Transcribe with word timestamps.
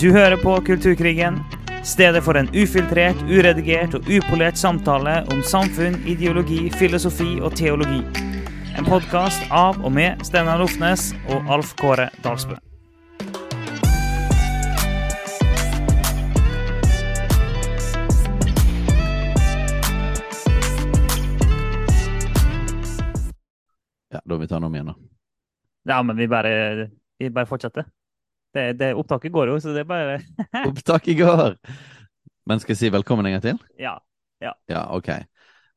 Du 0.00 0.10
hører 0.12 0.36
på 0.36 0.60
Kulturkrigen, 0.60 1.38
stedet 1.84 2.20
for 2.24 2.36
en 2.36 2.50
ufiltrert, 2.52 3.16
uredigert 3.32 3.94
og 3.96 4.10
upolert 4.12 4.58
samtale 4.60 5.22
om 5.32 5.40
samfunn, 5.40 5.96
ideologi, 6.04 6.66
filosofi 6.76 7.38
og 7.40 7.56
teologi. 7.56 8.02
En 8.76 8.84
podkast 8.84 9.48
av 9.48 9.80
og 9.80 9.94
med 9.96 10.20
Steinar 10.28 10.60
Lofnes 10.60 11.14
og 11.32 11.48
Alf 11.48 11.72
Kåre 11.80 12.10
Dalsbø. 12.20 12.60
Ja, 24.12 24.20
da 24.20 24.34
vil 24.34 24.44
vi 24.44 24.52
ta 24.52 24.60
den 24.60 24.68
om 24.68 24.76
igjen, 24.76 24.92
da. 24.92 24.98
Ja, 25.88 26.02
men 26.04 26.20
vi 26.20 26.28
bare, 26.28 26.90
vi 27.16 27.32
bare 27.32 27.48
fortsetter. 27.48 27.88
Det, 28.56 28.66
det 28.80 28.90
opptaket 28.96 29.32
går 29.34 29.50
jo, 29.52 29.60
så 29.60 29.74
det 29.76 29.84
er 29.84 29.88
bare 29.90 30.18
Opptaket 30.70 31.18
går! 31.20 31.56
Men 32.48 32.60
skal 32.62 32.72
jeg 32.76 32.80
si 32.86 32.92
velkommen 32.94 33.26
en 33.28 33.36
gang 33.36 33.42
til? 33.44 33.58
Ja. 33.82 33.96
Ja, 34.40 34.82
ok. 34.96 35.08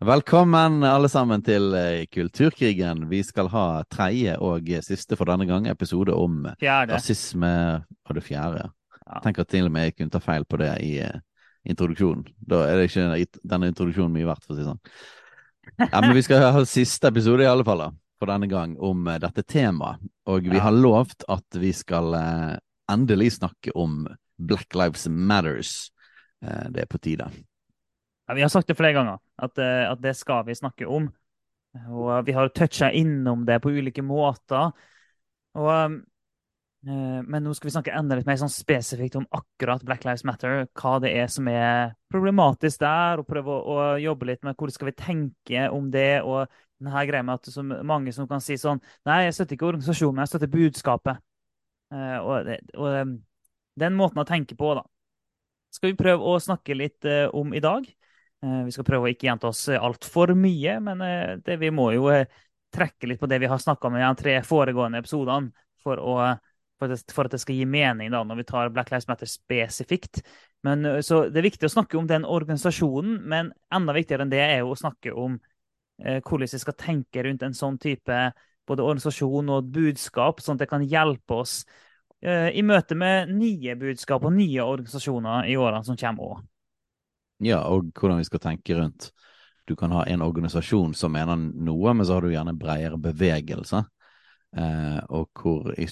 Velkommen 0.05 0.83
alle 0.87 1.09
sammen 1.11 1.41
til 1.43 1.73
eh, 1.75 2.05
Kulturkrigen. 2.11 3.01
Vi 3.11 3.19
skal 3.27 3.49
ha 3.51 3.63
tredje 3.91 4.35
og 4.39 4.67
siste 4.85 5.17
for 5.19 5.27
denne 5.27 5.47
gang 5.49 5.67
episode 5.71 6.13
om 6.15 6.45
Fjerde. 6.61 6.93
rasisme 6.95 7.49
og 8.07 8.15
det 8.15 8.23
fjerde. 8.23 8.67
Ja. 9.03 9.19
Tenk 9.25 9.41
at 9.43 9.49
til 9.51 9.67
og 9.67 9.73
med 9.75 9.89
jeg 9.89 9.95
kunne 9.97 10.13
ta 10.13 10.21
feil 10.23 10.45
på 10.47 10.59
det 10.61 10.71
i 10.85 10.93
eh, 11.03 11.17
introduksjonen. 11.67 12.27
Da 12.39 12.61
er 12.69 12.79
det 12.79 12.87
ikke 12.91 13.41
denne 13.49 13.71
introduksjonen 13.73 14.13
mye 14.15 14.29
verdt, 14.29 14.45
for 14.47 14.55
å 14.55 14.59
si 14.59 14.63
det 14.63 14.69
sånn. 14.69 15.89
Ja, 15.89 15.99
men 16.05 16.15
vi 16.15 16.23
skal 16.25 16.45
ha 16.55 16.63
siste 16.69 17.11
episode 17.11 17.43
i 17.43 17.49
alle 17.49 17.65
fall, 17.67 17.83
da, 17.83 17.89
for 18.21 18.31
denne 18.31 18.47
gang, 18.51 18.77
om 18.79 19.03
eh, 19.11 19.19
dette 19.23 19.43
temaet. 19.43 19.99
Og 20.29 20.47
vi 20.47 20.55
Ja. 20.61 20.67
har 20.69 20.75
lovt 20.79 21.25
at 21.27 21.59
vi 21.59 21.73
skal 21.75 22.13
endelig 22.89 23.35
snakke 23.37 23.73
om 23.77 24.03
Black 24.39 24.75
Lives 24.75 25.07
Matters. 25.07 25.91
Eh, 26.45 26.67
det 26.73 26.83
er 26.83 26.89
på 26.89 26.99
tide. 27.01 27.29
Ja, 28.29 28.35
vi 28.37 28.41
har 28.45 28.51
sagt 28.53 28.67
det 28.69 28.77
flere 28.77 28.93
ganger, 28.93 29.17
at, 29.41 29.57
eh, 29.57 29.85
at 29.89 30.01
det 30.01 30.15
skal 30.15 30.45
vi 30.45 30.55
snakke 30.55 30.87
om. 30.87 31.09
Og 31.89 32.25
vi 32.25 32.33
har 32.33 32.49
toucha 32.49 32.91
innom 32.91 33.45
det 33.45 33.59
på 33.61 33.71
ulike 33.73 34.01
måter. 34.05 34.71
Og, 35.57 35.99
eh, 36.87 37.21
men 37.25 37.43
nå 37.43 37.53
skal 37.53 37.69
vi 37.69 37.73
snakke 37.73 37.95
enda 37.97 38.15
litt 38.15 38.29
mer 38.29 38.39
sånn 38.39 38.53
spesifikt 38.53 39.17
om 39.19 39.27
akkurat 39.33 39.83
Black 39.85 40.05
Lives 40.05 40.23
Matter. 40.23 40.67
Hva 40.73 40.99
det 41.01 41.13
er 41.17 41.27
som 41.27 41.47
er 41.47 41.95
problematisk 42.09 42.79
der, 42.79 43.19
og 43.19 43.27
prøve 43.27 43.53
å, 43.53 43.75
å 43.75 43.87
jobbe 44.01 44.29
litt 44.31 44.43
med 44.43 44.55
hvordan 44.55 44.77
skal 44.77 44.91
vi 44.91 44.97
tenke 44.97 45.69
om 45.73 45.91
det. 45.91 46.21
Og 46.21 46.47
denne 46.79 47.05
greia 47.09 47.25
med 47.25 47.41
at 47.41 47.51
så 47.51 47.63
mange 47.63 48.13
som 48.15 48.27
kan 48.27 48.41
si 48.41 48.55
sånn 48.57 48.79
Nei, 49.05 49.25
jeg 49.25 49.35
støtter 49.35 49.57
ikke 49.57 49.73
organisasjonen, 49.73 50.21
jeg 50.23 50.31
støtter 50.31 50.53
budskapet. 50.53 51.25
Eh, 51.93 52.17
og, 52.21 52.49
og 52.77 53.13
den 53.79 53.95
måten 53.97 54.21
å 54.21 54.27
tenke 54.27 54.57
på, 54.59 54.73
da, 54.77 54.83
skal 55.73 55.93
vi 55.93 55.99
prøve 55.99 56.25
å 56.25 56.39
snakke 56.41 56.77
litt 56.77 57.07
eh, 57.09 57.25
om 57.33 57.53
i 57.53 57.63
dag. 57.63 57.87
Eh, 58.43 58.59
Vi 58.67 58.75
skal 58.75 58.87
prøve 58.87 59.07
å 59.07 59.13
ikke 59.13 59.29
gjenta 59.29 59.49
oss 59.49 59.65
altfor 59.73 60.35
mye, 60.37 60.77
men 60.83 61.03
det, 61.45 61.57
vi 61.61 61.71
må 61.73 61.91
jo 61.95 62.11
trekke 62.73 63.09
litt 63.09 63.21
på 63.21 63.29
det 63.29 63.39
vi 63.41 63.49
har 63.49 63.61
snakka 63.61 63.89
om 63.89 63.97
i 63.97 64.03
de 64.03 64.13
tre 64.19 64.37
foregående 64.45 65.01
episodene, 65.01 65.49
for, 65.81 65.97
for, 66.77 66.93
for 67.13 67.29
at 67.29 67.33
det 67.33 67.41
skal 67.41 67.57
gi 67.57 67.65
mening 67.65 68.11
da, 68.13 68.21
når 68.27 68.41
vi 68.41 68.47
tar 68.51 68.69
Black 68.73 68.91
Lives 68.91 69.07
Matter 69.09 69.29
spesifikt. 69.29 70.21
Men, 70.67 70.83
så 71.01 71.23
Det 71.31 71.39
er 71.39 71.47
viktig 71.47 71.69
å 71.69 71.71
snakke 71.71 71.97
om 71.97 72.07
den 72.07 72.27
organisasjonen, 72.27 73.21
men 73.31 73.53
enda 73.73 73.95
viktigere 73.95 74.27
enn 74.27 74.33
det 74.33 74.43
er 74.43 74.57
jo 74.59 74.73
å 74.73 74.79
snakke 74.79 75.15
om 75.15 75.39
eh, 76.03 76.19
hvordan 76.19 76.51
vi 76.51 76.61
skal 76.61 76.77
tenke 76.77 77.23
rundt 77.25 77.45
en 77.47 77.55
sånn 77.57 77.79
type 77.81 78.19
både 78.69 78.85
organisasjon 78.85 79.51
og 79.55 79.69
budskap, 79.73 80.43
sånn 80.43 80.59
at 80.59 80.65
det 80.65 80.69
kan 80.71 80.85
hjelpe 80.85 81.41
oss 81.41 81.63
eh, 82.21 82.49
i 82.53 82.63
møte 82.65 82.97
med 82.99 83.33
nye 83.33 83.75
budskap 83.79 84.25
og 84.27 84.35
nye 84.35 84.65
organisasjoner 84.65 85.49
i 85.49 85.57
årene 85.59 85.85
som 85.87 85.97
kommer 85.99 86.35
òg. 86.35 86.43
Ja, 87.45 87.63
og 87.71 87.91
hvordan 87.95 88.19
vi 88.19 88.27
skal 88.27 88.43
tenke 88.43 88.75
rundt. 88.77 89.11
Du 89.69 89.75
kan 89.79 89.93
ha 89.93 90.03
en 90.09 90.23
organisasjon 90.25 90.95
som 90.97 91.13
mener 91.13 91.37
noe, 91.37 91.93
men 91.93 92.05
så 92.05 92.17
har 92.17 92.25
du 92.25 92.33
gjerne 92.33 92.55
en 92.55 92.59
bredere 92.59 92.99
bevegelse. 93.01 93.83
Eh, 94.57 94.99
og 95.13 95.45
i 95.77 95.89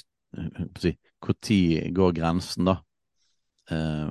Hvor 1.17 1.33
tid 1.41 1.93
går 1.95 2.11
grensen, 2.13 2.67
da? 2.67 2.79
Eh, 3.71 4.09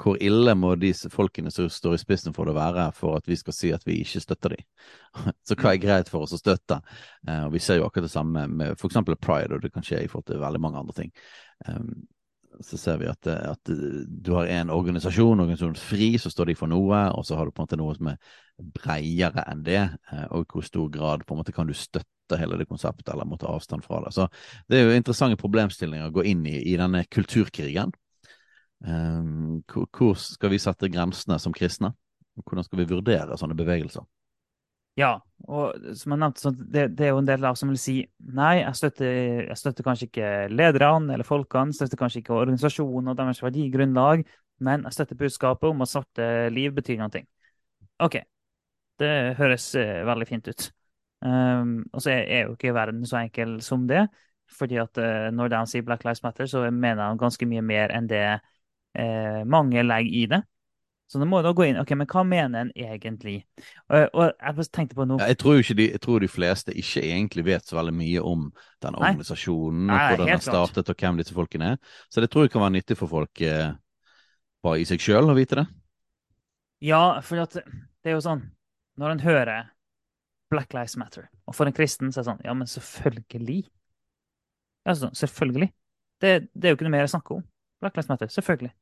hvor 0.00 0.18
ille 0.22 0.54
må 0.58 0.72
de 0.78 0.90
folkene 1.12 1.52
som 1.54 1.68
står 1.70 1.94
i 1.94 2.00
spissen 2.02 2.34
for 2.34 2.48
det 2.48 2.56
være 2.56 2.88
for 2.96 3.18
at 3.18 3.28
vi 3.30 3.36
skal 3.38 3.54
si 3.54 3.70
at 3.74 3.84
vi 3.86 4.00
ikke 4.02 4.22
støtter 4.22 4.56
dem? 4.56 4.64
så 5.46 5.56
hva 5.58 5.74
er 5.74 5.82
greit 5.82 6.10
for 6.10 6.26
oss 6.26 6.34
å 6.34 6.40
støtte? 6.40 6.80
Eh, 7.28 7.44
og 7.46 7.54
Vi 7.54 7.62
ser 7.62 7.78
jo 7.78 7.86
akkurat 7.86 8.08
det 8.08 8.14
samme 8.14 8.46
med 8.50 8.74
f.eks. 8.74 8.98
pride, 9.22 9.54
og 9.54 9.62
det 9.62 9.70
kan 9.74 9.86
skje 9.86 10.02
i 10.04 10.10
forhold 10.10 10.26
til 10.30 10.42
veldig 10.42 10.62
mange 10.64 10.82
andre 10.82 10.96
ting. 10.98 11.14
Um, 11.68 12.06
så 12.62 12.78
ser 12.78 12.98
vi 13.02 13.10
at, 13.10 13.26
eh, 13.30 13.46
at 13.54 13.70
eh, 13.70 14.02
du 14.06 14.32
har 14.34 14.50
en 14.50 14.74
organisasjon, 14.74 15.44
organisasjonen 15.46 15.78
FRI, 15.78 16.10
så 16.18 16.32
står 16.32 16.50
de 16.50 16.58
for 16.58 16.70
noe, 16.70 17.04
og 17.14 17.26
så 17.26 17.38
har 17.38 17.46
du 17.46 17.54
på 17.54 17.62
en 17.62 17.68
måte 17.68 17.78
noe 17.78 17.94
som 17.94 18.10
er 18.10 18.18
bredere 18.74 19.46
enn 19.50 19.62
det, 19.66 19.84
og 20.30 20.44
i 20.44 20.50
hvor 20.50 20.66
stor 20.66 20.90
grad 20.90 21.24
på 21.26 21.34
en 21.34 21.42
måte 21.42 21.54
kan 21.54 21.70
du 21.70 21.74
støtte 21.74 22.38
hele 22.38 22.58
det 22.58 22.66
konseptet, 22.70 23.10
eller 23.10 23.26
måtte 23.26 23.50
avstand 23.50 23.82
fra 23.86 23.98
det. 24.04 24.14
Så 24.14 24.26
det 24.70 24.78
er 24.78 24.88
jo 24.88 24.98
interessante 24.98 25.38
problemstillinger 25.38 26.06
å 26.06 26.14
gå 26.14 26.22
inn 26.30 26.46
i 26.46 26.60
i 26.70 26.76
denne 26.78 27.02
kulturkrigen. 27.10 27.90
Um, 28.84 29.62
hvor, 29.72 30.18
skal 30.20 30.52
vi 30.52 30.60
sette 30.60 30.90
grensene 30.92 31.38
som 31.40 31.54
kristne? 31.56 31.94
Og 32.36 32.44
Hvordan 32.44 32.66
skal 32.66 32.82
vi 32.82 32.90
vurdere 32.90 33.38
sånne 33.38 33.56
bevegelser? 33.56 34.04
Ja, 34.98 35.16
og 35.50 35.74
som 35.98 36.12
jeg 36.14 36.20
nevnte, 36.22 36.52
det, 36.70 36.84
det 36.98 37.06
er 37.06 37.14
jo 37.14 37.18
en 37.18 37.26
del 37.26 37.46
av 37.48 37.56
som 37.58 37.70
vil 37.72 37.78
si 37.82 37.96
nei, 38.30 38.60
jeg 38.60 38.78
støtter, 38.78 39.16
jeg 39.48 39.58
støtter 39.58 39.86
kanskje 39.86 40.06
ikke 40.06 40.28
lederne 40.54 41.16
eller 41.16 41.26
folkene, 41.26 41.74
støtter 41.74 41.98
kanskje 41.98 42.20
ikke 42.22 42.36
organisasjonen 42.36 43.10
og 43.10 43.18
deres 43.18 43.42
verdigrunnlag, 43.42 44.22
men 44.62 44.86
jeg 44.86 44.94
støtter 44.94 45.18
budskapet 45.18 45.66
om 45.70 45.82
at 45.82 45.90
svarte 45.90 46.28
liv 46.54 46.76
betyr 46.76 47.00
noe. 47.02 47.24
OK, 48.06 48.20
det 49.02 49.12
høres 49.40 49.66
uh, 49.74 50.04
veldig 50.06 50.30
fint 50.30 50.52
ut. 50.52 50.68
Um, 51.24 51.80
og 51.90 52.04
så 52.04 52.14
er, 52.14 52.22
er 52.28 52.46
jo 52.46 52.54
ikke 52.54 52.76
verden 52.76 53.02
så 53.08 53.24
enkel 53.24 53.56
som 53.66 53.88
det, 53.90 54.04
fordi 54.52 54.78
at 54.78 55.02
uh, 55.02 55.30
når 55.34 55.56
de 55.56 55.64
sier 55.72 55.86
Black 55.86 56.06
Lives 56.06 56.22
Matter, 56.22 56.46
så 56.46 56.68
mener 56.70 57.02
de 57.02 57.22
ganske 57.22 57.50
mye 57.50 57.66
mer 57.66 57.94
enn 57.96 58.06
det 58.10 58.26
eh, 58.98 59.44
mange 59.44 59.82
legger 59.84 60.18
i 60.22 60.26
det. 60.30 60.42
Så 61.06 61.20
nå 61.20 61.26
må 61.28 61.42
du 61.44 61.50
gå 61.54 61.66
inn 61.68 61.76
ok, 61.78 61.92
men 62.00 62.08
hva 62.08 62.22
mener 62.26 62.64
en 62.64 62.70
egentlig? 62.74 63.36
Og, 63.92 64.16
og 64.16 64.30
jeg 64.32 64.66
tenkte 64.72 64.96
på 64.96 65.04
noe 65.06 65.20
Ja, 65.20 65.28
jeg, 65.30 65.38
tror 65.42 65.60
de, 65.60 65.88
jeg 65.92 66.00
tror 66.02 66.24
de 66.24 66.30
fleste 66.32 66.72
ikke 66.80 67.04
egentlig 67.04 67.44
vet 67.46 67.68
så 67.68 67.76
veldig 67.76 67.92
mye 67.94 68.22
om 68.24 68.46
den 68.82 68.96
organisasjonen, 68.96 69.84
Nei, 69.90 69.98
og 69.98 70.14
hvordan 70.14 70.30
den 70.30 70.34
har 70.38 70.46
startet 70.46 70.90
og 70.90 71.04
hvem 71.04 71.20
disse 71.20 71.36
folkene 71.36 71.74
er. 71.74 71.94
Så 72.08 72.24
det 72.24 72.30
tror 72.32 72.46
jeg 72.46 72.54
kan 72.54 72.64
være 72.64 72.76
nyttig 72.78 72.96
for 72.98 73.12
folk 73.12 73.44
eh, 73.44 73.76
bare 74.64 74.80
i 74.80 74.88
seg 74.88 75.04
sjøl 75.04 75.28
å 75.28 75.36
vite 75.36 75.60
det. 75.60 75.66
Ja, 76.84 77.04
for 77.24 77.44
det 77.44 78.10
er 78.10 78.16
jo 78.16 78.24
sånn 78.24 78.42
Når 79.00 79.14
en 79.14 79.22
hører 79.24 79.70
Black 80.52 80.74
Lives 80.76 80.96
Matter, 81.00 81.28
og 81.48 81.56
for 81.56 81.68
en 81.68 81.76
kristen 81.76 82.10
så 82.12 82.20
er 82.20 82.24
det 82.24 82.30
sånn 82.32 82.46
Ja, 82.48 82.56
men 82.56 82.70
selvfølgelig. 82.70 83.62
Ja, 84.84 84.96
sånn, 84.98 85.14
selvfølgelig. 85.16 85.70
Det, 86.20 86.32
det 86.52 86.68
er 86.68 86.74
jo 86.74 86.78
ikke 86.78 86.88
noe 86.88 86.96
mer 86.96 87.06
å 87.06 87.12
snakke 87.12 87.38
om. 87.38 87.44
Black 87.82 87.96
Lives 87.96 88.10
Matter. 88.10 88.32
Selvfølgelig. 88.32 88.72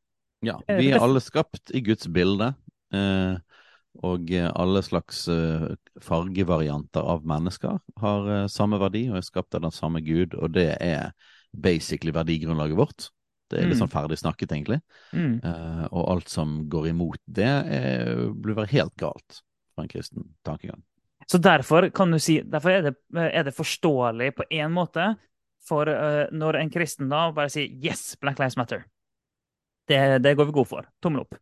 Ja, 0.43 0.59
Eh, 0.69 0.77
vi 0.77 0.91
er 0.91 1.03
alle 1.03 1.21
skapt 1.23 1.71
i 1.75 1.81
Guds 1.81 2.09
bilde, 2.11 2.55
eh, 2.95 3.37
og 4.03 4.31
eh, 4.33 4.51
alle 4.55 4.83
slags 4.83 5.29
fargevarianter 6.03 7.01
av 7.15 7.27
mennesker 7.29 7.79
har 8.01 8.31
samme 8.49 8.81
verdi 8.81 9.05
og 9.11 9.21
er 9.21 9.27
skapt 9.27 9.55
av 9.55 9.63
den 9.63 9.75
samme 9.75 10.01
Gud, 10.03 10.35
og 10.35 10.55
det 10.57 10.77
er 10.81 11.13
basically 11.53 12.13
verdigrunnlaget 12.13 12.77
vårt. 12.77 13.11
Det 13.53 13.61
er 13.61 13.67
litt 13.69 13.77
Mm. 13.77 13.83
sånn 13.85 13.93
ferdig 13.93 14.17
snakket, 14.17 14.53
egentlig. 14.53 14.81
Mm. 15.13 15.41
Og 15.93 16.09
alt 16.09 16.29
som 16.29 16.69
går 16.71 16.89
imot 16.89 17.21
det, 17.27 17.45
er, 17.45 18.33
blir 18.33 18.57
være 18.57 18.73
helt 18.73 18.97
galt 18.97 19.43
fra 19.75 19.85
en 19.85 19.89
kristen 19.93 20.25
tankegang. 20.43 20.81
Så 21.29 21.39
derfor 21.39 21.91
kan 21.91 22.11
du 22.11 22.19
si 22.19 22.41
Derfor 22.41 22.71
er 22.71 22.83
det, 22.83 22.95
er 23.15 23.45
det 23.45 23.55
forståelig 23.55 24.35
på 24.35 24.49
én 24.51 24.73
måte 24.73 25.17
for 25.69 25.87
uh, 25.87 26.27
når 26.33 26.59
en 26.59 26.71
kristen 26.71 27.09
da 27.09 27.31
bare 27.31 27.51
sier 27.53 27.69
'Yes, 27.69 28.17
Black 28.21 28.39
Lives 28.39 28.57
Matter'. 28.57 28.85
Det, 29.93 30.21
det 30.25 30.37
går 30.39 30.49
vi 30.49 30.57
god 30.57 30.71
for. 30.71 30.89
Tommel 31.05 31.27
opp. 31.27 31.37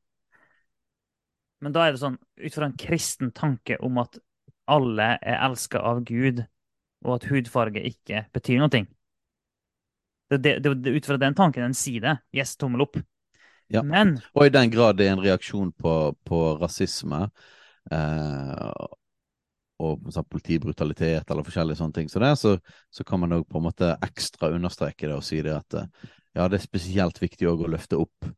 Men 1.60 1.74
da 1.76 1.84
er 1.84 1.94
det 1.94 2.00
sånn 2.02 2.16
ut 2.18 2.56
fra 2.56 2.66
en 2.66 2.78
kristen 2.80 3.32
tanke 3.36 3.76
om 3.84 4.00
at 4.00 4.18
alle 4.70 5.12
er 5.18 5.42
elska 5.44 5.82
av 5.82 6.02
Gud, 6.08 6.42
og 7.04 7.16
at 7.16 7.28
hudfarge 7.30 7.82
ikke 7.86 8.24
betyr 8.34 8.60
noe. 8.62 8.82
Det, 10.30 10.38
det, 10.38 10.58
det, 10.62 10.72
er 10.72 11.00
ut 11.00 11.08
fra 11.08 11.18
den 11.20 11.36
tanken 11.36 11.66
en 11.66 11.76
sier 11.76 12.04
det. 12.04 12.16
Yes, 12.36 12.54
tommel 12.60 12.84
opp. 12.86 13.00
Ja. 13.70 13.82
Men 13.86 14.16
Og 14.34 14.46
i 14.46 14.54
den 14.54 14.70
grad 14.72 14.98
det 14.98 15.06
er 15.06 15.14
en 15.14 15.22
reaksjon 15.22 15.70
på, 15.78 15.94
på 16.26 16.38
rasisme 16.58 17.22
eh, 17.90 18.86
og 19.80 20.10
sånn, 20.12 20.26
politibrutalitet 20.30 21.30
eller 21.30 21.46
forskjellige 21.46 21.78
sånne 21.78 21.96
ting, 21.96 22.10
så, 22.10 22.20
det, 22.22 22.32
så, 22.40 22.56
så 22.92 23.06
kan 23.06 23.22
man 23.22 23.36
òg 23.38 23.46
på 23.48 23.60
en 23.60 23.68
måte 23.68 23.92
ekstra 24.04 24.50
understreke 24.56 25.06
det 25.06 25.16
og 25.16 25.24
si 25.26 25.38
det 25.46 25.54
at 25.54 25.78
eh, 25.78 26.10
ja, 26.36 26.46
det 26.50 26.58
er 26.58 26.66
spesielt 26.66 27.22
viktig 27.22 27.48
òg 27.50 27.64
å 27.64 27.70
løfte 27.70 27.98
opp 27.98 28.28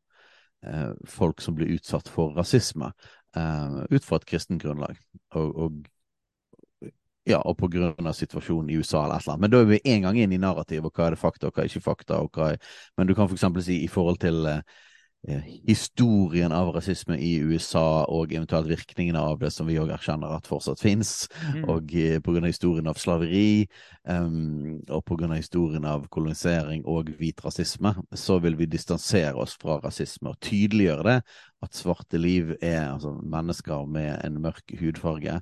folk 1.09 1.41
som 1.41 1.55
blir 1.55 1.73
utsatt 1.75 2.07
for 2.07 2.33
rasisme, 2.37 2.91
eh, 3.35 3.79
ut 3.89 4.05
fra 4.05 4.19
et 4.19 4.25
kristent 4.25 4.61
grunnlag. 4.61 4.97
Og, 5.35 5.55
og 5.55 6.89
ja, 7.25 7.39
og 7.39 7.57
på 7.57 7.69
grunn 7.71 8.07
av 8.07 8.15
situasjonen 8.17 8.71
i 8.71 8.77
USA 8.79 9.05
eller 9.05 9.15
et 9.15 9.23
eller 9.23 9.33
annet. 9.33 9.43
Men 9.43 9.51
da 9.53 9.61
er 9.61 9.69
vi 9.69 9.81
en 9.93 10.07
gang 10.07 10.17
inn 10.19 10.33
i 10.35 10.41
narrativet, 10.41 10.87
og 10.89 10.97
hva 10.97 11.07
er 11.07 11.15
det 11.15 11.21
fakta, 11.21 11.47
og 11.47 11.55
hva 11.55 11.63
er 11.63 11.71
ikke 11.71 11.85
fakta. 11.85 12.19
og 12.19 12.35
hva 12.35 12.49
er... 12.53 12.73
Men 12.97 13.07
du 13.07 13.15
kan 13.15 13.29
for 13.29 13.37
eksempel 13.37 13.63
si 13.63 13.79
i 13.83 13.91
forhold 13.91 14.19
til 14.23 14.45
eh, 14.49 14.59
eh 14.59 14.91
historien 15.23 16.51
av 16.51 16.73
rasisme 16.75 17.15
i 17.15 17.37
USA, 17.39 18.03
og 18.11 18.33
eventuelt 18.33 18.67
virkningene 18.67 19.19
av 19.19 19.39
det, 19.39 19.53
som 19.55 19.69
vi 19.69 19.77
òg 19.79 19.93
erkjenner 19.95 20.33
at 20.35 20.49
fortsatt 20.49 20.81
fins, 20.83 21.29
mm. 21.53 21.63
og 21.71 21.87
pga. 21.87 22.19
på 22.23 22.35
grunn 22.35 22.47
av 22.47 22.51
historien 22.51 22.91
av 22.91 22.99
slaveri, 22.99 23.65
um, 24.03 24.81
og 24.89 25.23
av 25.23 25.37
historien 25.37 25.87
av 25.87 26.07
kolonisering 26.11 26.83
og 26.85 27.13
hvit 27.19 27.39
rasisme, 27.45 27.95
så 28.11 28.39
vil 28.43 28.59
vi 28.59 28.67
distansere 28.67 29.35
oss 29.39 29.55
fra 29.61 29.79
rasisme 29.83 30.33
og 30.33 30.39
tydeliggjøre 30.43 31.07
det, 31.07 31.17
at 31.63 31.79
svarte 31.79 32.19
liv 32.19 32.55
er 32.59 32.91
altså 32.91 33.15
mennesker 33.23 33.87
med 33.87 34.19
en 34.25 34.41
mørk 34.43 34.75
hudfarge 34.81 35.39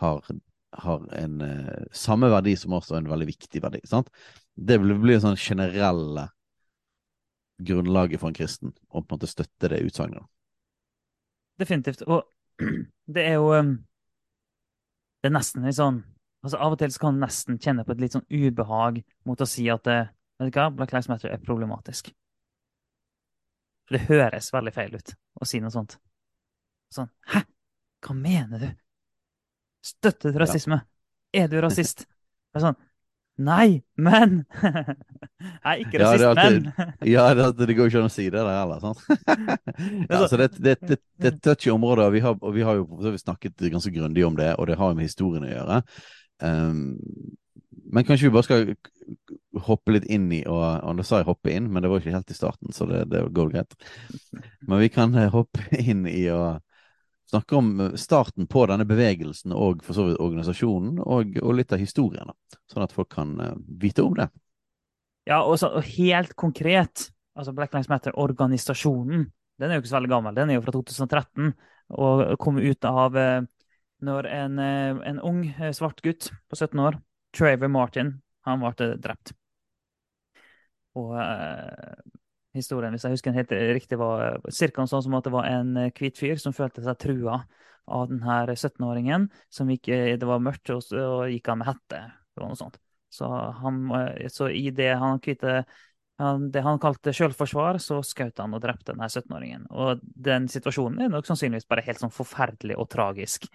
har 0.00 0.24
har 0.70 1.02
en 1.18 1.40
eh, 1.42 1.86
samme 1.92 2.28
verdi 2.30 2.54
som 2.56 2.76
oss, 2.78 2.92
og 2.92 3.00
en 3.00 3.10
veldig 3.10 3.26
viktig 3.26 3.62
verdi. 3.62 3.80
sant? 3.90 4.10
Det 4.54 4.78
blir, 4.78 4.98
blir 5.02 5.18
sånn 5.18 5.38
generelle 5.38 6.28
grunnlaget 7.66 8.20
for 8.20 8.30
en 8.30 8.36
kristen, 8.36 8.74
og 8.90 9.04
på 9.04 9.14
en 9.14 9.18
måte 9.18 9.30
støtte 9.30 9.70
det 9.72 9.82
utsagnet. 9.86 10.24
Definitivt. 11.60 12.02
Og 12.08 12.24
det 13.14 13.26
er 13.26 13.38
jo 13.38 13.52
um, 13.54 13.74
Det 15.20 15.28
er 15.28 15.34
nesten 15.36 15.66
litt 15.66 15.76
sånn 15.76 16.00
altså 16.40 16.56
Av 16.56 16.74
og 16.74 16.80
til 16.80 16.92
så 16.92 17.02
kan 17.02 17.16
du 17.16 17.20
nesten 17.20 17.58
kjenne 17.60 17.84
på 17.84 17.92
et 17.92 18.00
litt 18.00 18.14
sånn 18.16 18.24
ubehag 18.32 19.02
mot 19.28 19.40
å 19.40 19.48
si 19.48 19.66
at 19.72 19.84
det, 19.84 19.98
vet 20.40 20.52
du 20.52 20.56
hva, 20.56 20.70
Black 20.72 20.94
Lives 20.94 21.10
Matter 21.10 21.34
er 21.34 21.42
problematisk. 21.44 22.08
For 23.84 23.98
det 23.98 24.06
høres 24.08 24.48
veldig 24.54 24.72
feil 24.72 24.96
ut 24.96 25.12
å 25.36 25.48
si 25.48 25.60
noe 25.60 25.72
sånt. 25.74 25.98
Sånn 26.94 27.10
Hæ? 27.34 27.42
Hva 28.00 28.16
mener 28.16 28.62
du? 28.62 28.70
Støtter 29.84 30.32
du 30.32 30.40
rasisme? 30.40 30.80
Ja. 31.34 31.44
Er 31.44 31.52
du 31.52 31.60
rasist? 31.60 32.06
Det 32.50 32.58
er 32.58 32.64
sånn 32.64 32.80
Nei, 33.40 33.80
men 33.96 34.42
Jeg 35.40 35.64
er 35.64 35.80
ikke 35.80 36.00
rasist, 36.02 36.24
ja, 36.26 36.32
men 36.36 36.66
Ja, 37.08 37.26
det, 37.36 37.46
det, 37.56 37.76
går 37.78 37.88
ikke 37.88 38.02
an 38.02 38.10
å 38.10 38.12
si 38.12 38.26
det 38.28 38.36
der 38.36 38.50
heller. 38.52 38.82
sant? 38.82 39.00
ja, 40.12 40.22
så 40.28 40.36
det, 40.40 40.50
det, 40.58 40.76
det, 40.84 40.98
det 41.16 41.32
et 41.32 41.42
touchy 41.44 41.72
område, 41.72 42.04
og 42.04 42.12
vi 42.12 42.20
har, 42.24 42.36
og 42.36 42.56
vi 42.56 42.64
har 42.66 42.80
jo 42.80 43.14
snakket 43.20 43.70
ganske 43.72 43.92
grundig 43.94 44.26
om 44.28 44.36
det, 44.36 44.52
og 44.60 44.68
det 44.68 44.76
har 44.80 44.92
jo 44.92 44.98
med 44.98 45.08
historien 45.08 45.46
å 45.48 45.52
gjøre. 45.52 45.80
Um, 46.44 46.98
men 47.90 48.06
kanskje 48.06 48.28
vi 48.28 48.34
bare 48.34 48.46
skal 48.46 48.74
hoppe 49.66 49.96
litt 49.96 50.06
inn 50.12 50.28
i 50.32 50.40
og, 50.46 50.62
og 50.62 51.00
Da 51.00 51.06
sa 51.06 51.20
jeg 51.20 51.28
hoppe 51.28 51.52
inn, 51.52 51.70
men 51.72 51.82
det 51.82 51.90
var 51.90 52.02
ikke 52.02 52.14
helt 52.14 52.32
i 52.32 52.36
starten, 52.36 52.74
så 52.76 52.86
det, 52.90 53.06
det 53.10 53.24
går 53.34 53.54
greit. 53.54 53.74
Men 54.68 54.84
vi 54.84 54.90
kan 54.92 55.16
eh, 55.18 55.32
hoppe 55.32 55.64
inn 55.80 56.04
i 56.08 56.26
å 56.32 56.58
snakker 57.30 57.56
om 57.60 57.72
eh, 57.80 57.96
starten 58.00 58.48
på 58.50 58.64
denne 58.70 58.86
bevegelsen 58.88 59.54
og 59.56 59.84
for 59.86 59.96
så 59.96 60.08
vidt 60.08 60.20
organisasjonen, 60.22 61.00
og, 61.00 61.36
og 61.42 61.56
litt 61.56 61.74
av 61.74 61.82
historien, 61.82 62.32
sånn 62.70 62.86
at 62.86 62.94
folk 62.94 63.10
kan 63.14 63.34
uh, 63.40 63.54
vite 63.80 64.04
om 64.06 64.16
det. 64.18 64.28
Ja, 65.28 65.42
og, 65.42 65.56
så, 65.60 65.70
og, 65.78 65.86
helt 65.96 66.34
konkret, 66.38 67.08
altså 67.38 67.54
Black 67.56 67.74
Lives 67.76 67.90
Matter-organisasjonen, 67.92 69.28
den 69.60 69.70
er 69.70 69.78
jo 69.78 69.84
ikke 69.84 69.92
så 69.92 69.98
veldig 69.98 70.12
gammel. 70.14 70.36
Den 70.38 70.50
er 70.50 70.56
jo 70.56 70.64
fra 70.64 70.74
2013 70.74 71.50
og 72.00 72.22
kom 72.40 72.60
ut 72.62 72.86
av 72.88 73.18
uh, 73.18 73.40
når 74.00 74.26
en, 74.32 74.60
en 75.04 75.18
ung 75.28 75.42
svart 75.76 75.98
gutt 76.00 76.30
på 76.48 76.56
17 76.56 76.80
år, 76.80 76.96
Traver 77.36 77.68
Martin, 77.68 78.14
han 78.48 78.62
ble 78.62 78.94
drept. 78.96 79.34
Og 80.96 81.12
historien, 82.56 82.94
hvis 82.94 83.06
jeg 83.06 83.14
husker 83.14 83.32
den 83.32 83.40
helt 83.40 83.52
riktig, 83.76 83.98
var 84.00 84.40
ca. 84.42 84.86
sånn 84.86 85.04
som 85.06 85.16
at 85.18 85.26
det 85.26 85.34
var 85.34 85.48
en 85.50 85.76
eh, 85.78 85.92
hvit 85.96 86.18
fyr 86.18 86.40
som 86.40 86.56
følte 86.56 86.84
seg 86.84 86.98
trua 87.00 87.42
av 87.90 88.08
denne 88.10 88.56
17-åringen. 88.56 89.28
som 89.50 89.70
gikk, 89.70 89.88
eh, 89.88 90.16
Det 90.16 90.26
var 90.26 90.42
mørkt, 90.42 90.70
og, 90.70 90.82
og 90.92 91.28
gikk 91.30 91.48
han 91.48 91.62
med 91.62 91.70
hette 91.70 92.02
og 92.40 92.48
noe 92.48 92.58
sånt. 92.58 92.80
Så, 93.10 93.26
han, 93.26 93.86
eh, 93.98 94.28
så 94.28 94.50
i 94.50 94.70
det 94.70 94.94
han 94.98 95.20
hvite 95.20 95.64
det 96.52 96.60
han 96.60 96.76
kalte 96.76 97.14
selvforsvar, 97.16 97.78
så 97.80 98.02
skjøt 98.04 98.42
han 98.42 98.52
og 98.52 98.60
drepte 98.60 98.92
denne 98.92 99.06
17-åringen. 99.08 99.62
Og 99.72 100.02
den 100.02 100.50
situasjonen 100.52 101.00
er 101.00 101.08
nok 101.08 101.24
sannsynligvis 101.24 101.64
bare 101.70 101.84
helt 101.86 102.02
sånn 102.02 102.12
forferdelig 102.12 102.76
og 102.76 102.90
tragisk. 102.92 103.46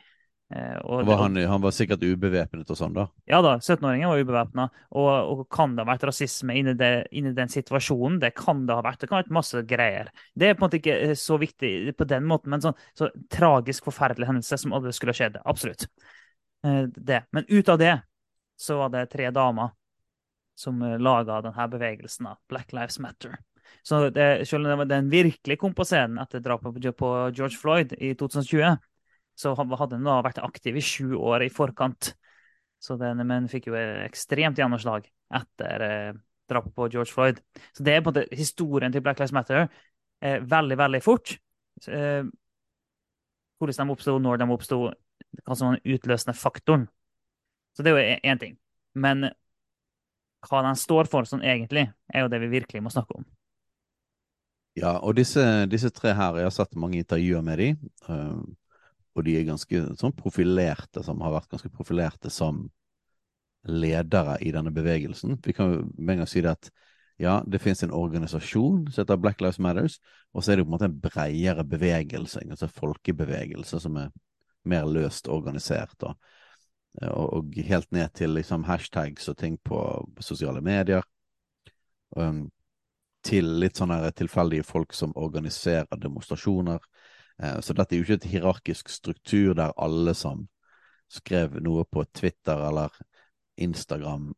Eh, 0.54 1.06
var 1.06 1.18
han, 1.18 1.36
han, 1.36 1.62
var 1.62 1.74
sikkert 1.74 2.04
ubevæpnet 2.06 2.70
og 2.70 2.78
sånn, 2.78 2.94
da? 2.94 3.08
Ja 3.26 3.40
da, 3.42 3.56
17-åringen 3.58 4.12
var 4.12 4.22
ubevæpna. 4.22 4.66
Og, 4.94 5.08
og, 5.10 5.42
kan 5.54 5.74
det 5.74 5.82
ha 5.82 5.90
vært 5.90 6.06
rasisme 6.06 6.54
inni, 6.60 6.76
det, 6.78 6.92
inni, 7.18 7.34
den 7.38 7.50
situasjonen? 7.50 8.20
Det 8.22 8.36
kan 8.38 8.62
det 8.70 8.78
ha 8.78 8.84
vært. 8.86 9.02
Det 9.02 9.10
kan 9.10 9.18
ha 9.18 9.24
vært 9.24 9.34
masse 9.40 9.64
greier. 9.70 10.12
Det 10.38 10.52
er 10.52 10.58
på 10.58 10.62
en 10.62 10.68
måte 10.68 10.82
ikke 10.82 11.00
eh, 11.08 11.16
så 11.18 11.40
viktig 11.42 11.96
på 11.98 12.10
den 12.12 12.30
måten, 12.30 12.54
men 12.54 12.62
sånn 12.62 12.78
så 12.98 13.10
tragisk, 13.34 13.90
forferdelig 13.90 14.30
hendelse 14.30 14.62
som 14.62 14.78
aldri 14.78 14.94
skulle 14.94 15.16
ha 15.16 15.22
skjedd. 15.24 15.42
Absolutt. 15.50 15.88
Eh, 16.68 16.84
det. 16.94 17.24
Men 17.34 17.50
ut 17.50 17.74
av 17.74 17.82
det 17.82 17.96
så 18.62 18.78
var 18.84 18.94
det 18.94 19.08
tre 19.12 19.34
damer 19.36 19.74
som 20.56 20.78
laga 20.80 21.42
denne 21.44 21.66
bevegelsen 21.68 22.30
Black 22.48 22.70
Lives 22.72 23.02
Matter. 23.04 23.34
Så 23.84 24.06
det, 24.14 24.46
selv 24.48 24.70
om 24.72 24.88
den 24.88 25.10
virkelig 25.12 25.58
kom 25.60 25.74
på 25.76 25.84
scenen 25.84 26.22
etter 26.22 26.40
drapet 26.40 26.86
på 26.96 27.10
George 27.36 27.58
Floyd 27.60 27.92
i 27.98 28.14
2020, 28.16 28.78
så 29.36 29.54
hadde 29.56 29.98
han 29.98 30.08
da 30.08 30.22
vært 30.24 30.44
aktiv 30.44 30.78
i 30.80 30.84
sju 30.84 31.16
år 31.20 31.46
i 31.46 31.52
forkant. 31.54 32.14
Så 32.82 32.98
den, 33.00 33.22
men 33.28 33.50
fikk 33.52 33.70
jo 33.70 33.76
ekstremt 33.76 34.60
gjennomslag 34.60 35.08
etter 35.36 35.86
eh, 35.86 36.18
drapet 36.50 36.76
på 36.76 36.90
George 36.94 37.12
Floyd. 37.12 37.40
Så 37.74 37.84
det 37.84 37.96
er 37.96 38.04
på 38.04 38.12
en 38.12 38.16
måte 38.16 38.38
historien 38.38 38.94
til 38.94 39.04
Black 39.04 39.20
Lives 39.20 39.34
Matter 39.36 39.66
eh, 39.66 40.42
veldig, 40.44 40.78
veldig 40.80 41.02
fort. 41.04 41.36
Eh, 41.88 42.28
hvordan 43.60 43.88
de 43.90 43.96
oppsto, 43.96 44.18
når 44.22 44.42
de 44.42 44.50
oppsto, 44.56 44.82
hva 45.44 45.56
som 45.56 45.72
var 45.72 45.80
den 45.80 45.96
utløsende 45.96 46.36
faktoren. 46.38 46.86
Så 47.76 47.84
det 47.84 47.92
er 47.92 48.00
jo 48.00 48.20
én 48.32 48.40
ting. 48.40 48.60
Men 48.96 49.28
hva 50.46 50.62
den 50.68 50.78
står 50.80 51.10
for 51.12 51.28
sånn 51.28 51.44
egentlig, 51.44 51.88
er 52.14 52.24
jo 52.24 52.30
det 52.32 52.40
vi 52.44 52.54
virkelig 52.54 52.84
må 52.86 52.94
snakke 52.94 53.18
om. 53.18 53.26
Ja, 54.76 54.98
og 55.00 55.16
disse, 55.16 55.42
disse 55.72 55.90
tre 55.96 56.12
her, 56.16 56.38
jeg 56.38 56.50
har 56.50 56.54
sett 56.54 56.76
mange 56.80 57.00
intervjuer 57.00 57.44
med 57.46 57.62
dem. 57.62 57.78
Uh, 58.10 58.44
og 59.16 59.24
de 59.24 59.38
er 59.40 59.48
ganske 59.48 59.82
sånn 60.00 60.16
profilerte, 60.16 61.04
som 61.04 61.22
har 61.24 61.34
vært 61.38 61.54
ganske 61.54 61.72
profilerte 61.72 62.32
som 62.34 62.66
ledere 63.66 64.38
i 64.46 64.52
denne 64.54 64.74
bevegelsen. 64.76 65.38
Vi 65.46 65.56
kan 65.56 65.78
med 65.96 66.16
en 66.16 66.24
gang 66.24 66.30
si 66.30 66.44
det 66.46 66.52
at 66.52 66.70
ja, 67.18 67.40
det 67.48 67.62
finnes 67.64 67.84
en 67.86 67.96
organisasjon 67.96 68.90
som 68.92 69.02
heter 69.02 69.20
Black 69.24 69.40
Lives 69.42 69.60
Matters, 69.64 70.00
og 70.36 70.44
så 70.44 70.52
er 70.52 70.60
det 70.60 70.66
på 70.66 70.68
en 70.68 70.76
måte 70.76 70.90
en 70.90 71.00
bredere 71.00 71.64
bevegelse, 71.64 72.42
en 72.44 72.52
altså 72.58 72.68
folkebevegelse 72.68 73.80
som 73.80 73.96
er 74.02 74.12
mer 74.68 74.88
løst 74.90 75.30
organisert. 75.32 75.96
Og, 76.04 76.18
og 77.06 77.56
helt 77.56 77.88
ned 77.96 78.12
til 78.20 78.36
liksom 78.36 78.68
hashtags 78.68 79.30
og 79.32 79.38
ting 79.40 79.56
på 79.64 79.80
sosiale 80.20 80.62
medier. 80.66 81.08
Um, 82.16 82.50
til 83.26 83.48
litt 83.64 83.80
sånne 83.80 84.12
tilfeldige 84.14 84.66
folk 84.68 84.94
som 84.94 85.16
organiserer 85.18 85.98
demonstrasjoner. 85.98 86.84
Eh, 87.44 87.60
så 87.62 87.76
dette 87.76 87.96
er 87.96 88.02
jo 88.02 88.08
ikke 88.08 88.20
et 88.22 88.32
hierarkisk 88.32 88.90
struktur 88.94 89.54
der 89.58 89.76
alle 89.78 90.16
som 90.18 90.48
skrev 91.12 91.60
noe 91.64 91.86
på 91.86 92.04
Twitter 92.16 92.62
eller 92.68 92.94
Instagram, 93.62 94.34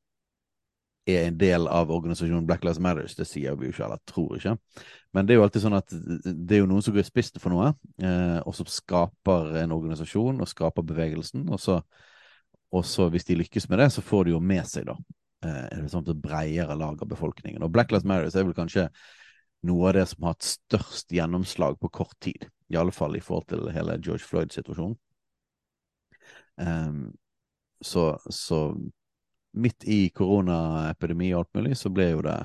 er 1.07 1.29
en 1.29 1.37
del 1.39 1.69
av 1.71 1.91
organisasjonen 1.93 2.45
Black 2.47 2.65
Lives 2.65 2.81
Matters. 2.83 3.15
Det 3.15 3.25
sier 3.27 3.55
vi 3.55 3.69
jo 3.69 3.73
ikke, 3.73 3.85
eller 3.85 4.01
tror 4.09 4.35
ikke. 4.35 4.57
Men 5.15 5.27
det 5.27 5.33
er 5.33 5.39
jo 5.39 5.45
alltid 5.45 5.63
sånn 5.63 5.77
at 5.77 5.93
det 5.93 6.57
er 6.57 6.61
jo 6.61 6.69
noen 6.69 6.83
som 6.83 6.95
går 6.95 7.05
i 7.05 7.07
spissen 7.07 7.41
for 7.41 7.55
noe, 7.55 7.69
eh, 8.03 8.39
og 8.43 8.55
som 8.57 8.67
skaper 8.67 9.55
en 9.63 9.75
organisasjon 9.75 10.43
og 10.43 10.51
skaper 10.51 10.85
bevegelsen. 10.89 11.45
Og 11.47 11.61
så, 11.63 11.79
og 12.75 12.83
så, 12.85 13.07
hvis 13.13 13.27
de 13.29 13.39
lykkes 13.39 13.69
med 13.71 13.81
det, 13.85 13.87
så 13.95 14.03
får 14.03 14.27
de 14.27 14.35
jo 14.35 14.43
med 14.43 14.67
seg 14.67 14.89
da 14.89 14.97
eh, 15.47 15.79
et 15.79 15.87
sånt 15.93 16.11
bredere 16.19 16.75
lag 16.75 16.99
av 16.99 17.13
befolkningen. 17.15 17.63
Og 17.63 17.71
Black 17.71 17.95
Lives 17.95 18.07
Matters 18.07 18.35
er 18.35 18.47
vel 18.49 18.57
kanskje 18.57 18.89
noe 19.67 19.87
av 19.89 19.97
det 19.97 20.05
som 20.11 20.27
har 20.27 20.35
hatt 20.35 20.51
størst 20.51 21.15
gjennomslag 21.15 21.79
på 21.79 21.93
kort 22.01 22.19
tid. 22.23 22.49
I 22.69 22.77
alle 22.79 22.91
fall 22.91 23.15
i 23.15 23.23
forhold 23.23 23.47
til 23.51 23.69
hele 23.71 23.97
George 24.03 24.27
Floyd-situasjonen. 24.27 24.97
Um, 26.57 27.13
så, 27.81 28.17
så, 28.29 28.75
midt 29.57 29.85
i 29.89 30.09
koronaepidemi 30.13 31.31
og 31.33 31.39
alt 31.39 31.57
mulig, 31.57 31.77
så 31.77 31.89
ble 31.93 32.09
jo 32.11 32.21
det 32.25 32.37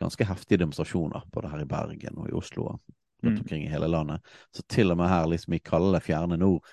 ganske 0.00 0.26
heftige 0.28 0.60
demonstrasjoner 0.60 1.24
både 1.32 1.50
her 1.52 1.62
i 1.62 1.68
Bergen 1.68 2.18
og 2.20 2.28
i 2.28 2.34
Oslo 2.36 2.66
og 2.72 2.80
rundt 3.24 3.38
mm. 3.38 3.40
omkring 3.42 3.64
i 3.64 3.70
hele 3.70 3.88
landet. 3.88 4.20
Så 4.54 4.62
til 4.68 4.92
og 4.92 4.98
med 5.00 5.08
her 5.08 5.26
liksom 5.26 5.56
i 5.56 5.62
kalde, 5.64 6.00
fjerne 6.00 6.36
nord, 6.36 6.66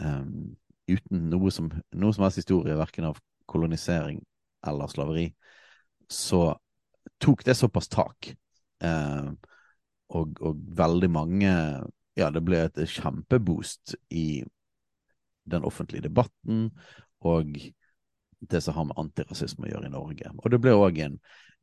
um, 0.00 0.56
uten 0.88 1.28
noe 1.32 1.52
som, 1.54 1.68
noe 1.92 2.14
som 2.16 2.24
helst 2.24 2.40
historie, 2.40 2.78
verken 2.78 3.10
av 3.10 3.20
kolonisering 3.48 4.22
eller 4.66 4.90
slaveri, 4.90 5.28
så 6.10 6.56
tok 7.22 7.44
det 7.44 7.56
såpass 7.58 7.88
tak. 7.92 8.32
Uh, 8.84 9.34
og, 10.08 10.38
og, 10.40 10.60
veldig 10.76 11.10
mange 11.12 11.52
Ja, 12.18 12.30
det 12.34 12.42
ble 12.42 12.64
et 12.64 12.78
kjempeboost 12.90 13.94
i 14.10 14.42
den 15.48 15.64
offentlige 15.64 16.08
debatten 16.08 16.70
og 17.24 17.54
det 18.40 18.60
som 18.62 18.74
har 18.74 18.88
med 18.88 18.98
antirasisme 18.98 19.66
å 19.66 19.70
gjøre 19.70 19.86
i 19.88 19.92
Norge. 19.92 20.32
Og 20.42 20.50
det 20.50 20.58
ble 20.62 20.74
òg 20.74 20.98
en, 21.02 21.14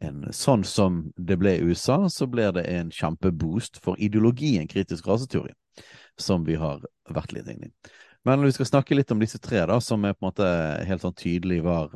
en, 0.03 0.23
Sånn 0.35 0.63
som 0.67 1.01
det 1.15 1.37
ble 1.39 1.57
i 1.57 1.67
USA, 1.67 1.97
så 2.11 2.27
ble 2.27 2.47
det 2.55 2.65
en 2.71 2.91
kjempeboost 2.91 3.81
for 3.83 3.99
ideologien 3.99 4.67
kritisk 4.71 5.07
raseteori, 5.07 5.53
som 6.19 6.47
vi 6.47 6.57
har 6.59 6.83
vært 7.11 7.35
litt 7.35 7.51
inne 7.51 7.69
i. 7.69 7.93
Men 8.25 8.43
vi 8.43 8.55
skal 8.55 8.71
snakke 8.71 8.97
litt 8.97 9.11
om 9.13 9.21
disse 9.21 9.39
tre, 9.39 9.61
da, 9.69 9.77
som 9.83 10.03
er 10.07 10.15
på 10.15 10.25
en 10.25 10.31
måte 10.31 10.49
helt 10.87 11.03
sånn 11.03 11.15
tydelig 11.19 11.61
var 11.67 11.93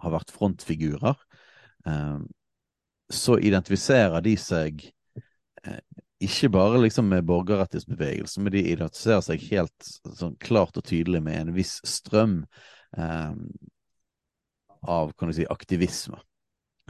har 0.00 0.14
vært 0.14 0.32
frontfigurer. 0.34 1.18
Um, 1.84 2.26
så 3.10 3.36
identifiserer 3.42 4.22
de 4.24 4.36
seg 4.38 4.84
ikke 6.20 6.50
bare 6.52 6.80
liksom 6.82 7.08
med 7.08 7.24
borgerrettighetsbevegelsen, 7.28 8.44
men 8.44 8.52
de 8.52 8.64
identifiserer 8.72 9.22
seg 9.24 9.44
helt 9.50 9.90
sånn 10.18 10.36
klart 10.42 10.76
og 10.76 10.84
tydelig 10.84 11.22
med 11.24 11.38
en 11.40 11.54
viss 11.56 11.78
strøm 11.88 12.42
eh, 12.96 13.32
av 14.80 15.14
kan 15.16 15.30
du 15.30 15.36
si, 15.36 15.46
aktivisme 15.48 16.20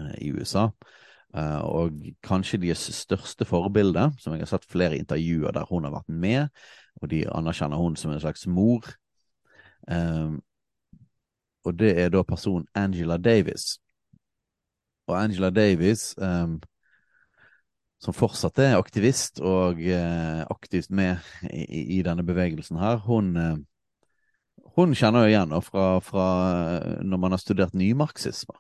eh, 0.01 0.17
i 0.27 0.33
USA. 0.35 0.69
Eh, 1.35 1.61
og 1.63 2.01
kanskje 2.27 2.59
deres 2.65 2.83
største 2.97 3.47
forbilde, 3.47 4.09
som 4.19 4.35
jeg 4.35 4.43
har 4.43 4.51
sett 4.51 4.67
flere 4.71 4.99
intervjuer 4.99 5.55
der 5.55 5.69
hun 5.71 5.87
har 5.87 5.95
vært 5.95 6.11
med, 6.11 6.63
og 7.01 7.13
de 7.13 7.23
anerkjenner 7.31 7.79
hun 7.79 7.95
som 7.97 8.11
en 8.11 8.23
slags 8.23 8.49
mor. 8.51 8.89
Eh, 9.87 10.35
og 11.65 11.79
det 11.79 11.93
er 12.03 12.11
da 12.11 12.25
personen 12.27 12.67
Angela 12.75 13.19
Davis. 13.21 13.77
Og 15.07 15.15
Angela 15.19 15.51
Davis 15.55 16.17
eh, 16.19 16.59
som 18.01 18.17
fortsatt 18.17 18.59
er 18.63 18.79
aktivist 18.79 19.43
og 19.45 19.81
eh, 19.85 20.41
aktivt 20.49 20.89
med 20.95 21.21
i, 21.51 21.99
i, 21.99 22.01
denne 22.05 22.25
bevegelsen 22.25 22.81
her, 22.81 23.03
hun, 23.05 23.35
eh, 23.37 23.59
hun 24.77 24.97
kjenner 24.97 25.27
jo 25.27 25.35
igjen 25.35 25.53
fra, 25.67 25.87
fra, 26.05 26.27
eh, 26.79 26.95
når 27.05 27.21
man 27.21 27.37
har 27.37 27.43
studert 27.43 27.77
nymarxisme. 27.77 28.57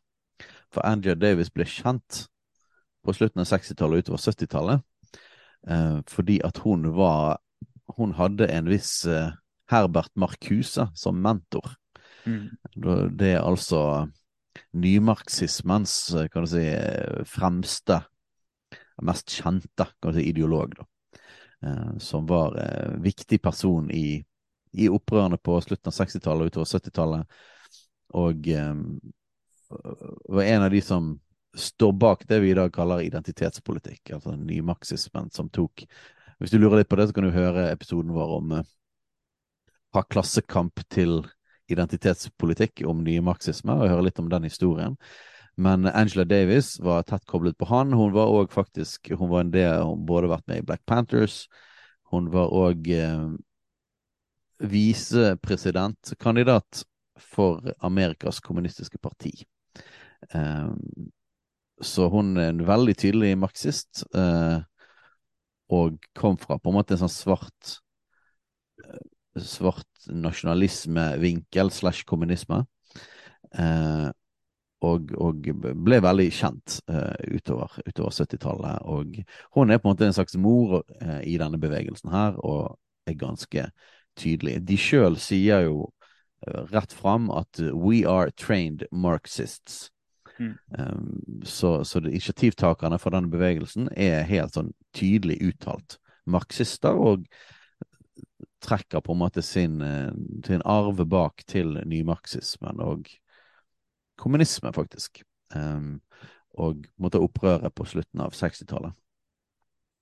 For 0.70 0.84
Angela 0.86 1.16
Davis 1.18 1.50
ble 1.52 1.64
kjent 1.66 2.26
på 3.00 3.16
slutten 3.16 3.40
av 3.40 3.48
60-tallet 3.48 4.02
og 4.02 4.04
utover 4.04 4.24
70-tallet 4.28 4.84
eh, 5.72 5.98
fordi 6.10 6.40
at 6.44 6.60
hun 6.66 6.90
var 6.96 7.40
Hun 7.98 8.12
hadde 8.14 8.46
en 8.54 8.68
viss 8.70 9.02
eh, 9.04 9.32
Herbert 9.66 10.12
Marcuse 10.14 10.84
som 10.94 11.16
mentor. 11.18 11.72
Mm. 12.22 12.54
Det 13.18 13.32
er 13.32 13.42
altså 13.42 14.06
nymarxismens 14.78 16.14
kan 16.30 16.46
du 16.46 16.50
si, 16.52 16.62
fremste 17.26 17.98
mest 19.06 19.30
kjente 19.30 19.86
si, 20.14 20.24
ideolog, 20.28 20.74
da, 20.76 20.86
eh, 21.68 21.96
som 21.98 22.26
var 22.26 22.56
eh, 22.60 22.92
viktig 23.02 23.40
person 23.42 23.90
i, 23.90 24.24
i 24.72 24.88
opprørene 24.88 25.38
på 25.38 25.60
slutten 25.60 25.90
av 25.90 25.96
60-tallet 25.96 26.46
og 26.46 26.52
utover 26.52 26.70
70-tallet, 26.70 27.40
og 28.20 28.48
eh, 28.48 28.84
var 30.28 30.42
en 30.42 30.66
av 30.66 30.70
de 30.70 30.80
som 30.82 31.12
står 31.54 31.92
bak 31.92 32.24
det 32.28 32.40
vi 32.42 32.52
i 32.52 32.58
dag 32.58 32.72
kaller 32.74 33.02
identitetspolitikk, 33.02 34.14
altså 34.14 34.36
nymarxismen 34.38 35.30
som 35.34 35.48
tok 35.50 35.84
Hvis 36.38 36.54
du 36.54 36.58
lurer 36.58 36.80
litt 36.80 36.88
på 36.88 36.96
det, 36.96 37.08
så 37.08 37.12
kan 37.12 37.26
du 37.26 37.34
høre 37.34 37.66
episoden 37.68 38.14
vår 38.16 38.30
om 38.38 38.52
fra 39.92 40.02
klassekamp 40.08 40.80
til 40.88 41.20
identitetspolitikk 41.70 42.84
om 42.88 43.02
nymarxisme, 43.04 43.74
og 43.74 43.90
høre 43.90 44.06
litt 44.08 44.18
om 44.22 44.30
den 44.30 44.46
historien. 44.48 44.96
Men 45.60 45.84
Angela 45.86 46.24
Davis 46.24 46.80
var 46.80 47.02
tett 47.04 47.26
koblet 47.28 47.58
på 47.58 47.66
han. 47.68 47.92
Hun 47.92 48.14
var 48.14 48.32
òg 48.32 48.52
faktisk 48.52 49.10
Hun 49.12 49.28
var 49.28 49.40
en 49.44 49.50
del 49.52 49.82
Hun 49.84 50.06
både 50.08 50.30
vært 50.32 50.46
med 50.48 50.58
i 50.62 50.64
Black 50.64 50.86
Panthers. 50.88 51.44
Hun 52.10 52.30
var 52.32 52.48
òg 52.56 52.88
eh, 52.90 53.28
visepresidentkandidat 54.60 56.84
for 57.20 57.74
Amerikas 57.78 58.40
kommunistiske 58.40 58.98
parti. 58.98 59.44
Eh, 60.34 60.70
så 61.80 62.08
hun 62.12 62.36
er 62.36 62.48
en 62.50 62.66
veldig 62.68 62.96
tydelig 62.98 63.38
marxist, 63.40 64.04
eh, 64.16 64.60
og 65.70 65.98
kom 66.18 66.36
fra 66.40 66.58
på 66.58 66.70
en 66.70 66.76
måte 66.76 66.94
en 66.96 67.02
sånn 67.04 67.14
svart 67.14 67.76
eh, 68.84 69.00
svart 69.40 70.08
nasjonalismevinkel 70.10 71.70
slash 71.72 72.04
kommunisme. 72.08 72.64
Eh, 73.54 74.08
og, 74.80 75.12
og, 75.20 75.48
ble 75.84 76.00
veldig 76.02 76.26
kjent 76.32 76.78
uh, 76.90 77.12
utover, 77.28 77.76
utover 77.84 78.14
70-tallet. 78.16 78.82
Og 78.88 79.20
hun 79.56 79.70
er 79.70 79.80
på 79.80 79.88
en 79.88 79.94
måte 79.94 80.08
en 80.08 80.16
slags 80.16 80.36
mor 80.40 80.80
uh, 80.80 81.20
i 81.26 81.36
denne 81.40 81.60
bevegelsen 81.60 82.12
her, 82.12 82.38
og 82.40 82.78
er 83.08 83.18
ganske 83.20 83.68
tydelig. 84.18 84.60
De 84.68 84.80
sjøl 84.80 85.18
sier 85.20 85.66
jo 85.68 85.86
uh, 85.90 86.64
rett 86.72 86.92
fram 86.96 87.30
at 87.34 87.60
'we 87.60 88.06
are 88.08 88.30
trained 88.30 88.86
marxists'. 88.92 89.90
Mm. 90.40 90.56
Um, 90.78 91.22
så, 91.44 91.84
så 91.84 92.00
initiativtakerne 92.00 92.98
for 92.98 93.12
denne 93.12 93.28
bevegelsen 93.28 93.90
er 93.92 94.24
helt 94.24 94.54
sånn 94.56 94.72
tydelig 94.96 95.36
uttalt 95.44 95.98
marxister, 96.24 96.96
og 96.96 97.26
trekker 98.64 99.00
på 99.04 99.12
en 99.12 99.20
måte 99.20 99.42
sin, 99.44 99.82
sin 100.46 100.62
arve 100.64 101.04
bak 101.04 101.44
til 101.48 101.76
nymarxismen. 101.84 102.80
og 102.80 103.08
kommunisme, 104.20 104.72
faktisk. 104.76 105.22
Um, 105.54 105.98
og 106.60 106.86
måtte 107.00 107.20
opprøret 107.22 107.74
på 107.74 107.86
slutten 107.88 108.22
av 108.24 108.34
60-tallet. 108.36 108.94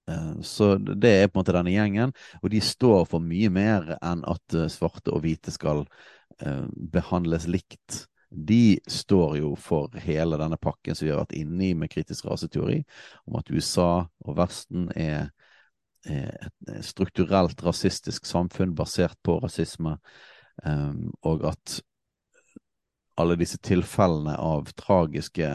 Uh, 0.09 0.41
så 0.43 0.75
det 0.79 1.11
er 1.11 1.29
på 1.29 1.37
en 1.37 1.43
måte 1.43 1.57
denne 1.57 1.73
gjengen, 1.73 2.15
og 2.43 2.53
de 2.53 2.61
står 2.65 3.05
for 3.11 3.25
mye 3.25 3.51
mer 3.53 3.97
enn 3.99 4.25
at 4.29 4.57
uh, 4.57 4.69
svarte 4.73 5.13
og 5.13 5.25
hvite 5.25 5.53
skal 5.55 5.85
uh, 5.85 6.67
behandles 6.93 7.49
likt. 7.51 8.05
De 8.29 8.79
står 8.89 9.39
jo 9.41 9.55
for 9.57 9.93
hele 10.05 10.37
denne 10.41 10.59
pakken 10.61 10.97
som 10.97 11.07
vi 11.07 11.13
har 11.15 11.23
vært 11.23 11.37
inne 11.39 11.71
i 11.71 11.75
med 11.77 11.93
kritisk 11.93 12.29
raseteori, 12.29 12.83
om 13.29 13.39
at 13.41 13.53
USA 13.53 13.93
og 14.25 14.37
Vesten 14.37 14.91
er, 14.97 15.31
er 16.05 16.35
et 16.49 16.85
strukturelt 16.85 17.63
rasistisk 17.65 18.29
samfunn 18.29 18.75
basert 18.77 19.17
på 19.25 19.39
rasisme, 19.41 19.97
um, 20.65 21.09
og 21.25 21.49
at 21.53 21.79
alle 23.19 23.37
disse 23.41 23.59
tilfellene 23.65 24.37
av 24.39 24.71
tragiske 24.79 25.51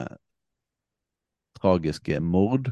tragiske 1.64 2.20
mord 2.20 2.70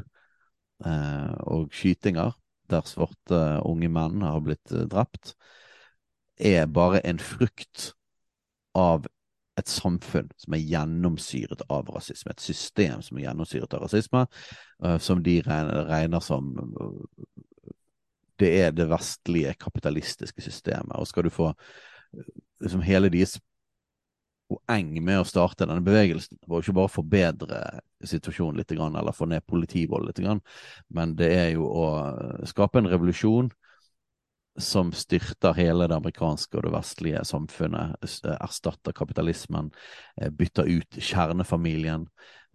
eh, 0.84 1.32
og 1.48 1.72
skytinger 1.72 2.34
der 2.72 2.86
svarte 2.88 3.40
unge 3.68 3.90
menn 3.92 4.22
har 4.24 4.40
blitt 4.44 4.72
eh, 4.72 4.86
drept, 4.90 5.34
er 6.40 6.68
bare 6.72 7.02
en 7.06 7.20
frukt 7.22 7.92
av 8.78 9.06
et 9.60 9.68
samfunn 9.68 10.30
som 10.40 10.56
er 10.56 10.64
gjennomsyret 10.64 11.64
av 11.72 11.90
rasisme. 11.92 12.32
Et 12.32 12.44
system 12.44 13.02
som 13.04 13.18
er 13.18 13.26
gjennomsyret 13.26 13.76
av 13.76 13.84
rasisme, 13.84 14.24
eh, 14.84 14.98
som 15.04 15.22
de 15.24 15.38
regner, 15.44 15.86
regner, 15.90 16.24
som 16.24 16.54
Det 18.40 18.48
er 18.64 18.72
det 18.72 18.88
vestlige 18.90 19.52
kapitalistiske 19.54 20.42
systemet. 20.42 20.96
Og 20.96 21.06
skal 21.06 21.22
du 21.24 21.30
få 21.30 21.52
liksom 22.60 22.80
hele 22.82 23.10
deres 23.12 23.36
poeng 24.52 24.92
med 25.04 25.20
å 25.20 25.26
starte 25.28 25.66
denne 25.66 25.84
bevegelsen. 25.84 26.38
Det 26.40 26.50
var 26.50 26.62
ikke 26.62 26.76
bare 26.76 26.90
å 26.90 26.96
forbedre 26.96 27.62
situasjonen 28.04 28.60
litt, 28.60 28.72
eller 28.76 29.16
få 29.16 29.28
ned 29.30 29.46
politivold 29.48 30.08
litt, 30.08 30.22
men 30.88 31.16
det 31.18 31.30
er 31.34 31.50
jo 31.56 31.68
å 31.68 31.86
skape 32.48 32.82
en 32.82 32.90
revolusjon 32.92 33.50
som 34.60 34.92
styrter 34.92 35.54
hele 35.56 35.86
det 35.88 35.96
amerikanske 35.96 36.58
og 36.58 36.66
det 36.66 36.74
vestlige 36.74 37.22
samfunnet, 37.24 37.96
erstatter 38.36 38.92
kapitalismen, 38.92 39.70
eh, 40.20 40.28
bytter 40.28 40.68
ut 40.68 40.98
kjernefamilien. 41.00 42.06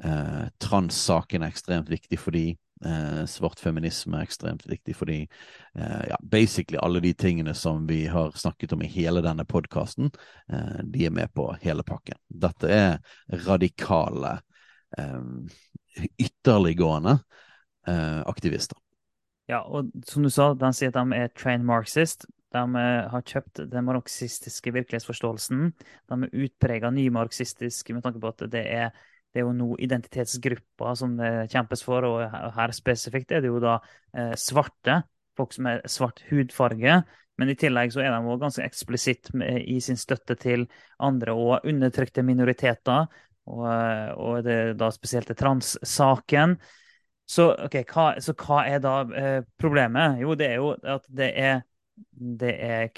Eh, 0.04 0.46
Transsaken 0.62 1.44
er 1.44 1.50
ekstremt 1.50 1.90
viktig 1.90 2.20
for 2.20 2.32
de. 2.32 2.58
Eh, 2.86 3.26
svart 3.26 3.60
feminisme 3.60 4.20
er 4.20 4.28
ekstremt 4.28 4.68
viktig 4.70 4.94
fordi 4.98 5.16
eh, 5.24 6.04
ja, 6.12 6.18
basically 6.22 6.78
alle 6.78 7.02
de 7.02 7.14
tingene 7.18 7.56
som 7.58 7.88
vi 7.90 8.04
har 8.08 8.36
snakket 8.38 8.76
om 8.76 8.84
i 8.86 8.90
hele 8.92 9.24
denne 9.26 9.46
podkasten, 9.50 10.12
eh, 10.54 10.84
de 10.84 11.08
er 11.08 11.16
med 11.16 11.34
på 11.34 11.50
hele 11.64 11.86
pakken. 11.88 12.20
Dette 12.30 12.70
er 12.70 13.00
radikale, 13.48 14.38
eh, 14.98 15.24
ytterliggående 16.22 17.18
eh, 17.88 18.22
aktivister. 18.30 18.78
Ja, 19.48 19.64
og 19.64 19.90
som 20.06 20.26
du 20.26 20.30
sa, 20.30 20.52
de 20.54 20.74
sier 20.76 20.92
at 20.92 21.00
de 21.00 21.18
er 21.18 21.34
trained 21.34 21.66
marxist. 21.66 22.28
De 22.54 22.62
eh, 22.62 23.10
har 23.10 23.26
kjøpt 23.26 23.64
den 23.72 23.88
marxistiske 23.88 24.74
virkelighetsforståelsen. 24.76 25.70
De 26.12 26.24
er 26.28 26.42
utprega 26.46 26.92
nymarxistiske 26.94 27.96
med 27.96 28.06
tanke 28.06 28.22
på 28.22 28.36
at 28.36 28.46
det 28.52 28.66
er 28.70 28.92
det 29.38 29.44
er 29.44 29.46
jo 29.46 29.54
nå 29.54 29.76
identitetsgrupper 29.86 30.96
som 30.98 31.14
det 31.20 31.30
kjempes 31.54 31.84
for, 31.86 32.06
og 32.08 32.54
her 32.56 32.72
spesifikt 32.74 33.36
er 33.38 33.44
det 33.46 33.52
jo 33.52 33.60
da 33.62 33.76
eh, 34.18 34.34
svarte. 34.40 35.04
Folk 35.38 35.54
som 35.54 35.68
er 35.70 35.84
svart 35.86 36.24
hudfarge. 36.32 36.96
Men 37.38 37.52
i 37.54 37.56
tillegg 37.60 37.94
så 37.94 38.02
er 38.02 38.10
de 38.10 38.18
også 38.18 38.42
ganske 38.42 38.66
eksplisitt 38.66 39.30
i 39.62 39.76
sin 39.86 40.00
støtte 40.02 40.34
til 40.42 40.66
andre 41.06 41.36
og 41.38 41.68
undertrykte 41.70 42.24
minoriteter. 42.26 43.06
Og, 43.46 43.62
eh, 43.70 44.10
og 44.18 44.40
det 44.48 44.56
er 44.56 44.74
da 44.80 44.90
spesielt 44.96 45.30
trans-saken. 45.38 46.58
Så, 47.30 47.52
okay, 47.68 47.86
hva, 47.94 48.08
så 48.24 48.34
hva 48.42 48.64
er 48.66 48.82
da 48.82 48.96
eh, 49.22 49.40
problemet? 49.62 50.18
Jo, 50.24 50.34
det 50.40 50.50
er 50.50 50.58
jo 50.58 50.74
at 50.82 51.06
det 51.14 51.30
er, 51.38 51.62
det 52.10 52.56
er 52.58 52.90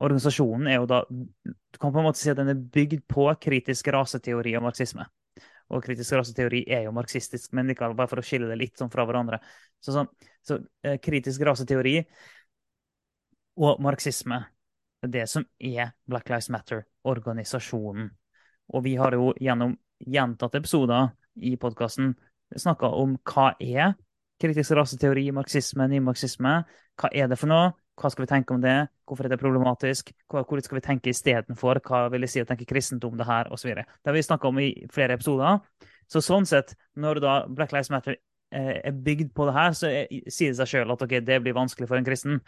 Organisasjonen 0.00 0.66
er 0.66 0.78
jo 0.80 0.86
da 0.88 1.02
Du 1.12 1.78
kan 1.78 1.92
på 1.92 2.00
en 2.00 2.06
måte 2.06 2.18
si 2.18 2.30
at 2.32 2.38
den 2.40 2.48
er 2.48 2.66
bygd 2.74 3.02
på 3.06 3.28
kritisk 3.38 3.92
raseteori 3.92 4.56
og 4.56 4.64
marxisme 4.64 5.04
og 5.70 5.84
kritisk 5.84 6.16
raseteori 6.18 6.64
er 6.68 6.84
jo 6.86 6.94
marxistisk, 6.94 7.52
men 7.56 7.70
likevel 7.70 7.96
bare 7.98 8.10
for 8.10 8.22
å 8.22 8.24
skille 8.26 8.48
det 8.50 8.58
litt 8.58 8.80
sånn 8.80 8.90
fra 8.92 9.06
hverandre. 9.06 9.40
Så, 9.80 9.94
sånn, 9.94 10.08
så 10.46 10.58
eh, 10.84 10.98
kritisk 11.02 11.44
raseteori 11.46 11.96
og 13.60 13.80
marxisme 13.82 14.40
er 15.00 15.12
det 15.12 15.26
som 15.30 15.46
er 15.58 15.94
Black 16.08 16.28
Lives 16.32 16.50
Matter-organisasjonen. 16.52 18.10
Og 18.74 18.84
vi 18.84 18.96
har 19.00 19.14
jo 19.16 19.32
gjennom 19.40 19.74
gjentatte 20.00 20.60
episoder 20.60 21.10
i 21.40 21.56
podkasten 21.60 22.14
snakka 22.56 22.90
om 22.98 23.16
hva 23.30 23.52
er 23.60 23.94
kritisk 24.40 24.74
raseteori, 24.76 25.28
marxisme, 25.36 25.86
nymarxisme. 25.90 26.54
Hva 27.00 27.10
er 27.12 27.28
det 27.30 27.38
for 27.40 27.50
noe? 27.50 27.70
Hva 27.98 28.10
skal 28.12 28.24
vi 28.24 28.30
tenke 28.30 28.54
om 28.54 28.62
det? 28.62 28.76
Hvorfor 29.08 29.26
er 29.26 29.32
det 29.32 29.40
problematisk? 29.40 30.12
Hvor 30.30 30.62
skal 30.62 30.78
vi 30.78 30.84
tenke 30.84 31.10
istedenfor? 31.12 31.80
Hva 31.84 32.06
vil 32.12 32.24
det 32.24 32.30
si 32.32 32.42
å 32.42 32.48
tenke 32.48 32.68
kristendom, 32.68 33.16
det 33.18 33.26
her, 33.28 33.50
osv. 33.52 33.74
Det 33.74 34.08
har 34.08 34.16
vi 34.16 34.22
snakka 34.24 34.48
om 34.48 34.60
i 34.62 34.70
flere 34.92 35.18
episoder. 35.18 35.60
Så 36.10 36.22
sånn 36.24 36.48
sett, 36.48 36.74
når 36.98 37.20
da 37.22 37.34
Black 37.46 37.74
Lives 37.74 37.90
Matter 37.92 38.16
eh, 38.16 38.80
er 38.88 39.02
bygd 39.04 39.34
på 39.36 39.46
det 39.46 39.54
her, 39.54 39.76
så 39.76 39.90
sier 40.32 40.54
det 40.54 40.58
seg 40.58 40.72
sjøl 40.72 40.94
at 40.94 41.04
okay, 41.06 41.22
det 41.22 41.38
blir 41.44 41.56
vanskelig 41.56 41.90
for 41.90 42.00
en 42.00 42.06
kristen 42.06 42.40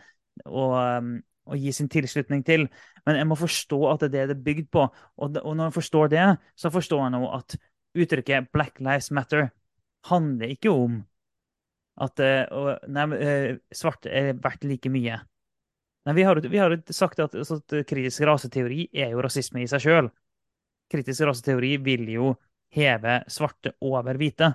å, 0.46 0.64
um, 0.98 1.12
å, 1.46 1.58
gi 1.58 1.74
sin 1.76 1.90
tilslutning 1.92 2.42
til. 2.46 2.66
Men 3.06 3.20
jeg 3.20 3.28
må 3.30 3.38
forstå 3.38 3.80
at 3.92 4.06
det 4.06 4.08
er 4.08 4.14
det 4.14 4.24
det 4.32 4.38
er 4.40 4.46
bygd 4.48 4.70
på. 4.74 4.86
Og, 5.18 5.38
når 5.44 5.68
jeg 5.68 5.78
forstår 5.78 6.12
det, 6.14 6.26
så 6.58 6.72
forstår 6.74 7.04
jeg 7.06 7.14
nå 7.14 7.22
at 7.38 7.58
uttrykket 8.02 8.50
Black 8.54 8.80
Lives 8.80 9.12
Matter 9.14 9.50
handler 10.08 10.56
ikke 10.56 10.72
om 10.74 11.02
at 12.02 12.22
uh, 12.24 12.72
nei, 12.88 13.04
uh, 13.20 14.08
er 14.08 14.32
verdt 14.42 14.64
like 14.64 14.90
mye. 14.90 15.20
Nei, 16.04 16.14
vi 16.14 16.24
har, 16.26 16.40
vi 16.40 16.58
har 16.58 16.74
sagt 16.90 17.20
at, 17.22 17.34
altså, 17.38 17.60
at, 17.62 17.76
kritisk 17.86 18.24
raseteori 18.26 18.88
er 18.92 19.12
jo 19.14 19.22
rasisme 19.22 19.62
i 19.62 19.68
seg 19.70 19.84
sjøl. 19.84 20.10
Kritisk 20.90 21.28
raseteori 21.28 21.76
vil 21.84 22.08
jo 22.10 22.32
heve 22.74 23.20
svarte 23.30 23.76
over 23.84 24.18
hvite. 24.18 24.50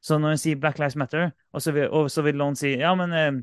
Så 0.00 0.16
når 0.18 0.34
en 0.34 0.40
sier 0.40 0.58
Black 0.60 0.78
Lives 0.80 0.96
Matter, 0.96 1.32
og 1.52 1.62
så 1.62 1.74
vil, 1.74 1.90
og 1.92 2.08
så 2.12 2.22
vil 2.24 2.38
noen 2.38 2.56
si 2.56 2.76
ja, 2.78 2.94
men 2.96 3.12
uh, 3.12 3.38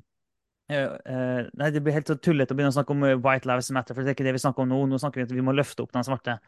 Nei, 0.65 1.67
det 1.75 1.83
blir 1.85 1.93
helt 1.93 2.09
så 2.09 2.15
tullete 2.17 2.55
å 2.55 2.57
begynne 2.57 2.71
å 2.73 2.77
snakke 2.79 2.95
om 2.95 3.03
White 3.21 3.45
Lives 3.45 3.69
Matter, 3.75 3.93
for 3.93 4.01
det 4.01 4.13
er 4.13 4.17
ikke 4.17 4.25
det 4.25 4.33
vi 4.39 4.41
snakker 4.41 4.65
om 4.65 4.71
nå. 4.71 4.79
Nå 4.89 4.97
snakker 5.01 5.21
vi 5.21 5.27
at 5.27 5.35
vi 5.35 5.45
må 5.45 5.53
løfte 5.53 5.85
opp 5.85 5.93
den 5.93 6.07
svarte. 6.07 6.39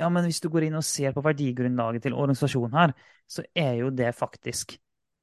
Ja, 0.00 0.10
men 0.12 0.26
hvis 0.28 0.40
du 0.42 0.50
går 0.52 0.66
inn 0.66 0.76
og 0.76 0.84
ser 0.84 1.14
på 1.16 1.24
verdigrunnlaget 1.24 2.04
til 2.04 2.16
organisasjonen 2.16 2.76
her, 2.76 2.92
så 3.30 3.44
er 3.56 3.78
jo 3.80 3.88
det 3.94 4.10
faktisk 4.18 4.76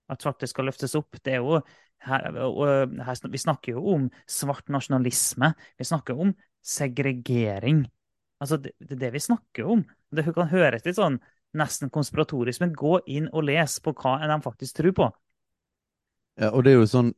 at 0.09 0.25
faktisk 0.25 0.55
skal 0.55 0.69
løftes 0.69 0.95
opp. 0.97 1.19
Det 1.23 1.37
er 1.37 1.43
jo 1.43 1.59
her, 2.05 2.27
her, 2.31 3.31
Vi 3.31 3.41
snakker 3.41 3.77
jo 3.77 3.85
om 3.95 4.09
svart 4.27 4.69
nasjonalisme. 4.69 5.53
Vi 5.77 5.87
snakker 5.87 6.19
om 6.19 6.33
segregering. 6.63 7.85
Altså, 8.39 8.57
det, 8.57 8.73
det 8.79 8.95
er 8.97 9.03
det 9.05 9.13
vi 9.17 9.23
snakker 9.23 9.67
om. 9.67 9.83
Det 10.15 10.25
kan 10.33 10.51
høres 10.51 10.85
litt 10.85 10.97
sånn 10.99 11.19
nesten 11.57 11.89
konspiratorisk, 11.89 12.61
men 12.61 12.77
gå 12.77 12.99
inn 13.09 13.27
og 13.33 13.47
les 13.49 13.79
på 13.81 13.93
hva 13.97 14.19
de 14.21 14.39
faktisk 14.45 14.79
tror 14.79 14.95
på. 14.95 15.09
Ja, 16.39 16.53
og 16.53 16.63
det 16.63 16.71
er 16.71 16.77
jo 16.77 16.87
sånn 16.87 17.09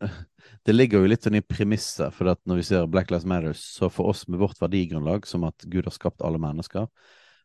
Det 0.66 0.74
ligger 0.74 1.04
jo 1.04 1.10
litt 1.12 1.28
sånn 1.28 1.38
i 1.38 1.44
premisset, 1.46 2.10
for 2.16 2.32
når 2.50 2.58
vi 2.58 2.64
ser 2.66 2.88
Black 2.90 3.12
Lives 3.12 3.28
Matter, 3.30 3.54
så 3.54 3.92
for 3.94 4.10
oss 4.10 4.24
med 4.28 4.42
vårt 4.42 4.58
verdigrunnlag, 4.62 5.28
som 5.30 5.44
at 5.46 5.68
Gud 5.70 5.86
har 5.86 5.94
skapt 5.94 6.24
alle 6.26 6.42
mennesker, 6.42 6.88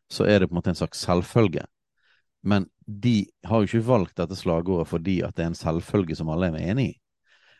så 0.09 0.25
er 0.25 0.39
det 0.39 0.49
på 0.49 0.55
en 0.55 0.61
måte 0.61 0.71
en 0.73 0.79
slags 0.79 1.03
selvfølge 1.05 1.67
men 2.47 2.67
de 2.87 3.17
har 3.43 3.61
jo 3.61 3.67
ikke 3.67 3.87
valgt 3.87 4.15
dette 4.15 4.37
slagordet 4.39 4.87
fordi 4.87 5.19
at 5.27 5.35
det 5.35 5.43
er 5.43 5.51
en 5.51 5.59
selvfølge 5.59 6.15
som 6.15 6.31
alle 6.31 6.53
er 6.53 6.71
enig 6.71 6.89
i. 6.93 6.95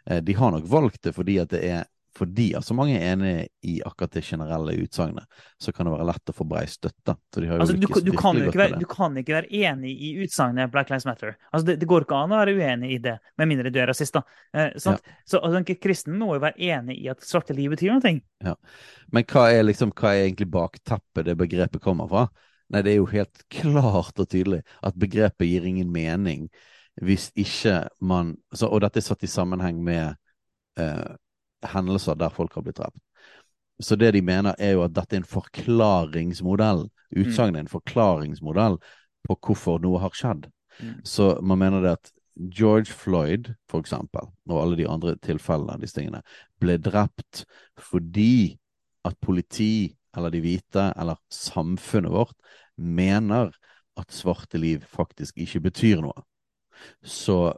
Eh, 0.10 0.24
de 0.24 0.36
har 0.40 0.54
nok 0.56 0.68
valgt 0.72 1.02
det 1.04 1.16
fordi 1.16 1.38
at 1.44 1.52
det 1.52 1.64
er 1.68 1.86
fordi 2.18 2.48
at 2.58 2.66
så 2.66 2.74
mange 2.74 2.96
er 2.98 3.12
enig 3.12 3.34
i 3.62 3.76
akkurat 3.86 4.16
det 4.16 4.24
generelle 4.26 4.74
utsagnet, 4.82 5.26
så 5.62 5.72
kan 5.72 5.86
det 5.86 5.94
være 5.94 6.08
lett 6.10 6.32
å 6.32 6.34
få 6.34 6.48
brei 6.50 6.64
støtte. 6.70 7.14
Altså, 7.14 7.76
du, 7.78 7.86
du, 7.86 8.14
kan 8.18 8.40
være, 8.42 8.80
du, 8.80 8.88
kan 8.90 9.20
ikke 9.22 9.36
være, 9.36 9.52
enig 9.54 9.92
i 9.94 10.14
utsagnet 10.24 10.72
Black 10.74 10.90
Lives 10.90 11.06
Matter. 11.06 11.36
Altså, 11.52 11.68
det, 11.68 11.76
det, 11.84 11.90
går 11.92 12.08
ikke 12.08 12.18
an 12.18 12.34
å 12.34 12.40
være 12.42 12.56
uenig 12.58 12.96
i 12.96 13.00
det, 13.04 13.18
med 13.38 13.52
mindre 13.52 13.70
du 13.74 13.78
er 13.84 13.92
rasist. 13.92 14.18
da. 14.18 14.24
Eh, 14.54 14.72
ja. 14.74 14.96
Så 15.30 15.44
altså, 15.44 15.78
Kristen 15.78 16.18
må 16.18 16.34
jo 16.34 16.42
være 16.48 16.72
enig 16.72 16.98
i 17.04 17.12
at 17.14 17.22
svarte 17.26 17.54
liv 17.58 17.76
betyr 17.76 17.94
noe. 17.94 18.16
Ja. 18.44 18.58
Men 19.14 19.30
hva 19.30 19.48
er, 19.54 19.62
liksom, 19.68 19.94
hva 19.94 20.16
er 20.16 20.26
egentlig 20.26 20.50
bakteppet 20.58 21.30
det 21.30 21.38
begrepet 21.38 21.84
kommer 21.84 22.10
fra? 22.10 22.28
Nei, 22.74 22.82
det 22.84 22.94
er 22.94 23.00
jo 23.00 23.12
helt 23.12 23.44
klart 23.54 24.20
og 24.20 24.28
tydelig 24.28 24.64
at 24.84 24.98
begrepet 25.00 25.48
gir 25.48 25.68
ingen 25.68 25.92
mening 25.94 26.50
hvis 27.02 27.30
ikke 27.38 27.88
man 28.02 28.36
så, 28.54 28.68
Og 28.68 28.82
dette 28.82 28.98
er 28.98 29.06
satt 29.06 29.24
i 29.24 29.30
sammenheng 29.30 29.84
med 29.86 30.16
eh, 30.82 31.14
hendelser 31.74 32.18
der 32.18 32.34
folk 32.34 32.56
har 32.58 32.66
blitt 32.66 32.80
drept. 32.80 32.98
Så 33.80 33.96
det 33.96 34.16
de 34.16 34.22
mener, 34.26 34.56
er 34.58 34.74
jo 34.74 34.84
at 34.84 34.96
dette 34.96 35.14
er 35.14 35.22
en 35.22 35.30
forklaringsmodell. 35.30 36.88
Utsagnet 37.14 37.60
er 37.60 37.66
en 37.68 37.70
forklaringsmodell 37.70 38.80
på 39.28 39.38
hvorfor 39.46 39.78
noe 39.84 40.02
har 40.02 40.16
skjedd. 40.18 40.48
Mm. 40.82 40.96
Så 41.06 41.36
man 41.46 41.62
mener 41.62 41.86
det 41.86 41.92
at 42.00 42.12
George 42.38 42.94
Floyd, 42.94 43.54
for 43.70 43.82
eksempel, 43.82 44.30
og 44.50 44.62
alle 44.62 44.78
de 44.78 44.88
andre 44.90 45.16
tilfellene 45.22 45.74
av 45.74 45.82
disse 45.82 45.98
tingene, 45.98 46.24
ble 46.62 46.78
drept 46.82 47.46
fordi 47.82 48.58
at 49.06 49.18
politi 49.22 49.97
eller 50.18 50.34
de 50.34 50.42
hvite, 50.42 50.90
eller 50.98 51.20
samfunnet 51.34 52.12
vårt, 52.12 52.36
mener 52.76 53.54
at 53.98 54.14
svarte 54.14 54.60
liv 54.62 54.86
faktisk 54.90 55.38
ikke 55.42 55.64
betyr 55.70 56.02
noe. 56.06 56.26
Så 57.02 57.54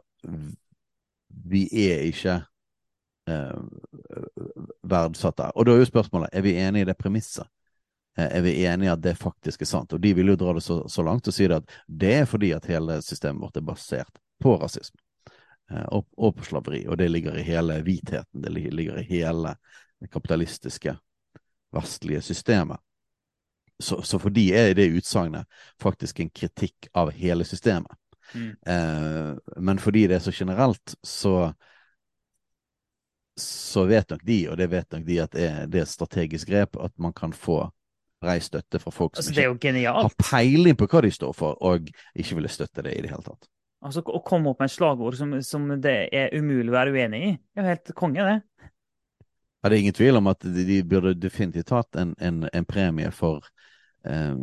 vi 1.28 1.66
er 1.88 2.04
ikke 2.08 2.40
eh, 3.28 3.60
verdsatt 4.82 5.36
der. 5.36 5.56
Og 5.56 5.66
da 5.66 5.74
er 5.74 5.82
jo 5.82 5.88
spørsmålet 5.90 6.32
er 6.32 6.44
vi 6.44 6.56
enige 6.60 6.86
i 6.86 6.90
det 6.90 6.96
premisset. 6.98 7.48
Eh, 8.18 8.36
er 8.38 8.42
vi 8.44 8.56
enige 8.64 8.90
i 8.90 8.92
at 8.92 9.04
det 9.04 9.16
faktisk 9.20 9.62
er 9.62 9.70
sant? 9.70 9.92
Og 9.92 10.00
de 10.00 10.14
vil 10.16 10.32
jo 10.32 10.38
dra 10.40 10.54
det 10.56 10.64
så, 10.64 10.82
så 10.88 11.04
langt 11.06 11.28
og 11.28 11.36
si 11.36 11.48
det 11.48 11.60
at 11.60 11.76
det 11.86 12.14
er 12.22 12.26
fordi 12.28 12.52
at 12.56 12.68
hele 12.70 13.00
systemet 13.04 13.44
vårt 13.44 13.60
er 13.60 13.66
basert 13.66 14.20
på 14.40 14.56
rasisme 14.60 15.00
eh, 15.70 15.86
og, 15.88 16.08
og, 16.16 16.34
på 16.38 16.48
slaveri. 16.48 16.86
Og 16.88 16.98
det 16.98 17.10
ligger 17.10 17.38
i 17.38 17.46
hele 17.46 17.80
hvitheten. 17.86 18.42
Det 18.42 18.52
ligger 18.56 19.00
i 19.00 19.06
hele 19.08 19.54
det 20.00 20.10
kapitalistiske 20.12 20.96
vestlige 21.74 22.22
systemet. 22.22 22.80
Så, 23.80 24.02
så 24.04 24.18
for 24.20 24.32
de 24.34 24.50
er 24.52 24.74
det 24.76 24.90
utsagnet 24.92 25.48
faktisk 25.80 26.20
en 26.20 26.30
kritikk 26.30 26.90
av 26.92 27.12
hele 27.16 27.46
systemet. 27.48 27.96
Mm. 28.34 28.50
Eh, 28.66 29.36
men 29.56 29.80
fordi 29.80 30.06
det 30.06 30.18
er 30.18 30.24
så 30.24 30.34
generelt, 30.34 30.94
så 31.02 31.52
så 33.40 33.84
vet 33.88 34.10
nok 34.10 34.22
de, 34.26 34.40
og 34.50 34.56
det 34.60 34.66
vet 34.70 34.92
nok 34.92 35.04
de, 35.06 35.20
at 35.22 35.32
det 35.32 35.44
er, 35.46 35.68
det 35.70 35.84
et 35.84 35.88
strategisk 35.88 36.50
grep, 36.50 36.76
at 36.76 36.92
man 37.00 37.14
kan 37.16 37.32
få 37.32 37.62
brei 38.20 38.36
støtte 38.44 38.78
fra 38.82 38.92
folk 38.92 39.16
som 39.16 39.30
altså, 39.30 39.46
ikke 39.54 39.94
har 39.96 40.16
peiling 40.20 40.76
på 40.76 40.88
hva 40.90 41.00
de 41.06 41.12
står 41.14 41.32
for, 41.36 41.56
og 41.64 41.88
ikke 42.14 42.36
ville 42.36 42.52
støtte 42.52 42.84
det 42.84 42.98
i 42.98 43.04
det 43.04 43.12
hele 43.12 43.24
tatt. 43.24 43.48
Altså, 43.80 44.02
Å 44.04 44.20
komme 44.26 44.52
opp 44.52 44.60
med 44.60 44.68
et 44.68 44.74
slagord 44.74 45.16
som, 45.16 45.32
som 45.44 45.64
det 45.80 45.96
er 46.12 46.34
umulig 46.36 46.68
å 46.68 46.76
være 46.76 46.92
uenig 46.92 47.22
i, 47.30 47.32
er 47.56 47.62
jo 47.62 47.70
helt 47.70 47.92
konge, 47.96 48.26
det. 48.26 48.68
Ja, 49.60 49.68
det 49.68 49.76
er 49.76 49.80
ingen 49.84 49.96
tvil 49.96 50.16
om 50.16 50.30
at 50.30 50.44
de, 50.44 50.64
de 50.64 50.82
burde 50.88 51.14
definitivt 51.20 51.72
hatt 51.74 51.98
en, 52.00 52.14
en, 52.18 52.46
en 52.52 52.66
premie 52.68 53.10
for 53.12 53.44
eh, 54.08 54.36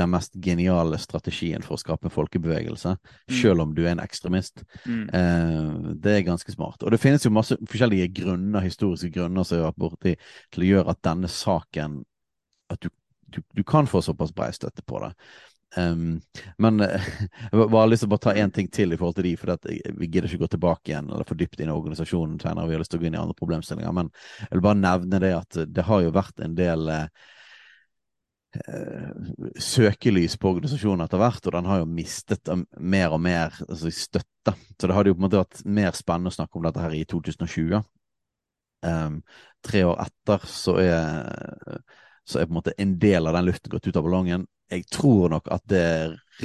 den 0.00 0.12
mest 0.12 0.36
geniale 0.44 0.98
strategien 1.00 1.64
for 1.64 1.78
å 1.78 1.80
skape 1.80 2.08
en 2.08 2.14
folkebevegelse, 2.14 2.92
mm. 3.00 3.34
selv 3.40 3.64
om 3.64 3.74
du 3.76 3.86
er 3.86 3.94
en 3.94 4.04
ekstremist. 4.04 4.64
Mm. 4.84 5.06
Eh, 5.16 5.90
det 6.04 6.16
er 6.16 6.28
ganske 6.28 6.52
smart. 6.52 6.84
Og 6.84 6.92
det 6.92 7.00
finnes 7.00 7.24
jo 7.24 7.32
masse 7.32 7.56
forskjellige 7.64 8.10
grunner, 8.20 8.66
historiske 8.66 9.12
grunner 9.16 9.48
som 9.48 9.62
har 9.62 9.70
vært 9.70 9.80
borti 9.86 10.16
til 10.52 10.66
å 10.66 10.72
gjøre 10.74 10.96
at 10.96 11.04
denne 11.08 11.32
saken 11.32 12.02
At 12.70 12.84
du, 12.84 12.90
du, 13.34 13.40
du 13.56 13.64
kan 13.66 13.88
få 13.90 13.98
såpass 13.98 14.30
brei 14.30 14.52
støtte 14.54 14.84
på 14.86 15.00
det. 15.02 15.08
Um, 15.76 16.20
men 16.58 16.80
uh, 16.80 17.10
jeg 17.52 17.70
bare 17.70 17.88
lyst 17.90 18.02
til 18.02 18.10
å 18.10 18.14
bare 18.14 18.24
ta 18.24 18.34
én 18.42 18.50
ting 18.54 18.70
til 18.74 18.90
i 18.90 18.98
forhold 18.98 19.18
til 19.20 19.28
de, 19.28 19.34
for 19.38 19.54
vi 19.70 20.08
gidder 20.08 20.26
ikke 20.26 20.44
gå 20.44 20.48
tilbake 20.56 20.90
igjen 20.90 21.10
eller 21.10 21.28
for 21.28 21.38
dypt 21.38 21.60
inn 21.60 21.70
i 21.70 21.74
organisasjonen 21.74 22.40
senere. 22.42 22.66
Vi 22.68 22.74
har 22.76 22.82
lyst 22.82 22.94
til 22.94 23.00
å 23.00 23.04
gå 23.04 23.10
inn 23.10 23.18
i 23.18 23.20
andre 23.20 23.38
problemstillinger. 23.38 23.94
Men 23.94 24.10
jeg 24.42 24.54
vil 24.56 24.64
bare 24.66 24.80
nevne 24.80 25.22
det 25.22 25.34
at 25.36 25.60
det 25.70 25.86
har 25.86 26.02
jo 26.04 26.16
vært 26.16 26.42
en 26.42 26.56
del 26.58 26.90
uh, 26.90 27.06
søkelys 29.62 30.34
på 30.40 30.56
organisasjonen 30.56 31.06
etter 31.06 31.22
hvert, 31.22 31.44
og 31.46 31.54
den 31.54 31.70
har 31.70 31.84
jo 31.84 31.88
mistet 32.00 32.50
mer 32.78 33.14
og 33.14 33.22
mer 33.22 33.54
altså, 33.68 33.94
støtte. 33.94 34.56
Så 34.74 34.90
det 34.90 34.96
hadde 34.96 35.12
jo 35.12 35.18
på 35.18 35.22
en 35.22 35.28
måte 35.28 35.42
vært 35.44 35.64
mer 35.70 35.94
spennende 35.98 36.34
å 36.34 36.38
snakke 36.40 36.58
om 36.58 36.66
dette 36.66 36.82
her 36.82 36.98
i 36.98 37.04
2020. 37.06 37.82
Um, 38.80 39.20
tre 39.62 39.84
år 39.84 39.98
etter 40.02 40.46
så 40.48 40.78
er, 40.80 41.82
så 42.24 42.40
er 42.40 42.48
på 42.48 42.54
en 42.54 42.58
måte 42.62 42.74
en 42.80 42.96
del 42.98 43.28
av 43.28 43.36
den 43.36 43.46
luften 43.50 43.70
gått 43.70 43.86
ut 43.86 43.98
av 44.00 44.06
ballongen 44.06 44.48
jeg 44.70 44.86
tror 44.92 45.30
nok 45.32 45.48
at 45.50 45.64
det 45.70 45.86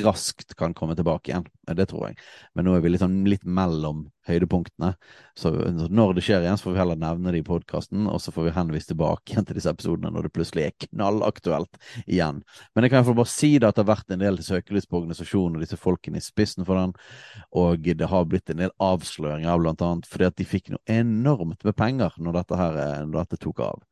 raskt 0.03 0.55
kan 0.59 0.73
komme 0.73 0.95
tilbake 0.95 1.31
igjen. 1.31 1.45
Det 1.65 1.85
tror 1.89 2.09
jeg. 2.09 2.17
Men 2.53 2.67
nå 2.67 2.75
er 2.75 2.81
vi 2.83 2.91
litt, 2.91 3.01
sånn, 3.01 3.23
litt 3.29 3.45
mellom 3.47 4.05
høydepunktene. 4.27 4.91
Så 5.37 5.51
når 5.53 6.15
det 6.17 6.23
skjer 6.25 6.43
igjen, 6.43 6.57
så 6.59 6.67
får 6.67 6.75
vi 6.75 6.81
heller 6.81 6.99
nevne 6.99 7.33
det 7.33 7.41
i 7.41 7.45
podkasten, 7.47 8.07
og 8.11 8.19
så 8.21 8.33
får 8.35 8.49
vi 8.49 8.55
henvise 8.57 8.91
tilbake 8.91 9.33
igjen 9.33 9.47
til 9.47 9.59
disse 9.59 9.71
episodene 9.71 10.11
når 10.13 10.27
det 10.27 10.33
plutselig 10.35 10.65
er 10.65 10.87
knallaktuelt 10.87 11.79
igjen. 12.05 12.41
Men 12.73 12.85
jeg 12.85 12.93
kan 12.93 13.01
iallfall 13.01 13.19
bare 13.21 13.33
si 13.33 13.51
det 13.55 13.69
at 13.69 13.77
det 13.77 13.85
har 13.85 13.91
vært 13.93 14.15
en 14.15 14.23
del 14.25 14.41
søkelys 14.45 14.89
på 14.89 14.99
organisasjonen 15.01 15.59
og 15.59 15.65
disse 15.65 15.79
folkene 15.79 16.21
i 16.21 16.25
spissen 16.25 16.67
for 16.67 16.81
den, 16.81 16.95
og 17.55 17.85
det 17.85 18.11
har 18.11 18.27
blitt 18.29 18.51
en 18.51 18.65
del 18.65 18.75
avsløringer, 18.83 19.61
blant 19.61 19.85
annet 19.85 20.09
fordi 20.09 20.29
at 20.29 20.37
de 20.41 20.49
fikk 20.49 20.73
noe 20.73 20.83
enormt 20.91 21.63
med 21.65 21.77
penger 21.77 22.17
når 22.19 22.41
dette, 22.41 22.59
her, 22.59 22.81
når 23.05 23.23
dette 23.23 23.41
tok 23.45 23.63
av. 23.69 23.85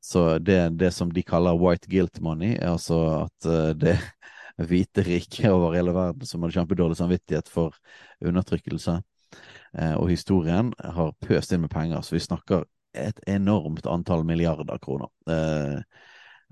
Så 0.00 0.38
det, 0.40 0.58
det 0.80 0.92
som 0.96 1.10
de 1.12 1.22
kaller 1.26 1.58
white 1.60 1.90
guilt 1.90 2.20
money, 2.24 2.54
er 2.56 2.72
altså 2.72 3.00
at 3.26 3.48
uh, 3.48 3.70
det 3.76 3.98
hvite 4.70 5.04
riket 5.06 5.52
over 5.52 5.76
hele 5.76 5.94
verden 5.96 6.28
som 6.28 6.42
hadde 6.42 6.56
kjempedårlig 6.56 6.98
samvittighet 6.98 7.48
for 7.52 7.76
undertrykkelse 8.24 8.98
uh, 9.00 9.96
og 9.96 10.10
historien, 10.10 10.72
har 10.80 11.16
pøst 11.24 11.52
inn 11.52 11.64
med 11.64 11.72
penger. 11.72 12.00
Så 12.04 12.16
vi 12.16 12.24
snakker 12.24 12.64
et 12.96 13.20
enormt 13.30 13.86
antall 13.86 14.24
milliarder 14.26 14.78
kroner. 14.82 15.10
Eh, 15.30 15.78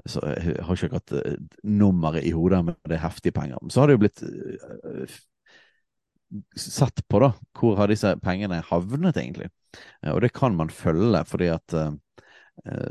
så 0.07 0.23
jeg 0.31 0.63
har 0.63 0.77
ikke 0.77 0.91
akkurat 0.93 1.15
eh, 1.19 1.39
nummeret 1.67 2.27
i 2.29 2.35
hodet, 2.35 2.61
men 2.69 2.77
det 2.87 2.99
er 2.99 3.07
heftige 3.07 3.35
penger. 3.35 3.59
Så 3.69 3.81
har 3.81 3.91
det 3.91 3.99
jo 3.99 4.03
blitt 4.05 4.23
sett 6.59 7.03
på, 7.09 7.23
da, 7.25 7.33
hvor 7.59 7.79
har 7.81 7.91
disse 7.91 8.13
pengene 8.23 8.61
havnet, 8.69 9.17
egentlig? 9.17 9.49
Og 10.13 10.21
det 10.23 10.33
kan 10.37 10.55
man 10.57 10.71
følge, 10.71 11.25
fordi 11.29 11.51
at 11.53 11.75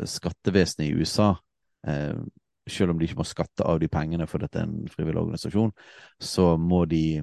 skattevesenet 0.08 0.88
i 0.88 0.94
USA 0.96 1.34
selv 2.68 2.92
om 2.92 3.00
de 3.00 3.08
ikke 3.08 3.20
må 3.22 3.26
skatte 3.28 3.66
av 3.66 3.80
de 3.82 3.90
pengene 3.92 4.28
for 4.30 4.44
dette 4.44 4.60
er 4.60 4.68
en 4.68 4.92
frivillig 4.92 5.22
organisasjon, 5.22 5.74
så 6.20 6.56
må 6.60 6.84
de 6.90 7.22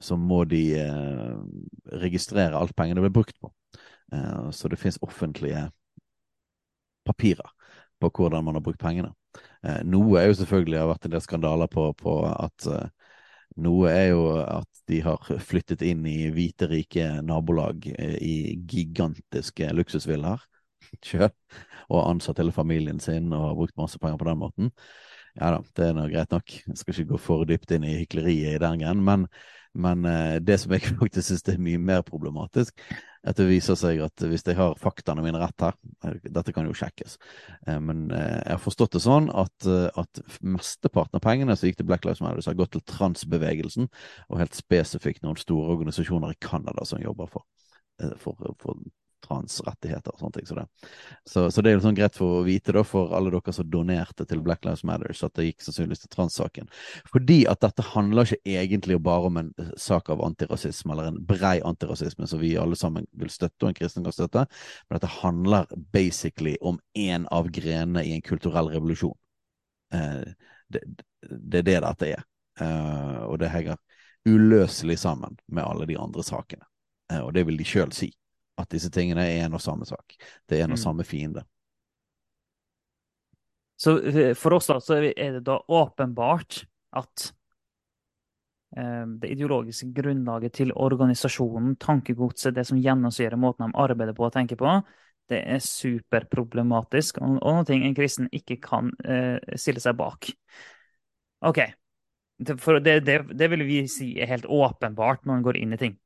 så 0.00 0.16
må 0.16 0.44
de 0.48 0.62
eh, 0.80 1.32
registrere 2.00 2.56
alt 2.56 2.72
pengene 2.76 3.02
blir 3.04 3.12
brukt 3.12 3.36
på. 3.36 3.50
Eh, 4.14 4.46
så 4.56 4.70
det 4.72 4.78
finnes 4.80 5.00
offentlige 5.04 5.66
papirer 7.04 7.50
på 8.00 8.08
hvordan 8.08 8.46
man 8.46 8.56
har 8.56 8.64
brukt 8.64 8.80
pengene. 8.80 9.12
Eh, 9.60 9.82
noe 9.84 10.22
er 10.22 10.30
jo 10.30 10.38
selvfølgelig 10.40 10.80
har 10.80 10.88
vært 10.88 11.08
en 11.08 11.14
del 11.16 11.24
skandaler 11.24 11.68
på, 11.68 11.90
på 12.00 12.14
at 12.30 12.68
eh, 12.72 13.12
noe 13.60 13.92
er 13.92 14.06
jo 14.14 14.24
at 14.40 14.80
de 14.88 15.02
har 15.04 15.20
flyttet 15.50 15.84
inn 15.84 16.06
i 16.08 16.30
hvite, 16.32 16.70
rike 16.70 17.10
nabolag 17.26 17.90
eh, 17.92 18.16
i 18.24 18.36
gigantiske 18.72 19.68
luksusvillaer 19.76 20.48
sjøl, 21.04 21.30
og 21.90 22.02
ansatt 22.06 22.42
hele 22.42 22.54
familien 22.54 23.00
sin 23.02 23.32
og 23.32 23.46
har 23.48 23.56
brukt 23.58 23.78
masse 23.80 24.00
penger 24.02 24.20
på 24.20 24.28
den 24.30 24.42
måten. 24.42 24.74
Ja 25.38 25.54
da, 25.54 25.62
det 25.78 25.86
er 25.86 25.96
nå 25.96 26.08
greit 26.10 26.34
nok. 26.34 26.52
Jeg 26.66 26.78
skal 26.78 26.94
ikke 26.94 27.12
gå 27.12 27.22
for 27.22 27.46
dypt 27.46 27.70
inn 27.74 27.86
i 27.86 28.00
hykleriet 28.00 28.56
i 28.56 28.62
den 28.62 28.82
greien, 28.82 29.02
men 29.06 29.28
men 29.78 30.02
uh, 30.02 30.36
det 30.42 30.56
som 30.58 30.72
jeg 30.74 30.82
faktisk 31.02 31.28
syns 31.28 31.46
er 31.48 31.60
mye 31.62 31.78
mer 31.78 32.02
problematisk, 32.06 32.80
at 33.22 33.36
det 33.38 33.46
viser 33.50 33.76
seg 33.78 34.00
at 34.02 34.24
hvis 34.26 34.42
jeg 34.48 34.56
har 34.58 34.78
faktaene 34.80 35.22
mine 35.22 35.38
rett 35.38 35.60
her 35.60 35.74
eh, 36.08 36.16
Dette 36.24 36.54
kan 36.56 36.64
jo 36.66 36.74
sjekkes, 36.74 37.18
uh, 37.68 37.78
men 37.78 38.08
jeg 38.10 38.50
har 38.50 38.62
forstått 38.62 38.96
det 38.96 39.04
sånn 39.04 39.28
at, 39.30 39.68
at 40.00 40.22
mesteparten 40.42 41.20
av 41.20 41.24
pengene 41.24 41.54
som 41.54 41.70
gikk 41.70 41.80
til 41.82 41.90
Black 41.90 42.08
Lives 42.08 42.22
Matter, 42.24 42.42
har 42.48 42.58
gått 42.58 42.74
til 42.74 42.86
transbevegelsen, 42.90 43.90
og 44.28 44.42
helt 44.42 44.58
spesifikt 44.58 45.22
noen 45.26 45.38
store 45.38 45.76
organisasjoner 45.76 46.34
i 46.34 46.40
Canada 46.42 46.86
som 46.88 47.02
jobber 47.02 47.30
for, 47.30 47.46
for, 48.18 48.40
for 48.58 48.82
transrettigheter 49.24 50.14
og 50.14 50.22
sånne 50.22 50.36
ting. 50.36 50.46
Så 50.48 50.56
det, 50.58 50.64
så, 51.28 51.44
så 51.52 51.62
det 51.62 51.70
er 51.70 51.76
jo 51.76 51.82
sånn 51.84 51.98
greit 51.98 52.16
for 52.18 52.40
å 52.40 52.44
vite 52.46 52.74
da, 52.76 52.84
for 52.86 53.14
alle 53.16 53.32
dere 53.34 53.54
som 53.56 53.68
donerte 53.70 54.26
til 54.28 54.42
Black 54.44 54.64
Lives 54.66 54.84
Matter, 54.88 55.12
at 55.12 55.36
det 55.38 55.48
gikk 55.48 55.66
sannsynligvis 55.66 56.04
til 56.04 56.12
transsaken. 56.14 56.70
Fordi 57.10 57.40
at 57.50 57.62
dette 57.64 57.86
handler 57.92 58.28
ikke 58.28 58.56
egentlig 58.62 59.00
bare 59.04 59.30
om 59.30 59.40
en 59.42 59.52
eh, 59.60 59.72
sak 59.80 60.10
av 60.12 60.24
antirasisme, 60.26 60.94
eller 60.94 61.10
en 61.10 61.20
brei 61.26 61.58
antirasisme 61.66 62.28
som 62.30 62.42
vi 62.42 62.54
alle 62.60 62.78
sammen 62.78 63.08
vil 63.20 63.32
støtte, 63.32 63.62
og 63.64 63.70
en 63.72 63.78
kristen 63.78 64.06
kan 64.06 64.16
støtte, 64.16 64.46
men 64.88 64.98
dette 64.98 65.14
handler 65.20 65.70
basically 65.94 66.56
om 66.60 66.80
én 66.98 67.26
av 67.34 67.50
grenene 67.54 68.04
i 68.06 68.14
en 68.16 68.24
kulturell 68.26 68.72
revolusjon. 68.72 69.16
Eh, 69.94 70.26
det, 70.70 70.82
det, 71.20 71.62
er 71.62 71.68
det 71.70 71.78
dette 71.84 72.12
er. 72.14 72.26
Eh, 72.60 73.22
og 73.26 73.38
det 73.42 73.50
henger 73.52 73.78
uløselig 74.28 74.98
sammen 74.98 75.38
med 75.46 75.64
alle 75.64 75.86
de 75.86 75.98
andre 75.98 76.24
sakene. 76.24 76.64
Eh, 77.12 77.20
og 77.20 77.34
det 77.34 77.46
vil 77.48 77.58
de 77.58 77.66
sjøl 77.66 77.92
si 77.96 78.10
at 78.60 78.70
disse 78.72 78.90
tingene 78.92 79.26
er 79.26 79.46
en 79.46 79.56
og 79.58 79.62
samme 79.64 79.88
sak. 79.88 80.16
Det 80.48 80.58
er 80.58 80.66
en 80.66 80.76
og 80.76 80.80
mm. 80.80 80.84
samme 80.84 81.06
fiende. 81.06 81.44
Så 83.80 83.96
eh, 84.02 84.34
for 84.36 84.52
oss 84.58 84.68
da, 84.68 84.78
så 84.80 84.98
er 85.00 85.38
det 85.38 85.44
da 85.46 85.56
åpenbart 85.72 86.62
at 87.00 87.30
eh, 88.76 89.06
det 89.22 89.30
ideologiske 89.32 89.88
grunnlaget 89.96 90.58
til 90.60 90.74
organisasjonen, 90.76 91.78
tankegodset, 91.80 92.54
det 92.58 92.66
som 92.68 92.80
gjennomsyrer 92.80 93.40
måten 93.40 93.70
de 93.70 93.80
arbeider 93.80 94.16
på 94.16 94.28
og 94.28 94.34
tenker 94.36 94.60
på, 94.60 94.74
det 95.30 95.40
er 95.46 95.62
superproblematisk, 95.64 97.22
og, 97.22 97.38
noe 97.40 97.76
en 97.78 97.96
kristen 97.96 98.28
ikke 98.34 98.58
kan 98.64 98.90
eh, 99.06 99.38
stille 99.56 99.80
seg 99.80 99.96
bak. 99.96 100.28
OK. 101.46 101.62
For 102.60 102.80
det, 102.84 103.02
det, 103.06 103.20
det 103.36 103.48
vil 103.52 103.64
vi 103.68 103.82
si 103.88 104.14
er 104.20 104.28
helt 104.28 104.48
åpenbart 104.48 105.24
når 105.24 105.38
en 105.38 105.44
går 105.46 105.60
inn 105.60 105.76
i 105.76 105.80
ting. 105.80 105.96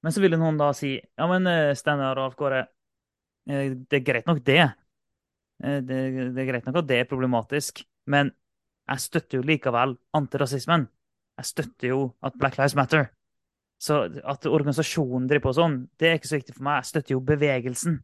Men 0.00 0.14
så 0.14 0.22
ville 0.22 0.38
noen 0.40 0.58
da 0.60 0.70
si 0.76 0.94
ja, 0.96 1.26
men 1.28 1.48
eh, 1.50 1.72
Steinar 1.76 2.18
og 2.18 2.30
Alf 2.30 2.36
Kåre, 2.38 2.64
eh, 3.50 3.74
det 3.76 4.00
er 4.00 4.06
greit 4.06 4.28
nok 4.30 4.42
det. 4.46 4.62
Eh, 5.62 5.80
det. 5.84 6.00
Det 6.34 6.42
er 6.42 6.48
greit 6.48 6.68
nok 6.68 6.80
at 6.82 6.88
det 6.88 7.02
er 7.02 7.10
problematisk, 7.10 7.84
men 8.10 8.32
jeg 8.90 9.04
støtter 9.04 9.38
jo 9.38 9.46
likevel 9.46 9.94
antirasismen. 10.16 10.88
Jeg 11.40 11.48
støtter 11.48 11.92
jo 11.92 12.00
at 12.26 12.36
Black 12.40 12.58
Lives 12.58 12.76
Matter. 12.76 13.10
Så 13.80 14.02
at 14.28 14.44
organisasjonen 14.48 15.28
driver 15.28 15.48
på 15.48 15.56
sånn, 15.56 15.76
det 16.00 16.08
er 16.08 16.18
ikke 16.18 16.28
så 16.28 16.40
viktig 16.40 16.56
for 16.56 16.66
meg. 16.66 16.80
Jeg 16.80 16.90
støtter 16.90 17.14
jo 17.14 17.20
bevegelsen. 17.24 18.00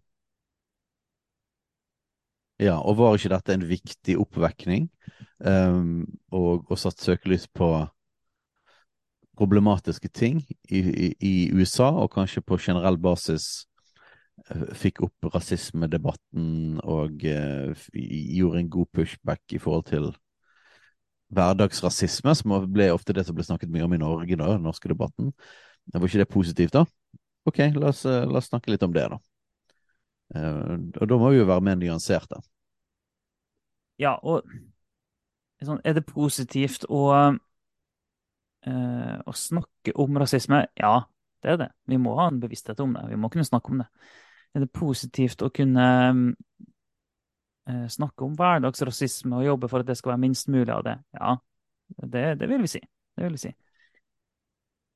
Ja, 2.63 2.79
og 2.79 2.97
var 2.97 3.19
ikke 3.19 3.35
dette 3.35 3.53
en 3.53 3.67
viktig 3.69 4.15
oppvekning? 4.23 4.87
Um, 5.45 6.07
og, 6.33 6.65
og 6.71 6.81
satt 6.81 7.03
søkelys 7.03 7.45
på 7.53 7.69
problematiske 9.37 10.09
ting 10.09 10.43
i, 10.69 10.81
i, 10.81 11.09
i, 11.21 11.35
USA, 11.55 11.91
og 11.91 12.13
kanskje 12.15 12.43
på 12.45 12.59
generell 12.61 12.99
basis 13.01 13.67
uh, 14.51 14.73
fikk 14.77 15.03
opp 15.07 15.31
rasismedebatten 15.35 16.81
og 16.85 17.27
uh, 17.27 17.87
gjorde 17.95 18.63
en 18.63 18.73
god 18.73 18.91
pushback 18.97 19.57
i 19.57 19.61
forhold 19.63 19.87
til 19.91 20.11
hverdagsrasisme, 21.37 22.35
som 22.39 22.59
ble 22.71 22.91
ofte 22.95 23.17
det 23.17 23.27
som 23.27 23.37
ble 23.37 23.47
snakket 23.47 23.73
mye 23.73 23.87
om 23.87 23.95
i 23.97 24.03
Norge, 24.03 24.37
da, 24.39 24.53
den 24.55 24.67
norske 24.67 24.91
debatten. 24.93 25.33
Var 25.93 26.07
ikke 26.09 26.23
det 26.23 26.31
positivt, 26.31 26.77
da? 26.77 26.85
Ok, 27.47 27.63
la 27.75 27.91
oss, 27.91 28.05
uh, 28.07 28.25
la 28.27 28.41
oss 28.43 28.51
snakke 28.53 28.73
litt 28.73 28.85
om 28.87 28.95
det, 28.95 29.09
da. 29.13 29.23
og 30.35 31.05
da 31.07 31.17
må 31.19 31.29
vi 31.31 31.39
jo 31.39 31.47
være 31.47 31.63
mer 31.63 31.77
nyanserte. 31.79 32.41
Ja, 34.03 34.17
og 34.27 34.43
sånn, 35.65 35.81
er 35.87 35.95
det 35.97 36.05
positivt 36.09 36.85
å 36.93 37.37
eh, 38.67 39.17
å 39.23 39.35
snakke 39.37 39.95
om 40.03 40.19
rasisme, 40.21 40.65
ja, 40.79 40.95
det 41.43 41.53
er 41.53 41.61
det. 41.61 41.69
Vi 41.87 41.99
må 42.03 42.17
ha 42.19 42.29
en 42.31 42.41
bevissthet 42.43 42.81
om 42.83 42.95
det. 42.97 43.05
Vi 43.11 43.19
må 43.21 43.31
kunne 43.33 43.47
snakke 43.47 43.73
om 43.73 43.83
det. 43.83 43.89
Er 44.57 44.65
det 44.65 44.73
positivt 44.75 45.45
å 45.45 45.51
kunne 45.55 45.87
eh, 47.69 47.87
snakke 47.93 48.27
om 48.27 48.35
hverdagsrasisme 48.39 49.37
og 49.39 49.47
jobbe 49.47 49.71
for 49.71 49.85
at 49.85 49.91
det 49.91 49.99
skal 49.99 50.15
være 50.15 50.25
minst 50.25 50.51
mulig 50.53 50.73
av 50.75 50.85
det? 50.87 50.97
Ja, 51.19 51.37
det, 52.03 52.27
det 52.41 52.51
vil 52.51 52.65
vi 52.65 52.73
si. 52.77 52.83
Det 53.17 53.27
vil 53.27 53.37
vi 53.37 53.45
si. 53.47 53.53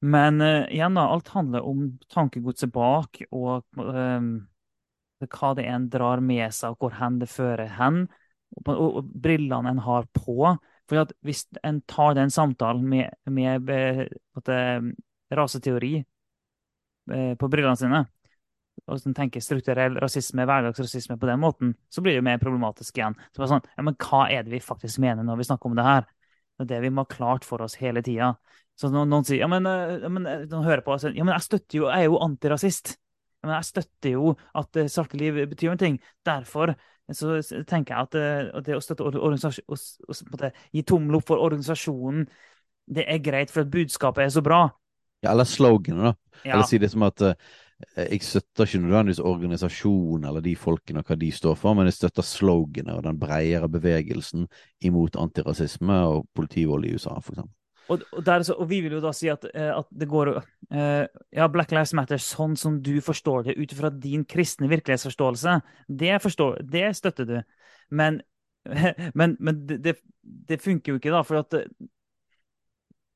Men 0.01 0.41
eh, 0.41 0.65
igjen, 0.73 0.97
da, 0.97 1.11
alt 1.13 1.29
handler 1.29 1.67
om 1.69 1.85
tankegodset 2.09 2.73
bak, 2.73 3.21
og 3.37 3.67
uh, 3.77 4.31
hva 5.29 5.53
det 5.59 5.67
en 5.69 5.89
drar 5.93 6.23
med 6.25 6.49
seg, 6.57 6.73
og 6.73 6.87
hvor 6.87 6.97
hen 6.97 7.19
det 7.21 7.29
fører 7.29 7.69
hen. 7.77 8.07
Og, 8.57 8.71
og, 8.73 8.87
og 9.03 9.11
brillene 9.23 9.75
en 9.75 9.83
har 9.85 10.09
på. 10.17 10.55
For 10.91 11.13
hvis 11.27 11.45
en 11.63 11.81
tar 11.87 12.17
den 12.19 12.33
samtalen 12.35 12.87
med, 12.91 13.15
med 13.31 13.71
at, 13.71 14.51
raseteori 15.31 15.93
eh, 16.01 17.35
på 17.39 17.49
brillene 17.51 17.79
sine, 17.79 18.01
og 18.87 18.97
hvis 18.97 19.05
tenker 19.15 19.45
strukturell 19.45 19.99
rasisme, 20.03 20.47
hverdagsrasisme 20.49 21.19
på 21.21 21.29
den 21.29 21.39
måten, 21.43 21.75
så 21.93 22.03
blir 22.03 22.17
det 22.17 22.23
jo 22.23 22.27
mer 22.27 22.41
problematisk 22.43 22.99
igjen. 22.99 23.15
Så 23.31 23.43
bare 23.43 23.53
sånn, 23.53 23.69
ja, 23.77 23.85
men 23.87 23.99
Hva 24.01 24.25
er 24.33 24.47
det 24.47 24.55
vi 24.55 24.63
faktisk 24.65 25.03
mener 25.05 25.27
når 25.27 25.39
vi 25.39 25.47
snakker 25.51 25.71
om 25.71 25.77
det 25.79 25.87
her? 25.87 26.09
Det 26.59 26.67
er 26.67 26.73
det 26.75 26.81
vi 26.87 26.93
må 26.95 27.05
ha 27.05 27.11
klart 27.13 27.47
for 27.47 27.63
oss 27.65 27.79
hele 27.81 28.03
tida. 28.05 28.33
Så 28.81 28.91
noen 28.93 29.27
sier 29.29 29.45
ja, 29.45 29.49
men, 29.53 29.69
eh, 29.69 29.99
ja, 30.01 30.11
men, 30.13 30.27
eh, 30.27 30.47
noen 30.51 30.67
hører 30.67 30.83
på 30.87 30.97
og 30.97 31.03
sier, 31.03 31.15
ja, 31.17 31.27
men 31.27 31.37
jeg 31.37 31.47
støtter 31.47 31.79
jo, 31.79 31.89
jeg 31.93 32.07
er 32.07 32.11
jo 32.11 32.21
antirasist. 32.25 32.97
Ja, 33.41 33.49
men 33.49 33.57
jeg 33.57 33.69
støtter 33.71 34.17
jo 34.17 34.35
at 34.59 34.81
svarte 34.93 35.21
liv 35.21 35.39
betyr 35.49 35.73
noe. 35.73 35.93
Derfor 36.27 36.75
så 37.17 37.39
tenker 37.69 37.95
jeg 37.95 38.09
at 38.09 38.13
det, 38.15 38.27
eh, 38.27 38.61
det 38.67 38.77
å 38.77 38.83
støtte 38.85 39.07
organisasjon, 39.09 40.45
gi 40.73 40.85
tommel 40.87 41.19
opp 41.21 41.31
for 41.31 41.43
organisasjonen, 41.43 42.27
det 42.91 43.07
er 43.07 43.23
greit, 43.23 43.51
for 43.53 43.65
at 43.65 43.73
budskapet 43.73 44.27
er 44.27 44.33
så 44.35 44.43
bra. 44.45 44.65
Ja, 45.23 45.33
eller 45.35 45.47
sloganet, 45.49 46.11
da. 46.11 46.41
Ja. 46.45 46.55
Eller 46.55 46.67
si 46.67 46.81
det 46.81 46.91
som 46.91 47.05
at 47.05 47.21
uh, 47.23 47.35
jeg 47.97 48.23
støtter 48.25 48.67
ikke 48.67 48.81
nødvendigvis 48.83 49.21
organisasjonen 49.21 50.25
eller 50.29 50.45
de 50.45 50.55
folkene 50.57 51.03
og 51.03 51.11
hva 51.11 51.17
de 51.21 51.31
står 51.33 51.57
for, 51.61 51.77
men 51.77 51.89
jeg 51.91 51.99
støtter 51.99 52.27
sloganet 52.27 52.97
og 52.97 53.05
den 53.05 53.21
bredere 53.21 53.69
bevegelsen 53.69 54.49
imot 54.85 55.19
antirasisme 55.21 56.01
og 56.09 56.27
politivold 56.37 56.89
i 56.89 56.95
USA, 56.97 57.19
for 57.21 57.37
eksempel. 57.37 57.57
Og, 57.91 58.03
og, 58.15 58.29
så, 58.47 58.55
og, 58.55 58.69
vi 58.71 58.81
vil 58.85 58.95
jo 58.97 59.03
da 59.03 59.11
si 59.17 59.29
at, 59.33 59.45
eh, 59.51 59.71
at 59.75 59.89
det 59.91 60.07
går 60.11 60.33
uh, 60.39 61.05
Ja, 61.35 61.49
Black 61.51 61.73
Lives 61.75 61.93
Matter 61.99 62.21
sånn 62.23 62.55
som 62.59 62.79
du 62.85 62.93
forstår 63.03 63.49
det 63.49 63.57
ut 63.59 63.75
fra 63.75 63.91
din 63.91 64.23
kristne 64.29 64.71
virkelighetsforståelse, 64.71 65.57
det, 65.89 66.13
forstår, 66.23 66.61
det 66.71 66.85
støtter 66.99 67.27
du. 67.27 67.39
Men, 67.91 68.21
men, 69.19 69.35
men 69.41 69.65
det, 69.67 69.97
det, 70.23 70.61
funker 70.63 70.95
jo 70.95 71.01
ikke, 71.01 71.15
da. 71.15 71.25
For 71.27 71.43
at 71.43 71.59
eh, 71.59 71.67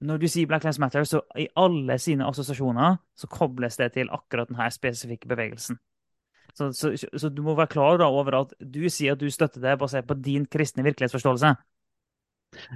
når 0.04 0.20
du 0.20 0.28
sier 0.28 0.50
Black 0.50 0.66
Lives 0.66 0.80
Matter, 0.82 1.06
så 1.08 1.22
i 1.38 1.46
alle 1.60 1.96
sine 2.02 2.26
assosiasjoner 2.26 2.98
så 3.16 3.30
kobles 3.30 3.78
det 3.80 3.92
til 3.94 4.10
akkurat 4.12 4.50
denne 4.50 4.66
spesifikke 4.74 5.30
bevegelsen. 5.30 5.78
Så, 6.54 6.68
så, 6.76 6.92
så 6.94 7.30
du 7.34 7.40
må 7.42 7.54
være 7.58 7.72
klar 7.72 7.96
da, 7.98 8.06
over 8.10 8.37
at 8.42 8.52
du 8.58 8.84
sier 8.92 9.14
at 9.14 9.22
du 9.22 9.30
støtter 9.32 9.62
det 9.62 9.78
basert 9.80 10.06
på 10.06 10.18
din 10.18 10.44
kristne 10.46 10.84
virkelighetsforståelse. 10.87 11.54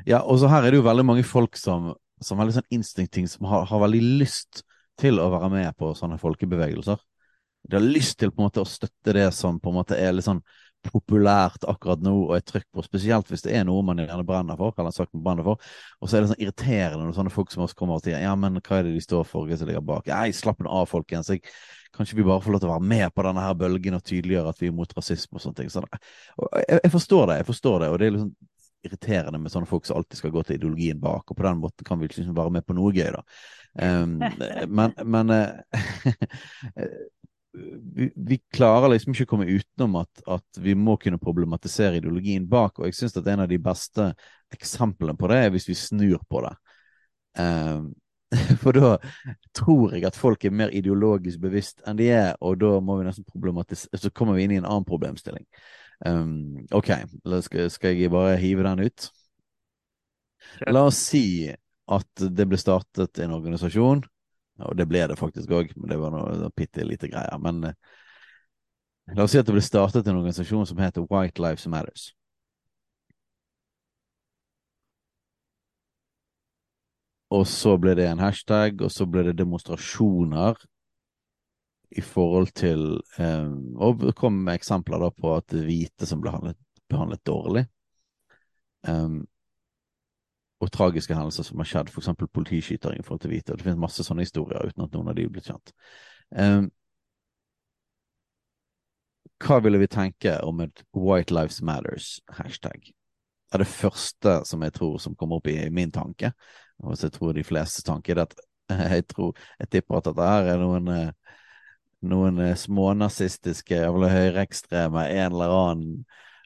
Ja, 0.08 0.22
og 0.22 0.40
så 0.40 0.50
her 0.52 0.64
er 0.64 0.72
det 0.72 0.80
jo 0.80 0.86
veldig 0.86 1.06
mange 1.06 1.26
folk 1.26 1.58
som, 1.60 1.92
som 2.22 2.40
veldig 2.40 2.58
sånn 2.58 2.78
instinkting, 2.78 3.28
som 3.30 3.48
har, 3.50 3.66
har, 3.70 3.82
veldig 3.84 4.02
lyst 4.22 4.62
til 4.98 5.20
å 5.22 5.28
være 5.32 5.50
med 5.52 5.76
på 5.78 5.92
sånne 5.98 6.18
folkebevegelser. 6.20 6.98
de 7.68 7.76
har 7.76 7.84
lyst 7.84 8.18
til 8.18 8.32
på 8.32 8.42
en 8.42 8.48
måte 8.48 8.62
å 8.62 8.68
støtte 8.68 9.14
det 9.14 9.28
som 9.34 9.60
på 9.60 9.70
en 9.70 9.78
måte 9.80 9.98
er 9.98 10.14
litt 10.14 10.26
sånn 10.26 10.42
populært 10.86 11.64
akkurat 11.68 12.00
nå 12.02 12.12
og 12.28 12.34
er 12.36 12.44
trykk 12.46 12.66
på, 12.72 12.82
spesielt 12.86 13.30
hvis 13.30 13.42
det 13.44 13.54
er 13.58 13.64
noe 13.66 13.82
man 13.84 13.98
gjerne 13.98 14.26
brenner 14.26 14.58
for. 14.58 14.74
eller 14.78 14.94
sagt 14.94 15.12
man 15.14 15.24
brenner 15.24 15.46
for, 15.46 15.58
Og 16.00 16.08
så 16.08 16.16
er 16.16 16.22
det 16.22 16.30
sånn 16.32 16.44
irriterende 16.44 17.04
når 17.04 17.16
sånne 17.16 17.34
folk 17.34 17.50
som 17.52 17.64
oss 17.66 17.74
kommer 17.74 17.98
og 17.98 18.04
sier 18.04 18.22
ja, 18.22 18.34
men 18.38 18.60
hva 18.60 18.78
er 18.78 18.86
det 18.86 18.94
de 18.94 19.02
står 19.02 19.26
for, 19.26 19.48
hva 19.48 19.58
som 19.58 19.68
ligger 19.68 19.84
bak? 19.84 20.06
Nei, 20.06 20.30
slapp 20.32 20.62
av, 20.66 20.86
folkens. 20.90 21.32
Jeg, 21.34 21.42
kanskje 21.94 22.18
vi 22.18 22.26
bare 22.26 22.42
får 22.44 22.54
lov 22.54 22.62
til 22.62 22.70
å 22.70 22.76
være 22.76 22.90
med 22.94 23.14
på 23.14 23.24
denne 23.26 23.42
her 23.42 23.56
bølgen 23.58 23.98
og 23.98 24.04
tydeliggjøre 24.06 24.52
at 24.52 24.62
vi 24.62 24.70
er 24.70 24.76
mot 24.76 24.94
rasisme 24.96 25.38
og 25.38 25.44
sånne 25.44 25.62
ting. 25.62 25.72
Sånn, 25.72 25.88
jeg, 25.98 26.78
jeg, 26.78 26.92
forstår 26.94 27.32
det, 27.32 27.40
jeg 27.42 27.50
forstår 27.50 27.82
det, 27.82 27.90
og 27.90 27.98
det 27.98 28.08
er 28.08 28.16
liksom 28.16 28.32
irriterende 28.86 29.40
med 29.42 29.52
sånne 29.52 29.68
folk 29.68 29.86
som 29.86 29.98
alltid 29.98 30.20
skal 30.20 30.32
gå 30.34 30.42
til 30.46 30.58
ideologien 30.58 31.00
bak, 31.02 31.24
og 31.26 31.36
på 31.36 31.46
den 31.46 31.62
måten 31.62 31.86
kan 31.86 32.00
vi 32.00 32.08
liksom 32.08 32.36
være 32.36 32.54
med 32.58 32.66
på 32.66 32.76
noe 32.78 32.92
gøy, 32.94 33.10
da. 33.14 33.22
Um, 33.78 34.18
men, 34.78 34.94
men 35.04 35.34
vi, 37.94 38.12
vi, 38.16 38.40
klarer 38.54 38.92
liksom 38.92 39.14
ikke 39.14 39.28
å 39.28 39.32
komme 39.34 39.48
utenom 39.50 39.98
at, 40.02 40.22
at, 40.26 40.60
vi 40.62 40.74
må 40.78 40.96
kunne 41.00 41.20
problematisere 41.22 41.98
ideologien 41.98 42.46
bak, 42.48 42.78
og 42.78 42.88
jeg 42.88 42.98
syns 42.98 43.16
at 43.18 43.30
en 43.30 43.44
av 43.44 43.50
de 43.50 43.60
beste 43.62 44.12
eksemplene 44.54 45.16
på 45.18 45.30
det 45.30 45.40
er 45.44 45.54
hvis 45.54 45.68
vi 45.70 45.78
snur 45.78 46.20
på 46.30 46.44
det. 46.46 46.54
Um, 47.38 47.90
for 48.62 48.76
da 48.76 48.96
tror 49.56 49.94
jeg 49.96 50.04
at 50.04 50.18
folk 50.18 50.44
er 50.44 50.52
mer 50.52 50.72
ideologisk 50.76 51.40
bevisst 51.40 51.80
enn 51.88 51.96
de 52.00 52.10
er, 52.12 52.34
og 52.44 52.58
da 52.60 52.74
må 52.84 52.98
vi 52.98 53.06
nesten 53.06 53.24
problematisere 53.24 54.00
Så 54.02 54.12
kommer 54.12 54.36
vi 54.36 54.44
inn 54.44 54.52
i 54.52 54.58
en 54.60 54.68
annen 54.68 54.88
problemstilling. 54.88 55.46
Um, 56.06 56.66
OK, 56.70 56.92
skal, 57.42 57.70
skal 57.74 57.96
jeg 57.98 58.12
bare 58.12 58.36
hive 58.38 58.62
den 58.66 58.84
ut? 58.86 59.08
La 60.70 60.84
oss 60.86 61.00
si 61.10 61.48
at 61.88 62.28
det 62.30 62.46
ble 62.46 62.58
startet 62.60 63.18
en 63.24 63.34
organisasjon 63.34 64.04
og 64.58 64.76
det 64.78 64.86
ble 64.90 65.04
det 65.10 65.18
faktisk 65.18 65.52
òg, 65.54 65.72
men 65.76 65.90
det 65.92 65.98
var 66.00 66.14
noe 66.14 66.50
bitte 66.56 66.86
lite 66.86 67.10
greier. 67.10 67.38
Men 67.42 67.62
eh, 67.70 67.76
la 69.14 69.24
oss 69.24 69.34
si 69.34 69.40
at 69.40 69.46
det 69.46 69.54
ble 69.54 69.64
startet 69.64 70.08
en 70.08 70.18
organisasjon 70.18 70.66
som 70.66 70.80
heter 70.82 71.06
White 71.10 71.42
Lives 71.42 71.66
Matters. 71.70 72.10
Og 77.30 77.44
så 77.46 77.76
ble 77.76 77.92
det 77.98 78.08
en 78.08 78.22
hashtag, 78.24 78.80
og 78.82 78.90
så 78.90 79.06
ble 79.06 79.26
det 79.28 79.36
demonstrasjoner 79.38 80.56
i 81.90 82.02
forhold 82.04 82.50
til 82.58 83.00
eh, 83.18 83.50
Og 83.80 84.04
kom 84.16 84.42
med 84.44 84.58
eksempler 84.58 85.00
da 85.00 85.10
på 85.14 85.34
at 85.36 85.54
hvite 85.54 86.06
som 86.06 86.20
ble 86.20 86.30
behandlet, 86.30 86.58
behandlet 86.88 87.24
dårlig. 87.26 87.64
Um, 88.88 89.22
og 90.60 90.72
tragiske 90.74 91.14
hendelser 91.14 91.46
som 91.46 91.60
har 91.62 91.68
skjedd, 91.70 91.92
f.eks. 91.92 92.10
politiskyting 92.34 92.98
i 92.98 93.04
forhold 93.06 93.22
til 93.22 93.32
hvite. 93.32 93.56
Det 93.56 93.64
finnes 93.64 93.80
masse 93.80 94.04
sånne 94.04 94.26
historier 94.26 94.66
uten 94.66 94.84
at 94.84 94.94
noen 94.94 95.10
av 95.10 95.16
de 95.16 95.24
er 95.26 95.32
blitt 95.32 95.48
kjent. 95.50 95.72
Um, 96.34 96.68
hva 99.38 99.60
ville 99.62 99.78
vi 99.78 99.90
tenke 99.90 100.34
om 100.42 100.64
et 100.64 100.82
White 100.96 101.34
Lives 101.34 101.60
Matters-hashtag? 101.62 102.90
Det 102.90 103.56
er 103.56 103.62
det 103.62 103.70
første 103.70 104.34
som 104.44 104.64
jeg 104.66 104.74
tror 104.74 104.98
som 105.00 105.14
kommer 105.16 105.38
opp 105.38 105.46
i 105.48 105.60
min 105.72 105.92
tanke, 105.94 106.32
og 106.82 106.98
jeg 106.98 107.14
tror 107.14 107.36
de 107.36 107.46
fleste 107.46 107.84
tanker, 107.86 108.18
er 108.18 108.26
at 108.26 108.34
jeg 108.96 109.06
tror, 109.08 109.38
jeg 109.62 109.70
tipper 109.72 110.00
at 110.00 110.10
dette 110.10 110.26
her 110.26 110.50
er 110.52 110.60
noen 110.60 110.90
eh, 110.92 111.36
noen 112.06 112.38
eh, 112.42 112.56
smånazistiske 112.58 113.78
eller 113.88 114.12
høyreekstreme, 114.12 115.06
en 115.08 115.32
eller 115.32 115.54
annen 115.54 115.92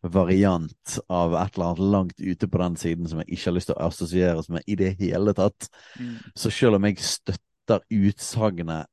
variant 0.03 0.99
av 1.13 1.37
et 1.39 1.55
eller 1.55 1.67
annet 1.69 1.83
langt 1.95 2.21
ute 2.21 2.49
på 2.51 2.59
den 2.59 2.77
siden 2.81 3.07
som 3.09 3.21
jeg 3.23 3.37
ikke 3.37 3.51
har 3.51 3.57
lyst 3.57 3.71
til 3.71 3.77
å 3.77 3.87
assosieres 3.87 4.49
med 4.51 4.65
i 4.67 4.77
det 4.79 4.97
hele 4.99 5.35
tatt. 5.39 5.69
Mm. 6.01 6.17
Så 6.35 6.51
selv 6.51 6.79
om 6.79 6.89
jeg 6.89 6.99
støtter 7.07 7.85
utsagnet 7.87 8.91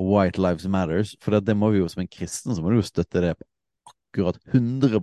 White 0.00 0.40
Lives 0.40 0.68
Matters, 0.68 1.14
for 1.20 1.36
det, 1.36 1.46
det, 1.48 1.56
må 1.56 1.72
vi 1.72 1.80
jo 1.80 1.88
som 1.88 2.04
en 2.04 2.12
kristen 2.12 2.54
så 2.56 2.62
må 2.62 2.72
du 2.72 2.80
jo 2.80 2.84
støtte 2.86 3.24
det 3.24 3.32
på 3.38 3.48
akkurat 3.92 4.38
100 4.52 5.00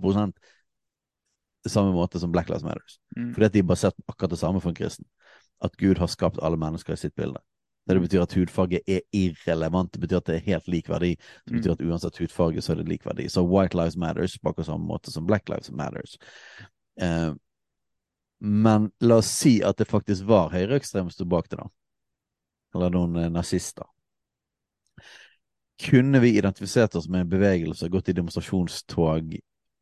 det 1.64 1.72
samme 1.72 1.92
måte 1.92 2.20
som 2.22 2.32
Black 2.32 2.48
Lives 2.48 2.64
Matters. 2.64 2.98
Mm. 3.16 3.32
Fordi 3.34 3.48
at 3.48 3.54
de 3.56 3.62
er 3.64 3.68
basert 3.68 3.98
på 3.98 4.14
akkurat 4.14 4.30
det 4.30 4.40
samme 4.40 4.62
for 4.62 4.70
en 4.70 4.78
kristen. 4.78 5.08
At 5.60 5.74
Gud 5.76 5.98
har 5.98 6.06
skapt 6.06 6.38
alle 6.42 6.60
mennesker 6.60 6.94
i 6.94 7.00
sitt 7.00 7.16
bilde. 7.18 7.42
Det, 7.88 7.96
det 7.96 8.04
betyr 8.04 8.22
at 8.26 8.34
hudfarge 8.36 8.80
er 8.84 9.00
irrelevant. 9.16 9.88
Det 9.94 10.02
betyr 10.02 10.20
at 10.20 10.28
det 10.28 10.34
er 10.36 10.46
helt 10.50 10.68
lik 10.68 10.90
verdi. 10.92 11.14
Det 11.46 11.54
betyr 11.56 11.72
at 11.72 11.84
uansett 11.86 12.20
hudfarge, 12.20 12.60
så 12.60 12.74
er 12.74 12.82
det 12.82 12.90
lik 12.90 13.06
verdi. 13.08 13.28
Så 13.32 13.46
White 13.48 13.78
Lives 13.78 13.96
Matters 13.96 14.36
på 14.38 14.52
akkurat 14.52 14.68
samme 14.68 14.84
måte 14.84 15.14
som 15.14 15.26
Black 15.26 15.48
Lives 15.48 15.70
Matters. 15.72 16.18
Eh, 17.00 17.32
men 18.44 18.90
la 19.00 19.22
oss 19.22 19.32
si 19.40 19.58
at 19.64 19.80
det 19.80 19.88
faktisk 19.88 20.28
var 20.28 20.52
høyreekstreme 20.52 21.08
som 21.08 21.16
sto 21.16 21.28
bak 21.32 21.48
det, 21.48 21.62
da. 21.62 21.70
Eller 22.76 22.92
noen 22.92 23.16
eh, 23.16 23.32
nazister. 23.32 23.88
Kunne 25.80 26.20
vi 26.20 26.36
identifisert 26.36 26.94
oss 26.98 27.08
med 27.08 27.24
en 27.24 27.32
bevegelse 27.32 27.88
gått 27.88 28.12
i 28.12 28.18
demonstrasjonstog 28.20 29.38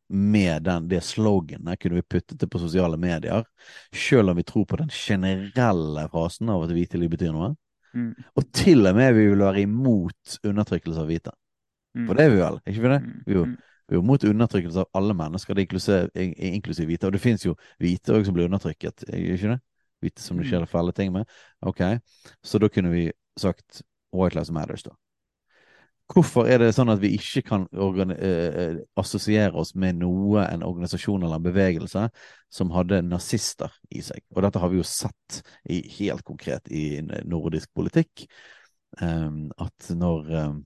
med 0.07 0.63
den, 0.63 0.87
det 0.87 1.01
sloganet 1.03 1.79
kunne 1.79 1.95
vi 1.95 2.01
puttet 2.01 2.39
det 2.39 2.47
på 2.47 2.59
sosiale 2.59 2.97
medier, 2.97 3.43
selv 3.91 4.29
om 4.29 4.37
vi 4.37 4.43
tror 4.43 4.65
på 4.65 4.77
den 4.79 4.89
generelle 4.89 6.09
frasen 6.09 6.49
av 6.49 6.63
at 6.63 6.71
hvite 6.71 7.01
liv 7.01 7.11
betyr 7.11 7.33
noe. 7.35 7.55
Mm. 7.93 8.11
Og 8.35 8.51
til 8.55 8.89
og 8.89 8.95
med 8.97 9.13
vi 9.15 9.27
vil 9.29 9.43
være 9.45 9.63
imot 9.63 10.37
undertrykkelse 10.43 11.03
av 11.03 11.09
hvite. 11.11 11.33
Mm. 11.97 12.05
For 12.07 12.17
det 12.17 12.25
er 12.25 12.33
vi 12.33 12.41
vel, 12.41 12.59
ikke 12.65 12.83
vi 12.83 12.93
det? 12.93 12.99
Mm. 13.03 13.23
Vi 13.25 13.33
er 13.33 13.39
jo, 13.39 13.45
mm. 13.45 13.55
vi 13.87 13.95
er 13.95 13.99
jo 13.99 14.05
mot 14.11 14.27
undertrykkelse 14.31 14.83
av 14.83 14.99
alle 14.99 15.17
mennesker, 15.17 15.57
det 15.57 15.65
inklusiv, 15.67 16.11
inklusiv 16.51 16.91
hvite. 16.91 17.09
Og 17.09 17.15
det 17.15 17.23
fins 17.23 17.47
jo 17.47 17.55
hvite 17.81 18.15
òg 18.17 18.27
som 18.27 18.37
blir 18.37 18.49
undertrykket, 18.49 19.07
ikke 19.07 19.55
det? 19.55 19.59
Hvite 20.03 20.21
som 20.21 20.37
det 20.37 20.45
mm. 20.45 20.51
skjer 20.51 20.69
fæle 20.69 20.93
ting 20.93 21.13
med. 21.15 21.25
Ok, 21.65 21.81
så 22.45 22.61
da 22.61 22.69
kunne 22.69 22.93
vi 22.93 23.07
sagt 23.39 23.81
White 24.13 24.37
Lives 24.37 24.53
Matters, 24.53 24.85
da. 24.85 24.93
Hvorfor 26.07 26.47
er 26.47 26.61
det 26.61 26.69
sånn 26.71 26.91
at 26.93 27.01
vi 27.01 27.09
ikke 27.17 27.41
kan 27.49 27.65
eh, 28.15 28.77
assosiere 28.95 29.51
oss 29.59 29.73
med 29.75 29.99
noe, 29.99 30.45
en 30.47 30.63
organisasjon 30.63 31.25
eller 31.25 31.35
en 31.35 31.47
bevegelse, 31.49 32.05
som 32.47 32.71
hadde 32.71 33.01
nazister 33.03 33.73
i 33.91 34.03
seg? 34.05 34.23
Og 34.31 34.45
dette 34.45 34.61
har 34.63 34.71
vi 34.71 34.79
jo 34.79 34.87
sett 34.87 35.41
i, 35.67 35.81
helt 35.97 36.23
konkret 36.27 36.71
i 36.71 37.01
nordisk 37.27 37.73
politikk. 37.75 38.23
Um, 39.03 39.49
at 39.59 39.89
når 39.91 40.31
um, 40.47 40.61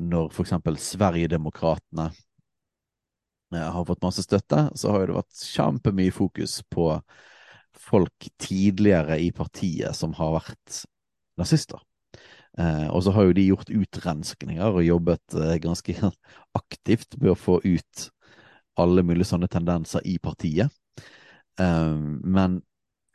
når 0.00 0.30
f.eks. 0.32 0.52
Sverigedemokraterna 0.80 2.10
har 3.50 3.84
fått 3.84 4.02
masse 4.02 4.22
støtte, 4.24 4.68
så 4.78 4.94
har 4.94 5.06
det 5.06 5.18
vært 5.18 5.44
kjempemye 5.50 6.14
fokus 6.14 6.60
på 6.70 6.92
folk 7.80 8.30
tidligere 8.40 9.18
i 9.20 9.30
partiet 9.34 9.96
som 9.96 10.14
har 10.18 10.38
vært 10.38 10.82
nazister. 11.40 11.82
Eh, 12.58 12.86
og 12.90 13.04
så 13.04 13.12
har 13.14 13.28
jo 13.28 13.36
de 13.36 13.46
gjort 13.46 13.70
utrenskninger 13.70 14.72
og 14.72 14.82
jobbet 14.82 15.36
eh, 15.38 15.58
ganske 15.62 15.94
aktivt 16.60 17.14
med 17.20 17.34
å 17.34 17.38
få 17.38 17.60
ut 17.62 18.08
alle 18.80 19.04
mulige 19.06 19.28
sånne 19.30 19.50
tendenser 19.50 20.04
i 20.08 20.16
partiet. 20.22 20.72
Eh, 21.60 21.94
men 22.26 22.60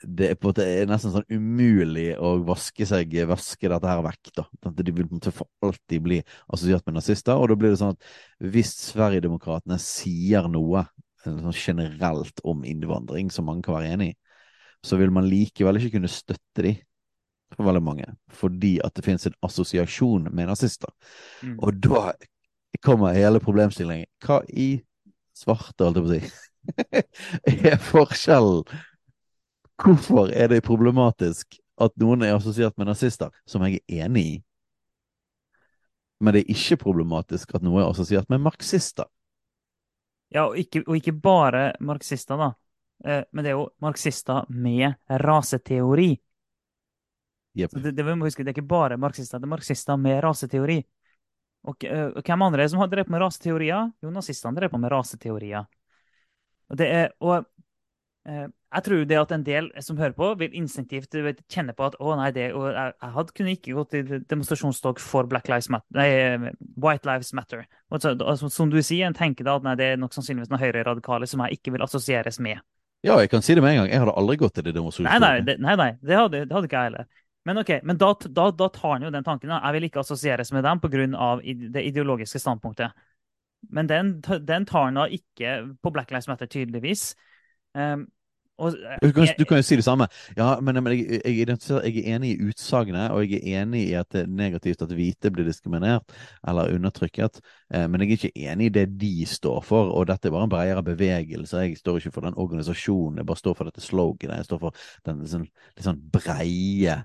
det 0.06 0.28
er, 0.30 0.38
på 0.38 0.52
det 0.54 0.66
er 0.70 0.90
nesten 0.90 1.14
sånn 1.14 1.26
umulig 1.32 2.12
å 2.22 2.36
vaske 2.46 2.86
seg, 2.86 3.14
vaske 3.30 3.70
dette 3.72 3.90
her 3.90 4.04
vekk. 4.06 4.32
da. 4.38 4.46
De 4.78 4.94
vil 4.94 5.08
for 5.32 5.48
alltid 5.66 6.04
bli 6.04 6.20
assosiert 6.54 6.86
med 6.86 7.00
nazister. 7.00 7.40
Og 7.40 7.50
da 7.50 7.58
blir 7.60 7.74
det 7.74 7.80
sånn 7.82 7.96
at 7.96 8.10
hvis 8.54 8.74
Sverigedemokraterna 8.92 9.80
sier 9.82 10.50
noe 10.52 10.86
sånn 11.26 11.56
generelt 11.58 12.44
om 12.46 12.62
innvandring 12.68 13.32
som 13.34 13.48
mange 13.50 13.66
kan 13.66 13.80
være 13.80 13.96
enig 13.96 14.12
i, 14.12 14.18
så 14.86 15.00
vil 15.00 15.10
man 15.16 15.26
likevel 15.26 15.80
ikke 15.80 15.96
kunne 15.96 16.12
støtte 16.12 16.68
de 16.68 16.76
for 17.58 17.68
veldig 17.68 17.84
mange, 17.84 18.08
fordi 18.32 18.76
at 18.84 18.96
det 18.96 19.06
finnes 19.06 19.28
en 19.28 19.38
assosiasjon 19.46 20.30
med 20.32 20.50
nazister. 20.52 20.92
Mm. 21.42 21.58
Og 21.60 21.80
da 21.84 22.14
kommer 22.86 23.16
hele 23.16 23.42
problemstillingen. 23.44 24.10
Hva 24.24 24.42
i 24.50 24.82
svarte, 25.36 25.86
holdt 25.86 26.00
jeg 26.00 26.06
på 26.06 26.10
å 26.10 26.16
si, 26.16 27.64
er 27.72 27.80
forskjellen? 27.82 28.66
Hvorfor 29.82 30.32
er 30.32 30.52
det 30.54 30.64
problematisk 30.64 31.58
at 31.82 31.96
noen 32.00 32.24
er 32.24 32.38
assosiert 32.38 32.78
med 32.80 32.88
nazister, 32.88 33.34
som 33.48 33.66
jeg 33.68 33.82
er 33.84 34.06
enig 34.06 34.26
i? 34.26 34.36
Men 36.24 36.36
det 36.36 36.46
er 36.46 36.54
ikke 36.56 36.80
problematisk 36.86 37.52
at 37.58 37.64
noe 37.66 37.82
er 37.84 37.90
assosiert 37.90 38.30
med 38.32 38.44
marxister. 38.46 39.10
Ja, 40.34 40.48
og 40.48 40.58
ikke, 40.60 40.82
og 40.88 40.98
ikke 40.98 41.14
bare 41.20 41.74
marxister, 41.84 42.40
da. 42.40 42.54
Eh, 43.06 43.24
men 43.32 43.44
det 43.44 43.52
er 43.52 43.60
jo 43.60 43.68
marxister 43.84 44.48
med 44.50 44.96
raseteori. 45.22 46.16
Yep. 47.56 47.78
Det, 47.80 47.96
det, 47.96 48.04
vi 48.04 48.16
må 48.20 48.28
huske, 48.28 48.44
det 48.44 48.52
er 48.52 48.58
ikke 48.58 48.68
bare 48.68 49.00
marxister, 49.00 49.40
det 49.40 49.48
er 49.48 49.54
marxister 49.56 50.00
med 50.00 50.20
raseteori. 50.26 50.82
Og, 51.66 51.86
og 51.88 52.22
hvem 52.22 52.44
andre 52.46 52.62
er 52.62 52.68
det 52.68 52.74
som 52.76 52.82
har 52.84 52.92
drevet 52.92 53.10
med 53.10 53.24
raseteorier? 53.24 53.90
Jo, 54.04 54.12
nazistene 54.14 54.60
drev 54.60 54.74
på 54.74 54.80
med 54.82 54.92
raseteorier. 54.94 55.66
Og, 56.70 56.78
det 56.78 56.90
er, 56.92 57.08
og 57.24 57.46
eh, 58.30 58.46
jeg 58.76 58.86
tror 58.86 59.06
det 59.08 59.18
at 59.22 59.34
en 59.34 59.46
del 59.46 59.70
som 59.86 59.98
hører 59.98 60.14
på, 60.18 60.30
vil 60.42 60.58
instinktivt 60.60 61.16
vet, 61.26 61.42
kjenne 61.52 61.74
på 61.78 61.88
at 61.88 61.98
å 62.02 62.16
nei, 62.20 62.30
det, 62.36 62.50
og 62.58 62.68
jeg, 62.70 62.94
jeg 63.00 63.16
hadde 63.18 63.36
kunne 63.40 63.56
ikke 63.56 63.76
gått 63.80 63.98
i 63.98 64.04
demonstrasjonstog 64.30 65.02
for 65.02 65.30
Black 65.32 65.50
Lives 65.52 65.72
Matter, 65.74 65.98
nei, 65.98 66.54
White 66.82 67.08
Lives 67.08 67.32
Matter. 67.38 67.66
Så, 67.96 68.14
altså, 68.18 68.52
som 68.52 68.74
du 68.74 68.82
sier, 68.82 69.08
en 69.08 69.18
tenker 69.18 69.48
da 69.48 69.58
at 69.60 69.68
nei, 69.68 69.78
det 69.80 69.94
er 69.94 70.02
nok 70.02 70.16
sannsynligvis 70.18 70.52
noen 70.52 70.64
høyreradikale 70.66 71.30
som 71.30 71.46
jeg 71.46 71.60
ikke 71.60 71.76
vil 71.78 71.86
assosieres 71.86 72.42
med. 72.44 72.62
Ja, 73.06 73.20
jeg 73.22 73.30
kan 73.30 73.44
si 73.46 73.54
det 73.54 73.62
med 73.62 73.76
en 73.76 73.84
gang. 73.84 73.92
Jeg 73.94 74.02
hadde 74.02 74.18
aldri 74.18 74.40
gått 74.42 74.56
til 74.58 74.66
det 74.66 74.74
demonstrasjonstoget. 74.74 75.22
Nei, 75.22 75.34
nei, 75.38 75.46
det, 75.46 75.58
nei, 75.62 75.76
nei, 75.78 75.92
det 76.02 76.18
hadde, 76.18 76.46
det 76.50 76.58
hadde 76.58 76.70
ikke 76.70 76.82
jeg 76.82 76.92
heller. 76.92 77.10
Men 77.46 77.62
ok, 77.62 77.72
men 77.84 77.98
da, 78.02 78.12
da, 78.26 78.50
da 78.52 78.70
tar 78.74 78.96
han 78.96 79.06
jo 79.06 79.14
den 79.14 79.26
tanken. 79.26 79.52
da. 79.54 79.62
Jeg 79.68 79.78
vil 79.78 79.88
ikke 79.90 80.02
assosieres 80.02 80.52
med 80.56 80.66
dem 80.66 80.82
pga. 80.82 81.30
det 81.74 81.86
ideologiske 81.86 82.42
standpunktet. 82.42 82.92
Men 83.70 83.90
den, 83.90 84.22
den 84.22 84.66
tar 84.66 84.90
han 84.90 84.98
da 84.98 85.06
ikke 85.06 85.78
på 85.82 85.92
Black 85.94 86.12
Lives 86.12 86.28
Matter, 86.28 86.50
tydeligvis. 86.50 87.14
Um, 87.74 88.08
og, 88.58 88.72
du, 89.02 89.12
kan, 89.12 89.28
du, 89.38 89.44
kan, 89.44 89.60
jo 89.60 89.66
si 89.68 89.76
det 89.76 89.84
samme. 89.84 90.08
Ja, 90.38 90.54
men, 90.64 90.78
men 90.80 90.94
jeg, 90.94 91.20
jeg, 91.26 91.48
jeg, 91.50 91.98
er 92.00 92.14
enig 92.16 92.30
i 92.32 92.46
utsagnet, 92.48 93.12
og 93.12 93.26
jeg 93.26 93.42
er 93.42 93.64
enig 93.66 93.82
i 93.90 93.98
at 94.00 94.08
det 94.16 94.22
er 94.22 94.32
negativt 94.32 94.86
at 94.86 94.94
hvite 94.96 95.32
blir 95.36 95.48
diskriminert 95.48 96.16
eller 96.48 96.72
undertrykket. 96.72 97.42
Eh, 97.74 97.84
men 97.92 98.02
jeg 98.02 98.14
er 98.14 98.16
ikke 98.16 98.48
enig 98.48 98.70
i 98.70 98.74
det 98.78 98.86
de 99.02 99.28
står 99.28 99.60
for, 99.68 99.92
og 99.92 100.08
dette 100.08 100.30
er 100.30 100.36
bare 100.38 100.48
en 100.48 100.54
bredere 100.54 100.86
bevegelse. 100.88 101.66
Jeg 101.66 101.82
står 101.82 102.00
ikke 102.00 102.16
for 102.16 102.30
den 102.30 102.40
organisasjonen, 102.40 103.20
jeg 103.20 103.28
bare 103.28 103.44
står 103.44 103.60
for 103.60 103.72
dette 103.72 103.84
sloganet. 103.84 104.40
Jeg 104.40 104.48
står 104.48 104.64
for 104.64 104.88
den 105.10 105.20
liksom, 105.26 105.46
litt 105.76 105.90
sånn 105.90 106.02
breie, 106.16 107.02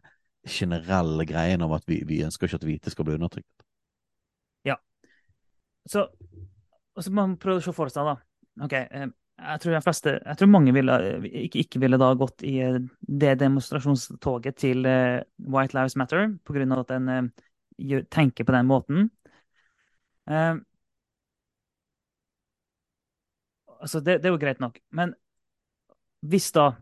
generelle 0.48 1.26
greien 1.28 1.62
om 1.62 1.72
at 1.76 1.84
vi, 1.88 2.00
vi 2.06 2.22
ønsker 2.24 2.48
ikke 2.48 2.60
at 2.60 2.66
hvite 2.66 2.92
skal 2.92 3.06
bli 3.06 3.16
undertrykt. 3.18 3.64
Ja. 4.66 4.76
Så, 5.88 6.06
og 6.96 7.04
så 7.04 7.12
man 7.14 7.38
prøve 7.40 7.60
å 7.60 7.64
se 7.64 7.74
for 7.76 7.92
seg, 7.92 8.08
da. 8.08 8.16
Ok, 8.66 8.76
eh, 8.76 9.10
jeg 9.40 9.62
tror, 9.62 9.76
fleste, 9.84 10.16
jeg 10.20 10.38
tror 10.40 10.50
mange 10.52 10.72
ville, 10.76 10.96
ikke, 11.28 11.62
ikke, 11.64 11.80
ville 11.80 12.00
da 12.00 12.10
gått 12.18 12.44
i 12.44 12.58
eh, 12.64 12.80
det 13.00 13.36
demonstrasjonstoget 13.40 14.58
til 14.60 14.84
uh, 14.84 15.20
White 15.48 15.76
Lives 15.76 15.96
Matter 15.96 16.26
pga. 16.44 16.66
at 16.76 16.92
en 16.96 17.30
tenker 18.12 18.44
på 18.44 18.52
den 18.52 18.68
måten. 18.68 19.08
Uh, 20.28 20.60
altså 23.80 24.00
det, 24.00 24.20
det, 24.20 24.28
er 24.28 24.36
jo 24.36 24.42
greit 24.42 24.60
nok. 24.60 24.78
Men 24.92 25.14
hvis 26.20 26.50
da 26.52 26.72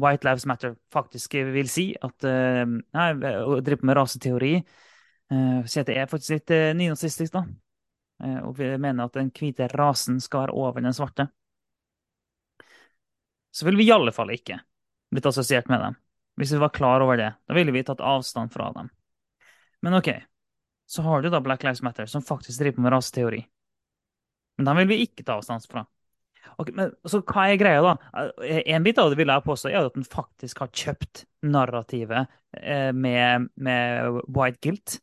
White 0.00 0.26
Lives 0.28 0.46
Matter 0.48 0.76
faktisk 0.92 1.34
vil 1.52 1.70
si 1.70 1.90
at 1.94 2.26
uh, 2.26 2.64
nei, 2.66 3.08
å 3.42 3.58
drive 3.64 3.86
med 3.86 3.98
raseteori 3.98 4.52
uh, 4.58 5.64
Si 5.68 5.80
at 5.80 5.88
det 5.90 5.98
er 5.98 6.10
faktisk 6.10 6.36
litt 6.36 6.54
uh, 6.54 6.70
nynazistisk, 6.78 7.34
da. 7.34 7.44
og 8.42 8.56
vi 8.58 8.72
mener 8.80 9.06
at 9.06 9.14
den 9.14 9.28
hvite 9.30 9.68
rasen 9.70 10.18
skal 10.20 10.46
være 10.46 10.56
over 10.58 10.82
den 10.82 10.96
svarte 10.96 11.28
så 13.50 13.64
ville 13.64 13.78
vi 13.78 13.88
i 13.88 13.92
alle 13.92 14.12
fall 14.12 14.30
ikke 14.30 14.60
blitt 15.10 15.26
assosiert 15.26 15.68
med 15.68 15.80
dem. 15.80 15.94
Hvis 16.38 16.52
vi 16.52 16.60
var 16.62 16.70
klar 16.70 17.02
over 17.02 17.16
det, 17.18 17.32
da 17.48 17.54
ville 17.56 17.72
vi 17.74 17.82
tatt 17.82 18.00
avstand 18.00 18.52
fra 18.54 18.68
dem. 18.72 18.90
Men 19.82 19.98
OK, 19.98 20.10
så 20.86 21.02
har 21.02 21.22
du 21.22 21.30
da 21.30 21.40
Black 21.40 21.64
Lives 21.66 21.82
Matter, 21.82 22.06
som 22.06 22.22
faktisk 22.22 22.60
driver 22.60 22.84
med 22.84 22.92
raseteori. 22.94 23.40
Men 24.58 24.70
dem 24.70 24.78
vil 24.82 24.90
vi 24.92 25.00
ikke 25.06 25.24
ta 25.26 25.38
avstand 25.38 25.66
fra. 25.66 25.82
Men 26.74 26.90
så 27.06 27.20
hva 27.22 27.44
er 27.52 27.58
greia, 27.60 27.82
da? 27.84 28.22
En 28.66 28.86
bit 28.86 28.98
av 28.98 29.12
det 29.12 29.18
vil 29.20 29.30
jeg 29.30 29.46
påstå 29.46 29.70
er 29.70 29.84
at 29.84 29.94
den 29.94 30.06
faktisk 30.06 30.64
har 30.64 30.72
kjøpt 30.74 31.22
narrativet 31.46 32.26
eh, 32.58 32.90
med, 32.90 33.46
med 33.54 34.18
white 34.26 34.58
guilt. 34.64 34.98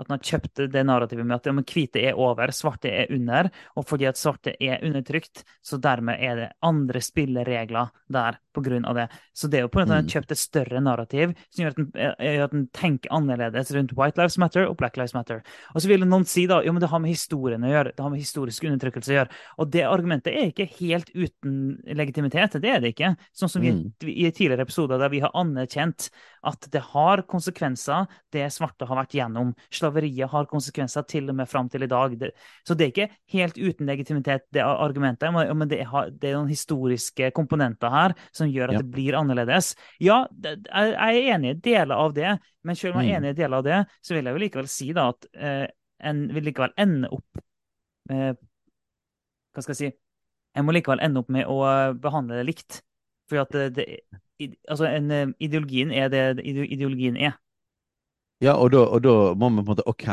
At 0.00 0.08
han 0.08 0.16
har 0.16 0.24
kjøpt 0.24 0.64
det 0.72 0.84
narrativet 0.88 1.26
med 1.28 1.36
at 1.36 1.48
ja, 1.48 1.54
hvite 1.60 2.04
er 2.10 2.18
over, 2.18 2.52
svarte 2.56 2.88
er 2.88 3.12
under. 3.12 3.50
Og 3.76 3.86
fordi 3.88 4.08
at 4.08 4.20
svarte 4.20 4.54
er 4.56 4.80
undertrykt, 4.86 5.44
så 5.62 5.78
dermed 5.82 6.20
er 6.24 6.38
det 6.38 6.48
andre 6.64 7.02
spilleregler 7.04 7.92
der 8.10 8.40
pga. 8.56 8.94
det. 8.94 9.06
Så 9.32 9.48
det 9.48 9.60
er 9.60 9.66
jo 9.66 9.70
på 9.70 9.80
en 9.80 9.86
måte 9.86 9.98
har 10.00 10.08
kjøpt 10.10 10.32
et 10.34 10.40
større 10.40 10.80
narrativ 10.82 11.34
som 11.50 11.62
gjør 11.62 11.70
at 11.70 11.78
han, 11.78 11.90
gjør 12.26 12.44
at 12.44 12.56
en 12.56 12.66
tenker 12.74 13.12
annerledes 13.14 13.72
rundt 13.76 13.94
White 13.98 14.20
Lives 14.20 14.38
Matter 14.42 14.66
og 14.66 14.76
Black 14.80 14.96
Lives 14.98 15.14
Matter. 15.14 15.42
Og 15.74 15.82
så 15.82 15.90
vil 15.90 16.06
noen 16.06 16.26
si 16.28 16.46
da, 16.50 16.60
jo, 16.64 16.74
men 16.74 16.82
det 16.82 16.90
har 16.90 17.02
med 17.02 17.12
historien 17.12 17.64
å 17.66 17.70
gjøre, 17.70 17.94
det 17.94 18.04
har 18.04 18.12
med 18.12 18.22
historisk 18.22 18.66
undertrykkelse 18.66 19.12
å 19.12 19.18
gjøre. 19.18 19.38
Og 19.62 19.70
det 19.74 19.84
argumentet 19.86 20.34
er 20.34 20.50
ikke 20.50 20.68
helt 20.80 21.12
uten 21.14 21.54
legitimitet. 22.00 22.58
Det 22.62 22.72
er 22.72 22.82
det 22.82 22.94
ikke. 22.94 23.14
Sånn 23.36 23.52
som 23.52 23.64
vi, 23.64 23.74
mm. 23.76 24.10
i 24.10 24.30
tidligere 24.30 24.66
episoder 24.66 25.00
der 25.00 25.12
vi 25.12 25.22
har 25.24 25.34
anerkjent 25.38 26.10
at 26.46 26.70
det 26.72 26.82
har 26.92 27.24
konsekvenser, 27.30 28.08
det 28.32 28.46
svarte 28.54 28.88
har 28.88 28.98
vært 29.02 29.16
gjennom. 29.18 29.52
Slaveriet 29.90 30.30
har 30.30 30.46
konsekvenser 30.46 31.04
til 31.08 31.28
og 31.30 31.36
med 31.36 31.48
fram 31.48 31.68
til 31.70 31.82
i 31.82 31.88
dag. 31.90 32.14
Det, 32.18 32.30
så 32.66 32.74
det 32.74 32.84
er 32.84 32.92
ikke 32.92 33.08
helt 33.34 33.58
uten 33.58 33.86
legitimitet, 33.86 34.46
det 34.54 34.62
argumentet. 34.62 35.32
Men 35.32 35.68
det, 35.68 35.82
har, 35.90 36.10
det 36.10 36.30
er 36.30 36.38
noen 36.38 36.50
historiske 36.50 37.30
komponenter 37.36 37.90
her 37.90 38.14
som 38.32 38.50
gjør 38.50 38.70
at 38.70 38.78
ja. 38.78 38.82
det 38.82 38.94
blir 38.94 39.18
annerledes. 39.18 39.74
Ja, 40.00 40.22
jeg 40.40 40.94
er 41.00 41.34
enig 41.34 41.56
i 41.56 41.60
deler 41.70 41.96
av 41.96 42.14
det, 42.14 42.36
men 42.62 42.78
selv 42.78 42.96
om 42.96 43.02
jeg 43.02 43.16
er 43.16 43.20
mm. 43.20 43.24
enig 43.24 43.34
i 43.34 43.40
deler 43.42 43.58
av 43.58 43.66
det, 43.66 43.80
så 44.00 44.14
vil 44.14 44.28
jeg 44.28 44.36
jo 44.36 44.44
likevel 44.44 44.70
si 44.70 44.92
da 44.96 45.08
at 45.10 45.26
eh, 45.34 45.66
en 46.10 46.22
vil 46.34 46.46
likevel 46.48 46.72
ende 46.80 47.10
opp 47.12 47.42
med 48.10 48.38
Hva 49.50 49.62
skal 49.64 49.74
jeg 49.74 49.80
si? 49.80 49.90
En 50.56 50.64
må 50.66 50.72
likevel 50.74 51.02
ende 51.02 51.20
opp 51.20 51.30
med 51.30 51.48
å 51.50 51.58
behandle 51.98 52.38
det 52.38 52.46
likt. 52.46 52.80
For 53.30 53.42
at 53.42 53.52
det, 53.54 53.68
det, 53.74 54.54
altså 54.70 54.86
en, 54.88 55.10
eh, 55.14 55.28
ideologien 55.42 55.90
er 55.94 56.10
det 56.10 56.24
ideologien 56.46 57.18
er. 57.18 57.34
Ja, 58.40 58.54
og 58.56 58.70
da, 58.72 58.86
og 58.88 59.02
da 59.04 59.16
må 59.36 59.50
vi 59.50 59.60
på 59.60 59.60
en 59.60 59.68
måte 59.68 59.88
OK, 59.90 60.06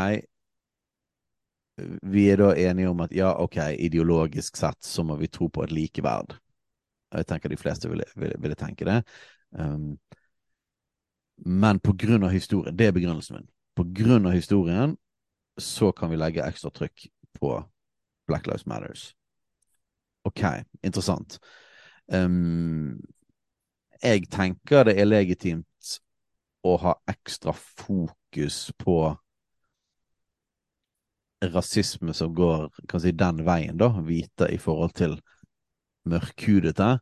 vi 2.02 2.26
er 2.32 2.42
da 2.42 2.50
enige 2.58 2.90
om 2.90 3.02
at 3.06 3.14
ja, 3.16 3.32
OK, 3.40 3.58
ideologisk 3.80 4.58
sett 4.58 4.84
så 4.84 5.04
må 5.06 5.16
vi 5.16 5.30
tro 5.32 5.48
på 5.50 5.64
et 5.64 5.72
likeverd. 5.72 6.36
Jeg 7.14 7.28
tenker 7.30 7.50
de 7.50 7.60
fleste 7.60 7.90
ville, 7.90 8.08
ville, 8.16 8.36
ville 8.42 8.58
tenke 8.60 8.88
det. 8.88 8.98
Um, 9.52 9.96
men 11.46 11.80
på 11.80 11.94
grunn 11.94 12.26
av 12.26 12.34
historien, 12.34 12.76
det 12.76 12.90
er 12.90 12.96
begrunnelsen 12.98 13.38
min. 13.38 13.48
På 13.78 13.86
grunn 13.86 14.26
av 14.26 14.34
historien 14.36 14.98
så 15.62 15.92
kan 15.96 16.10
vi 16.12 16.18
legge 16.18 16.46
ekstra 16.46 16.74
trykk 16.74 17.08
på 17.38 17.54
Black 18.28 18.50
Lives 18.50 18.66
Matters. 18.66 19.12
OK, 20.28 20.44
interessant. 20.84 21.38
Um, 22.12 22.98
jeg 24.02 24.28
tenker 24.34 24.90
det 24.90 24.98
er 25.00 25.08
legitimt 25.08 25.68
å 26.68 26.78
ha 26.84 26.94
ekstra 27.10 27.54
fokus 27.54 28.68
på 28.78 28.98
rasisme 31.42 32.14
som 32.14 32.34
går 32.34 32.70
si, 33.00 33.12
den 33.12 33.44
veien, 33.46 33.78
da, 33.78 33.90
hvite 34.02 34.50
i 34.54 34.58
forhold 34.62 34.96
til 34.98 35.18
mørkhudete, 36.08 36.98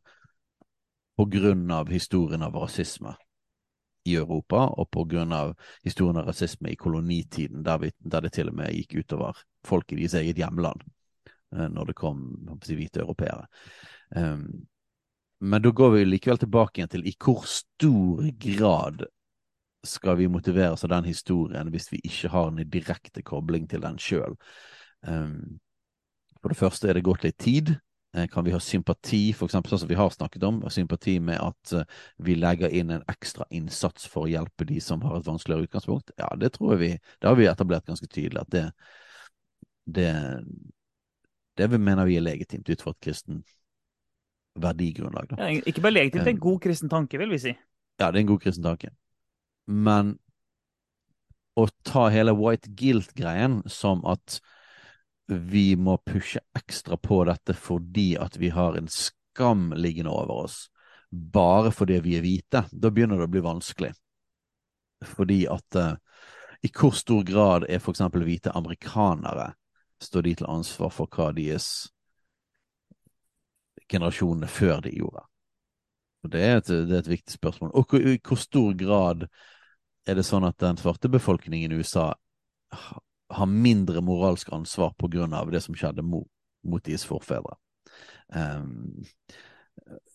på 1.16 1.26
grunn 1.32 1.70
av 1.72 1.92
historien 1.94 2.44
av 2.44 2.58
rasisme 2.60 3.14
i 4.06 4.18
Europa, 4.20 4.68
og 4.76 4.90
på 4.92 5.06
grunn 5.10 5.32
av 5.34 5.56
historien 5.86 6.20
av 6.20 6.28
rasisme 6.28 6.74
i 6.74 6.78
kolonitiden, 6.78 7.64
der, 7.64 7.80
vi, 7.82 7.92
der 8.00 8.26
det 8.26 8.36
til 8.36 8.52
og 8.52 8.60
med 8.60 8.74
gikk 8.76 9.00
utover 9.02 9.40
folk 9.66 9.94
i 9.94 10.02
deres 10.02 10.18
eget 10.20 10.42
hjemland, 10.44 10.84
eh, 11.56 11.68
når 11.72 11.92
det 11.92 11.98
kom 11.98 12.26
si, 12.66 12.76
hvite 12.78 13.02
europeere. 13.06 13.48
Um, 14.12 14.68
men 15.40 15.64
da 15.64 15.72
går 15.72 15.96
vi 15.96 16.06
likevel 16.06 16.40
tilbake 16.44 16.80
igjen 16.80 16.92
til 16.92 17.08
i 17.08 17.16
hvor 17.20 17.48
stor 17.50 18.28
grad 18.42 19.08
skal 19.88 20.18
vi 20.20 20.30
motiveres 20.32 20.84
av 20.86 20.94
den 20.94 21.08
historien 21.10 21.72
hvis 21.74 21.92
vi 21.94 22.02
ikke 22.04 22.32
har 22.34 22.52
en 22.52 22.62
direkte 22.72 23.24
kobling 23.26 23.68
til 23.72 23.84
den 23.86 24.00
sjøl. 24.02 24.38
Um, 25.06 25.60
for 26.42 26.54
det 26.54 26.60
første 26.60 26.90
er 26.90 26.98
det 26.98 27.06
gått 27.08 27.26
litt 27.26 27.38
tid. 27.42 27.74
Eh, 28.16 28.28
kan 28.32 28.46
vi 28.46 28.54
ha 28.54 28.60
sympati, 28.62 29.34
for 29.36 29.50
eksempel 29.50 29.74
sånn 29.74 29.84
som 29.84 29.90
vi 29.90 29.98
har 30.00 30.12
snakket 30.14 30.46
om, 30.48 30.62
sympati 30.72 31.18
med 31.20 31.42
at 31.42 31.74
uh, 31.76 32.04
vi 32.24 32.38
legger 32.40 32.72
inn 32.72 32.94
en 32.96 33.04
ekstra 33.12 33.48
innsats 33.50 34.06
for 34.08 34.26
å 34.26 34.32
hjelpe 34.32 34.68
de 34.70 34.78
som 34.84 35.02
har 35.04 35.20
et 35.20 35.28
vanskeligere 35.28 35.68
utgangspunkt? 35.68 36.14
Ja, 36.22 36.30
det 36.40 36.54
tror 36.56 36.76
jeg 36.76 36.84
vi 36.84 36.92
Det 36.96 37.28
har 37.28 37.36
vi 37.36 37.50
etablert 37.50 37.90
ganske 37.90 38.08
tydelig 38.08 38.46
at 38.46 38.54
det 38.54 38.70
det, 39.86 40.42
det 41.58 41.68
mener 41.78 42.08
vi 42.10 42.16
er 42.18 42.24
legitimt 42.26 42.70
ut 42.70 42.82
fra 42.82 42.94
et 42.96 43.04
kristen 43.06 43.44
verdigrunnlag. 44.56 45.36
Ja, 45.38 45.50
ikke 45.62 45.84
bare 45.84 45.94
legitimt, 45.94 46.24
det 46.24 46.32
er 46.32 46.38
en 46.38 46.46
god 46.48 46.60
kristen 46.64 46.90
tanke, 46.90 47.20
vil 47.22 47.34
vi 47.36 47.42
si. 47.44 47.54
Ja, 48.00 48.10
det 48.12 48.20
er 48.20 48.24
en 48.24 48.32
god 48.32 48.42
kristen 48.44 48.66
tanke. 48.66 48.90
Men 49.66 50.16
å 51.56 51.68
ta 51.88 52.10
hele 52.12 52.36
white 52.36 52.70
guilt-greien 52.76 53.62
som 53.72 54.04
at 54.06 54.40
vi 55.28 55.76
må 55.76 55.98
pushe 56.06 56.42
ekstra 56.58 56.98
på 57.02 57.24
dette 57.26 57.56
fordi 57.58 58.14
at 58.22 58.36
vi 58.38 58.52
har 58.54 58.78
en 58.78 58.90
skam 58.92 59.72
liggende 59.74 60.12
over 60.14 60.46
oss, 60.46 60.58
bare 61.10 61.72
fordi 61.72 62.00
vi 62.04 62.18
er 62.18 62.26
hvite, 62.26 62.66
da 62.72 62.92
begynner 62.92 63.22
det 63.22 63.30
å 63.30 63.34
bli 63.34 63.46
vanskelig. 63.46 63.94
Fordi 65.06 65.46
at 65.52 65.80
uh, 65.80 65.96
i 66.66 66.72
hvor 66.74 66.94
stor 66.96 67.24
grad 67.24 67.66
er 67.70 67.80
eksempel 67.80 68.26
hvite 68.26 68.54
amerikanere 68.56 69.54
står 70.02 70.26
de 70.26 70.34
til 70.40 70.50
ansvar 70.52 70.92
for 70.94 71.10
hva 71.12 71.32
deres 71.36 71.88
generasjonene 73.92 74.50
før 74.50 74.82
de 74.86 74.96
gjorde. 74.98 75.24
Og 76.26 76.32
det 76.34 76.42
er 76.42 76.56
et, 76.58 76.72
det 76.90 76.96
er 76.96 77.04
et 77.04 77.12
viktig 77.12 77.36
spørsmål. 77.36 77.72
Og 77.78 77.94
i 78.00 78.18
hvor 78.18 78.40
stor 78.42 78.74
grad 78.78 79.28
er 80.06 80.18
det 80.20 80.26
sånn 80.28 80.46
at 80.48 80.58
den 80.62 80.80
svarte 80.80 81.12
befolkningen 81.12 81.74
i 81.74 81.80
USA 81.82 82.12
har 83.36 83.50
mindre 83.50 84.04
moralsk 84.06 84.52
ansvar 84.54 84.94
på 85.00 85.10
grunn 85.12 85.34
av 85.34 85.52
det 85.54 85.64
som 85.66 85.78
skjedde 85.78 86.06
mot, 86.06 86.28
mot 86.66 86.84
deres 86.86 87.06
forfedre? 87.08 87.58
Um, 88.30 89.04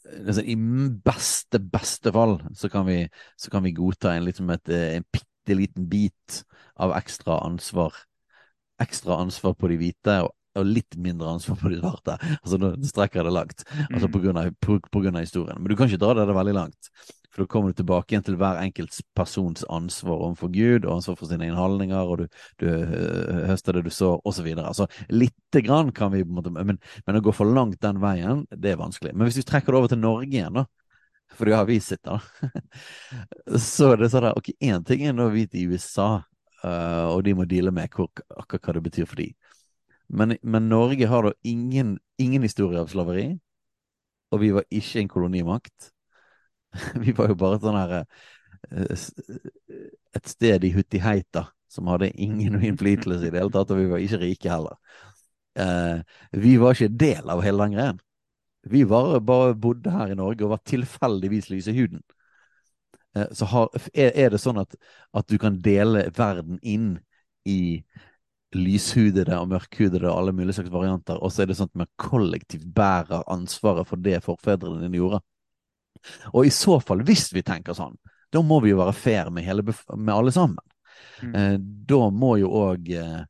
I 0.04 0.56
beste, 1.04 1.60
beste 1.62 2.12
fall 2.14 2.38
så 2.58 2.70
kan 2.72 2.86
vi, 2.88 3.02
så 3.38 3.52
kan 3.52 3.64
vi 3.66 3.74
godta 3.76 4.14
en, 4.14 4.26
liksom 4.28 4.50
et, 4.54 4.70
en 4.70 5.06
bitte 5.10 5.56
liten 5.58 5.88
bit 5.90 6.42
av 6.80 6.94
ekstra 6.98 7.40
ansvar 7.46 7.94
ekstra 8.80 9.18
ansvar 9.20 9.52
på 9.60 9.68
de 9.68 9.76
hvite 9.76 10.20
og 10.24 10.34
og 10.58 10.66
litt 10.66 10.96
mindre 10.98 11.30
ansvar 11.30 11.58
på 11.60 11.70
de 11.70 11.78
svarte. 11.78 12.16
Altså, 12.40 12.58
nå 12.58 12.72
strekker 12.86 13.20
jeg 13.20 13.28
det 13.28 13.34
langt, 13.36 13.64
altså 13.86 14.08
mm. 14.08 14.12
på 14.14 14.22
grunn, 14.24 14.40
av, 14.40 14.52
på, 14.58 14.78
på 14.82 15.02
grunn, 15.04 15.18
av, 15.18 15.26
historien. 15.26 15.60
Men 15.60 15.70
du 15.70 15.76
kan 15.78 15.90
ikke 15.90 16.02
dra 16.02 16.14
det 16.18 16.34
veldig 16.34 16.56
langt. 16.56 16.90
For 17.30 17.44
da 17.44 17.50
kommer 17.50 17.70
du 17.70 17.78
tilbake 17.78 18.14
igjen 18.14 18.24
til 18.26 18.36
hver 18.40 18.58
enkelt 18.58 18.96
persons 19.14 19.62
ansvar 19.70 20.18
overfor 20.26 20.50
Gud, 20.50 20.84
og 20.84 20.96
ansvar 20.96 21.18
for 21.20 21.30
sine 21.30 21.46
innholdninger, 21.46 22.10
og 22.10 22.24
du, 22.24 22.40
du 22.58 22.66
øh, 22.66 23.44
høster 23.52 23.76
det 23.76 23.84
du 23.86 23.92
sår, 23.94 24.18
osv. 24.26 24.48
Altså, 24.56 24.88
lite 25.14 25.62
grann 25.62 25.92
kan 25.94 26.10
vi 26.14 26.24
på 26.24 26.32
en 26.32 26.40
måte 26.40 26.52
men, 26.54 26.80
men 27.06 27.20
å 27.20 27.22
gå 27.22 27.34
for 27.36 27.46
langt 27.46 27.78
den 27.84 28.00
veien, 28.02 28.42
det 28.50 28.74
er 28.74 28.82
vanskelig. 28.82 29.14
Men 29.14 29.30
hvis 29.30 29.38
vi 29.38 29.46
trekker 29.46 29.70
det 29.70 29.82
over 29.82 29.92
til 29.92 30.02
Norge 30.02 30.30
igjen, 30.30 30.58
da. 30.58 30.66
For 31.38 31.46
det 31.46 31.54
har 31.54 31.68
vi 31.68 31.78
sett, 31.80 32.02
da. 32.02 32.18
så 33.70 33.92
er 33.92 34.02
det 34.02 34.10
sånn 34.10 34.26
at 34.32 34.38
ok, 34.40 34.50
én 34.66 34.82
ting 34.86 35.06
er 35.06 35.14
nå 35.14 35.28
vi 35.30 35.46
i 35.54 35.68
USA, 35.70 36.08
uh, 36.64 37.06
og 37.12 37.22
de 37.26 37.36
må 37.38 37.46
deale 37.46 37.70
med 37.74 37.86
akkurat 37.86 38.58
hva 38.58 38.74
det 38.74 38.84
betyr 38.88 39.06
for 39.06 39.22
dem. 39.22 39.36
Men, 40.10 40.34
men, 40.42 40.66
Norge 40.68 41.06
har 41.06 41.22
da 41.22 41.32
ingen, 41.46 41.94
ingen 42.18 42.42
historie 42.42 42.82
av 42.82 42.90
slaveri, 42.90 43.28
og 44.34 44.42
vi 44.42 44.50
var 44.54 44.66
ikke 44.66 45.04
en 45.04 45.10
kolonimakt. 45.10 45.92
Vi 47.02 47.14
var 47.16 47.32
jo 47.32 47.38
bare 47.38 47.60
sånn 47.62 47.78
her 47.78 47.96
eh, 48.00 49.08
Et 50.16 50.30
sted 50.30 50.66
i 50.66 50.74
Huttiheita 50.74 51.48
som 51.70 51.90
hadde 51.90 52.10
ingen 52.18 52.58
innflytelse 52.58 53.28
i 53.28 53.30
det 53.30 53.38
hele 53.38 53.54
tatt, 53.54 53.70
og 53.70 53.78
vi 53.78 53.90
var 53.92 54.02
ikke 54.02 54.18
rike 54.24 54.50
heller. 54.50 54.78
Vi 56.34 56.56
var 56.58 56.74
ikke 56.74 56.96
del 56.98 57.30
av 57.30 57.42
hele 57.46 57.62
den 57.62 57.76
greien. 57.76 58.00
Vi 58.62 58.82
var, 58.84 59.20
bare 59.20 59.54
bodde 59.54 59.92
her 59.94 60.10
i 60.10 60.16
Norge 60.18 60.44
og 60.44 60.56
var 60.56 60.64
tilfeldigvis 60.66 61.46
lyse 61.52 61.70
i 61.70 61.78
huden. 61.78 62.02
Så 63.32 63.46
har, 63.50 63.70
er, 63.94 64.30
det 64.30 64.38
sånn 64.42 64.60
at, 64.62 64.76
at, 65.16 65.26
du 65.30 65.38
kan 65.38 65.56
dele 65.62 66.08
verden 66.16 66.60
inn 66.62 66.92
i 67.48 67.80
lyshudede 68.54 69.38
og 69.38 69.50
mørkhudede 69.50 70.10
og 70.10 70.16
alle 70.18 70.34
mulige 70.34 70.58
slags 70.58 70.74
varianter, 70.74 71.18
og 71.22 71.32
så 71.32 71.42
er 71.42 71.50
det 71.50 71.56
sånn 71.58 71.70
at 71.70 71.82
man 71.84 71.90
kollektivt 72.02 72.66
bærer 72.74 73.22
ansvaret 73.30 73.86
for 73.86 74.02
det 74.02 74.20
forfedrene 74.26 74.82
dine 74.82 74.98
gjorde? 74.98 75.22
Og 76.32 76.46
i 76.46 76.52
så 76.54 76.78
fall, 76.84 77.04
hvis 77.06 77.28
vi 77.34 77.44
tenker 77.46 77.76
sånn, 77.76 77.96
da 78.30 78.42
må 78.46 78.60
vi 78.62 78.72
jo 78.72 78.80
være 78.80 78.94
fair 78.94 79.30
med, 79.34 79.44
hele, 79.46 79.64
med 79.96 80.14
alle 80.14 80.32
sammen. 80.34 80.62
Mm. 81.22 81.34
Eh, 81.34 81.56
da 81.90 82.00
må 82.14 82.36
jo 82.40 82.50
òg 82.62 82.90
eh, 82.94 83.22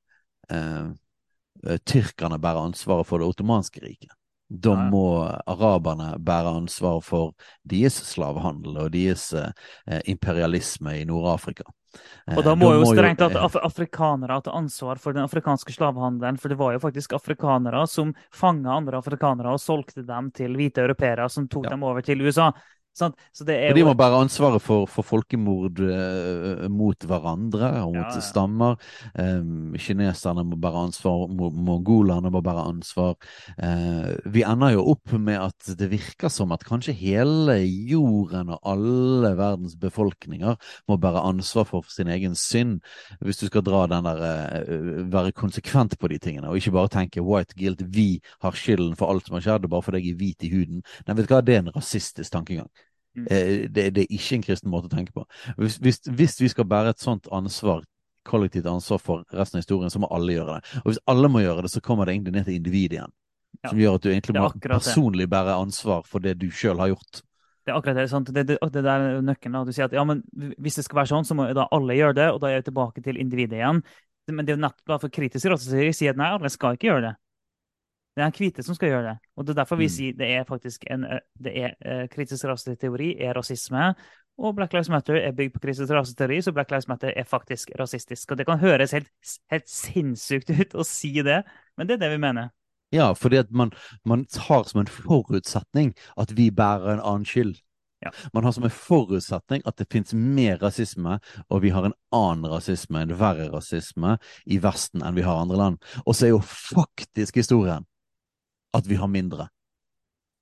eh, 0.52 1.78
tyrkerne 1.88 2.38
bære 2.40 2.66
ansvaret 2.70 3.08
for 3.08 3.22
det 3.22 3.30
ottomanske 3.32 3.82
riket. 3.84 4.12
Da 4.50 4.74
må 4.90 5.22
araberne 5.46 6.16
bære 6.18 6.56
ansvar 6.58 6.98
for 7.06 7.36
deres 7.62 8.00
slavehandel 8.08 8.80
og 8.82 8.88
deres 8.90 9.28
eh, 9.38 10.00
imperialisme 10.10 10.96
i 10.98 11.04
Nord-Afrika. 11.06 11.68
Eh, 12.26 12.34
og 12.34 12.42
da 12.42 12.56
må, 12.58 12.72
da 12.72 12.80
jo 12.80 12.88
strengt 12.90 13.22
tatt 13.22 13.38
af 13.38 13.60
afrikanere 13.62 14.40
ta 14.42 14.54
ansvar 14.58 14.98
for 15.02 15.14
den 15.14 15.22
afrikanske 15.22 15.74
slavehandelen, 15.74 16.38
for 16.42 16.50
det 16.50 16.58
var 16.58 16.74
jo 16.74 16.82
faktisk 16.82 17.14
afrikanere 17.18 17.84
som 17.90 18.10
fanga 18.34 18.74
andre 18.74 18.98
afrikanere 18.98 19.54
og 19.54 19.62
solgte 19.62 20.02
dem 20.06 20.32
til 20.34 20.58
hvite 20.58 20.82
europeere 20.82 21.28
som 21.30 21.48
tok 21.50 21.68
ja. 21.68 21.74
dem 21.76 21.86
over 21.86 22.02
til 22.06 22.22
USA. 22.26 22.50
Sant? 22.90 23.14
Så 23.32 23.46
det 23.46 23.54
er 23.54 23.70
og 23.70 23.78
de 23.78 23.84
må 23.86 23.92
bære 23.94 24.18
ansvaret 24.24 24.62
for, 24.62 24.88
for 24.90 25.06
folkemord 25.06 25.78
uh, 25.78 26.64
mot 26.72 27.06
hverandre 27.06 27.68
og 27.84 27.94
mot 27.94 28.02
ja, 28.02 28.16
ja. 28.18 28.24
stammer. 28.24 28.80
Um, 29.14 29.76
kineserne 29.78 30.42
må 30.44 30.58
bære 30.60 30.82
ansvar, 30.88 31.28
mongolerne 31.30 32.32
må 32.34 32.42
bære 32.44 32.66
ansvar. 32.72 33.14
Uh, 33.54 34.10
vi 34.34 34.42
ender 34.46 34.74
jo 34.74 34.88
opp 34.92 35.14
med 35.14 35.38
at 35.38 35.70
det 35.78 35.90
virker 35.92 36.32
som 36.32 36.50
at 36.56 36.66
kanskje 36.66 36.96
hele 36.98 37.60
jorden 37.62 38.50
og 38.56 38.60
alle 38.74 39.32
verdens 39.38 39.78
befolkninger 39.80 40.58
må 40.90 40.98
bære 41.00 41.24
ansvar 41.30 41.68
for 41.70 41.86
sin 41.88 42.10
egen 42.10 42.34
synd, 42.34 42.80
hvis 43.22 43.40
du 43.40 43.46
skal 43.46 43.64
dra 43.66 43.86
den 43.90 44.10
der 44.10 44.66
uh, 44.66 45.06
være 45.14 45.36
konsekvent 45.36 45.96
på 46.00 46.10
de 46.10 46.18
tingene, 46.18 46.50
og 46.50 46.58
ikke 46.58 46.74
bare 46.74 46.90
tenke 46.98 47.22
white 47.24 47.54
guilt, 47.54 47.86
vi 47.94 48.18
har 48.42 48.58
skylden 48.58 48.98
for 48.98 49.14
alt 49.14 49.30
som 49.30 49.38
har 49.38 49.46
skjedd, 49.46 49.70
bare 49.70 49.86
fordi 49.86 50.02
jeg 50.02 50.16
er 50.16 50.20
hvit 50.20 50.48
i 50.50 50.54
huden. 50.58 50.84
Nei, 51.06 51.16
vet 51.16 51.30
du 51.30 51.34
hva, 51.36 51.42
det 51.44 51.56
er 51.56 51.64
en 51.64 51.74
rasistisk 51.78 52.34
tankegang. 52.34 52.68
Mm. 53.16 53.26
Eh, 53.26 53.70
det, 53.70 53.86
det, 53.96 54.04
er 54.04 54.14
ikke 54.14 54.36
en 54.38 54.44
kristen 54.46 54.72
måte 54.72 54.90
å 54.90 54.92
tenke 54.92 55.14
på. 55.14 55.24
Hvis, 55.58 55.78
hvis, 55.82 56.02
hvis, 56.06 56.36
vi 56.40 56.50
skal 56.52 56.68
bære 56.70 56.94
et 56.94 57.02
sånt 57.02 57.26
ansvar, 57.34 57.82
kollektivt 58.28 58.68
ansvar 58.70 59.00
for 59.02 59.24
resten 59.34 59.58
av 59.58 59.64
historien, 59.64 59.90
så 59.92 60.02
må 60.02 60.10
alle 60.14 60.36
gjøre 60.36 60.58
det. 60.58 60.76
Og 60.82 60.92
hvis 60.92 61.02
alle 61.10 61.32
må 61.32 61.42
gjøre 61.42 61.66
det, 61.66 61.72
så 61.72 61.82
kommer 61.84 62.06
det 62.06 62.16
egentlig 62.16 62.36
ned 62.36 62.46
til 62.48 62.60
individet 62.60 62.98
igjen. 62.98 63.16
Ja. 63.60 63.72
Som 63.72 63.80
gjør 63.82 63.98
at 63.98 64.04
du 64.04 64.12
egentlig 64.12 64.36
må 64.38 64.50
personlig 64.62 65.26
bære 65.30 65.56
ansvar 65.58 66.06
for 66.08 66.22
det 66.22 66.36
du 66.40 66.46
sjøl 66.54 66.78
har 66.80 66.92
gjort. 66.92 67.24
Det 67.66 67.72
er 67.72 67.76
akkurat 67.76 67.98
det. 67.98 68.06
Sant? 68.10 68.30
Det, 68.34 68.44
det, 68.48 68.58
det 68.72 68.84
der 68.86 69.06
er 69.06 69.24
nøkkelen. 69.24 69.58
Da. 69.58 69.64
Du 69.66 69.74
sier 69.74 69.90
at 69.90 69.96
ja, 69.96 70.04
men 70.06 70.22
hvis 70.58 70.78
det 70.78 70.86
skal 70.86 71.02
være 71.02 71.10
sånn, 71.12 71.26
så 71.28 71.36
må 71.36 71.48
da 71.56 71.66
alle 71.74 71.98
gjøre 71.98 72.16
det, 72.16 72.28
og 72.34 72.40
da 72.42 72.52
er 72.52 72.62
vi 72.62 72.68
tilbake 72.70 73.04
til 73.04 73.18
individet 73.20 73.58
igjen. 73.60 73.82
Men 74.30 74.46
det 74.46 74.54
er 74.54 74.58
jo 74.58 74.62
nettopp 74.62 75.02
for 75.02 75.12
kritisk 75.12 75.50
råd 75.50 75.62
sier 75.64 75.90
si 75.96 76.08
at 76.08 76.18
nei, 76.18 76.30
alle 76.36 76.50
skal 76.52 76.78
ikke 76.78 76.88
gjøre 76.88 77.08
det. 77.08 77.14
Det 78.16 78.24
er 78.24 78.26
en 78.26 78.34
hvite 78.36 78.64
som 78.66 78.74
skal 78.74 78.90
gjøre 78.90 79.04
det. 79.06 79.16
Og 79.36 79.46
Det 79.46 79.54
er 79.54 79.60
derfor 79.62 79.78
vi 79.80 79.86
mm. 79.88 79.94
sier 79.94 80.16
det 80.18 80.30
er 80.34 80.48
faktisk 80.48 80.84
en 80.90 81.06
det 81.38 81.52
er, 81.56 81.76
uh, 81.86 82.06
kritisk 82.10 82.44
raseteori 82.50 83.14
er 83.22 83.36
rasisme. 83.38 83.92
Og 84.40 84.54
Black 84.56 84.72
Lives 84.72 84.88
Matter 84.88 85.18
er 85.20 85.34
bygd 85.36 85.52
på 85.54 85.60
kritisk 85.66 85.92
raseteori, 85.92 86.40
så 86.42 86.52
Black 86.52 86.70
Lives 86.70 86.88
Matter 86.88 87.12
er 87.16 87.24
faktisk 87.28 87.70
rasistisk. 87.78 88.30
Og 88.30 88.38
Det 88.38 88.46
kan 88.46 88.58
høres 88.58 88.92
helt, 88.96 89.10
helt 89.50 89.68
sinnssykt 89.68 90.50
ut 90.60 90.74
å 90.74 90.86
si 90.86 91.12
det, 91.22 91.42
men 91.76 91.88
det 91.88 91.98
er 91.98 92.06
det 92.06 92.12
vi 92.16 92.22
mener. 92.22 92.50
Ja, 92.90 93.12
fordi 93.14 93.36
at 93.36 93.50
man, 93.50 93.70
man 94.04 94.26
har 94.48 94.64
som 94.66 94.80
en 94.80 94.90
forutsetning 94.90 95.92
at 96.18 96.32
vi 96.36 96.50
bærer 96.50 96.96
en 96.96 97.04
annen 97.04 97.28
skyld. 97.28 97.60
Ja. 98.00 98.10
Man 98.32 98.44
har 98.44 98.52
som 98.52 98.64
en 98.64 98.72
forutsetning 98.72 99.62
at 99.68 99.76
det 99.76 99.90
finnes 99.92 100.14
mer 100.16 100.56
rasisme, 100.62 101.18
og 101.48 101.62
vi 101.62 101.70
har 101.70 101.84
en 101.84 101.96
annen 102.16 102.48
rasisme, 102.48 103.02
en 103.02 103.18
verre 103.20 103.50
rasisme, 103.52 104.16
i 104.46 104.56
Vesten 104.58 105.04
enn 105.04 105.18
vi 105.18 105.26
har 105.26 105.42
andre 105.42 105.60
land. 105.60 105.78
Og 106.06 106.16
så 106.16 106.26
er 106.26 106.32
jo 106.32 106.40
faktisk 106.40 107.36
historien 107.36 107.84
at 108.76 108.88
vi 108.88 108.98
har 109.00 109.10
mindre. 109.10 109.48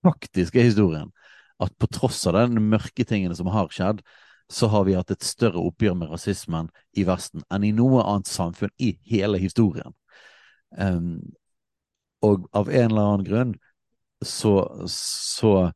Faktisk 0.04 0.56
er 0.56 0.68
historien 0.68 1.10
at 1.58 1.74
på 1.78 1.88
tross 1.90 2.20
av 2.30 2.36
de 2.38 2.62
mørke 2.62 3.04
tingene 3.04 3.34
som 3.34 3.50
har 3.50 3.70
skjedd, 3.74 4.02
så 4.48 4.68
har 4.72 4.84
vi 4.86 4.94
hatt 4.96 5.10
et 5.12 5.26
større 5.26 5.60
oppgjør 5.60 5.96
med 5.98 6.12
rasismen 6.12 6.70
i 6.96 7.04
Vesten 7.08 7.42
enn 7.52 7.66
i 7.66 7.74
noe 7.74 8.04
annet 8.04 8.30
samfunn 8.30 8.72
i 8.80 8.94
hele 9.10 9.40
historien. 9.42 9.92
Um, 10.78 11.18
og 12.24 12.46
av 12.56 12.70
en 12.70 12.90
eller 12.90 13.10
annen 13.10 13.26
grunn 13.26 13.52
så, 14.24 14.54
så 14.90 15.70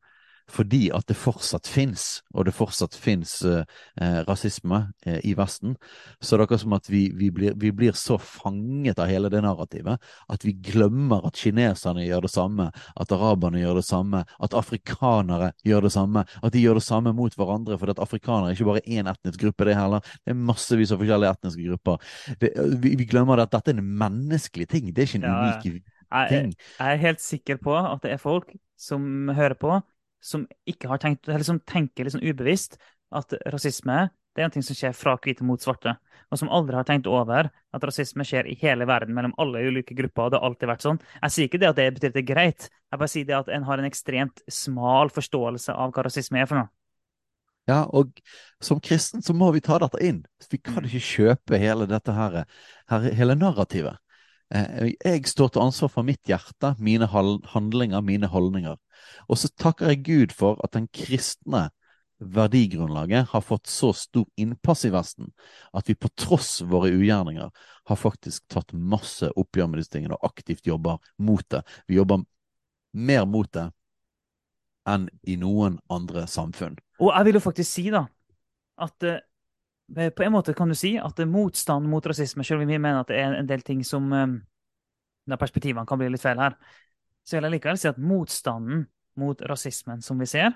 fordi 0.53 0.87
at 0.93 1.07
det 1.09 1.17
fortsatt 1.17 1.67
fins, 1.69 2.21
og 2.33 2.45
det 2.47 2.53
fortsatt 2.55 2.95
fins 2.97 3.39
eh, 3.47 3.63
eh, 4.01 4.19
rasisme 4.27 4.79
eh, 5.05 5.19
i 5.25 5.33
Vesten, 5.37 5.75
så 6.19 6.35
det 6.35 6.43
er 6.43 6.45
akkurat 6.45 6.63
som 6.63 6.75
at 6.77 6.89
vi, 6.91 7.03
vi, 7.17 7.29
blir, 7.33 7.55
vi, 7.59 7.71
blir, 7.73 7.95
så 7.97 8.19
fanget 8.21 9.01
av 9.01 9.09
hele 9.09 9.31
det 9.33 9.41
narrativet 9.45 10.01
at 10.31 10.45
vi 10.45 10.55
glemmer 10.65 11.25
at 11.27 11.39
kineserne 11.39 12.05
gjør 12.05 12.27
det 12.27 12.33
samme, 12.33 12.69
at 12.99 13.15
araberne 13.15 13.61
gjør 13.61 13.79
det 13.79 13.85
samme, 13.87 14.23
at 14.23 14.57
afrikanere 14.57 15.53
gjør 15.65 15.87
det 15.87 15.93
samme, 15.95 16.25
at 16.41 16.53
de 16.53 16.63
gjør 16.63 16.79
det 16.79 16.85
samme 16.85 17.15
mot 17.17 17.37
hverandre, 17.37 17.79
for 17.81 17.93
at 17.93 18.01
afrikanere 18.03 18.51
er 18.51 18.57
ikke 18.57 18.69
bare 18.69 18.85
én 18.85 19.09
etnisk 19.09 19.41
gruppe, 19.45 19.67
det 19.69 19.77
heller, 19.79 20.13
det 20.23 20.35
er 20.35 20.43
massevis 20.51 20.93
av 20.93 21.01
forskjellige 21.01 21.37
etniske 21.37 21.69
grupper. 21.71 22.13
Det, 22.41 22.53
vi, 22.83 22.93
vi, 22.99 23.09
glemmer 23.09 23.41
at 23.41 23.53
dette 23.53 23.73
er 23.73 23.81
en 23.81 23.95
menneskelig 24.03 24.69
ting, 24.69 24.93
det 24.93 25.05
er 25.05 25.09
ikke 25.09 25.21
en 25.23 25.29
ja, 25.29 25.39
unik 25.39 25.65
ting. 25.65 25.81
Jeg, 26.13 26.53
jeg 26.77 26.93
er 26.93 27.01
helt 27.01 27.23
sikker 27.23 27.57
på 27.63 27.73
at 27.73 28.03
det 28.03 28.13
er 28.13 28.21
folk 28.21 28.51
som 28.79 29.31
hører 29.33 29.57
på, 29.57 29.79
som 30.23 30.47
tenkt, 30.71 31.27
eller 31.27 31.45
som 31.45 31.59
tenker 31.67 32.07
liksom 32.07 32.23
ubevisst 32.23 32.79
at 33.13 33.35
rasisme 33.53 34.07
det 34.33 34.41
er 34.41 34.49
noe 34.49 34.65
som 34.65 34.77
skjer 34.77 34.93
fra 34.97 35.13
hvite 35.21 35.45
mot 35.45 35.61
svarte, 35.61 35.93
og 36.33 36.39
som 36.41 36.49
aldri 36.49 36.77
har 36.79 36.87
tenkt 36.87 37.05
over 37.09 37.51
at 37.53 37.83
rasisme 37.85 38.25
skjer 38.25 38.47
i 38.49 38.55
hele 38.63 38.87
verden 38.89 39.13
mellom 39.13 39.35
alle 39.37 39.61
ulike 39.67 39.93
grupper. 39.93 40.23
og 40.23 40.31
det 40.31 40.39
har 40.39 40.47
alltid 40.47 40.71
vært 40.71 40.85
sånn. 40.85 41.01
Jeg 41.21 41.33
sier 41.35 41.49
ikke 41.49 41.59
det 41.61 41.69
at 41.69 41.77
det 41.77 41.89
betyr 41.93 42.09
at 42.09 42.15
det 42.15 42.23
er 42.23 42.31
greit, 42.33 42.69
jeg 42.89 43.01
bare 43.01 43.13
sier 43.13 43.27
det 43.29 43.37
at 43.37 43.51
en 43.53 43.67
har 43.67 43.77
en 43.81 43.89
ekstremt 43.89 44.41
smal 44.49 45.13
forståelse 45.13 45.75
av 45.77 45.93
hva 45.93 46.07
rasisme 46.07 46.41
er 46.41 46.49
for 46.49 46.63
noe. 46.63 46.71
Ja, 47.69 47.85
og 47.95 48.17
som 48.59 48.81
kristen 48.83 49.21
så 49.23 49.35
må 49.37 49.51
vi 49.55 49.61
ta 49.63 49.77
dette 49.79 50.01
inn. 50.03 50.25
Vi 50.51 50.57
kan 50.59 50.81
mm. 50.81 50.89
ikke 50.89 51.05
kjøpe 51.07 51.59
hele 51.61 51.87
dette 51.87 52.15
her, 52.17 52.41
hele 53.15 53.37
narrativet. 53.39 54.01
Eh, 54.53 54.93
jeg 55.01 55.27
står 55.29 55.53
til 55.53 55.63
ansvar 55.63 55.89
for 55.89 56.05
mitt 56.05 56.29
hjerte, 56.29 56.75
mine 56.77 57.07
handlinger, 57.09 58.03
mine 58.05 58.29
holdninger. 58.29 58.77
Og 59.27 59.39
så 59.41 59.49
takker 59.49 59.89
jeg 59.89 60.03
Gud 60.05 60.35
for 60.37 60.59
at 60.63 60.75
den 60.77 60.87
kristne 60.93 61.69
verdigrunnlaget 62.23 63.31
har 63.33 63.43
fått 63.43 63.67
så 63.67 63.89
stor 63.97 64.27
innpass 64.39 64.85
i 64.87 64.91
Vesten 64.93 65.31
at 65.75 65.89
vi 65.89 65.95
på 65.97 66.11
tross 66.15 66.61
våre 66.61 66.93
ugjerninger 66.93 67.49
har 67.89 67.99
faktisk 67.99 68.45
tatt 68.53 68.71
masse 68.71 69.27
oppgjør 69.27 69.71
med 69.71 69.81
disse 69.81 69.91
tingene 69.95 70.15
og 70.15 70.29
aktivt 70.29 70.69
jobber 70.69 71.01
mot 71.17 71.43
det. 71.51 71.63
Vi 71.89 71.97
jobber 71.97 72.23
mer 72.93 73.25
mot 73.25 73.49
det 73.51 73.67
enn 74.87 75.09
i 75.27 75.35
noen 75.39 75.79
andre 75.91 76.27
samfunn. 76.29 76.77
Og 77.01 77.11
jeg 77.11 77.27
vil 77.27 77.39
jo 77.39 77.43
faktisk 77.43 77.71
si 77.71 77.85
da, 77.91 78.05
at 78.83 79.07
uh, 79.07 79.19
på 79.91 80.23
en 80.23 80.33
måte 80.33 80.55
kan 80.57 80.71
du 80.71 80.75
si 80.77 80.95
at 80.97 81.19
motstand 81.27 81.89
mot 81.91 82.05
rasisme, 82.05 82.43
selv 82.43 82.63
om 82.63 82.67
vi 82.67 82.77
mener 82.79 83.01
at 83.01 83.11
det 83.11 83.19
er 83.19 83.35
en 83.37 83.49
del 83.49 83.61
ting 83.65 83.83
som 83.85 84.09
der 84.11 85.39
perspektivene 85.39 85.87
kan 85.87 85.99
bli 85.99 86.09
litt 86.11 86.23
feil 86.23 86.39
her, 86.41 86.55
så 87.23 87.37
vil 87.37 87.47
jeg 87.47 87.55
likevel 87.57 87.79
si 87.79 87.89
at 87.91 87.99
motstanden 88.01 88.85
mot 89.19 89.41
rasismen 89.47 90.01
som 90.03 90.19
vi 90.19 90.27
ser, 90.29 90.55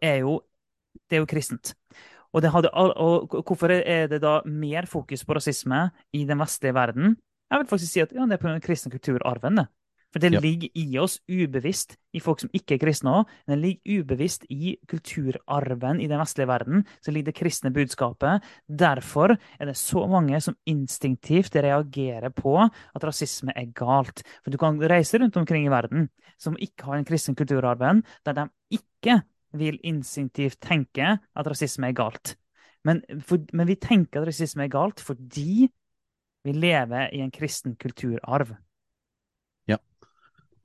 er 0.00 0.16
jo, 0.22 0.38
det 1.10 1.18
er 1.18 1.22
jo 1.22 1.28
kristent. 1.30 1.74
Og, 2.30 2.46
hadde, 2.46 2.70
og, 2.70 3.26
hvorfor 3.42 3.72
er 3.74 4.06
det 4.10 4.20
da 4.22 4.40
mer 4.46 4.86
fokus 4.86 5.24
på 5.26 5.34
rasisme 5.34 5.88
i 6.14 6.24
den 6.24 6.38
vestlige 6.38 6.74
verden? 6.74 7.16
Jeg 7.50 7.58
vil 7.58 7.66
faktisk 7.66 7.92
si 7.92 8.02
at 8.04 8.12
ja, 8.14 8.26
det 8.30 8.38
er 8.38 8.42
på 8.42 8.48
den 8.48 8.62
kristne 8.62 8.92
kulturarven. 8.94 9.64
For 10.12 10.18
det 10.18 10.32
Ja. 10.32 10.40
ligger 10.40 10.68
i 10.74 10.98
oss 10.98 11.20
ubevisst, 11.28 11.96
i 12.12 12.18
folk 12.18 12.40
som 12.40 12.50
ikke 12.52 12.74
er 12.74 12.78
kristne 12.78 13.10
òg. 13.10 13.26
Det 13.46 13.58
ligger 13.58 14.00
ubevisst 14.02 14.44
i 14.50 14.76
kulturarven 14.88 16.00
i 16.00 16.08
den 16.08 16.18
vestlige 16.18 16.48
verden. 16.48 16.84
Så 17.00 17.12
ligger 17.12 17.32
det 17.32 17.38
kristne 17.38 17.70
budskapet. 17.70 18.42
Derfor 18.68 19.38
er 19.60 19.66
det 19.66 19.76
så 19.76 20.06
mange 20.08 20.40
som 20.40 20.56
instinktivt 20.66 21.54
reagerer 21.54 22.30
på 22.30 22.58
at 22.58 23.04
rasisme 23.04 23.52
er 23.54 23.66
galt. 23.66 24.22
For 24.42 24.50
du 24.50 24.58
kan 24.58 24.80
reise 24.80 25.18
rundt 25.20 25.36
omkring 25.36 25.66
i 25.66 25.70
verden 25.70 26.08
som 26.38 26.56
ikke 26.56 26.84
har 26.84 26.96
den 26.96 27.04
kristne 27.04 27.36
kulturarven, 27.36 28.02
der 28.26 28.32
de 28.32 28.48
ikke 28.72 29.22
vil 29.54 29.78
instinktivt 29.84 30.60
tenke 30.60 31.18
at 31.36 31.46
rasisme 31.46 31.86
er 31.88 31.92
galt. 31.92 32.36
Men, 32.84 33.02
for, 33.20 33.38
men 33.52 33.66
vi 33.66 33.76
tenker 33.76 34.22
at 34.22 34.26
rasisme 34.30 34.64
er 34.64 34.72
galt 34.72 35.00
fordi 35.00 35.68
vi 36.44 36.52
lever 36.52 37.10
i 37.12 37.20
en 37.20 37.30
kristen 37.30 37.76
kulturarv. 37.76 38.56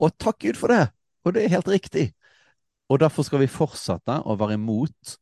Og 0.02 0.12
takk 0.20 0.42
Gud 0.44 0.58
for 0.60 0.72
det! 0.72 0.88
Og 1.26 1.34
det 1.34 1.44
er 1.44 1.54
helt 1.56 1.68
riktig. 1.68 2.10
Og 2.92 3.00
derfor 3.02 3.26
skal 3.26 3.42
vi 3.42 3.50
fortsette 3.50 4.20
å 4.22 4.36
være 4.38 4.58
imot 4.58 5.16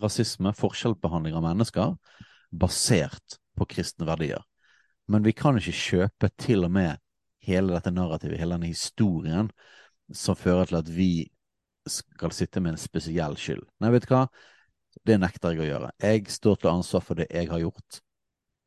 rasisme, 0.00 0.52
forskjellsbehandling 0.56 1.36
av 1.36 1.44
mennesker, 1.44 1.96
basert 2.52 3.38
på 3.56 3.66
kristne 3.68 4.08
verdier. 4.08 4.44
Men 5.10 5.24
vi 5.26 5.34
kan 5.36 5.58
ikke 5.58 5.76
kjøpe 5.76 6.30
til 6.40 6.66
og 6.66 6.72
med 6.72 6.96
hele 7.46 7.76
dette 7.76 7.92
narrativet, 7.94 8.40
hele 8.40 8.56
denne 8.56 8.72
historien, 8.72 9.50
som 10.12 10.38
fører 10.38 10.70
til 10.70 10.80
at 10.80 10.90
vi 10.90 11.10
skal 11.86 12.34
sitte 12.34 12.62
med 12.62 12.74
en 12.74 12.80
spesiell 12.80 13.36
skyld. 13.38 13.62
Nei, 13.82 13.92
vet 13.94 14.06
du 14.06 14.14
hva? 14.14 14.26
Det 15.06 15.18
nekter 15.20 15.54
jeg 15.54 15.62
å 15.62 15.68
gjøre. 15.68 15.92
Jeg 16.02 16.26
står 16.32 16.58
til 16.58 16.72
ansvar 16.72 17.04
for 17.04 17.18
det 17.18 17.28
jeg 17.30 17.50
har 17.50 17.62
gjort. 17.62 18.00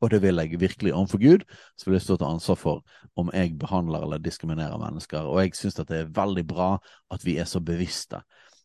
Og 0.00 0.10
det 0.10 0.22
vil 0.22 0.40
jeg 0.40 0.60
virkelig 0.60 0.94
overfor 0.94 1.20
Gud, 1.20 1.44
så 1.76 1.86
vil 1.86 1.98
jeg 1.98 2.02
stå 2.06 2.16
til 2.16 2.30
ansvar 2.30 2.56
for 2.56 2.84
om 3.20 3.30
jeg 3.34 3.58
behandler 3.60 4.06
eller 4.06 4.22
diskriminerer 4.22 4.78
mennesker. 4.80 5.28
Og 5.28 5.42
jeg 5.42 5.56
syns 5.58 5.76
det 5.76 5.96
er 5.96 6.14
veldig 6.16 6.46
bra 6.48 6.70
at 7.12 7.24
vi 7.26 7.36
er 7.36 7.48
så 7.48 7.60
bevisste. 7.60 8.22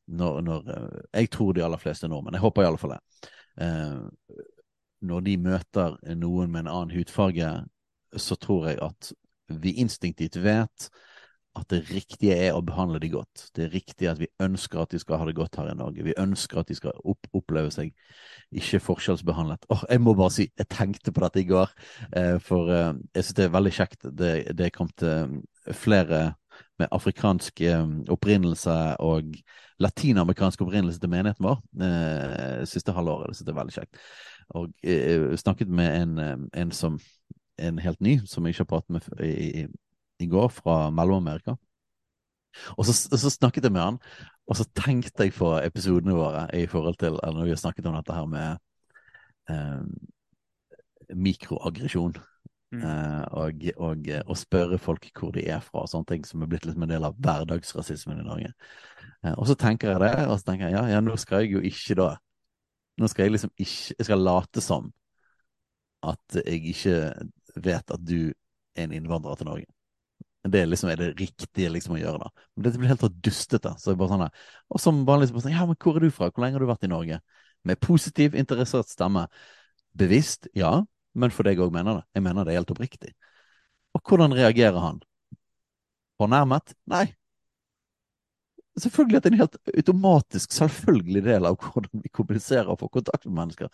Når, 0.07 0.41
når, 0.41 0.69
eh, 0.69 1.01
jeg 1.19 1.31
tror 1.33 1.51
de 1.53 1.63
aller 1.65 1.81
fleste 1.81 2.07
nordmenn, 2.07 2.37
jeg 2.37 2.45
håper 2.45 2.63
i 2.63 2.69
alle 2.69 2.79
fall 2.79 2.95
det. 2.95 3.29
Eh, 3.65 4.39
når 5.05 5.25
de 5.25 5.37
møter 5.37 5.97
noen 6.15 6.51
med 6.51 6.65
en 6.65 6.71
annen 6.71 6.95
hudfarge, 6.95 7.51
så 8.15 8.37
tror 8.39 8.69
jeg 8.69 8.79
at 8.85 9.11
vi 9.49 9.75
instinktivt 9.81 10.37
vet 10.43 10.89
at 11.55 11.69
det 11.71 11.81
riktige 11.89 12.35
er 12.47 12.55
å 12.55 12.63
behandle 12.65 12.99
de 13.01 13.09
godt. 13.13 13.47
Det 13.55 13.65
er 13.65 13.73
riktig 13.73 14.09
at 14.11 14.19
vi 14.19 14.27
ønsker 14.43 14.81
at 14.81 14.91
de 14.91 14.99
skal 15.01 15.21
ha 15.21 15.27
det 15.27 15.35
godt 15.37 15.57
her 15.59 15.71
i 15.71 15.77
Norge. 15.77 16.05
Vi 16.05 16.15
ønsker 16.19 16.61
at 16.61 16.71
de 16.71 16.77
skal 16.77 16.95
opp 17.03 17.29
oppleve 17.35 17.71
seg 17.73 17.93
ikke 18.55 18.81
forskjellsbehandlet. 18.83 19.67
Åh, 19.73 19.85
jeg 19.89 20.03
må 20.03 20.15
bare 20.17 20.33
si, 20.35 20.47
jeg 20.51 20.69
tenkte 20.71 21.13
på 21.15 21.23
dette 21.23 21.41
i 21.41 21.47
går, 21.49 21.71
eh, 22.15 22.37
for 22.43 22.71
eh, 22.71 22.91
jeg 23.15 23.27
synes 23.27 23.37
det 23.39 23.45
er 23.45 23.55
veldig 23.55 23.75
kjekt. 23.79 24.09
Det, 24.11 24.31
det 24.57 24.67
er 24.67 24.75
kommet 24.75 25.05
eh, 25.05 25.37
flere 25.75 26.23
med 26.79 26.91
afrikansk 26.91 27.61
eh, 27.65 27.85
opprinnelse 28.11 28.77
og 29.03 29.35
latinamerikansk 29.83 30.61
opprinnelse 30.63 30.99
til 30.99 31.11
menigheten 31.11 31.47
vår 31.47 31.61
eh, 31.83 32.65
siste 32.69 32.95
halvåret. 32.95 33.31
Det 33.31 33.39
synes 33.39 33.47
jeg 33.47 33.55
er 33.55 33.61
veldig 33.61 33.77
kjekt. 33.79 34.03
Og 34.55 34.73
eh, 34.83 35.31
snakket 35.41 35.71
med 35.71 36.01
en, 36.01 36.19
eh, 36.19 36.61
en 36.61 36.71
som 36.71 36.99
en 37.59 37.79
helt 37.79 38.01
ny, 38.01 38.19
som 38.27 38.45
jeg 38.45 38.55
ikke 38.55 38.65
har 38.65 38.71
pratet 38.71 38.89
med 38.89 39.01
i, 39.23 39.63
i, 39.63 39.65
i 40.19 40.27
går, 40.31 40.49
fra 40.53 40.89
Mellom-Amerika. 40.95 41.55
Og 42.77 42.85
så, 42.87 42.93
så, 42.93 43.29
snakket 43.29 43.67
jeg 43.67 43.75
med 43.75 43.81
han, 43.81 43.97
og 44.47 44.55
så 44.55 44.65
tenkte 44.77 45.25
jeg 45.25 45.35
på 45.35 45.49
episodene 45.59 46.15
våre 46.15 46.45
i 46.55 46.65
forhold 46.71 46.95
til 47.01 47.17
eller 47.17 47.39
når 47.39 47.49
vi 47.49 47.55
har 47.55 47.59
snakket 47.59 47.89
om 47.89 47.97
dette 47.97 48.15
her 48.15 48.29
med 48.31 48.61
eh, 49.51 51.15
mikroaggresjon. 51.15 52.15
Mm. 52.71 52.81
Eh, 52.81 53.23
og, 53.31 53.65
og, 53.77 54.09
og 54.25 54.37
spørre 54.37 54.79
folk 54.81 55.09
hvor 55.19 55.31
de 55.35 55.45
er 55.47 55.59
fra, 55.63 55.83
og 55.83 55.91
sånne 55.91 56.09
ting 56.11 56.27
som 56.27 56.41
er 56.41 56.51
blitt 56.51 56.65
liksom 56.65 56.87
en 56.87 56.93
del 56.95 57.07
av 57.07 57.17
hverdagsrasismen 57.19 58.21
i 58.23 58.27
Norge. 58.27 58.53
Eh, 59.23 59.33
og 59.35 59.47
så 59.49 59.57
tenker 59.59 59.93
jeg 59.93 60.03
det, 60.05 60.13
og 60.27 60.39
så 60.39 60.51
tenker 60.51 60.69
jeg 60.69 60.77
ja, 60.79 60.85
ja, 60.95 61.01
nå 61.03 61.17
skal 61.21 61.43
jeg 61.43 61.57
jo 61.57 61.65
ikke 61.65 61.99
da 62.01 62.13
Nå 62.95 63.09
skal 63.11 63.25
jeg 63.25 63.33
liksom 63.33 63.49
ikke 63.59 63.95
Jeg 63.99 64.05
skal 64.07 64.21
late 64.23 64.61
som 64.63 64.85
at 66.05 66.37
jeg 66.37 66.61
ikke 66.71 66.93
vet 67.65 67.91
at 67.91 68.03
du 68.07 68.29
er 68.29 68.85
en 68.85 68.93
innvandrer 68.93 69.35
til 69.35 69.47
Norge. 69.49 69.65
Det 70.45 70.61
liksom 70.69 70.91
er 70.91 70.99
det 70.99 71.07
riktige 71.17 71.71
liksom 71.73 71.95
å 71.95 71.99
gjøre, 71.99 72.19
da. 72.21 72.45
Men 72.53 72.65
dette 72.67 72.81
blir 72.81 72.91
helt 72.91 73.01
så 73.01 73.09
dustete. 73.09 73.71
Så 73.81 73.91
jeg 73.91 73.97
bare 73.97 74.11
sånn 74.13 74.25
der. 74.27 74.43
Og 74.69 74.81
som 74.81 74.99
vanligvis 75.07 75.33
bare 75.33 75.45
sånn 75.47 75.55
Ja, 75.55 75.65
men 75.65 75.79
hvor 75.81 75.97
er 75.97 76.05
du 76.05 76.13
fra? 76.13 76.29
Hvor 76.29 76.45
lenge 76.45 76.59
har 76.59 76.65
du 76.65 76.69
vært 76.69 76.85
i 76.85 76.91
Norge? 76.91 77.19
Med 77.65 77.81
positiv, 77.81 78.37
interessert 78.37 78.91
stemme. 78.91 79.25
Bevisst, 79.97 80.49
ja, 80.53 80.75
men 81.17 81.33
for 81.33 81.49
jeg 81.49 81.61
òg 81.63 81.73
mener 81.73 82.01
det. 82.01 82.05
Jeg 82.19 82.25
mener 82.27 82.45
det 82.45 82.53
er 82.53 82.61
helt 82.61 82.73
oppriktig. 82.75 83.15
Og 83.97 84.03
hvordan 84.05 84.35
reagerer 84.37 84.77
han? 84.83 85.01
Fornærmet? 86.19 86.75
Nei. 86.91 87.05
Selvfølgelig 88.75 89.17
at 89.17 89.23
det 89.23 89.29
er 89.29 89.35
en 89.35 89.39
helt 89.39 89.57
automatisk, 89.77 90.51
selvfølgelig 90.51 91.21
del 91.23 91.45
av 91.47 91.55
hvordan 91.61 92.01
vi 92.03 92.11
kommuniserer 92.11 92.67
og 92.73 92.81
får 92.81 92.89
kontakt 92.97 93.25
med 93.25 93.37
mennesker. 93.37 93.69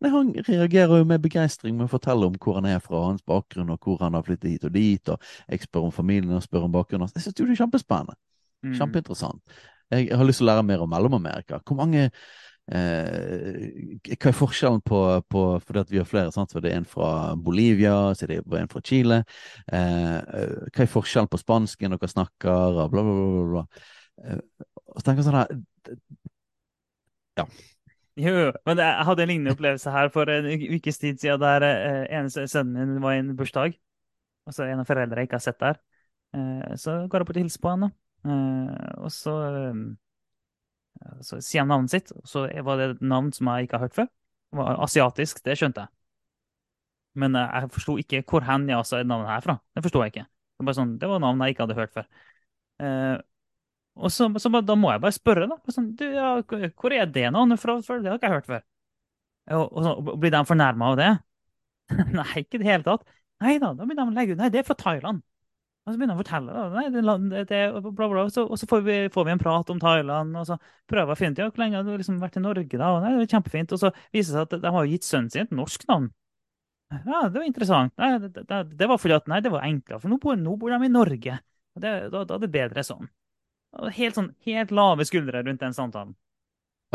Nei, 0.00 0.10
Han 0.14 0.32
reagerer 0.48 1.02
jo 1.02 1.08
med 1.08 1.20
begeistring 1.20 1.76
med 1.76 1.90
å 1.90 1.92
fortelle 1.92 2.24
om 2.30 2.38
hvor 2.40 2.56
han 2.56 2.68
er 2.70 2.80
fra, 2.80 3.02
hans 3.10 3.24
bakgrunn, 3.26 3.74
og 3.74 3.84
hvor 3.84 4.00
han 4.00 4.16
har 4.16 4.24
flyttet 4.24 4.54
hit 4.54 4.64
og 4.64 4.72
dit, 4.72 5.12
og 5.12 5.20
jeg 5.44 5.66
spør 5.66 5.90
om 5.90 5.92
familien 5.92 6.38
og 6.38 6.44
spør 6.46 6.70
om 6.70 6.72
bakgrunnen 6.72 7.04
hans. 7.04 7.16
Jeg 7.18 7.26
synes 7.26 7.36
jo 7.36 7.48
det 7.50 7.56
er 7.56 7.62
kjempespennende. 7.64 8.16
Mm. 8.64 8.74
Kjempeinteressant. 8.78 9.58
Jeg 9.92 10.08
har 10.16 10.26
lyst 10.26 10.40
til 10.40 10.48
å 10.48 10.50
lære 10.54 10.64
mer 10.66 10.82
om 10.82 10.90
Mellom-Amerika. 10.90 11.60
Hvor 11.60 11.76
mange 11.78 12.06
eh, 12.08 14.00
Hva 14.08 14.30
er 14.32 14.34
forskjellen 14.34 14.80
på, 14.82 15.02
på 15.30 15.42
Fordi 15.62 15.84
vi 15.92 16.00
har 16.00 16.08
flere, 16.08 16.32
sant? 16.34 16.50
Så 16.50 16.64
det 16.64 16.72
er 16.72 16.80
en 16.80 16.88
fra 16.88 17.36
Bolivia, 17.36 18.14
så 18.16 18.24
er 18.24 18.32
det 18.38 18.40
en 18.62 18.72
fra 18.72 18.82
Chile. 18.82 19.20
Eh, 19.68 20.16
hva 20.72 20.86
er 20.86 20.90
forskjellen 20.90 21.30
på 21.30 21.42
spansken 21.44 21.94
dere 21.94 22.10
snakker, 22.10 22.80
og 22.82 22.96
bla, 22.96 23.04
bla, 23.04 23.14
bla. 23.20 23.46
bla. 23.52 23.66
Eh, 23.68 23.92
og 24.16 25.00
så 25.00 25.04
tenker 25.04 25.22
jeg 25.22 25.26
sånn 25.28 25.40
her 25.40 25.50
Ja. 27.36 27.44
Jo, 28.16 28.52
men 28.64 28.80
jeg 28.80 29.04
hadde 29.04 29.24
en 29.26 29.28
lignende 29.28 29.52
opplevelse 29.52 29.92
her 29.92 30.08
for 30.14 30.30
en 30.32 30.46
ukes 30.48 30.98
tid 31.02 31.18
siden, 31.20 31.42
der 31.42 31.66
eneste 32.08 32.46
sønnen 32.48 32.94
min 32.94 33.02
var 33.04 33.12
i 33.12 33.20
en 33.20 33.34
bursdag. 33.36 33.76
Og 34.46 34.54
så 34.54 34.64
er 34.64 34.72
en 34.72 34.80
av 34.80 34.88
foreldrene 34.88 35.24
jeg 35.24 35.28
ikke 35.28 35.40
har 35.40 35.44
sett 35.44 35.60
der. 35.60 35.78
Eh, 36.36 36.74
så 36.80 36.96
går 37.10 37.22
jeg 37.22 37.28
bort 37.28 37.36
og 37.36 37.42
hilser 37.42 37.62
på 37.62 37.72
han, 37.72 37.86
da. 37.86 37.90
Eh, 38.26 38.92
og 39.04 39.12
så, 39.12 39.34
eh, 39.60 41.18
så 41.26 41.40
sier 41.44 41.64
han 41.64 41.72
navnet 41.74 41.92
sitt, 41.92 42.12
og 42.16 42.24
så 42.30 42.46
var 42.66 42.80
det 42.80 42.88
et 42.94 43.04
navn 43.04 43.32
som 43.34 43.50
jeg 43.52 43.66
ikke 43.66 43.78
har 43.78 43.86
hørt 43.86 43.98
før. 43.98 44.08
Det 44.52 44.60
var 44.60 44.82
asiatisk, 44.86 45.42
det 45.44 45.58
skjønte 45.58 45.84
jeg. 45.84 45.92
Men 47.22 47.36
eh, 47.36 47.52
jeg 47.60 47.74
forsto 47.76 47.96
ikke 48.02 48.22
hvor 48.30 48.46
hen 48.46 48.68
jeg 48.70 48.88
sa 48.88 49.00
er 49.00 49.08
navnet 49.08 49.32
her 49.34 49.44
fra. 49.44 49.58
Det 49.74 49.84
forsto 49.86 50.04
jeg 50.04 50.14
ikke. 50.14 50.26
Det 50.56 50.68
var, 50.70 50.78
sånn, 50.78 50.94
det 51.00 51.10
var 51.10 51.20
navn 51.20 51.42
jeg 51.44 51.54
ikke 51.54 51.66
hadde 51.66 51.80
hørt 51.80 51.96
før. 51.96 52.06
Og 53.96 54.12
så, 54.12 54.28
så 54.40 54.50
da 54.60 54.76
må 54.76 54.90
jeg 54.92 55.02
bare 55.02 55.16
spørre, 55.16 55.46
da. 55.48 55.56
Sånn, 55.72 55.92
du, 55.96 56.04
ja, 56.12 56.34
hvor 56.44 56.92
er 56.92 57.06
det? 57.08 57.28
For 57.60 58.02
det 58.02 58.10
har 58.10 58.18
ikke 58.18 58.28
jeg 58.28 58.34
hørt 58.34 58.50
før. 58.50 58.64
Og, 59.56 59.64
og, 59.70 59.86
og 60.12 60.18
blir 60.20 60.34
de 60.34 60.42
fornærma 60.48 60.90
av 60.90 60.98
det? 61.00 61.12
Nei, 62.18 62.32
ikke 62.42 62.58
i 62.58 62.62
det 62.64 62.68
hele 62.68 62.86
tatt. 62.86 63.06
Nei 63.44 63.56
da, 63.62 63.72
da 63.76 63.84
begynner 63.84 64.08
de 64.08 64.14
å 64.14 64.16
legge 64.16 64.34
ut 64.34 64.40
Nei, 64.40 64.50
det 64.52 64.62
er 64.62 64.68
fra 64.68 64.76
Thailand. 64.80 65.22
Og 65.86 65.94
så 65.94 66.00
begynner 66.00 66.16
de 66.16 66.18
å 66.18 66.24
fortelle. 66.24 66.52
Da. 66.56 66.64
Nei, 66.74 66.86
det, 66.90 67.42
det, 67.46 67.60
bla, 67.86 68.08
bla, 68.10 68.24
så, 68.32 68.42
og 68.50 68.58
så 68.58 68.66
får 68.68 68.80
vi, 68.82 68.96
får 69.14 69.26
vi 69.28 69.34
en 69.36 69.42
prat 69.42 69.68
om 69.70 69.80
Thailand, 69.82 70.34
og 70.40 70.48
så 70.48 70.56
prøver 70.90 71.12
jeg 71.12 71.14
å 71.14 71.20
finne 71.20 71.36
ut 71.36 71.42
ja, 71.44 71.48
hvor 71.50 71.62
lenge 71.62 71.78
har 71.78 72.00
liksom 72.02 72.16
vært 72.22 72.38
i 72.40 72.42
Norge. 72.42 72.80
da? 72.80 72.88
Og, 72.90 73.04
nei, 73.04 73.12
det 73.14 73.28
er 73.28 73.34
kjempefint. 73.36 73.74
Og 73.76 73.82
så 73.84 73.92
viser 74.10 74.32
det 74.32 74.34
seg 74.34 74.48
at 74.48 74.64
de 74.64 74.72
har 74.76 74.88
gitt 74.90 75.06
sønnen 75.06 75.30
sin 75.30 75.46
et 75.46 75.54
norsk 75.54 75.86
navn. 75.90 76.08
Ja, 76.90 77.20
det 77.30 77.38
var 77.38 77.46
interessant. 77.46 77.94
Nei, 78.02 78.10
det, 78.22 78.32
det, 78.50 78.58
det 78.80 78.90
var 78.90 78.98
fordi 79.02 79.14
at 79.14 79.30
nei, 79.30 79.38
det 79.44 79.54
var 79.54 79.66
enklere, 79.66 80.02
for 80.02 80.10
nå 80.10 80.18
bor, 80.22 80.34
nå 80.38 80.56
bor 80.58 80.74
de 80.74 80.88
i 80.88 80.90
Norge. 80.90 81.38
Og 81.76 81.84
da, 81.84 81.94
da 82.10 82.26
er 82.26 82.42
det 82.42 82.50
bedre 82.54 82.84
sånn. 82.86 83.06
Helt 83.96 84.16
sånn, 84.16 84.32
helt 84.46 84.72
lave 84.74 85.04
skuldre 85.08 85.42
rundt 85.44 85.60
den 85.60 85.76
samtalen. 85.76 86.16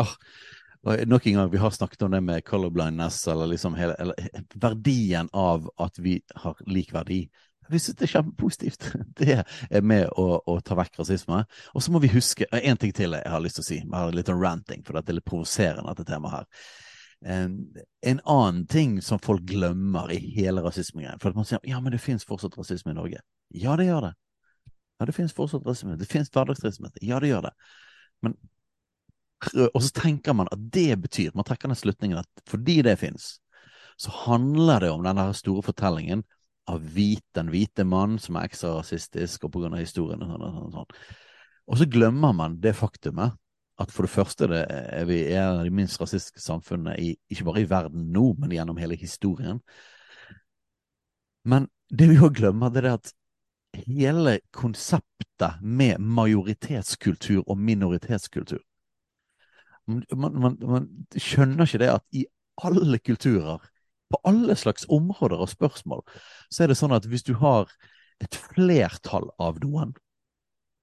Og 0.01 1.05
nok 1.05 1.27
en 1.29 1.37
gang, 1.37 1.51
vi 1.51 1.61
har 1.61 1.73
snakket 1.75 2.01
om 2.07 2.11
det 2.15 2.21
med 2.25 2.45
colorblindness, 2.45 3.27
eller 3.29 3.51
liksom 3.51 3.75
hele, 3.77 3.93
eller 4.01 4.15
verdien 4.55 5.29
av 5.33 5.69
at 5.77 5.99
vi 6.01 6.17
har 6.41 6.57
lik 6.65 6.93
verdi. 6.93 7.27
Vi 7.69 7.79
synes 7.79 7.97
det 7.99 8.07
er 8.07 8.13
kjempepositivt. 8.17 8.87
Det 9.19 9.35
er 9.69 9.83
med 9.85 10.09
å, 10.19 10.41
å 10.43 10.57
ta 10.65 10.75
vekk 10.75 10.97
rasisme. 10.99 11.43
Og 11.71 11.83
så 11.83 11.93
må 11.93 12.01
vi 12.03 12.09
huske 12.11 12.47
En 12.51 12.79
ting 12.81 12.91
til 12.95 13.13
jeg 13.15 13.31
har 13.31 13.43
lyst 13.43 13.61
til 13.61 13.63
å 13.63 13.67
si. 13.67 13.77
Jeg 13.79 13.93
har 13.93 14.15
litt 14.15 14.31
sånn 14.31 14.41
ranting, 14.41 14.81
for 14.83 14.97
dette 14.97 15.13
er 15.13 15.19
litt 15.19 15.29
provoserende, 15.29 15.93
dette 15.93 16.09
temaet 16.09 16.41
her. 16.41 16.65
En, 17.21 17.53
en 18.01 18.19
annen 18.25 18.65
ting 18.67 18.97
som 19.05 19.21
folk 19.21 19.45
glemmer 19.45 20.09
i 20.09 20.17
hele 20.33 20.63
rasismegreien 20.65 21.19
For 21.21 21.29
at 21.29 21.37
man 21.37 21.45
sier 21.45 21.61
ja, 21.69 21.77
men 21.77 21.93
det 21.93 21.99
finnes 22.01 22.25
fortsatt 22.25 22.57
rasisme 22.57 22.95
i 22.95 22.97
Norge. 22.97 23.21
Ja, 23.53 23.77
det 23.77 23.85
gjør 23.91 24.07
det. 24.07 24.13
Ja, 25.01 25.05
det 25.09 25.15
finnes 25.17 25.33
fortsatt 25.33 25.65
rasisme. 25.65 25.95
Det 25.97 26.05
finnes 26.05 26.29
hverdagsrasisme. 26.29 26.91
Ja, 27.01 27.17
det 27.19 27.31
gjør 27.31 27.47
det. 27.47 27.55
Men 28.21 28.35
og 29.73 29.79
så 29.81 29.89
tenker 29.97 30.35
man 30.37 30.49
at 30.53 30.61
det 30.69 30.99
betyr 31.01 31.31
Man 31.33 31.47
trekker 31.47 31.71
den 31.71 31.79
slutningen 31.79 32.19
at 32.19 32.43
fordi 32.45 32.83
det 32.85 32.99
finnes, 33.01 33.39
så 33.97 34.11
handler 34.27 34.83
det 34.83 34.91
om 34.93 35.01
den 35.01 35.21
store 35.33 35.63
fortellingen 35.65 36.21
av 36.69 36.83
hvit, 36.93 37.25
den 37.33 37.49
hvite 37.49 37.83
mann 37.83 38.19
som 38.21 38.37
er 38.37 38.45
ekstra 38.45 38.75
rasistisk, 38.77 39.47
og 39.47 39.55
på 39.55 39.63
grunn 39.63 39.73
av 39.73 39.81
historien 39.81 40.21
og 40.21 40.29
sånn. 40.29 40.43
Og, 40.45 40.59
sånn, 40.59 40.75
sånn. 40.75 41.15
og 41.65 41.79
så 41.81 41.87
glemmer 41.89 42.35
man 42.37 42.59
det 42.61 42.75
faktumet 42.77 43.33
at 43.81 43.89
for 43.89 44.05
det 44.05 44.13
første 44.13 44.49
det 44.51 44.61
er 44.69 45.07
vi 45.09 45.23
er 45.31 45.47
av 45.47 45.63
de 45.65 45.73
minst 45.73 45.97
rasistiske 45.97 46.43
samfunnene 46.43 46.93
i, 47.01 47.15
ikke 47.33 47.47
bare 47.49 47.63
i 47.63 47.69
verden 47.69 48.11
nå, 48.13 48.27
men 48.37 48.53
gjennom 48.53 48.77
hele 48.77 48.99
historien. 48.99 49.57
Men 51.49 51.65
det 51.89 52.11
vi 52.11 52.19
òg 52.21 52.37
glemmer, 52.37 52.69
det 52.69 52.85
er 52.85 52.91
at 52.93 53.13
hele 53.73 54.39
konseptet 54.51 55.61
med 55.61 55.99
majoritetskultur 55.99 57.43
og 57.47 57.57
minoritetskultur. 57.57 58.61
Man, 59.87 60.03
man, 60.15 60.57
man, 60.59 60.87
skjønner 61.17 61.65
ikke 61.65 61.81
det 61.81 61.89
at 61.95 62.05
i 62.15 62.25
alle 62.63 62.99
kulturer, 62.99 63.63
på 64.11 64.19
alle 64.27 64.55
slags 64.59 64.85
områder 64.89 65.39
og 65.39 65.49
spørsmål, 65.49 66.01
så 66.51 66.63
er 66.63 66.71
det 66.71 66.77
sånn 66.77 66.95
at 66.95 67.07
hvis 67.07 67.23
du 67.23 67.33
har 67.39 67.71
et 68.21 68.35
flertall 68.35 69.29
av 69.39 69.61
noen, 69.63 69.93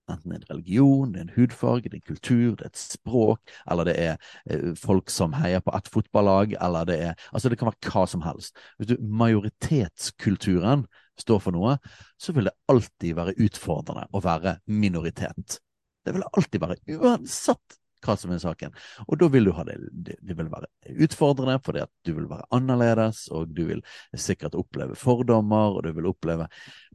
enten 0.08 0.32
det 0.32 0.38
er 0.38 0.40
en 0.40 0.54
religion, 0.54 1.10
det 1.12 1.20
er 1.20 1.26
en 1.26 1.34
hudfarge, 1.36 1.90
det 1.90 1.98
er 1.98 2.00
en 2.00 2.14
kultur, 2.14 2.54
det 2.56 2.64
er 2.64 2.72
et 2.72 2.80
språk, 2.80 3.52
eller 3.70 3.88
det 3.90 3.96
er 4.00 4.14
eh, 4.48 4.70
folk 4.80 5.12
som 5.12 5.36
heier 5.36 5.60
på 5.64 5.74
ett 5.76 5.90
fotballag, 5.92 6.56
eller 6.56 6.88
det 6.88 6.98
er 7.10 7.26
Altså, 7.32 7.52
det 7.52 7.58
kan 7.60 7.68
være 7.68 7.92
hva 7.92 8.06
som 8.08 8.24
helst. 8.24 8.56
Hvis 8.78 8.88
du 8.88 8.96
majoritetskulturen 9.04 10.86
står 11.24 11.42
for 11.44 11.56
noe, 11.56 11.76
så 12.20 12.34
vil 12.36 12.50
det 12.50 12.56
alltid 12.72 13.16
være 13.18 13.36
utfordrende 13.48 14.06
å 14.12 14.22
være 14.24 14.58
minoritet. 14.70 15.60
Det 16.04 16.14
vil 16.16 16.26
alltid 16.32 16.62
være, 16.64 16.80
uansett 16.98 17.78
hva 18.04 18.14
som 18.18 18.32
er 18.32 18.40
saken. 18.42 18.74
Og 19.06 19.18
da 19.20 19.28
vil 19.32 19.48
du 19.48 19.52
ha 19.56 19.64
det, 19.66 19.76
det 20.22 20.36
vil 20.38 20.50
være 20.52 20.68
utfordrende, 21.04 21.58
fordi 21.64 21.82
at 21.82 21.90
du 22.06 22.12
vil 22.14 22.28
være 22.30 22.46
annerledes, 22.54 23.24
og 23.34 23.50
du 23.54 23.64
vil 23.70 23.82
sikkert 24.14 24.56
oppleve 24.58 24.96
fordommer, 24.98 25.74
og 25.76 25.86
du 25.86 25.92
vil 25.96 26.10
oppleve 26.10 26.48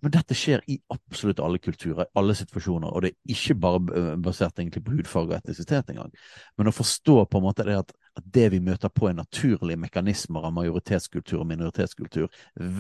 Men 0.03 0.11
dette 0.11 0.35
skjer 0.35 0.63
i 0.67 0.79
absolutt 0.91 1.39
alle 1.39 1.61
kulturer, 1.63 2.09
alle 2.19 2.35
situasjoner, 2.35 2.89
og 2.91 3.05
det 3.05 3.13
er 3.13 3.35
ikke 3.35 3.55
bare 3.55 4.15
basert 4.19 4.59
egentlig 4.59 4.83
på 4.83 4.97
hudfarge 4.97 5.31
og 5.31 5.37
etnisitet 5.37 5.93
engang. 5.93 6.11
Men 6.57 6.67
å 6.67 6.75
forstå 6.75 7.21
på 7.31 7.39
en 7.39 7.45
måte 7.45 7.63
det 7.67 7.77
at, 7.79 7.93
at 8.17 8.25
det 8.35 8.49
vi 8.53 8.59
møter 8.61 8.91
på, 8.93 9.07
er 9.09 9.17
naturlige 9.17 9.79
mekanismer 9.81 10.45
av 10.45 10.53
majoritetskultur 10.55 11.41
og 11.41 11.47
minoritetskultur 11.49 12.27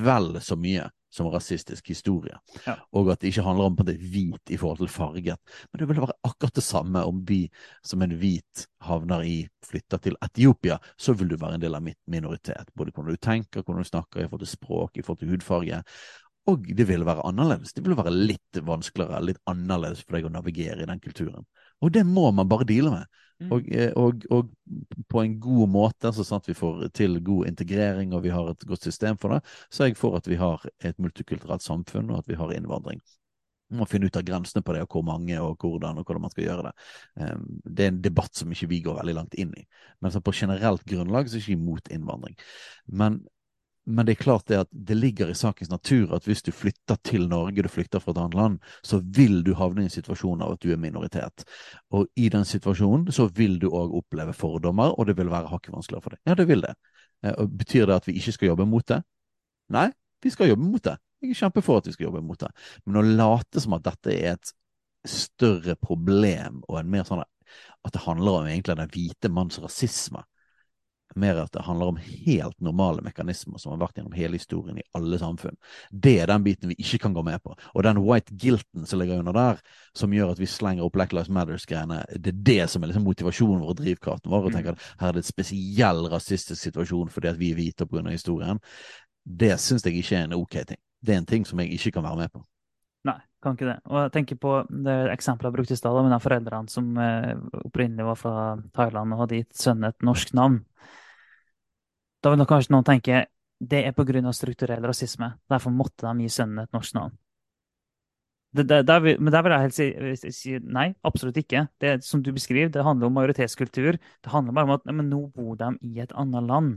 vel 0.05 0.35
så 0.43 0.57
mye 0.59 0.89
som 1.13 1.29
rasistisk 1.29 1.91
historie. 1.93 2.37
Ja. 2.65 2.75
Og 2.97 3.11
at 3.13 3.21
det 3.21 3.29
ikke 3.29 3.45
handler 3.45 3.69
om 3.69 3.75
på 3.77 3.85
det 3.85 3.99
hvit 4.01 4.53
i 4.53 4.57
forhold 4.57 4.81
til 4.81 4.89
farget. 4.89 5.57
Men 5.69 5.81
det 5.81 5.87
vil 5.89 6.01
være 6.01 6.17
akkurat 6.25 6.57
det 6.57 6.65
samme 6.65 7.03
om 7.05 7.19
vi 7.29 7.43
som 7.85 8.01
en 8.01 8.15
hvit 8.17 8.65
havner 8.87 9.25
i, 9.29 9.35
flytter 9.65 10.01
til 10.01 10.17
Etiopia, 10.25 10.79
så 10.97 11.13
vil 11.13 11.29
du 11.29 11.37
være 11.37 11.59
en 11.59 11.65
del 11.65 11.77
av 11.77 11.85
mitt 11.85 11.99
minoritet. 12.09 12.73
Både 12.73 12.95
hvordan 12.95 13.13
du 13.13 13.21
tenker, 13.21 13.61
hvordan 13.61 13.85
du 13.85 13.89
snakker, 13.91 14.23
i 14.23 14.27
forhold 14.27 14.45
til 14.45 14.53
språk, 14.55 14.97
i 14.97 15.05
forhold 15.05 15.21
til 15.21 15.33
hudfarge. 15.35 15.83
Og 16.49 16.65
det 16.75 16.87
vil 16.89 17.05
være 17.05 17.23
annerledes. 17.29 17.77
Det 17.77 17.85
vil 17.85 17.97
være 17.97 18.13
litt 18.13 18.63
vanskeligere, 18.65 19.21
litt 19.23 19.41
annerledes 19.49 20.01
for 20.01 20.17
deg 20.17 20.27
å 20.27 20.33
navigere 20.33 20.81
i 20.81 20.89
den 20.89 21.03
kulturen. 21.03 21.45
Og 21.83 21.93
det 21.93 22.05
må 22.07 22.29
man 22.31 22.49
bare 22.49 22.67
deale 22.67 22.93
med. 22.93 23.21
Mm. 23.43 23.49
Og, 23.51 23.71
eh, 23.75 23.91
og, 23.99 24.23
og, 24.31 24.51
på 25.09 25.23
en 25.23 25.39
god 25.41 25.71
måte, 25.73 26.13
så 26.13 26.25
sånn 26.25 26.41
at 26.41 26.47
vi 26.47 26.55
får 26.57 26.85
til 26.95 27.17
god 27.25 27.49
integrering 27.49 28.13
og 28.13 28.23
vi 28.23 28.31
har 28.33 28.51
et 28.51 28.67
godt 28.69 28.85
system 28.87 29.19
for 29.19 29.35
det, 29.35 29.41
så 29.73 29.83
er 29.83 29.91
jeg 29.91 29.99
for 29.99 30.15
at 30.19 30.29
vi 30.29 30.39
har 30.39 30.63
et 30.85 31.01
multikulturelt 31.01 31.65
samfunn 31.65 32.11
og 32.13 32.21
at 32.21 32.31
vi 32.31 32.39
har 32.39 32.53
innvandring. 32.55 33.01
Man 33.73 33.81
må 33.81 33.87
finne 33.89 34.07
ut 34.07 34.17
av 34.19 34.25
grensene 34.27 34.61
på 34.61 34.75
det, 34.75 34.83
og 34.85 34.95
hvor 34.95 35.05
mange 35.07 35.37
og 35.41 35.63
hvordan 35.63 35.97
og 35.97 36.05
hvordan 36.05 36.27
man 36.27 36.33
skal 36.33 36.45
gjøre 36.45 36.65
det. 36.67 36.73
Ehm, 37.23 37.45
det 37.65 37.85
er 37.85 37.93
en 37.93 38.01
debatt 38.05 38.35
som 38.37 38.51
ikke 38.53 38.69
vi 38.69 38.81
går 38.85 38.99
veldig 38.99 39.15
langt 39.17 39.37
inn 39.39 39.53
i. 39.57 39.63
Men 40.03 40.13
på 40.13 40.35
generelt 40.35 40.83
grunnlag 40.89 41.29
så 41.29 41.39
er 41.39 41.41
jeg 41.41 41.47
ikke 41.47 41.61
imot 41.61 41.89
innvandring. 41.95 42.37
Men 42.85 43.23
men 43.85 44.05
det 44.05 44.13
er 44.13 44.23
klart 44.23 44.47
det 44.47 44.59
at 44.61 44.69
det 44.71 44.95
ligger 44.95 45.31
i 45.31 45.35
sakens 45.35 45.71
natur 45.71 46.13
at 46.15 46.23
hvis 46.27 46.43
du 46.45 46.51
flytter 46.55 46.95
til 47.03 47.27
Norge, 47.27 47.65
du 47.65 47.69
flytter 47.71 47.99
fra 47.99 48.13
et 48.13 48.19
annet 48.21 48.37
land, 48.39 48.59
så 48.83 49.01
vil 49.03 49.41
du 49.43 49.53
havne 49.59 49.83
i 49.83 49.89
en 49.89 49.93
situasjon 49.93 50.43
av 50.45 50.55
at 50.55 50.63
du 50.63 50.71
er 50.71 50.79
minoritet. 50.79 51.43
Og 51.91 52.07
i 52.15 52.29
den 52.31 52.47
situasjonen 52.47 53.11
så 53.11 53.27
vil 53.35 53.57
du 53.59 53.67
òg 53.69 53.95
oppleve 53.99 54.35
fordommer, 54.37 54.95
og 54.95 55.09
det 55.09 55.17
vil 55.19 55.31
være 55.33 55.51
hakket 55.51 55.75
vanskeligere 55.75 56.05
for 56.05 56.15
deg. 56.15 56.23
Ja, 56.29 56.37
det 56.39 56.47
vil 56.47 56.63
det. 56.63 56.73
Eh, 57.25 57.35
og 57.35 57.51
betyr 57.59 57.89
det 57.89 57.99
at 57.99 58.07
vi 58.07 58.17
ikke 58.21 58.35
skal 58.37 58.53
jobbe 58.53 58.69
mot 58.71 58.87
det? 58.87 59.01
Nei, 59.75 59.89
vi 60.23 60.31
skal 60.31 60.53
jobbe 60.53 60.67
mot 60.67 60.83
det. 60.87 60.97
Jeg 61.23 61.35
er 61.35 61.41
kjempe 61.43 61.63
for 61.63 61.79
at 61.79 61.87
vi 61.87 61.95
skal 61.95 62.07
jobbe 62.09 62.23
mot 62.23 62.39
det. 62.39 62.51
Men 62.85 62.99
å 62.99 63.07
late 63.23 63.63
som 63.63 63.75
at 63.75 63.85
dette 63.87 64.15
er 64.15 64.37
et 64.37 64.55
større 65.07 65.75
problem, 65.75 66.61
og 66.69 66.79
en 66.79 66.91
mer 66.91 67.07
sånn 67.07 67.23
at 67.23 67.91
det 67.91 68.03
handler 68.05 68.39
om 68.39 68.47
egentlig 68.47 68.77
den 68.79 68.91
hvite 68.91 69.31
manns 69.31 69.59
rasisme, 69.59 70.23
mer 71.19 71.43
at 71.43 71.53
det 71.53 71.63
handler 71.67 71.93
om 71.93 71.99
helt 72.01 72.57
normale 72.63 73.03
mekanismer 73.05 73.61
som 73.61 73.73
har 73.73 73.81
vært 73.85 73.99
gjennom 73.99 74.15
hele 74.17 74.39
historien 74.39 74.79
i 74.81 74.85
alle 74.97 75.19
samfunn. 75.21 75.55
Det 75.91 76.15
er 76.23 76.31
den 76.31 76.43
biten 76.45 76.73
vi 76.73 76.79
ikke 76.81 77.03
kan 77.05 77.15
gå 77.15 77.23
med 77.25 77.43
på. 77.43 77.55
Og 77.73 77.85
den 77.85 78.01
white 78.03 78.33
guilten 78.41 78.87
som 78.89 78.99
ligger 78.99 79.21
under 79.21 79.37
der, 79.37 79.61
som 79.97 80.13
gjør 80.13 80.33
at 80.33 80.41
vi 80.41 80.49
slenger 80.49 80.85
opp 80.85 80.97
Black 80.97 81.13
Lives 81.13 81.31
Matters-greiene, 81.33 82.03
det 82.17 82.33
er 82.33 82.43
det 82.49 82.69
som 82.73 82.83
er 82.83 82.91
liksom 82.91 83.05
motivasjonen 83.07 83.61
vår 83.61 83.75
og 83.75 83.81
drivkraften 83.81 84.33
vår. 84.33 84.47
Og 84.47 84.55
tenke 84.55 84.63
tenker 84.63 84.79
at 84.79 85.01
her 85.01 85.11
er 85.11 85.17
det 85.17 85.25
et 85.25 85.31
spesiell 85.31 86.07
rasistisk 86.11 86.61
situasjon 86.61 87.11
fordi 87.13 87.31
at 87.31 87.39
vi 87.39 87.51
er 87.51 87.59
hvite 87.59 87.87
pga. 87.89 88.09
historien. 88.09 88.59
Det 89.23 89.59
syns 89.59 89.85
jeg 89.85 89.97
ikke 89.99 90.17
er 90.17 90.25
en 90.27 90.39
ok 90.39 90.57
ting. 90.67 90.81
Det 91.03 91.13
er 91.13 91.21
en 91.21 91.29
ting 91.29 91.45
som 91.45 91.59
jeg 91.59 91.73
ikke 91.73 91.91
kan 91.97 92.03
være 92.03 92.23
med 92.23 92.31
på. 92.31 92.43
Nei, 93.03 93.19
kan 93.43 93.57
ikke 93.57 93.67
det. 93.67 93.79
Og 93.91 93.97
jeg 93.99 94.11
tenker 94.15 94.39
på 94.39 94.51
det 94.69 94.97
eksempelet 95.11 95.49
jeg 95.49 95.55
brukte 95.57 95.75
i 95.75 95.79
stad, 95.79 96.03
med 96.03 96.13
de 96.13 96.19
foreldrene 96.23 96.71
som 96.71 96.97
eh, 96.97 97.33
opprinnelig 97.65 98.05
var 98.07 98.19
fra 98.19 98.35
Thailand 98.75 99.13
og 99.13 99.23
hadde 99.23 99.41
gitt 99.41 99.57
sønnen 99.59 99.89
et 99.89 100.05
norsk 100.07 100.33
navn. 100.37 100.61
Da 102.23 102.31
vil 102.31 102.39
nok 102.39 102.49
kanskje 102.53 102.71
noen 102.73 102.87
tenke 102.87 103.25
det 103.63 103.83
er 103.87 103.95
pga. 103.95 104.31
strukturell 104.31 104.83
rasisme. 104.83 105.33
Derfor 105.49 105.71
måtte 105.71 106.07
de 106.07 106.23
gi 106.25 106.29
sønnen 106.29 106.63
et 106.63 106.73
norsk 106.73 106.95
navn. 106.95 107.17
Det, 108.53 108.67
det, 108.69 108.83
det, 108.85 109.15
men 109.19 109.33
der 109.33 109.41
vil 109.41 109.53
jeg 109.55 109.65
helt 109.65 109.75
si, 110.21 110.31
si, 110.31 110.51
nei, 110.61 110.91
absolutt 111.03 111.39
ikke. 111.41 111.67
Det 111.81 112.03
som 112.05 112.21
du 112.21 112.29
beskriver, 112.35 112.69
det 112.69 112.83
handler 112.85 113.09
om 113.09 113.15
majoritetskultur. 113.17 113.97
Det 113.97 114.33
handler 114.33 114.53
bare 114.53 114.69
om 114.69 114.75
at 114.75 114.91
men 114.91 115.09
nå 115.09 115.23
bor 115.33 115.55
de 115.57 115.71
i 115.89 115.99
et 116.03 116.13
annet 116.13 116.45
land. 116.45 116.75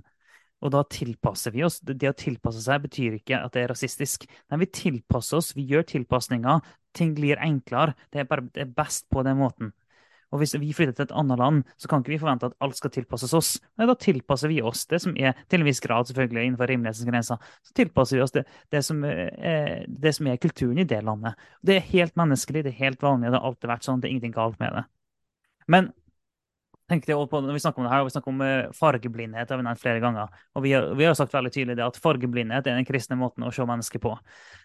Og 0.65 0.73
da 0.73 0.81
tilpasser 0.89 1.53
vi 1.53 1.67
oss. 1.67 1.83
Det 1.85 2.09
å 2.09 2.17
tilpasse 2.17 2.63
seg 2.65 2.87
betyr 2.87 3.19
ikke 3.19 3.43
at 3.43 3.53
det 3.53 3.67
er 3.67 3.75
rasistisk. 3.75 4.25
Nei, 4.49 4.63
vi 4.65 4.71
tilpasser 4.73 5.43
oss, 5.43 5.53
vi 5.57 5.67
gjør 5.69 5.85
tilpasninger. 5.91 6.65
Ting 6.97 7.13
blir 7.19 7.43
enklere. 7.45 7.93
Det 8.09 8.25
er, 8.25 8.31
bare, 8.31 8.49
det 8.55 8.65
er 8.65 8.73
best 8.79 9.05
på 9.13 9.27
den 9.27 9.37
måten. 9.43 9.75
Og 10.37 10.43
hvis 10.43 10.53
vi 10.61 10.74
flytter 10.76 10.93
til 10.99 11.07
et 11.09 11.14
annet 11.16 11.41
land, 11.41 11.62
så 11.80 11.89
kan 11.89 12.05
ikke 12.05 12.12
vi 12.12 12.20
forvente 12.20 12.51
at 12.51 12.57
alt 12.61 12.76
skal 12.76 12.93
tilpasses 12.93 13.32
oss. 13.37 13.55
Nei, 13.80 13.89
da 13.89 13.97
tilpasser 13.97 14.53
vi 14.53 14.61
oss 14.61 14.84
det 14.91 15.01
som 15.07 15.16
er, 15.16 15.32
til 15.49 15.62
en 15.62 15.68
viss 15.68 15.80
grad 15.84 16.11
selvfølgelig 16.11 16.45
innenfor 16.45 16.68
rimelighetens 16.68 17.09
grenser, 17.09 17.53
så 17.64 17.76
tilpasser 17.80 18.20
vi 18.20 18.24
oss 18.26 18.37
det, 18.37 18.45
det, 18.74 18.82
som 18.84 19.01
er, 19.09 19.87
det, 19.89 20.12
som 20.18 20.28
er, 20.28 20.41
kulturen 20.43 20.82
i 20.84 20.89
det 20.89 21.01
landet. 21.07 21.41
Det 21.64 21.78
er 21.78 21.89
helt 21.95 22.18
menneskelig, 22.20 22.66
det 22.66 22.74
er 22.74 22.82
helt 22.84 23.01
vanlig, 23.03 23.32
det 23.32 23.41
har 23.41 23.49
alltid 23.49 23.72
vært 23.72 23.89
sånn, 23.89 24.03
det 24.03 24.11
er 24.11 24.16
ingenting 24.18 24.37
galt 24.37 24.61
med 24.61 24.76
det. 24.76 24.84
Men 25.72 25.95
tenkte 26.91 27.11
jeg 27.11 27.28
på, 27.30 27.41
når 27.43 27.57
vi 27.57 27.62
snakker 27.62 27.82
om 27.82 27.87
det 27.87 27.93
her, 27.93 28.03
og 28.03 28.09
vi 28.09 28.14
snakker 28.14 28.32
om 28.32 28.43
eh, 28.47 28.68
fargeblindhet, 28.76 29.51
har 29.51 29.59
vi 29.59 29.66
nevnt 29.66 29.82
flere 29.82 30.03
ganger. 30.03 30.43
Og 30.55 30.64
vi 30.66 30.74
har, 30.76 30.87
vi 30.99 31.07
har 31.09 31.16
sagt 31.18 31.34
veldig 31.34 31.51
tydelig 31.55 31.78
det 31.78 31.87
at 31.87 31.99
fargeblindhet 32.03 32.68
er 32.68 32.78
den 32.78 32.87
kristne 32.87 33.18
måten 33.18 33.47
å 33.47 33.51
se 33.55 33.66
mennesker 33.66 34.03
på. 34.03 34.12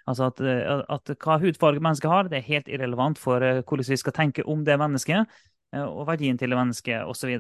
Altså 0.09 0.30
at, 0.30 0.41
eh, 0.45 0.84
at 0.95 1.13
hva 1.24 1.39
hudfarge 1.41 1.82
mennesket 1.82 2.11
har, 2.11 2.30
det 2.30 2.41
er 2.41 2.49
helt 2.49 2.69
irrelevant 2.69 3.22
for 3.22 3.41
eh, 3.45 3.63
hvordan 3.63 3.89
vi 3.89 3.99
skal 4.03 4.15
tenke 4.17 4.45
om 4.45 4.61
det 4.67 4.78
mennesket. 4.82 5.41
Eh, 5.72 5.84
og 5.84 6.07
verdien 6.09 6.39
til 6.39 6.55
mennesket 6.55 7.07
osv. 7.07 7.38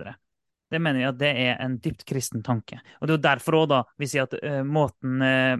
Det 0.71 0.79
mener 0.79 1.01
vi 1.01 1.07
at 1.09 1.19
det 1.19 1.31
er 1.45 1.57
en 1.63 1.77
dypt 1.83 2.05
kristen 2.07 2.43
tanke. 2.43 2.79
Og 2.99 3.07
Det 3.07 3.13
er 3.13 3.17
jo 3.17 3.27
derfor 3.27 3.59
også 3.61 3.71
da, 3.73 3.81
vi 3.99 4.07
sier 4.07 4.27
at 4.27 4.37
uh, 4.39 4.61
måten 4.63 5.19
uh, 5.19 5.57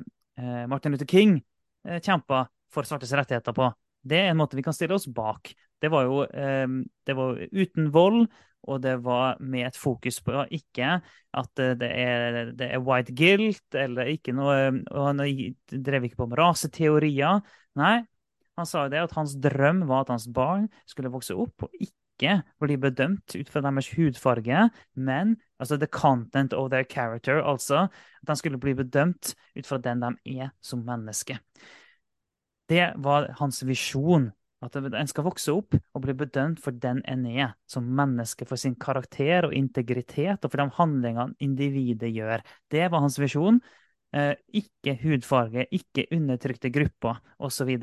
Martin 0.72 0.95
Luther 0.95 1.09
King 1.09 1.36
uh, 1.88 1.97
kjempa 1.99 2.45
for 2.72 2.88
svartes 2.88 3.11
rettigheter 3.11 3.55
på, 3.55 3.67
det 4.07 4.22
er 4.22 4.32
en 4.32 4.39
måte 4.39 4.55
vi 4.55 4.63
kan 4.63 4.74
stille 4.74 4.95
oss 4.95 5.09
bak. 5.11 5.51
Det 5.82 5.91
var 5.91 6.07
jo 6.07 6.24
um, 6.24 6.80
det 7.03 7.17
var 7.17 7.41
uten 7.51 7.91
vold, 7.91 8.24
og 8.72 8.80
det 8.86 8.93
var 9.03 9.41
med 9.41 9.67
et 9.67 9.78
fokus 9.78 10.22
på 10.24 10.45
ikke 10.53 11.01
at 11.01 11.61
det 11.82 11.89
er, 11.89 12.51
det 12.55 12.67
er 12.69 12.84
white 12.86 13.11
guilt, 13.17 13.65
eller 13.74 14.11
ikke 14.13 14.36
noe 14.38 14.84
Og 14.93 15.07
han 15.07 15.24
drev 15.65 16.05
ikke 16.05 16.19
på 16.22 16.28
med 16.30 16.38
raseteorier. 16.38 17.41
Nei, 17.82 17.95
han 18.55 18.69
sa 18.69 18.86
jo 18.86 18.93
det 18.93 19.01
at 19.01 19.15
hans 19.17 19.34
drøm 19.41 19.82
var 19.89 20.05
at 20.05 20.13
hans 20.13 20.30
barn 20.30 20.69
skulle 20.86 21.11
vokse 21.11 21.34
opp 21.34 21.65
og 21.65 21.74
ikke 21.82 22.01
ikke 22.22 22.41
bli 22.61 22.78
bedømt 22.78 23.36
ut 23.36 23.49
fra 23.49 23.61
deres 23.65 23.89
hudfarge, 23.95 24.69
men 24.95 25.36
altså 25.59 25.78
the 25.78 25.88
content 25.88 26.53
of 26.53 26.69
their 26.69 26.84
character, 26.84 27.41
altså 27.41 27.88
at 28.22 28.28
de 28.28 28.36
skulle 28.36 28.59
bli 28.61 28.74
bedømt 28.74 29.34
ut 29.57 29.67
fra 29.67 29.78
den 29.78 30.01
de 30.01 30.38
er 30.39 30.51
som 30.61 30.84
menneske. 30.86 31.39
Det 32.69 32.93
var 32.97 33.34
hans 33.39 33.63
visjon. 33.65 34.32
At 34.61 34.76
en 34.78 35.07
skal 35.09 35.26
vokse 35.26 35.49
opp 35.49 35.74
og 35.74 36.03
bli 36.03 36.13
bedømt 36.13 36.59
for 36.61 36.72
den 36.72 36.99
en 37.09 37.26
er 37.26 37.55
som 37.65 37.84
menneske, 37.84 38.45
for 38.45 38.55
sin 38.55 38.76
karakter 38.76 39.47
og 39.47 39.55
integritet 39.57 40.45
og 40.45 40.51
for 40.51 40.61
de 40.61 40.67
handlingene 40.78 41.34
individet 41.41 42.11
gjør. 42.13 42.43
Det 42.69 42.91
var 42.91 43.01
hans 43.01 43.17
visjon. 43.17 43.57
Eh, 44.13 44.36
ikke 44.53 44.99
hudfarge, 45.01 45.65
ikke 45.72 46.05
undertrykte 46.13 46.69
grupper 46.69 47.17
osv. 47.39 47.74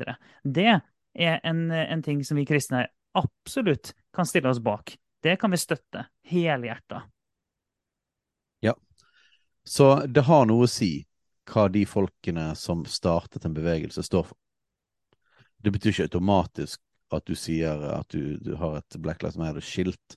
Det 0.45 0.69
er 0.71 1.39
en, 1.43 1.67
en 1.67 2.03
ting 2.05 2.23
som 2.23 2.39
vi 2.39 2.47
kristne 2.47 2.85
absolutt 3.17 3.93
kan 4.15 4.25
stille 4.25 4.49
oss 4.49 4.59
bak. 4.59 4.97
Det 5.21 5.35
kan 5.35 5.51
vi 5.51 5.57
støtte 5.57 6.05
helhjerta. 6.23 7.03
Ja. 8.59 8.75
Så 9.63 10.05
det 10.05 10.21
har 10.27 10.45
noe 10.45 10.67
å 10.67 10.71
si 10.71 11.05
hva 11.49 11.67
de 11.69 11.85
folkene 11.89 12.53
som 12.55 12.85
startet 12.85 13.45
en 13.45 13.53
bevegelse, 13.53 14.03
står 14.03 14.29
for. 14.29 14.37
Det 15.59 15.73
betyr 15.75 15.91
ikke 15.91 16.07
automatisk 16.07 16.81
at 17.11 17.25
du 17.25 17.35
sier 17.35 17.81
at 17.91 18.07
du, 18.13 18.37
du 18.37 18.53
har 18.55 18.77
et 18.79 18.97
Black 19.01 19.23
Lives 19.23 19.37
Matter-skilt. 19.39 20.15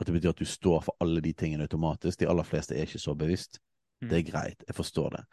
At 0.00 0.08
det 0.08 0.16
betyr 0.16 0.32
at 0.32 0.40
du 0.40 0.48
står 0.48 0.80
for 0.86 0.96
alle 1.04 1.20
de 1.20 1.34
tingene 1.36 1.68
automatisk. 1.68 2.18
De 2.18 2.28
aller 2.30 2.46
fleste 2.48 2.74
er 2.74 2.88
ikke 2.88 3.02
så 3.02 3.14
bevisst. 3.14 3.60
Mm. 4.00 4.08
Det 4.08 4.18
er 4.18 4.28
greit, 4.32 4.64
jeg 4.66 4.76
forstår 4.76 5.16
det. 5.18 5.24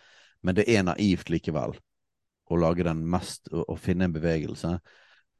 Men 0.43 0.60
det 0.60 0.68
er 0.70 0.84
naivt 0.86 1.32
likevel 1.32 1.78
å 2.47 2.60
lage 2.60 2.86
den 2.86 3.01
mest 3.10 3.49
Å 3.51 3.76
finne 3.80 4.08
en 4.08 4.14
bevegelse, 4.16 4.78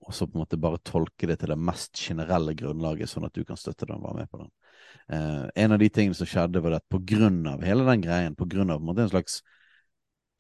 og 0.05 0.13
så 0.13 0.27
på 0.27 0.37
en 0.37 0.43
måte 0.43 0.61
bare 0.61 0.85
tolke 0.85 1.27
det 1.29 1.37
til 1.41 1.49
det 1.51 1.57
mest 1.59 1.97
generelle 1.99 2.53
grunnlaget, 2.57 3.09
sånn 3.11 3.27
at 3.27 3.35
du 3.35 3.43
kan 3.47 3.57
støtte 3.59 3.85
den 3.89 3.97
og 3.97 4.05
være 4.05 4.19
med 4.21 4.27
på 4.31 4.37
den. 4.41 4.51
Eh, 5.09 5.45
en 5.63 5.73
av 5.75 5.79
de 5.81 5.89
tingene 5.93 6.17
som 6.17 6.29
skjedde, 6.29 6.63
var 6.63 6.73
at 6.77 6.91
på 6.91 6.99
grunn 7.13 7.41
av 7.49 7.59
hele 7.65 7.83
den 7.87 8.03
greien, 8.05 8.37
på 8.37 8.49
grunn 8.49 8.71
av 8.71 8.77
på 8.79 8.83
en, 8.85 8.89
måte, 8.91 9.03
en 9.07 9.15
slags 9.15 9.35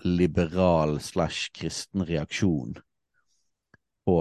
liberal 0.05 0.91
slash 1.01 1.39
kristen 1.57 2.01
reaksjon 2.05 2.73
på, 4.05 4.17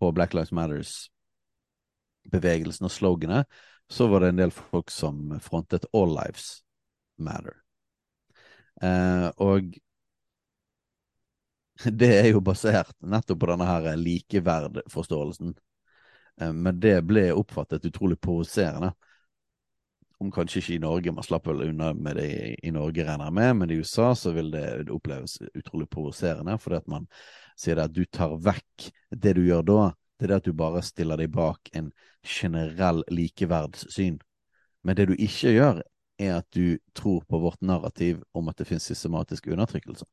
på 0.00 0.12
Black 0.12 0.34
Lives 0.34 0.52
Matters-bevegelsen 0.56 2.84
og 2.88 2.92
sloganet, 2.92 3.44
så 3.90 4.06
var 4.10 4.18
det 4.22 4.28
en 4.30 4.40
del 4.42 4.52
folk 4.54 4.90
som 4.92 5.40
frontet 5.42 5.88
All 5.96 6.12
Lives 6.14 6.62
Matter. 7.18 7.56
Eh, 8.82 9.28
og 9.42 9.74
det 12.00 12.10
er 12.18 12.30
jo 12.32 12.40
basert 12.44 12.96
nettopp 13.00 13.40
på 13.40 13.50
denne 13.52 13.68
her 13.68 13.92
likeverdforståelsen. 13.96 15.54
Eh, 16.40 16.52
men 16.52 16.80
det 16.80 16.98
ble 17.08 17.30
oppfattet 17.32 17.86
utrolig 17.88 18.20
provoserende. 18.20 18.92
Om 20.20 20.32
kanskje 20.32 20.60
ikke 20.60 20.74
i 20.74 20.82
Norge, 20.82 21.12
man 21.16 21.24
slapp 21.24 21.46
vel 21.48 21.62
unna 21.70 21.94
med 21.96 22.18
det 22.20 22.26
i, 22.60 22.72
Norge, 22.76 23.06
regner 23.06 23.30
jeg 23.30 23.36
med, 23.38 23.54
men 23.56 23.70
i 23.72 23.78
USA 23.80 24.10
så 24.12 24.34
vil 24.36 24.50
det 24.52 24.90
oppleves 24.92 25.38
utrolig 25.56 25.88
provoserende, 25.88 26.58
fordi 26.60 26.76
at 26.76 26.90
man 26.92 27.06
sier 27.56 27.80
at 27.80 27.94
du 27.96 28.02
tar 28.04 28.36
vekk 28.44 28.90
det 29.16 29.32
du 29.38 29.46
gjør 29.46 29.64
da. 29.64 29.78
Det 30.20 30.26
er 30.26 30.34
det 30.34 30.40
at 30.42 30.50
du 30.50 30.58
bare 30.58 30.82
stiller 30.84 31.16
deg 31.16 31.32
bak 31.32 31.72
en 31.72 31.88
generell 32.20 33.00
likeverdssyn. 33.08 34.20
Men 34.84 34.98
det 34.98 35.08
du 35.08 35.14
ikke 35.16 35.54
gjør, 35.56 35.80
er 36.20 36.34
at 36.42 36.48
du 36.52 36.76
tror 36.92 37.24
på 37.24 37.40
vårt 37.40 37.62
narrativ 37.64 38.20
om 38.36 38.52
at 38.52 38.60
det 38.60 38.68
finnes 38.68 38.84
systematisk 38.84 39.48
undertrykkelse, 39.48 40.04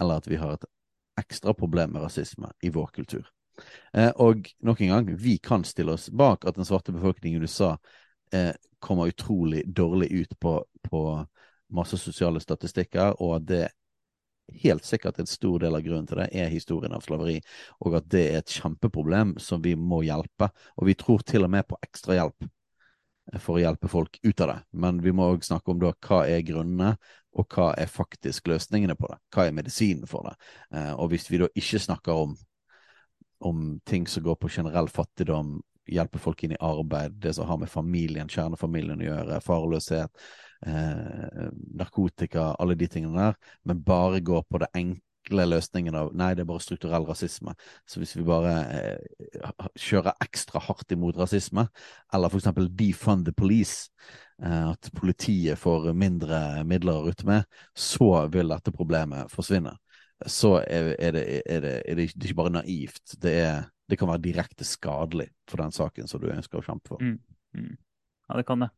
eller 0.00 0.22
at 0.22 0.30
vi 0.30 0.40
har 0.40 0.56
et 0.56 0.64
ekstra 1.20 1.54
problem 1.54 1.94
med 1.94 2.02
rasisme 2.02 2.50
i 2.62 2.70
vår 2.74 2.86
kultur. 2.86 3.28
Eh, 3.92 4.10
og 4.10 4.48
nok 4.58 4.80
en 4.80 4.88
gang, 4.88 5.12
vi 5.16 5.38
kan 5.38 5.64
stille 5.64 5.94
oss 5.94 6.10
bak 6.10 6.44
at 6.44 6.56
den 6.56 6.66
svarte 6.66 6.92
befolkningen 6.92 7.40
i 7.40 7.44
USA 7.46 7.76
eh, 8.32 8.52
kommer 8.82 9.12
utrolig 9.12 9.62
dårlig 9.66 10.10
ut 10.12 10.38
på, 10.40 10.58
på 10.82 11.02
masse 11.74 11.98
sosiale 11.98 12.40
statistikker, 12.40 13.14
og 13.22 13.36
at 13.36 13.46
det 13.48 13.64
helt 14.60 14.84
sikkert 14.84 15.18
en 15.18 15.26
stor 15.26 15.62
del 15.62 15.76
av 15.76 15.84
grunnen 15.84 16.06
til 16.08 16.20
det 16.20 16.28
er 16.36 16.52
historien 16.52 16.92
av 16.92 17.04
slaveri, 17.04 17.38
og 17.80 17.96
at 18.00 18.10
det 18.12 18.24
er 18.30 18.42
et 18.42 18.56
kjempeproblem 18.58 19.36
som 19.40 19.62
vi 19.64 19.74
må 19.78 20.02
hjelpe. 20.04 20.50
Og 20.76 20.90
vi 20.90 20.96
tror 20.98 21.24
til 21.24 21.46
og 21.46 21.52
med 21.54 21.66
på 21.68 21.78
ekstrahjelp 21.86 22.50
for 23.40 23.56
å 23.56 23.62
hjelpe 23.62 23.88
folk 23.88 24.18
ut 24.22 24.40
av 24.44 24.50
det. 24.50 24.58
Men 24.84 25.00
vi 25.02 25.12
må 25.16 25.30
òg 25.32 25.44
snakke 25.46 25.72
om 25.72 25.80
da 25.82 25.92
hva 26.06 26.24
er 26.28 26.44
grunnene, 26.46 26.94
og 27.34 27.50
hva 27.50 27.72
er 27.80 27.90
faktisk 27.90 28.48
løsningene 28.50 28.96
på 28.98 29.08
det. 29.10 29.18
Hva 29.34 29.46
er 29.46 29.56
medisinen 29.56 30.06
for 30.10 30.28
det? 30.28 30.34
Eh, 30.76 30.92
og 30.92 31.10
hvis 31.12 31.26
vi 31.32 31.40
da 31.42 31.48
ikke 31.56 31.82
snakker 31.82 32.24
om, 32.26 32.34
om 33.44 33.64
ting 33.88 34.06
som 34.10 34.24
går 34.24 34.38
på 34.40 34.52
generell 34.54 34.90
fattigdom, 34.92 35.56
hjelpe 35.90 36.20
folk 36.22 36.44
inn 36.44 36.54
i 36.54 36.62
arbeid, 36.64 37.18
det 37.20 37.34
som 37.36 37.48
har 37.48 37.58
med 37.60 37.72
familien, 37.72 38.30
kjernefamilien 38.30 39.02
å 39.02 39.08
gjøre, 39.08 39.40
farløshet, 39.44 40.22
eh, 40.66 41.48
narkotika, 41.80 42.52
alle 42.60 42.78
de 42.78 42.88
tingene 42.88 43.18
der, 43.18 43.58
men 43.64 43.82
bare 43.84 44.22
går 44.24 44.46
på 44.48 44.62
det 44.62 44.70
enkle 44.74 45.02
løsningen 45.32 45.96
av 45.96 46.12
nei, 46.16 46.32
det 46.34 46.44
er 46.44 46.50
bare 46.50 46.62
strukturell 46.62 47.06
rasisme. 47.08 47.54
Så 47.88 48.00
hvis 48.00 48.14
vi 48.16 48.26
bare 48.26 48.54
eh, 48.74 49.68
kjører 49.80 50.18
ekstra 50.24 50.62
hardt 50.66 50.92
imot 50.92 51.18
rasisme, 51.20 51.66
eller 52.14 52.32
for 52.32 52.42
eksempel 52.42 52.68
defund 52.76 53.24
the 53.28 53.32
police, 53.32 53.90
eh, 54.42 54.70
at 54.70 54.90
politiet 54.96 55.60
får 55.60 55.92
mindre 55.96 56.64
midler 56.68 57.00
å 57.00 57.06
rutte 57.08 57.28
med, 57.28 57.48
så 57.74 58.26
vil 58.32 58.52
dette 58.52 58.74
problemet 58.74 59.32
forsvinne. 59.32 59.76
Så 60.30 60.56
er, 60.62 60.94
er, 60.98 61.16
det, 61.16 61.24
er, 61.42 61.62
det, 61.64 61.76
er 61.88 61.98
det 61.98 62.10
ikke 62.14 62.42
bare 62.44 62.58
naivt, 62.60 63.16
det 63.22 63.38
det 63.90 63.98
kan 64.00 64.08
være 64.08 64.24
direkte 64.24 64.64
skadelig 64.64 65.28
for 65.50 65.60
den 65.60 65.74
saken 65.74 66.08
som 66.08 66.22
du 66.22 66.30
ønsker 66.32 66.60
å 66.60 66.64
kjempe 66.64 66.94
for. 66.94 67.02
Mm. 67.04 67.18
Mm. 67.56 67.74
Ja, 68.28 68.38
det 68.38 68.46
kan 68.48 68.64
det. 68.64 68.70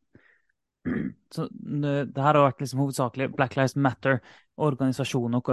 Så 1.33 1.47
det 1.51 2.23
her 2.23 2.37
har 2.37 2.43
vært 2.45 2.61
liksom 2.63 2.81
hovedsakelig 2.83 3.29
Black 3.35 3.57
Lives 3.57 3.75
Matter-organisasjonen 3.75 5.39
og 5.39 5.51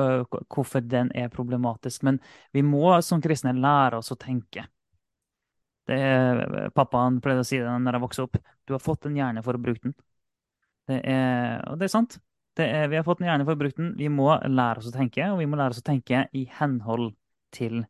hvorfor 0.52 0.84
den 0.86 1.10
er 1.16 1.32
problematisk. 1.32 2.04
Men 2.06 2.20
vi 2.54 2.62
må 2.66 2.92
som 3.02 3.22
kristne 3.24 3.54
lære 3.56 4.00
oss 4.00 4.12
å 4.14 4.18
tenke. 4.20 4.66
Det 5.84 5.96
er, 6.00 6.44
pappaen 6.76 7.20
pleide 7.24 7.44
å 7.44 7.48
si 7.48 7.58
det 7.60 7.68
når 7.68 7.98
jeg 7.98 8.04
vokste 8.06 8.28
opp. 8.28 8.38
Du 8.64 8.72
har 8.76 8.82
fått 8.82 9.08
en 9.08 9.18
hjerne 9.18 9.42
for 9.44 9.56
å 9.58 9.64
bruke 9.64 9.90
den. 9.90 9.96
Det 10.88 11.00
er, 11.00 11.58
og 11.68 11.80
det 11.80 11.88
er 11.88 11.96
sant. 11.96 12.18
Det 12.54 12.68
er, 12.70 12.86
vi 12.92 12.96
har 13.00 13.04
fått 13.04 13.20
en 13.20 13.28
hjerne 13.28 13.44
for 13.48 13.56
å 13.56 13.60
bruke 13.60 13.80
den. 13.80 13.92
Vi 13.98 14.08
må 14.12 14.30
lære 14.32 14.80
oss 14.80 14.88
å 14.88 14.94
tenke, 14.94 15.26
og 15.32 15.42
vi 15.42 15.48
må 15.50 15.58
lære 15.60 15.74
oss 15.74 15.82
å 15.82 15.88
tenke 15.90 16.26
i 16.32 16.46
henhold 16.60 17.12
til 17.54 17.82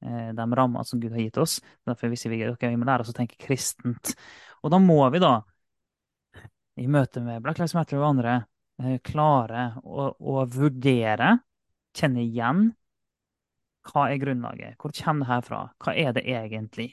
Eh, 0.00 0.32
de 0.32 0.56
rammene 0.56 0.84
som 0.84 1.00
Gud 1.00 1.12
har 1.12 1.20
gitt 1.20 1.36
oss. 1.40 1.58
Derfor 1.84 2.08
viser 2.12 2.32
vi 2.32 2.40
at 2.46 2.62
vi 2.62 2.76
må 2.80 2.88
lære 2.88 3.04
oss 3.04 3.12
å 3.12 3.16
tenke 3.16 3.36
kristent. 3.40 4.14
Og 4.64 4.72
da 4.72 4.80
må 4.80 5.02
vi 5.12 5.20
da, 5.20 5.40
i 6.78 6.86
møte 6.86 7.22
med 7.24 7.42
Black 7.42 7.58
Lives 7.58 7.74
Matter 7.74 7.98
og 7.98 8.12
andre, 8.12 8.36
klarer 8.80 9.00
klare 9.04 9.64
å, 9.84 10.10
å 10.16 10.44
vurdere, 10.48 11.34
kjenne 11.96 12.22
igjen 12.22 12.70
hva 13.88 14.06
er 14.10 14.20
grunnlaget? 14.20 14.76
Hvor 14.80 14.92
kommer 14.94 15.24
det 15.24 15.32
her 15.32 15.44
fra? 15.44 15.60
Hva 15.80 15.94
er 15.96 16.12
det 16.16 16.24
egentlig? 16.28 16.90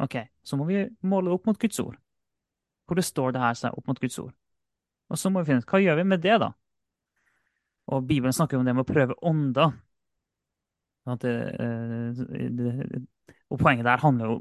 Ok, 0.00 0.16
Så 0.42 0.56
må 0.56 0.64
vi 0.64 0.88
måle 1.02 1.28
det 1.28 1.36
opp 1.36 1.46
mot 1.46 1.58
Guds 1.60 1.80
ord. 1.80 1.98
Hvor 2.86 2.96
det 2.98 3.04
står 3.04 3.32
det 3.32 3.42
her 3.42 3.54
seg 3.54 3.76
opp 3.76 3.86
mot 3.86 4.00
Guds 4.00 4.18
ord. 4.18 4.32
Og 5.10 5.18
så 5.18 5.30
må 5.30 5.42
vi 5.42 5.50
finne 5.50 5.62
ut 5.62 5.70
hva 5.70 5.80
gjør 5.82 6.00
vi 6.00 6.06
med 6.08 6.22
det, 6.24 6.38
da? 6.40 6.50
Og 7.90 8.06
Bibelen 8.06 8.34
snakker 8.34 8.58
om 8.58 8.66
det 8.66 8.74
med 8.74 8.86
å 8.86 8.92
prøve 8.92 9.16
ånder. 9.26 9.72
Det, 11.20 11.32
eh, 11.58 12.20
det, 12.58 13.04
og 13.50 13.58
poenget 13.58 13.86
der 13.86 14.02
handler 14.02 14.26
jo 14.30 14.34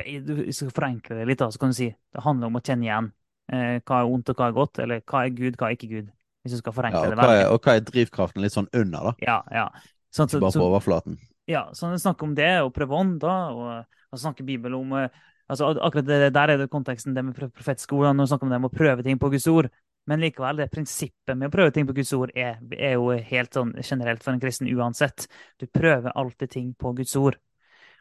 Hvis 0.00 0.58
du 0.58 0.64
skal 0.64 0.74
forenkle 0.74 1.18
det 1.18 1.26
litt, 1.28 1.40
da, 1.42 1.50
så 1.52 1.60
kan 1.60 1.72
du 1.72 1.76
si 1.76 1.90
det 1.92 2.24
handler 2.24 2.50
om 2.50 2.58
å 2.58 2.62
kjenne 2.64 2.86
igjen 2.88 3.10
eh, 3.52 3.78
hva 3.84 4.00
er 4.00 4.12
ondt 4.12 4.32
og 4.32 4.38
hva 4.38 4.48
er 4.48 4.56
godt, 4.56 4.80
eller 4.84 5.02
hva 5.04 5.24
er 5.24 5.34
Gud, 5.36 5.58
hva 5.58 5.68
er 5.68 5.76
ikke 5.76 5.90
Gud. 5.92 6.10
Hvis 6.46 6.56
du 6.56 6.62
skal 6.62 6.76
forenkle 6.76 7.02
ja, 7.02 7.10
og 7.10 7.18
det. 7.18 7.38
Er, 7.42 7.48
og 7.50 7.64
hva 7.66 7.76
er 7.76 7.86
drivkraften 7.86 8.44
litt 8.44 8.54
sånn 8.54 8.68
under, 8.70 9.10
da? 9.10 9.14
Ja, 9.26 9.38
ja. 9.50 9.66
Sånn, 10.14 10.30
så, 10.30 10.40
Bare 10.40 10.54
på 10.54 10.68
overflaten. 10.68 11.18
Ja, 11.50 11.68
så 11.74 11.90
han 11.90 11.98
snakker 12.00 12.28
om 12.28 12.36
det, 12.38 12.52
og 12.62 12.72
prøve 12.74 13.00
da, 13.22 13.34
og, 13.54 13.96
og 14.14 14.20
snakker 14.22 14.46
Bibelen 14.46 14.78
om 14.78 14.94
eh, 14.98 15.24
altså 15.50 15.72
akkurat 15.74 16.06
det, 16.06 16.30
Der 16.34 16.52
er 16.54 16.62
det 16.62 16.70
konteksten 16.70 17.14
det 17.14 17.24
med 17.26 17.36
profetiske 17.36 17.94
ord. 17.94 18.14
Når 18.14 18.26
du 18.26 18.32
snakker 18.32 18.48
om 18.48 18.54
det 18.54 18.62
med 18.62 18.72
å 18.72 18.78
prøve 18.78 19.06
ting 19.06 19.18
på 19.18 19.30
Guds 19.34 19.46
ord. 19.50 19.70
Men 20.06 20.22
likevel, 20.22 20.62
det 20.62 20.70
prinsippet 20.70 21.34
med 21.34 21.48
å 21.48 21.54
prøve 21.54 21.72
ting 21.74 21.86
på 21.86 21.94
Guds 21.96 22.12
ord 22.14 22.30
er, 22.38 22.60
er 22.78 22.94
jo 22.94 23.10
helt 23.10 23.56
sånn 23.58 23.72
generelt 23.82 24.22
for 24.22 24.36
en 24.36 24.42
kristen 24.42 24.70
uansett. 24.70 25.26
Du 25.58 25.66
prøver 25.66 26.14
alltid 26.14 26.52
ting 26.52 26.68
på 26.78 26.94
Guds 26.94 27.16
ord. 27.18 27.38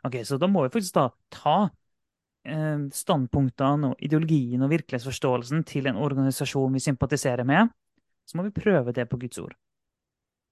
Ok, 0.06 0.20
Så 0.26 0.38
da 0.38 0.48
må 0.48 0.64
vi 0.66 0.74
faktisk 0.74 0.96
da 0.98 1.08
ta 1.34 1.58
eh, 2.46 2.86
standpunktene 2.94 3.92
og 3.92 4.06
ideologien 4.06 4.62
og 4.62 4.72
virkelighetsforståelsen 4.74 5.66
til 5.66 5.90
en 5.90 5.98
organisasjon 5.98 6.74
vi 6.74 6.84
sympatiserer 6.84 7.48
med. 7.48 7.74
Så 8.26 8.38
må 8.38 8.46
vi 8.46 8.54
prøve 8.54 8.94
det 8.94 9.08
på 9.10 9.18
Guds 9.22 9.40
ord. 9.42 9.56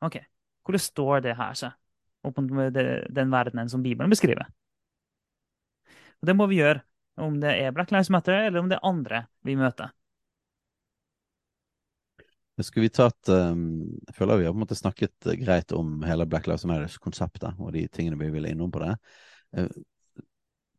Ok, 0.03 0.19
Hvordan 0.63 0.79
står 0.79 1.23
det 1.25 1.37
her 1.37 1.55
seg 1.59 1.73
opp 2.23 2.37
mot 2.39 2.73
den 2.73 3.33
verdenen 3.33 3.69
som 3.69 3.83
Bibelen 3.83 4.11
beskriver? 4.11 4.47
Og 6.21 6.27
Det 6.27 6.35
må 6.39 6.47
vi 6.47 6.61
gjøre, 6.61 6.79
om 7.19 7.35
det 7.41 7.51
er 7.59 7.73
Black 7.75 7.91
Lives 7.91 8.09
Matter 8.09 8.45
eller 8.45 8.61
om 8.61 8.69
det 8.71 8.79
er 8.79 8.87
andre 8.87 9.25
vi 9.43 9.57
møter. 9.59 9.91
Skulle 12.61 12.85
vi 12.85 12.93
tatt 12.93 13.29
um, 13.33 13.81
Jeg 14.05 14.13
føler 14.13 14.37
vi 14.37 14.45
har 14.45 14.53
på 14.53 14.59
en 14.59 14.61
måte 14.61 14.77
snakket 14.77 15.27
eh, 15.27 15.39
greit 15.41 15.73
om 15.73 16.03
hele 16.05 16.27
Black 16.29 16.45
Lives 16.47 16.65
Matters-konseptet 16.69 17.57
og 17.57 17.73
de 17.73 17.87
tingene 17.89 18.19
vi 18.19 18.29
vil 18.33 18.45
innom 18.51 18.71
på 18.71 18.83
det. 18.83 18.93
Uh, 19.57 19.69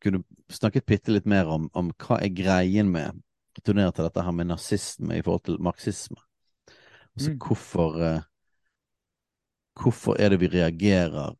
kunne 0.02 0.20
du 0.20 0.52
snakket 0.52 0.86
bitte 0.86 1.14
litt 1.14 1.28
mer 1.30 1.48
om, 1.48 1.70
om, 1.72 1.90
hva 2.04 2.18
er 2.20 2.34
greien 2.34 2.90
med 2.92 3.22
returnere 3.56 3.94
til 3.94 4.08
dette 4.08 4.24
her 4.26 4.34
med 4.36 4.50
nazisme 4.50 5.16
i 5.16 5.24
forhold 5.24 5.46
til 5.48 5.60
marxisme? 5.62 6.18
Altså 7.14 7.32
mm. 7.32 7.38
hvorfor 7.46 8.00
uh, 8.02 8.22
Hvorfor 9.74 10.14
er 10.22 10.28
det 10.30 10.40
vi 10.40 10.46
reagerer 10.46 11.34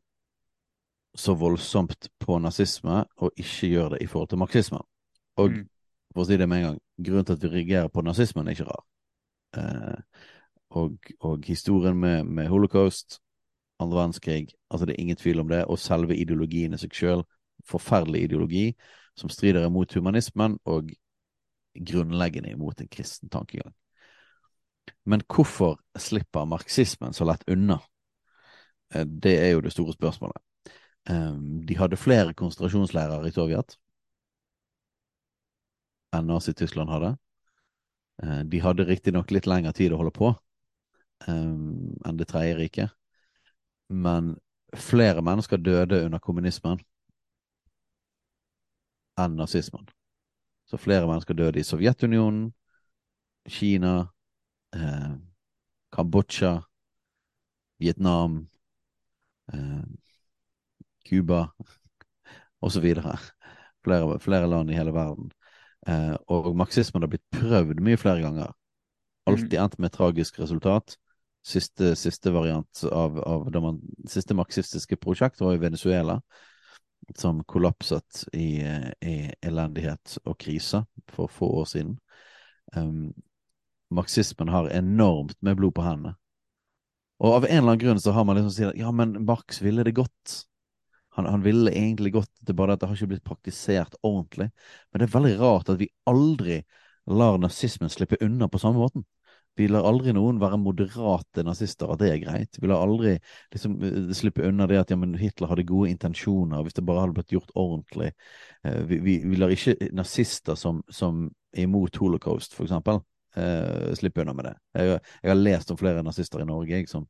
så 1.14 1.35
voldsomt 1.39 2.09
på 2.18 2.39
nazisme, 2.39 3.05
og 3.16 3.30
ikke 3.37 3.68
gjør 3.68 3.89
det 3.95 4.01
i 4.03 4.07
forhold 4.07 4.28
til 4.28 4.39
marxisme? 4.39 4.80
Og 5.39 5.51
mm. 5.51 5.68
for 6.12 6.24
å 6.24 6.26
si 6.26 6.39
det 6.39 6.49
med 6.51 6.59
en 6.59 6.66
gang, 6.66 6.80
grunnen 7.07 7.28
til 7.28 7.37
at 7.37 7.45
vi 7.45 7.53
reagerer 7.53 7.93
på 7.95 8.03
nazismen, 8.03 8.49
er 8.49 8.57
ikke 8.57 8.66
rar. 8.66 8.82
Eh, 9.59 10.24
og, 10.74 10.97
og, 11.20 11.47
historien 11.47 11.97
med, 11.97 12.24
med, 12.24 12.49
holocaust, 12.51 13.20
andre 13.83 13.99
verdenskrig, 13.99 14.55
altså 14.70 14.87
det 14.87 14.95
er 14.95 15.03
ingen 15.03 15.16
tvil 15.16 15.41
om 15.41 15.49
det, 15.49 15.64
og 15.64 15.79
selve 15.79 16.16
ideologien 16.16 16.75
i 16.75 16.81
seg 16.81 16.95
sjøl, 16.95 17.25
forferdelig 17.66 18.27
ideologi, 18.27 18.66
som 19.18 19.31
strider 19.31 19.66
imot 19.66 19.95
humanismen 19.95 20.59
og 20.64 20.93
grunnleggende 21.75 22.53
imot 22.55 22.81
en 22.81 22.91
kristen 22.91 23.31
tankegang. 23.31 23.75
Men 25.05 25.22
hvorfor 25.29 25.79
slipper 25.99 26.45
marxismen 26.45 27.12
så 27.12 27.27
lett 27.29 27.45
unna? 27.49 27.79
Eh, 28.95 29.05
det 29.05 29.35
er 29.41 29.51
jo 29.55 29.61
det 29.64 29.72
store 29.72 29.93
spørsmålet. 29.93 30.43
Eh, 31.11 31.35
de 31.68 31.77
hadde 31.79 32.01
flere 32.01 32.35
konsentrasjonsleirer 32.35 33.27
i 33.27 33.33
Sovjet 33.35 33.79
enn 36.14 36.29
Nazi-Tyskland 36.31 36.93
hadde. 36.93 37.14
Eh, 38.22 38.43
de 38.51 38.61
hadde 38.62 38.87
riktignok 38.89 39.33
litt 39.35 39.49
lengre 39.51 39.75
tid 39.75 39.93
å 39.93 40.03
holde 40.03 40.14
på 40.14 40.35
enn 41.25 42.18
Det 42.18 42.27
tredje 42.29 42.57
riket, 42.59 42.91
men 43.95 44.34
flere 44.74 45.22
mennesker 45.22 45.61
døde 45.62 46.05
under 46.07 46.18
kommunismen 46.18 46.80
enn 49.20 49.36
nazismen. 49.38 49.86
Så 50.66 50.80
flere 50.80 51.07
mennesker 51.07 51.36
døde 51.38 51.61
i 51.61 51.66
Sovjetunionen, 51.66 52.49
Kina, 53.47 54.09
eh, 54.74 55.14
Kambodsja, 55.92 56.57
Vietnam, 57.78 58.49
eh, 59.53 59.84
Cuba 61.09 61.47
osv. 62.61 62.95
Flere, 63.84 64.18
flere 64.18 64.49
land 64.49 64.70
i 64.70 64.74
hele 64.78 64.95
verden. 64.95 65.30
Eh, 65.86 66.16
og 66.32 66.57
marxismen 66.57 67.05
har 67.05 67.12
blitt 67.12 67.26
prøvd 67.36 67.82
mye 67.84 68.01
flere 68.01 68.24
ganger. 68.24 68.55
Alltid 69.28 69.59
endt 69.61 69.78
med 69.78 69.92
tragisk 69.92 70.40
resultat. 70.40 70.97
Siste, 71.45 71.92
siste 72.01 72.32
variant 72.32 72.84
av, 72.88 73.18
av 73.20 73.51
det 73.53 73.61
man, 73.61 73.80
siste 74.09 74.36
marxistiske 74.36 74.97
prosjekt 74.97 75.42
var 75.45 75.55
i 75.55 75.61
Venezuela, 75.61 76.16
som 77.20 77.42
kollapset 77.45 78.22
i, 78.32 78.64
i 79.05 79.16
elendighet 79.45 80.16
og 80.24 80.38
krise 80.40 80.86
for 81.12 81.28
få 81.28 81.51
år 81.61 81.68
siden. 81.68 81.99
Um, 82.72 83.12
marxismen 83.92 84.49
har 84.49 84.72
enormt 84.72 85.36
med 85.45 85.61
blod 85.61 85.76
på 85.76 85.84
hendene. 85.84 86.16
Og 87.22 87.36
av 87.36 87.45
en 87.47 87.59
eller 87.59 87.74
annen 87.74 87.82
grunn 87.82 88.01
så 88.01 88.12
har 88.16 88.24
man 88.26 88.38
liksom 88.38 88.55
sagt 88.57 88.80
ja, 88.80 88.90
men 88.92 89.14
Marx 89.24 89.61
ville 89.62 89.84
det 89.86 89.95
godt. 89.97 90.40
Han, 91.14 91.28
han, 91.30 91.45
ville 91.45 91.70
egentlig 91.70 92.12
godt, 92.16 92.30
det 92.40 92.53
er 92.53 92.59
bare 92.59 92.74
at 92.74 92.82
det 92.82 92.88
har 92.90 92.99
ikke 92.99 93.12
blitt 93.12 93.28
praktisert 93.28 93.95
ordentlig. 94.03 94.49
Men 94.90 95.01
det 95.01 95.07
er 95.07 95.14
veldig 95.14 95.34
rart 95.38 95.70
at 95.70 95.78
vi 95.78 95.92
aldri 96.11 96.62
lar 97.07 97.38
nazismen 97.38 97.92
slippe 97.92 98.18
unna 98.24 98.49
på 98.51 98.59
samme 98.59 98.82
måten. 98.82 99.05
Vi 99.55 99.69
lar 99.71 99.87
aldri 99.87 100.13
noen 100.15 100.41
være 100.43 100.59
moderate 100.59 101.45
nazister, 101.47 101.91
at 101.93 102.01
det 102.03 102.11
er 102.11 102.21
greit. 102.25 102.59
Vi 102.59 102.69
lar 102.71 102.83
aldri 102.83 103.15
liksom, 103.55 103.77
eh, 103.87 104.13
slippe 104.17 104.43
unna 104.49 104.67
det 104.71 104.81
at 104.81 104.91
ja, 104.91 104.99
Hitler 105.21 105.53
hadde 105.53 105.67
gode 105.69 105.93
intensjoner, 105.93 106.65
hvis 106.67 106.75
det 106.75 106.85
bare 106.87 107.05
hadde 107.05 107.15
blitt 107.15 107.35
gjort 107.37 107.55
ordentlig. 107.55 108.11
Eh, 108.67 108.81
vi, 108.91 108.99
vi, 109.05 109.19
vi 109.23 109.39
lar 109.39 109.55
ikke 109.55 109.77
nazister 109.95 110.59
som, 110.59 110.83
som 110.91 111.29
er 111.55 111.69
imot 111.69 112.01
holocaust, 112.03 112.57
for 112.57 112.67
eksempel, 112.67 112.99
uh, 113.39 113.93
slippe 113.95 114.25
unna 114.25 114.35
med 114.35 114.49
det. 114.49 114.55
Jeg, 114.75 114.97
jeg, 115.23 115.31
har 115.31 115.39
lest 115.39 115.71
om 115.71 115.79
flere 115.79 116.03
nazister 116.03 116.43
i 116.43 116.47
Norge 116.49 116.75
jeg, 116.75 116.89
som, 116.91 117.07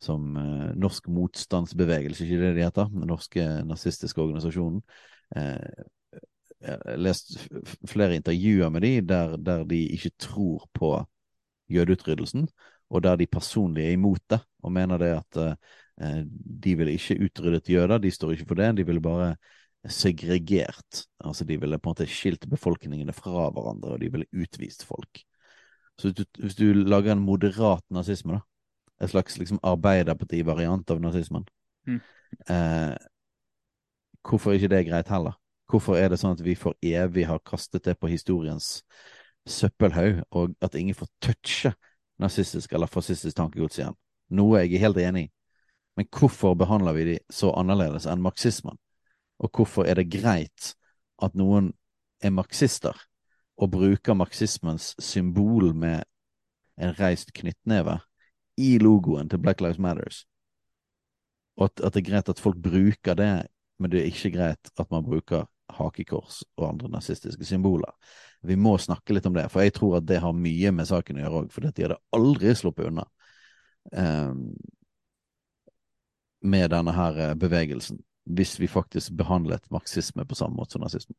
som 0.00 0.30
uh, 0.32 0.70
Norsk 0.80 1.10
motstandsbevegelse, 1.12 2.24
ikke 2.24 2.40
det 2.40 2.54
de 2.56 2.64
heter? 2.64 2.88
Den 2.94 3.04
norske 3.10 3.44
nazistiske 3.68 4.22
organisasjonen. 4.22 4.80
Uh, 5.36 5.84
jeg 6.64 6.72
har 6.72 6.96
lest 7.04 7.34
flere 7.84 8.16
intervjuer 8.16 8.72
med 8.72 8.86
de 8.86 8.94
der, 9.04 9.36
der 9.36 9.66
de 9.68 9.82
ikke 9.92 10.14
tror 10.18 10.64
på 10.74 10.94
jødeutryddelsen, 11.72 12.48
og 12.90 13.02
der 13.02 13.16
de 13.16 13.26
personlig 13.26 13.84
er 13.84 13.96
imot 13.96 14.22
det, 14.30 14.40
og 14.62 14.72
mener 14.72 14.98
det 15.02 15.12
at 15.16 15.38
eh, 15.42 16.24
de 16.62 16.74
ville 16.78 16.92
ikke 16.92 17.18
utryddet 17.24 17.70
jøder, 17.70 17.98
de 17.98 18.10
står 18.10 18.36
ikke 18.36 18.48
for 18.48 18.60
det, 18.60 18.76
de 18.76 18.86
ville 18.86 19.02
bare 19.02 19.36
segregert. 19.88 21.06
Altså 21.24 21.44
de 21.44 21.60
ville 21.60 21.78
på 21.78 21.90
en 21.90 21.94
måte 21.94 22.08
skilt 22.10 22.46
befolkningene 22.50 23.14
fra 23.14 23.48
hverandre, 23.50 23.96
og 23.96 24.00
de 24.00 24.10
ville 24.12 24.28
utvist 24.32 24.84
folk. 24.86 25.22
Så 25.98 26.10
hvis 26.10 26.16
du, 26.16 26.24
hvis 26.42 26.58
du 26.58 26.64
lager 26.72 27.12
en 27.12 27.24
moderat 27.24 27.84
nazisme, 27.90 28.36
da, 28.36 28.40
et 29.04 29.12
slags 29.12 29.38
liksom 29.38 29.60
arbeiderpartivariant 29.62 30.90
av 30.90 31.00
nazismen. 31.00 31.44
Mm. 31.86 32.00
Eh, 32.48 32.94
hvorfor 34.24 34.50
er 34.50 34.60
ikke 34.60 34.72
det 34.72 34.86
greit 34.88 35.12
heller? 35.12 35.36
Hvorfor 35.70 35.98
er 35.98 36.10
det 36.12 36.20
sånn 36.20 36.36
at 36.36 36.44
vi 36.44 36.54
for 36.58 36.76
evig 36.84 37.26
har 37.28 37.42
kastet 37.44 37.84
det 37.84 37.96
på 37.98 38.10
historiens 38.10 38.80
søppelhaug, 39.46 40.22
og 40.30 40.54
at 40.62 40.74
ingen 40.74 40.94
får 40.94 41.08
touche 41.22 41.72
nazistisk 42.18 42.72
eller 42.72 42.90
fascistisk 42.90 43.36
tankegods 43.36 43.78
igjen? 43.78 43.96
Noe 44.34 44.62
jeg 44.62 44.74
er 44.74 44.86
helt 44.86 45.00
enig 45.02 45.26
i. 45.26 45.32
Men 45.96 46.08
hvorfor 46.12 46.56
behandler 46.58 46.96
vi 46.96 47.04
de 47.12 47.18
så 47.32 47.52
annerledes 47.56 48.06
enn 48.10 48.24
marxismen? 48.24 48.76
Og 49.40 49.52
hvorfor 49.54 49.88
er 49.88 49.96
det 49.96 50.10
greit 50.12 50.74
at 51.22 51.36
noen 51.36 51.72
er 52.20 52.32
marxister 52.32 52.96
og 53.56 53.72
bruker 53.72 54.16
marxismens 54.16 54.94
symbol 55.00 55.72
med 55.74 56.04
en 56.76 56.92
reist 56.98 57.32
knyttneve 57.36 57.98
i 58.60 58.76
logoen 58.80 59.28
til 59.28 59.40
Black 59.40 59.60
Lives 59.60 59.78
Matters. 59.78 60.24
Og 61.56 61.70
at, 61.70 61.80
at, 61.80 61.94
det 61.94 62.02
er 62.02 62.10
greit 62.10 62.28
at 62.28 62.40
folk 62.40 62.56
bruker 62.62 63.16
det, 63.16 63.46
men 63.78 63.92
det 63.92 64.00
er 64.00 64.10
ikke 64.10 64.34
greit 64.36 64.72
at 64.76 64.90
man 64.90 65.04
bruker 65.04 65.46
hakekors 65.72 66.44
og 66.56 66.68
andre 66.68 66.88
nazistiske 66.88 67.44
symboler. 67.44 67.92
Vi 68.46 68.56
må 68.60 68.76
snakke 68.80 69.16
litt 69.16 69.26
om 69.28 69.36
det, 69.36 69.48
for 69.52 69.64
jeg 69.64 69.74
tror 69.76 69.98
at 70.00 70.08
det 70.08 70.20
har 70.22 70.36
mye 70.36 70.72
med 70.74 70.88
saken 70.88 71.18
å 71.18 71.24
gjøre 71.24 71.42
òg, 71.42 71.52
for 71.54 71.66
de 71.66 71.86
hadde 71.86 72.00
aldri 72.16 72.54
sluppet 72.56 72.90
unna 72.90 73.06
um, 73.92 74.42
med 76.46 76.70
denne 76.70 76.94
her 76.94 77.20
eh, 77.22 77.34
bevegelsen, 77.38 77.98
hvis 78.36 78.56
vi 78.60 78.70
faktisk 78.70 79.16
behandlet 79.18 79.66
marxisme 79.74 80.26
på 80.28 80.38
samme 80.38 80.58
måte 80.58 80.76
som 80.76 80.84
nazisme. 80.84 81.16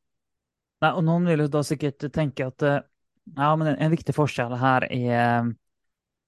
Nei, 0.84 0.92
og 0.94 1.04
noen 1.04 1.26
vil 1.28 1.44
jo 1.44 1.52
da 1.52 1.64
sikkert 1.66 2.06
tenke 2.14 2.48
at 2.48 2.64
eh, 2.64 2.84
ja, 3.36 3.54
men 3.60 3.74
en, 3.74 3.80
en 3.82 3.96
viktig 3.96 4.16
forskjell 4.16 4.56
her 4.62 4.88
er 4.88 5.50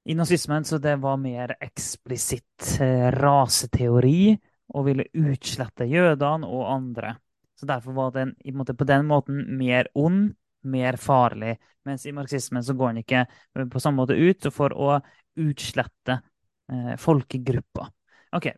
i 0.09 0.15
nazismen 0.15 0.65
så 0.65 0.79
det 0.81 0.95
var 1.03 1.19
mer 1.21 1.53
eksplisitt 1.61 2.79
eh, 2.81 3.09
raseteori 3.13 4.33
og 4.73 4.85
ville 4.87 5.05
utslette 5.17 5.87
jødene 5.89 6.47
og 6.47 6.69
andre. 6.73 7.15
Så 7.59 7.67
Derfor 7.69 7.93
var 7.93 8.11
den 8.15 8.35
på 8.77 8.87
den 8.87 9.05
måten 9.05 9.43
mer 9.57 9.89
ond, 9.93 10.33
mer 10.67 10.97
farlig. 10.99 11.55
Mens 11.87 12.05
i 12.05 12.13
marxismen 12.15 12.63
så 12.63 12.75
går 12.77 12.93
den 12.93 13.03
ikke 13.03 13.25
på 13.71 13.81
samme 13.81 14.01
måte 14.01 14.17
ut 14.17 14.49
for 14.53 14.73
å 14.75 14.97
utslette 15.39 16.19
eh, 16.71 16.95
folkegrupper. 16.99 17.87
Ok, 18.35 18.49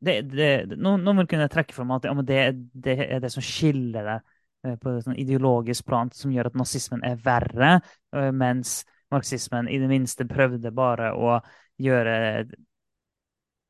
det, 0.00 0.14
det, 0.32 0.50
Noen, 0.76 1.04
noen 1.04 1.22
vil 1.22 1.30
kunne 1.34 1.50
trekke 1.52 1.76
fram 1.76 1.92
at 1.96 2.08
ja, 2.08 2.14
det, 2.24 2.40
det, 2.72 2.96
er 3.04 3.20
det 3.22 3.30
som 3.32 3.44
skiller 3.44 4.06
det 4.08 4.16
eh, 4.16 4.78
på 4.80 4.94
et 4.94 5.04
sånn 5.04 5.20
ideologisk 5.20 5.86
plan, 5.90 6.10
som 6.16 6.32
gjør 6.32 6.50
at 6.50 6.58
nazismen 6.58 7.04
er 7.06 7.20
verre, 7.20 7.76
eh, 8.16 8.30
mens 8.32 8.80
marxismen 9.12 9.68
i 9.68 9.78
det 9.82 9.90
minste 9.90 10.26
prøvde 10.30 10.72
bare 10.74 11.12
å 11.18 11.36
gjøre, 11.82 12.16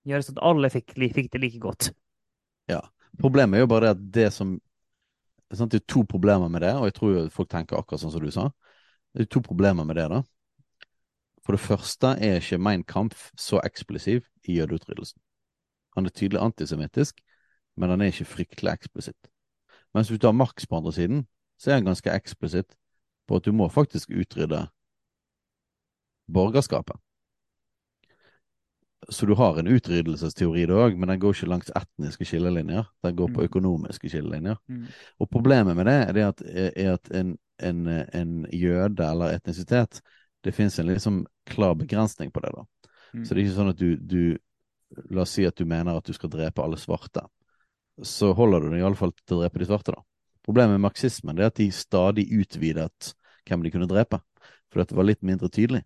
gjøre 0.07 0.27
sånn 0.27 0.39
at 0.39 0.47
alle 0.53 0.71
fikk, 0.73 0.95
fikk, 0.95 1.31
det 1.33 1.43
like 1.43 1.63
godt. 1.63 1.93
Ja. 2.71 2.83
Problemet 3.21 3.59
er 3.59 3.65
jo 3.65 3.71
bare 3.73 3.91
at 3.97 4.03
det 4.15 4.29
som 4.33 4.55
sant, 5.59 5.73
Det 5.73 5.81
er 5.81 5.93
to 5.93 6.05
problemer 6.05 6.49
med 6.49 6.61
det, 6.61 6.75
og 6.75 6.85
jeg 6.85 6.95
tror 6.95 7.29
folk 7.35 7.51
tenker 7.51 7.79
akkurat 7.79 8.01
sånn 8.01 8.13
som 8.13 8.23
du 8.23 8.31
sa. 8.31 8.51
Det 9.15 9.23
er 9.23 9.31
to 9.31 9.41
problemer 9.43 9.85
med 9.85 9.97
det, 9.97 10.09
da. 10.11 10.23
For 11.43 11.57
det 11.57 11.65
første 11.65 12.15
er 12.23 12.39
ikke 12.39 12.59
Mein 12.59 12.85
Kampf 12.85 13.31
så 13.37 13.61
eksplosiv 13.65 14.23
i 14.47 14.59
jødeutryddelsen. 14.61 15.19
Han 15.97 16.07
er 16.07 16.15
tydelig 16.15 16.41
antisemittisk, 16.41 17.21
men 17.77 17.91
han 17.91 18.01
er 18.01 18.13
ikke 18.13 18.25
fryktelig 18.25 18.73
eksplisitt. 18.73 19.31
Mens 19.95 20.09
hvis 20.09 20.21
du 20.21 20.27
tar 20.27 20.37
Marx 20.37 20.67
på 20.67 20.77
andre 20.77 20.93
siden, 20.93 21.27
så 21.59 21.71
er 21.71 21.81
han 21.81 21.89
ganske 21.91 22.13
eksplisitt 22.15 22.77
på 23.27 23.37
at 23.37 23.45
du 23.45 23.53
må 23.53 23.69
faktisk 23.69 24.11
utrydde 24.11 24.69
borgerskapet. 26.33 26.97
Så 29.09 29.27
du 29.27 29.33
har 29.35 29.57
en 29.59 29.69
utryddelsesteori 29.71 30.67
da 30.69 30.77
òg, 30.85 30.99
men 31.01 31.09
den 31.09 31.21
går 31.23 31.33
ikke 31.35 31.49
langs 31.49 31.71
etniske 31.77 32.27
skillelinjer. 32.29 32.85
Den 33.05 33.17
går 33.17 33.31
på 33.33 33.41
mm. 33.41 33.47
økonomiske 33.49 34.11
skillelinjer. 34.13 34.59
Mm. 34.69 34.83
Og 35.19 35.31
problemet 35.33 35.77
med 35.79 35.89
det 35.89 35.97
er, 35.97 36.21
at, 36.29 36.43
er 36.77 36.93
at 36.99 37.11
en, 37.17 37.33
en, 37.65 37.81
en, 37.89 38.35
jøde 38.53 39.07
eller 39.07 39.39
etnisitet 39.39 40.03
Det 40.45 40.55
fins 40.57 40.79
en 40.79 40.87
liksom 40.89 41.25
klar 41.49 41.75
begrensning 41.75 42.31
på 42.33 42.41
det. 42.45 42.53
da. 42.57 42.65
Mm. 43.15 43.25
Så 43.25 43.35
det 43.35 43.41
er 43.41 43.45
ikke 43.47 43.57
sånn 43.57 43.73
at 43.73 43.81
du, 43.81 43.97
du 43.97 44.23
La 45.09 45.23
oss 45.23 45.37
si 45.37 45.45
at 45.47 45.55
du 45.55 45.65
mener 45.71 45.95
at 45.95 46.07
du 46.07 46.13
skal 46.13 46.33
drepe 46.33 46.63
alle 46.63 46.79
svarte. 46.81 47.23
Så 48.03 48.33
holder 48.35 48.65
du 48.65 48.73
deg 48.73 48.81
iallfall 48.81 49.13
til 49.23 49.37
å 49.37 49.45
drepe 49.45 49.61
de 49.63 49.69
svarte, 49.69 49.95
da. 49.95 50.03
Problemet 50.43 50.75
med 50.75 50.83
marxismen 50.89 51.39
er 51.39 51.51
at 51.51 51.61
de 51.61 51.69
stadig 51.71 52.25
utvidet 52.35 53.13
hvem 53.47 53.63
de 53.63 53.71
kunne 53.71 53.87
drepe. 53.87 54.19
Fordi 54.73 54.89
det 54.91 54.99
var 54.99 55.07
litt 55.07 55.23
mindre 55.23 55.51
tydelig. 55.53 55.85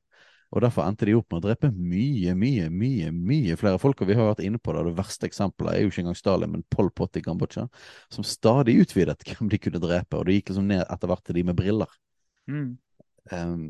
Og 0.55 0.63
Derfor 0.63 0.87
endte 0.87 1.09
de 1.09 1.17
opp 1.19 1.33
med 1.33 1.41
å 1.41 1.49
drepe 1.49 1.71
mye, 1.75 2.35
mye, 2.39 2.69
mye 2.71 3.11
mye 3.11 3.57
flere 3.59 3.81
folk. 3.83 4.01
Og 4.01 4.11
vi 4.11 4.15
har 4.19 4.29
vært 4.31 4.45
inne 4.47 4.61
på 4.63 4.75
det. 4.77 4.85
Det 4.87 4.95
verste 5.01 5.27
eksempelet 5.27 5.75
er 5.75 5.83
jo 5.83 5.91
ikke 5.91 6.05
engang 6.05 6.19
Stalin, 6.19 6.53
men 6.53 6.63
Pol 6.71 6.93
Pot 6.95 7.19
i 7.19 7.25
Kambodsja, 7.25 7.67
som 8.15 8.27
stadig 8.27 8.77
utvidet 8.85 9.19
hvem 9.29 9.51
de 9.51 9.61
kunne 9.61 9.83
drepe. 9.83 10.21
Og 10.21 10.29
det 10.29 10.39
gikk 10.39 10.53
liksom 10.53 10.71
ned 10.71 10.85
etter 10.87 11.11
hvert 11.11 11.27
til 11.27 11.41
de 11.41 11.47
med 11.51 11.59
briller. 11.59 11.99
Mm. 12.47 12.71
Um, 13.33 13.67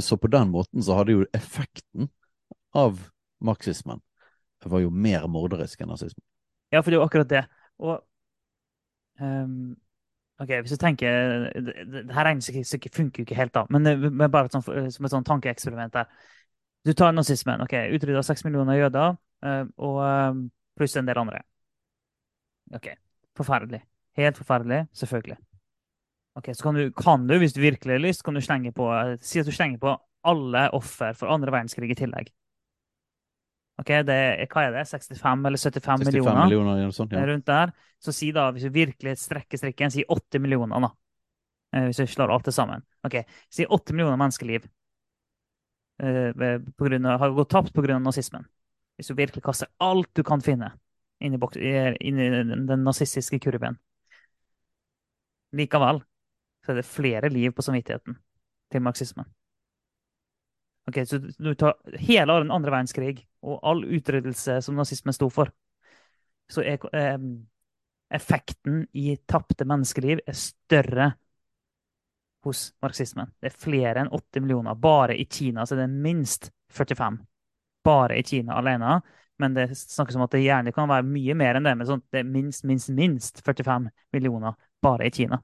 så 0.00 0.16
på 0.18 0.30
den 0.32 0.50
måten 0.50 0.82
så 0.82 0.96
hadde 0.98 1.14
jo 1.14 1.28
effekten 1.36 2.08
av 2.74 3.04
marxismen 3.44 4.00
var 4.68 4.82
jo 4.82 4.90
mer 4.90 5.26
morderisk 5.30 5.82
enn 5.82 5.92
nazismen. 5.92 6.24
Ja, 6.72 6.82
for 6.82 6.90
det 6.90 6.98
er 6.98 7.00
jo 7.00 7.06
akkurat 7.06 7.30
det. 7.30 7.44
Og 7.80 7.94
um, 9.20 9.76
Ok, 10.38 10.48
Hvis 10.62 10.70
du 10.70 10.76
tenker 10.78 11.10
det 11.66 12.14
her 12.14 12.24
regnestykket 12.28 12.94
funker 12.94 13.22
jo 13.22 13.26
ikke 13.26 13.34
helt, 13.34 13.54
da, 13.54 13.64
men, 13.70 13.82
men 14.14 14.30
bare 14.30 14.50
sånt, 14.52 14.68
som 14.94 15.04
et 15.08 15.10
sånt 15.10 15.26
tankeeksperiment 15.26 15.96
der. 15.96 16.04
Du 16.86 16.92
tar 16.92 17.12
nazismen. 17.12 17.60
ok, 17.60 17.74
Utrydda 17.96 18.22
seks 18.22 18.44
millioner 18.46 18.78
jøder 18.78 19.16
eh, 19.44 19.64
og 19.76 19.98
eh, 20.06 20.42
pluss 20.78 20.96
en 20.96 21.10
del 21.10 21.18
andre. 21.18 21.42
Ok, 22.74 22.86
Forferdelig. 23.36 23.82
Helt 24.18 24.36
forferdelig, 24.36 24.86
selvfølgelig. 24.92 25.36
Ok, 26.34 26.48
Så 26.54 26.62
kan 26.62 26.74
du, 26.74 26.90
kan 26.92 27.26
du 27.28 27.38
hvis 27.38 27.52
du 27.52 27.60
virkelig 27.60 27.94
har 27.94 27.98
lyst, 27.98 28.22
kan 28.24 28.34
du 28.34 28.40
slenge 28.40 28.72
på, 28.72 28.88
si 29.20 29.38
at 29.38 29.46
du 29.46 29.52
slenger 29.52 29.78
på 29.78 29.96
alle 30.24 30.70
offer 30.74 31.12
for 31.12 31.26
andre 31.26 31.52
verdenskrig 31.52 31.90
i 31.90 31.98
tillegg. 31.98 32.30
Ok, 33.78 33.92
det 34.08 34.48
Hva 34.50 34.62
er 34.66 34.72
det? 34.74 34.86
65 34.90 35.46
eller 35.46 35.58
75 35.58 36.02
65 36.02 36.06
millioner? 36.08 36.44
millioner 36.44 36.80
eller 36.82 36.90
sånt, 36.96 37.12
ja. 37.12 37.26
rundt 37.26 37.46
der. 37.46 37.72
Så 38.02 38.12
si 38.12 38.32
da, 38.34 38.48
hvis 38.52 38.66
du 38.66 38.70
virkelig 38.74 39.16
strekker 39.22 39.58
strikken, 39.60 39.90
si 39.94 40.04
80 40.08 40.42
millioner, 40.42 40.80
da. 40.82 40.90
Eh, 41.76 41.84
Hvis 41.86 41.96
du 42.02 42.06
slår 42.06 42.32
alt 42.34 42.44
det 42.44 42.54
sammen. 42.54 42.82
Ok, 43.04 43.20
Si 43.50 43.66
80 43.66 43.94
millioner 43.94 44.16
menneskeliv 44.18 44.66
eh, 46.02 46.58
på 46.76 46.84
grunn 46.88 47.06
av, 47.06 47.20
har 47.20 47.30
gått 47.36 47.50
tapt 47.50 47.72
pga. 47.74 47.98
nazismen. 47.98 48.46
Hvis 48.96 49.08
du 49.12 49.14
virkelig 49.14 49.44
kaster 49.44 49.68
alt 49.78 50.10
du 50.14 50.24
kan 50.24 50.40
finne 50.42 50.72
inn 51.20 51.34
i, 51.34 51.38
inn 52.00 52.18
i 52.18 52.28
den 52.30 52.66
den 52.66 52.84
nazistiske 52.84 53.38
kurven. 53.38 53.78
Likevel 55.54 56.02
så 56.64 56.72
er 56.72 56.80
det 56.80 56.86
flere 56.86 57.30
liv 57.30 57.52
på 57.54 57.62
samvittigheten 57.62 58.18
til 58.70 58.82
marxismen. 58.82 59.24
Ok, 60.88 61.04
Så 61.06 61.18
du 61.20 61.54
tar 61.54 61.76
hele 62.00 62.40
den 62.42 62.50
andre 62.50 62.70
verdenskrig 62.72 63.26
og 63.42 63.60
all 63.62 63.84
utryddelse 63.84 64.58
som 64.64 64.78
nazismen 64.78 65.14
sto 65.14 65.28
for, 65.30 65.50
så 66.48 66.64
er 66.64 66.82
eh, 66.96 67.18
effekten 68.14 68.86
i 68.92 69.16
tapte 69.26 69.66
menneskeliv 69.68 70.22
er 70.26 70.36
større 70.36 71.12
hos 72.44 72.72
marxismen. 72.82 73.30
Det 73.40 73.50
er 73.50 73.60
flere 73.60 74.02
enn 74.02 74.12
80 74.12 74.44
millioner. 74.44 74.78
Bare 74.78 75.16
i 75.16 75.26
Kina 75.30 75.66
så 75.66 75.76
er 75.76 75.84
det 75.84 75.90
minst 75.92 76.50
45. 76.72 77.18
Bare 77.84 78.18
i 78.18 78.24
Kina 78.24 78.58
alene. 78.58 79.00
Men 79.38 79.54
det 79.54 79.68
snakkes 79.78 80.16
om 80.16 80.24
at 80.24 80.32
det 80.34 80.42
gjerne 80.42 80.72
kan 80.74 80.88
være 80.90 81.06
mye 81.06 81.34
mer 81.38 81.58
enn 81.58 81.68
det. 81.68 81.74
Men 81.78 81.86
sånn, 81.86 82.02
det 82.12 82.22
er 82.22 82.30
minst, 82.30 82.64
minst, 82.66 82.90
minst 82.94 83.42
45 83.46 83.90
millioner 84.14 84.56
bare 84.82 85.06
i 85.06 85.14
Kina. 85.14 85.40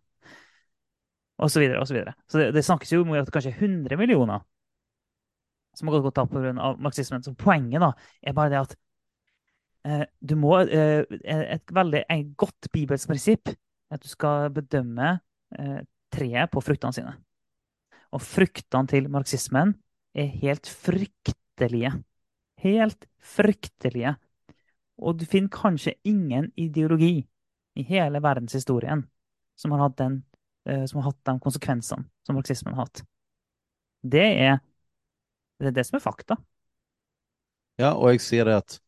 Og 1.43 1.51
så 1.51 1.61
videre 1.61 1.83
og 1.83 1.89
så 1.91 1.97
videre. 1.97 2.15
Så 2.31 2.41
det, 2.41 2.51
det 2.55 2.65
snakkes 2.65 2.93
jo 2.95 3.03
om 3.03 3.15
at 3.19 3.27
det 3.29 3.35
kanskje 3.35 3.53
er 3.55 3.63
100 3.63 3.99
millioner 3.99 4.43
som 5.79 5.91
har 5.91 6.03
gått 6.05 6.17
tapt 6.19 6.33
pga. 6.33 6.53
marxismen. 6.79 7.23
Så 7.23 7.35
poenget 7.39 7.83
da 7.83 7.93
er 8.23 8.37
bare 8.37 8.53
det 8.53 8.61
at 8.63 8.77
eh, 9.85 10.07
du 10.21 10.37
må 10.41 10.59
eh, 10.63 11.05
Et 11.25 11.75
veldig 11.75 12.05
et 12.09 12.37
godt 12.37 12.71
bibelsk 12.73 13.09
prinsipp 13.09 13.49
er 13.49 13.59
at 13.95 14.03
du 14.03 14.09
skal 14.09 14.51
bedømme 14.55 15.19
eh, 15.59 15.81
treet 16.15 16.51
på 16.51 16.63
fruktene 16.65 16.97
sine. 16.97 17.15
Og 18.15 18.23
fruktene 18.23 18.91
til 18.91 19.11
marxismen 19.11 19.75
er 20.15 20.31
helt 20.43 20.69
fryktelige. 20.71 21.93
Helt 22.63 23.07
fryktelige. 23.19 24.15
Og 24.99 25.19
du 25.19 25.25
finner 25.27 25.51
kanskje 25.51 25.97
ingen 26.07 26.53
ideologi 26.57 27.25
i 27.75 27.83
hele 27.83 28.23
verdenshistorien 28.23 29.03
som 29.59 29.75
har 29.75 29.89
hatt, 29.89 29.97
den, 29.99 30.23
eh, 30.69 30.85
som 30.87 31.01
har 31.01 31.11
hatt 31.11 31.25
de 31.27 31.39
konsekvensene 31.43 32.07
som 32.27 32.39
marxismen 32.39 32.75
har 32.75 32.87
hatt. 32.87 33.03
Det 34.03 34.27
er 34.47 34.61
det, 35.61 35.71
er 35.71 35.77
det 35.77 35.87
som 35.89 35.99
er 35.99 36.05
fakta. 36.05 36.39
Ja, 37.81 37.95
og 37.95 38.15
jeg 38.15 38.23
sier 38.23 38.47
det 38.47 38.59
at 38.63 38.79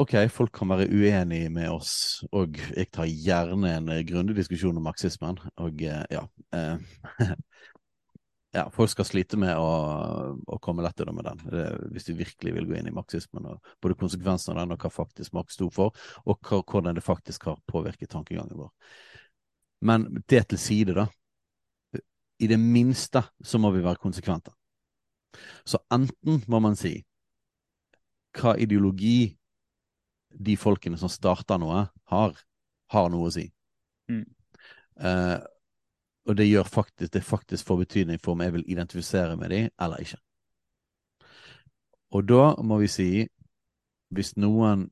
ok, 0.00 0.14
folk 0.32 0.52
kan 0.54 0.70
være 0.70 0.88
uenige 0.88 1.50
med 1.52 1.70
oss, 1.72 2.22
og 2.32 2.58
jeg 2.76 2.90
tar 2.92 3.08
gjerne 3.08 3.74
en 3.76 3.90
grundig 4.06 4.36
diskusjon 4.38 4.76
om 4.76 4.86
marxismen. 4.86 5.40
Og 5.60 5.82
eh, 5.82 6.04
ja, 6.12 6.24
eh, 6.56 6.82
ja 8.56 8.66
folk 8.74 8.92
skal 8.92 9.08
slite 9.08 9.40
med 9.40 9.56
å, 9.56 9.70
å 10.46 10.60
komme 10.62 10.84
lett 10.84 11.00
unna 11.02 11.16
med 11.16 11.30
den, 11.30 11.44
hvis 11.94 12.10
de 12.10 12.18
virkelig 12.18 12.54
vil 12.58 12.68
gå 12.68 12.78
inn 12.78 12.90
i 12.92 12.96
marxismen. 12.96 13.48
Og 13.54 13.72
både 13.82 13.98
konsekvensene 14.00 14.56
av 14.56 14.66
den, 14.66 14.76
og 14.76 14.84
hva 14.84 14.92
faktisk 15.00 15.36
Marx 15.36 15.56
sto 15.58 15.70
for, 15.74 15.96
og 16.26 16.38
hva, 16.44 16.60
hvordan 16.60 17.00
det 17.00 17.06
faktisk 17.06 17.48
har 17.50 17.60
påvirket 17.70 18.12
tankegangen 18.12 18.60
vår. 18.60 18.72
Men 19.80 20.10
det 20.28 20.44
til 20.50 20.60
side, 20.60 20.96
da. 20.96 21.08
I 22.40 22.48
det 22.48 22.56
minste 22.60 23.20
så 23.44 23.58
må 23.60 23.72
vi 23.72 23.82
være 23.84 24.00
konsekvente. 24.00 24.52
Så 25.64 25.80
enten 25.92 26.42
må 26.50 26.60
man 26.62 26.76
si 26.78 26.98
hva 28.38 28.54
ideologi 28.58 29.32
de 30.30 30.56
folkene 30.56 30.98
som 30.98 31.10
starter 31.10 31.58
noe, 31.58 31.86
har, 32.12 32.36
har 32.94 33.08
noe 33.10 33.30
å 33.30 33.34
si. 33.34 33.48
Mm. 34.10 34.26
Uh, 35.00 35.38
og 36.28 36.36
det 36.38 36.46
gjør 36.46 36.68
faktisk, 36.68 37.12
det 37.12 37.24
faktisk 37.26 37.66
får 37.66 37.82
betydning 37.84 38.20
for 38.22 38.36
om 38.36 38.44
jeg 38.44 38.54
vil 38.54 38.66
identifisere 38.70 39.36
med 39.40 39.50
dem 39.50 39.68
eller 39.80 40.04
ikke. 40.04 40.20
Og 42.14 42.26
da 42.26 42.44
må 42.66 42.80
vi 42.82 42.88
si, 42.90 43.10
hvis 44.14 44.34
noen 44.38 44.88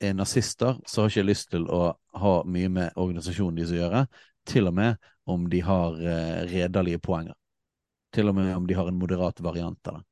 er 0.00 0.16
nazister, 0.16 0.76
så 0.88 1.02
har 1.02 1.10
ikke 1.10 1.22
jeg 1.22 1.30
lyst 1.30 1.50
til 1.52 1.66
å 1.72 1.82
ha 2.20 2.34
mye 2.48 2.68
med 2.72 2.96
organisasjonen 3.00 3.60
deres 3.60 3.72
å 3.72 3.80
gjøre, 3.80 4.06
til 4.46 4.68
og 4.68 4.76
med 4.76 5.10
om 5.26 5.48
de 5.52 5.60
har 5.64 5.96
uh, 5.96 6.44
redelige 6.48 7.00
poenger. 7.02 7.36
Til 8.14 8.30
og 8.30 8.36
med 8.38 8.52
om 8.54 8.66
de 8.66 8.76
har 8.78 8.88
en 8.88 8.98
moderat 8.98 9.40
variant 9.44 9.90
av 9.90 9.98
det. 9.98 10.04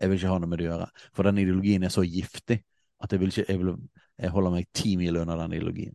Jeg 0.00 0.10
vil 0.10 0.18
ikke 0.18 0.30
ha 0.32 0.38
noe 0.42 0.50
med 0.50 0.58
det 0.58 0.66
å 0.66 0.72
gjøre. 0.72 0.86
For 1.14 1.28
den 1.28 1.42
ideologien 1.42 1.84
er 1.86 1.92
så 1.94 2.02
giftig 2.02 2.58
at 3.04 3.12
jeg, 3.12 3.20
vil 3.20 3.30
ikke, 3.30 3.44
jeg, 3.46 3.60
vil, 3.60 3.76
jeg 4.18 4.32
holder 4.34 4.54
meg 4.56 4.66
ti 4.74 4.96
mil 4.98 5.20
unna 5.20 5.36
den 5.44 5.54
ideologien. 5.58 5.94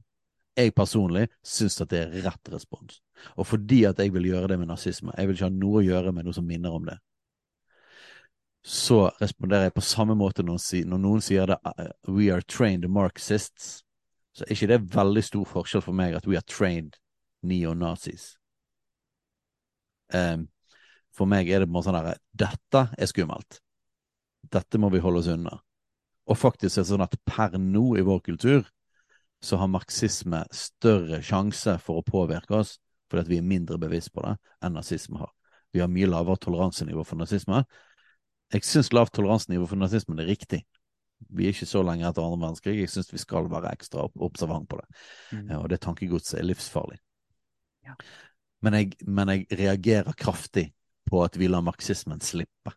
Jeg 0.60 0.74
personlig 0.76 1.28
syns 1.46 1.80
at 1.84 1.92
det 1.92 2.00
er 2.06 2.16
rett 2.26 2.52
respons. 2.54 3.02
Og 3.36 3.48
fordi 3.48 3.84
at 3.90 4.00
jeg 4.00 4.14
vil 4.16 4.30
gjøre 4.32 4.54
det 4.54 4.60
med 4.60 4.72
nazisme, 4.72 5.14
jeg 5.18 5.28
vil 5.28 5.38
ikke 5.38 5.48
ha 5.48 5.56
noe 5.56 5.82
å 5.82 5.86
gjøre 5.86 6.14
med 6.16 6.28
noe 6.28 6.36
som 6.36 6.48
minner 6.48 6.76
om 6.76 6.88
det, 6.88 6.98
så 8.64 9.06
responderer 9.22 9.70
jeg 9.70 9.78
på 9.78 9.86
samme 9.88 10.16
måte 10.20 10.44
når, 10.44 10.60
når 10.86 11.00
noen 11.00 11.22
sier 11.24 11.48
det 11.48 11.56
uh, 11.64 11.92
We 12.12 12.28
are 12.34 12.44
trained 12.44 12.88
Marxists. 12.92 13.86
Så 14.36 14.44
er 14.46 14.52
ikke 14.54 14.72
det 14.74 14.82
veldig 14.96 15.24
stor 15.24 15.48
forskjell 15.48 15.84
for 15.84 15.96
meg 15.96 16.18
at 16.18 16.28
we 16.28 16.36
are 16.38 16.46
trained 16.46 17.00
neonazis. 17.42 18.36
Um, 20.14 20.50
for 21.20 21.30
meg 21.30 21.50
er 21.52 21.62
det 21.62 21.68
på 21.68 21.74
en 21.74 21.78
måte 21.78 21.90
sånn 21.90 22.00
her 22.00 22.22
Dette 22.40 22.86
er 22.96 23.10
skummelt. 23.12 23.60
Dette 24.50 24.80
må 24.80 24.90
vi 24.94 25.02
holde 25.04 25.22
oss 25.24 25.32
unna. 25.32 25.58
Og 26.30 26.38
faktisk 26.38 26.78
er 26.78 26.86
det 26.86 26.92
sånn 26.94 27.06
at 27.06 27.18
per 27.28 27.58
nå 27.60 27.98
i 28.00 28.06
vår 28.06 28.22
kultur 28.26 28.68
så 29.44 29.60
har 29.60 29.72
marxisme 29.72 30.44
større 30.56 31.22
sjanse 31.24 31.78
for 31.84 32.00
å 32.00 32.06
påvirke 32.06 32.60
oss 32.60 32.78
fordi 33.10 33.24
at 33.24 33.30
vi 33.32 33.40
er 33.40 33.46
mindre 33.48 33.80
bevisst 33.82 34.12
på 34.14 34.22
det 34.22 34.36
enn 34.62 34.76
nazisme 34.78 35.18
har. 35.18 35.32
Vi 35.74 35.82
har 35.82 35.90
mye 35.90 36.10
lavere 36.10 36.38
toleransenivå 36.42 37.02
for 37.06 37.18
nazisme. 37.18 37.64
Jeg 38.54 38.66
syns 38.66 38.92
lavt 38.94 39.16
toleransenivå 39.18 39.66
for 39.70 39.82
nazisme 39.82 40.18
er 40.22 40.30
riktig. 40.30 40.60
Vi 41.34 41.48
er 41.48 41.56
ikke 41.56 41.68
så 41.70 41.82
lenge 41.86 42.06
etter 42.08 42.24
andre 42.24 42.40
verdenskrig. 42.46 42.78
Jeg 42.80 42.92
syns 42.94 43.10
vi 43.12 43.22
skal 43.22 43.50
være 43.52 43.74
ekstra 43.74 44.06
observant 44.14 44.70
på 44.70 44.78
det. 44.80 44.88
Mm. 45.34 45.50
Og 45.58 45.68
det 45.74 45.82
tankegodset 45.84 46.40
er 46.40 46.48
livsfarlig. 46.48 47.00
Ja. 47.88 47.98
Men, 48.62 48.78
jeg, 48.78 48.94
men 49.08 49.34
jeg 49.34 49.48
reagerer 49.60 50.18
kraftig 50.20 50.70
på 51.10 51.24
at 51.26 51.38
vi 51.38 51.48
lar 51.48 51.62
marxismen 51.66 52.20
slippe. 52.22 52.74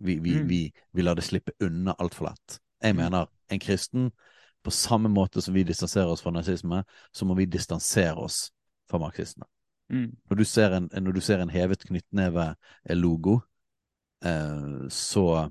Vi, 0.00 0.18
vi, 0.18 0.34
Mm. 0.40 0.46
vi, 0.48 0.72
vi 0.92 1.02
lar 1.02 1.14
det 1.14 1.24
slippe 1.24 1.52
unna 1.60 1.92
altfor 1.98 2.30
lett. 2.30 2.60
Jeg 2.82 2.94
Mm. 2.94 3.02
mener 3.02 3.26
en 3.50 3.58
kristen, 3.60 4.10
på 4.64 4.70
samme 4.70 5.08
måte 5.08 5.40
som 5.42 5.54
vi 5.54 5.62
distanserer 5.64 6.08
oss 6.08 6.22
fra 6.22 6.30
nazisme, 6.30 6.84
så 7.12 7.24
må 7.24 7.34
vi 7.36 7.44
distansere 7.46 8.16
oss 8.16 8.50
fra 8.90 8.98
marxisme. 8.98 9.44
Mm. 9.90 10.16
Når 10.30 10.36
du 10.36 10.44
ser 10.44 10.72
en, 10.76 10.88
når 10.92 11.12
du 11.12 11.20
ser 11.20 11.38
en 11.40 11.48
hevet 11.50 11.84
knyttneve-logo, 11.88 13.40
eh, 14.24 14.88
så 14.88 15.50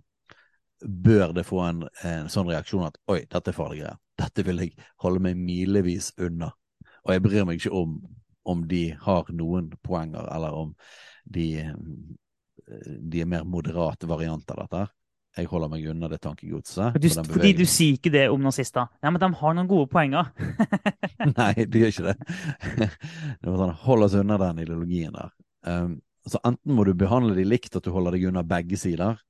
bør 0.88 1.34
det 1.34 1.46
få 1.46 1.60
en, 1.70 1.84
en 2.04 2.30
sånn 2.32 2.48
reaksjon 2.48 2.86
at 2.88 2.98
oi, 3.12 3.26
dette 3.26 3.52
er 3.52 3.54
farlige 3.58 3.84
greier. 3.84 3.98
Dette 4.20 4.46
vil 4.46 4.58
jeg 4.64 4.74
holde 5.04 5.20
meg 5.20 5.36
milevis 5.38 6.14
unna. 6.18 6.52
Og 7.06 7.14
jeg 7.14 7.24
bryr 7.24 7.46
meg 7.46 7.60
ikke 7.60 7.76
om 7.76 8.00
om 8.50 8.64
de 8.68 8.96
har 9.02 9.28
noen 9.36 9.68
poenger, 9.84 10.26
eller 10.34 10.56
om 10.56 10.72
de, 11.30 11.46
eh, 11.64 12.88
de 13.00 13.22
er 13.22 13.30
mer 13.30 13.46
moderate 13.46 14.10
varianter 14.10 14.58
av 14.58 14.68
dette. 14.68 14.86
her. 14.86 14.96
Jeg 15.38 15.48
holder 15.52 15.70
meg 15.72 15.86
unna 15.92 16.10
det 16.10 16.20
tankegodset. 16.24 16.98
Du, 17.00 17.08
fordi 17.30 17.52
du 17.54 17.64
sier 17.70 18.00
ikke 18.00 18.12
det 18.12 18.26
om 18.34 18.42
nazister. 18.44 18.90
Ja, 19.04 19.12
men 19.14 19.22
de 19.22 19.30
har 19.40 19.56
noen 19.56 19.70
gode 19.70 19.88
poenger. 19.92 20.32
Nei, 21.38 21.54
du 21.70 21.80
gjør 21.80 21.94
ikke 21.94 22.08
det. 22.10 22.16
det 23.40 23.46
var 23.46 23.60
sånn, 23.62 23.76
Hold 23.86 24.08
oss 24.08 24.18
unna 24.20 24.40
den 24.42 24.64
ideologien 24.66 25.14
der. 25.16 25.32
Um, 25.70 26.00
så 26.28 26.42
enten 26.46 26.76
må 26.76 26.84
du 26.88 26.96
behandle 26.98 27.38
de 27.38 27.46
likt, 27.48 27.78
at 27.78 27.86
du 27.86 27.94
holder 27.94 28.18
deg 28.18 28.28
unna 28.30 28.44
begge 28.48 28.78
sider, 28.80 29.22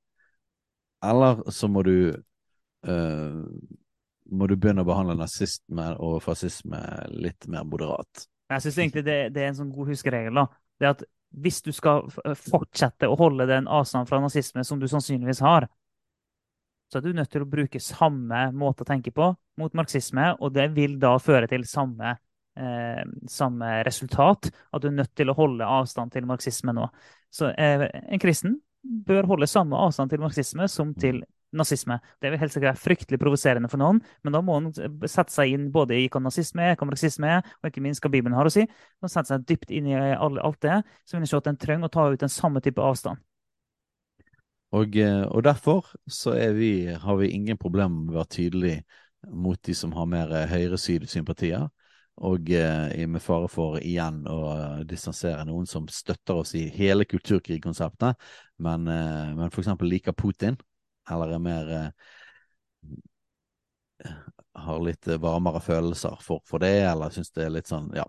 eller 1.04 1.44
så 1.54 1.68
må 1.70 1.84
du 1.86 1.94
uh, 2.12 3.44
må 4.30 4.46
du 4.46 4.56
begynne 4.56 4.84
å 4.84 4.88
behandle 4.88 5.16
nazisme 5.18 5.86
og 6.02 6.20
fascisme 6.24 6.80
litt 7.12 7.48
mer 7.50 7.64
moderat. 7.66 8.26
Jeg 8.50 8.64
syns 8.64 8.78
egentlig 8.82 9.04
det, 9.06 9.18
det 9.34 9.42
er 9.42 9.52
en 9.52 9.58
sånn 9.62 9.72
god 9.74 9.90
huskeregel. 9.92 10.42
da. 10.42 10.46
Det 10.80 10.90
at 10.90 11.02
Hvis 11.30 11.60
du 11.62 11.70
skal 11.72 12.08
fortsette 12.34 13.08
å 13.08 13.18
holde 13.18 13.46
den 13.46 13.68
avstanden 13.70 14.08
fra 14.08 14.18
nazisme 14.22 14.64
som 14.66 14.80
du 14.80 14.88
sannsynligvis 14.90 15.42
har, 15.44 15.68
så 16.90 16.98
er 16.98 17.04
du 17.04 17.14
nødt 17.14 17.30
til 17.30 17.44
å 17.44 17.50
bruke 17.50 17.80
samme 17.82 18.48
måte 18.56 18.82
å 18.82 18.88
tenke 18.88 19.12
på 19.14 19.28
mot 19.60 19.76
marxisme, 19.78 20.32
og 20.42 20.54
det 20.56 20.66
vil 20.74 20.96
da 20.98 21.12
føre 21.22 21.46
til 21.50 21.62
samme, 21.68 22.16
eh, 22.58 23.04
samme 23.30 23.68
resultat. 23.86 24.50
At 24.74 24.82
du 24.82 24.88
er 24.88 24.96
nødt 24.98 25.14
til 25.14 25.30
å 25.30 25.36
holde 25.38 25.68
avstand 25.68 26.10
til 26.12 26.26
marxisme 26.26 26.74
nå. 26.74 26.88
Så 27.30 27.52
eh, 27.54 27.86
en 27.86 28.22
kristen 28.22 28.58
bør 28.82 29.28
holde 29.30 29.46
samme 29.46 29.78
avstand 29.78 30.10
til 30.10 30.22
marxisme 30.22 30.66
som 30.68 30.94
til 30.98 31.22
nazisme. 31.56 31.98
Det 32.22 32.30
vil 32.30 32.40
helt 32.40 32.52
sikkert 32.54 32.72
være 32.72 32.84
fryktelig 32.84 33.20
provoserende 33.20 33.70
for 33.70 33.82
noen, 33.82 34.00
men 34.22 34.34
da 34.34 34.42
må 34.44 34.58
han 34.58 34.70
sette 35.08 35.34
seg 35.34 35.54
inn 35.54 35.70
både 35.74 35.98
i 35.98 36.06
hva 36.12 36.22
nazisme 36.22 36.70
er, 36.70 36.76
hva 36.78 36.88
marxisme 36.90 37.32
er, 37.38 37.50
og 37.60 37.70
ikke 37.70 37.82
minst 37.84 38.04
hva 38.04 38.12
Bibelen 38.12 38.36
har 38.38 38.48
å 38.48 38.54
si. 38.54 38.66
Man 39.02 39.12
sette 39.12 39.32
seg 39.32 39.48
dypt 39.48 39.74
inn 39.74 39.90
i 39.90 39.98
alt 39.98 40.62
det, 40.62 40.82
så 41.04 41.16
vil 41.16 41.24
han 41.24 41.32
se 41.32 41.40
at 41.40 41.50
en 41.50 41.60
trenger 41.60 41.90
å 41.90 41.94
ta 41.96 42.06
ut 42.12 42.22
den 42.22 42.32
samme 42.32 42.62
type 42.64 42.82
avstand. 42.84 43.22
Og, 44.70 44.96
eh, 44.96 45.22
og 45.26 45.42
derfor 45.44 45.86
så 46.06 46.36
vi, 46.54 46.86
har 46.86 47.16
vi 47.16 47.32
ingen 47.34 47.58
problemer 47.58 48.04
med 48.04 48.14
å 48.14 48.20
være 48.20 48.34
tydelig 48.36 48.76
mot 49.26 49.58
de 49.66 49.74
som 49.74 49.92
har 49.96 50.06
mer 50.06 50.30
eh, 50.30 50.46
høyresyd-sympatier, 50.52 51.66
og 52.20 52.50
eh, 52.54 53.06
med 53.08 53.22
fare 53.24 53.48
for 53.50 53.80
igjen 53.80 54.22
å 54.30 54.38
distansere 54.86 55.42
noen 55.48 55.66
som 55.66 55.88
støtter 55.90 56.42
oss 56.42 56.54
i 56.54 56.68
hele 56.70 57.06
kulturkrigkonseptet, 57.08 58.30
men, 58.62 58.86
men 58.86 59.46
f.eks. 59.48 59.72
liker 59.82 60.14
Putin, 60.14 60.58
eller 61.10 61.34
er 61.36 61.42
mer 61.44 61.72
eh, 61.76 61.90
har 64.60 64.82
litt 64.84 65.06
varmere 65.20 65.60
følelser 65.60 66.18
for, 66.24 66.42
for 66.48 66.62
det, 66.62 66.76
eller 66.88 67.12
syns 67.14 67.32
det 67.36 67.46
er 67.46 67.54
litt 67.54 67.70
sånn, 67.70 67.90
ja. 67.96 68.06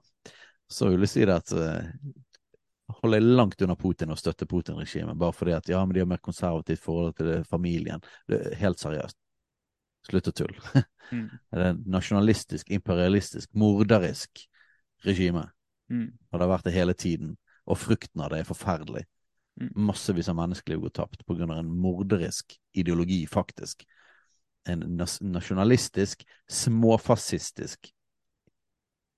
Så 0.72 0.88
vil 0.92 1.04
jeg 1.04 1.12
si 1.12 1.26
det 1.28 1.36
at 1.36 1.52
holder 3.00 3.20
jeg 3.20 3.36
langt 3.38 3.62
unna 3.62 3.76
Putin 3.76 4.12
og 4.14 4.20
støtter 4.20 4.48
Putin-regimet, 4.50 5.18
bare 5.18 5.36
fordi 5.36 5.56
at 5.56 5.70
ja, 5.70 5.82
men 5.86 5.96
de 5.96 6.04
har 6.04 6.10
mer 6.10 6.22
konservativt 6.24 6.84
forhold 6.84 7.16
til 7.18 7.44
familien. 7.50 8.04
Det 8.30 8.40
er 8.40 8.60
helt 8.62 8.82
seriøst. 8.82 9.18
Slutt 10.10 10.32
å 10.32 10.38
tulle. 10.44 10.64
Mm. 11.12 11.26
det 11.52 11.64
er 11.68 11.80
nasjonalistisk, 11.92 12.70
imperialistisk, 12.72 13.50
morderisk 13.60 14.46
regime. 15.04 15.42
Mm. 15.92 16.06
Og 16.32 16.38
det 16.38 16.46
har 16.46 16.52
vært 16.54 16.70
det 16.70 16.72
hele 16.72 16.94
tiden. 16.96 17.34
Og 17.68 17.76
frukten 17.82 18.24
av 18.24 18.30
det 18.32 18.40
er 18.40 18.48
forferdelig. 18.48 19.02
Mm. 19.60 19.72
Massevis 19.88 20.30
av 20.32 20.38
menneskeliv 20.40 20.80
går 20.86 20.94
tapt 21.02 21.26
pga. 21.28 21.48
en 21.58 21.74
morderisk 21.78 22.56
ideologi, 22.74 23.26
faktisk. 23.28 23.86
En 24.70 24.80
nas 24.98 25.18
nasjonalistisk, 25.22 26.24
småfascistisk 26.48 27.92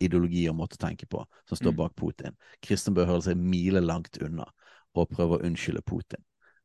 ideologi 0.03 0.47
og 0.49 0.57
måte 0.57 0.77
å 0.79 0.83
tenke 0.83 1.07
på 1.07 1.23
som 1.47 1.57
står 1.57 1.73
mm. 1.73 1.79
bak 1.79 1.95
Putin. 1.95 2.37
Kristen 2.63 2.95
bør 2.95 3.11
holde 3.11 3.27
seg 3.29 3.39
milelangt 3.39 4.17
unna 4.23 4.47
og 4.93 5.09
prøve 5.11 5.37
å 5.37 5.47
unnskylde 5.47 5.83
Putin. 5.85 6.23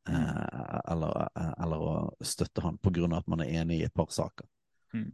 Mm. 0.09 0.15
Eh, 0.15 0.79
eller, 0.91 1.29
eh, 1.35 1.53
eller, 1.63 1.83
å 1.83 2.25
støtte 2.25 2.63
han 2.65 2.77
på 2.77 2.93
grunn 2.95 3.13
av 3.13 3.23
at 3.23 3.31
man 3.31 3.43
er 3.45 3.61
enig 3.61 3.79
i 3.79 3.87
et 3.87 3.93
par 3.93 4.09
saker. 4.13 4.47
Mm. 4.93 5.11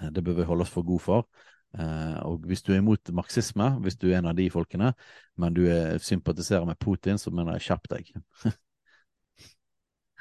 Eh, 0.00 0.10
det 0.14 0.24
bør 0.24 0.40
vi 0.40 0.48
holde 0.48 0.66
oss 0.66 0.74
for 0.74 0.86
god 0.86 1.04
for. 1.04 1.46
Eh, 1.76 2.18
og 2.24 2.46
hvis 2.48 2.62
du 2.64 2.72
er 2.72 2.80
imot 2.80 3.10
marxisme, 3.12 3.68
hvis 3.84 3.98
du 4.00 4.08
er 4.08 4.18
en 4.18 4.30
av 4.30 4.38
de 4.38 4.48
folkene, 4.50 4.92
men 5.36 5.54
du 5.54 5.66
er, 5.68 5.98
sympatiserer 6.02 6.64
med 6.68 6.78
Putin, 6.80 7.20
så 7.20 7.32
mener 7.34 7.58
jeg 7.58 7.68
kjapp 7.68 7.90
deg. 7.92 8.12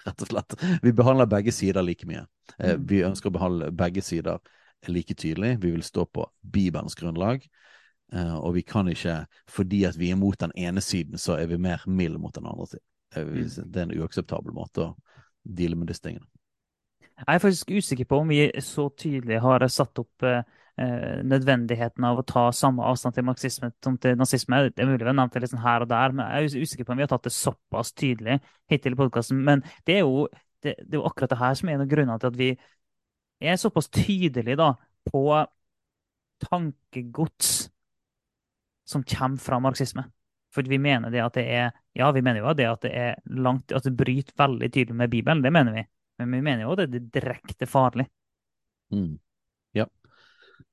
Rett 0.08 0.24
og 0.24 0.30
slett. 0.30 0.58
Vi 0.84 0.94
behandler 0.96 1.30
begge 1.30 1.54
sider 1.56 1.86
like 1.86 2.08
mye. 2.08 2.26
Eh, 2.58 2.76
mm. 2.76 2.86
vi 2.90 3.04
ønsker 3.08 3.32
å 3.32 3.38
behandle 3.40 3.72
begge 3.76 4.04
sider 4.06 4.38
er 4.86 4.94
like 4.94 5.16
tydelig. 5.18 5.58
Vi 5.64 5.72
vil 5.74 5.84
stå 5.84 6.06
på 6.06 6.28
Bibelens 6.42 6.96
grunnlag. 6.96 7.48
Uh, 8.14 8.38
og 8.40 8.54
vi 8.56 8.62
kan 8.64 8.88
ikke, 8.88 9.26
fordi 9.52 9.82
at 9.84 9.98
vi 10.00 10.14
er 10.14 10.16
mot 10.16 10.38
den 10.40 10.54
ene 10.56 10.80
siden, 10.80 11.18
så 11.20 11.36
er 11.36 11.50
vi 11.52 11.58
mer 11.60 11.82
mild 11.92 12.16
mot 12.24 12.32
den 12.36 12.46
andre 12.48 12.68
siden. 12.72 12.86
Mm. 13.18 13.72
Det 13.74 13.82
er 13.82 13.84
en 13.84 13.96
uakseptabel 14.00 14.56
måte 14.56 14.86
å 14.86 14.94
deale 15.44 15.76
med 15.76 15.90
disse 15.92 16.06
tingene. 16.06 16.24
Jeg 17.18 17.34
er 17.34 17.42
faktisk 17.44 17.74
usikker 17.74 18.08
på 18.08 18.22
om 18.22 18.32
vi 18.32 18.46
så 18.64 18.88
tydelig 18.96 19.42
har 19.44 19.66
satt 19.68 20.00
opp 20.00 20.24
nødvendigheten 20.78 22.06
av 22.06 22.20
å 22.20 22.26
ta 22.28 22.44
samme 22.54 22.86
avstand 22.86 23.16
til 23.16 23.26
marxisme 23.26 23.72
som 23.84 23.96
til 23.98 24.18
nazisme. 24.18 24.60
Det 24.70 24.84
er 24.84 24.90
mulig 24.90 25.02
vi 25.02 25.10
har 25.10 25.16
nevnt 25.18 25.38
det 25.42 25.50
sånn 25.50 25.64
her 25.64 25.86
og 25.86 25.90
der, 25.90 26.14
men 26.14 26.28
jeg 26.28 26.52
er 26.52 26.68
usikker 26.68 26.86
på 26.86 26.94
om 26.94 27.00
vi 27.00 27.06
har 27.06 27.10
tatt 27.14 27.26
det 27.26 27.34
såpass 27.34 27.94
tydelig 27.98 28.38
hittil 28.70 28.94
i 28.94 29.00
podkasten. 29.00 29.40
Men 29.48 29.64
det 29.90 29.96
er, 29.98 30.04
jo, 30.06 30.28
det, 30.62 30.76
det 30.84 30.94
er 30.94 31.00
jo 31.00 31.08
akkurat 31.10 31.34
det 31.34 31.40
her 31.42 31.58
som 31.58 31.70
er 31.70 31.78
en 31.78 31.86
av 31.88 31.90
grunnene 31.94 32.20
til 32.22 32.30
at 32.30 32.38
vi 32.38 32.52
er 33.48 33.58
såpass 33.62 33.90
tydelige 33.90 34.60
da, 34.60 34.70
på 35.10 35.24
tankegods 36.46 37.72
som 38.88 39.04
kommer 39.04 39.42
fra 39.42 39.60
marxisme. 39.64 40.06
For 40.54 40.66
vi 40.70 40.80
mener 40.82 41.12
det 41.12 41.22
at 41.26 41.36
det 41.38 41.46
er 41.52 41.72
ja, 41.98 42.12
vi 42.14 42.22
mener 42.22 42.44
jo 42.44 42.54
det 42.58 42.68
at 42.70 42.86
det 42.86 42.94
er 42.94 43.16
langt, 43.42 43.74
at 43.74 43.86
det 43.86 43.96
bryter 43.98 44.36
veldig 44.38 44.70
tydelig 44.70 44.96
med 44.96 45.10
Bibelen. 45.10 45.42
Det 45.42 45.52
mener 45.54 45.74
vi. 45.74 45.84
Men 46.22 46.34
vi 46.34 46.42
mener 46.42 46.64
jo 46.64 46.74
at 46.76 46.86
det 46.86 47.02
er 47.02 47.10
direkte 47.18 47.68
farlig. 47.70 48.06
Mm. 48.94 49.18
Ja. 49.76 49.86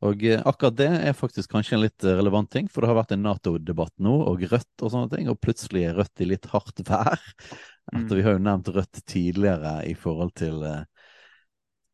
Og 0.04 0.24
eh, 0.28 0.40
akkurat 0.44 0.76
det 0.78 0.90
er 1.08 1.16
faktisk 1.16 1.54
kanskje 1.54 1.78
en 1.78 1.84
litt 1.84 2.06
relevant 2.06 2.50
ting, 2.52 2.68
for 2.70 2.84
det 2.84 2.90
har 2.92 2.98
vært 2.98 3.14
en 3.16 3.24
Nato-debatt 3.24 3.94
nå, 4.04 4.16
og 4.30 4.44
Rødt 4.50 4.84
og 4.84 4.92
sånne 4.92 5.12
ting, 5.14 5.30
og 5.32 5.40
plutselig 5.42 5.86
er 5.88 6.00
Rødt 6.00 6.24
i 6.24 6.28
litt 6.28 6.50
hardt 6.52 6.84
vær. 6.88 7.22
Etter 7.92 8.10
mm. 8.10 8.18
vi 8.18 8.26
har 8.26 8.36
jo 8.36 8.44
nevnt 8.44 8.72
Rødt 8.74 9.04
tidligere 9.08 9.78
i 9.88 9.94
forhold 9.98 10.34
til 10.40 10.64
eh, 10.68 10.82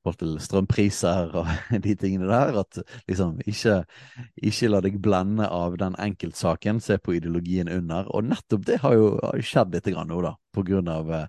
forhold 0.01 0.21
til 0.21 0.37
strømpriser 0.41 1.35
og 1.41 1.49
de 1.87 1.95
tingene 1.99 2.29
der. 2.31 2.61
At 2.63 2.81
liksom 3.09 3.39
ikke, 3.47 3.83
ikke 4.37 4.71
la 4.71 4.83
deg 4.85 4.99
blende 5.03 5.49
av 5.49 5.79
den 5.81 5.97
enkeltsaken, 6.01 6.81
se 6.81 6.99
på 6.99 7.17
ideologien 7.19 7.71
under. 7.73 8.09
Og 8.15 8.29
nettopp 8.31 8.67
det 8.69 8.81
har 8.85 8.97
jo, 8.97 9.15
har 9.23 9.45
skjedd 9.45 9.77
litt 9.77 9.91
nå, 9.95 10.23
da, 10.25 10.35
på 10.55 10.65
grunn 10.67 10.91
av 10.91 11.13
eh, 11.13 11.27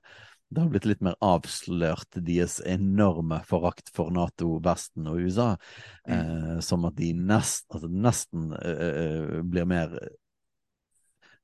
det 0.52 0.60
har 0.60 0.72
blitt 0.72 0.88
litt 0.90 1.04
mer 1.06 1.16
avslørt 1.24 2.18
deres 2.28 2.58
enorme 2.68 3.40
forakt 3.48 3.88
for 3.96 4.12
Nato, 4.12 4.58
Vesten 4.64 5.08
og 5.08 5.22
USA. 5.24 5.54
Mm. 6.04 6.16
Eh, 6.16 6.58
som 6.66 6.84
at 6.90 6.98
de 6.98 7.14
nest, 7.16 7.70
altså 7.72 7.88
nesten 7.88 8.52
eh, 8.60 8.82
eh 8.90 9.40
blir 9.48 9.70
mer 9.70 9.96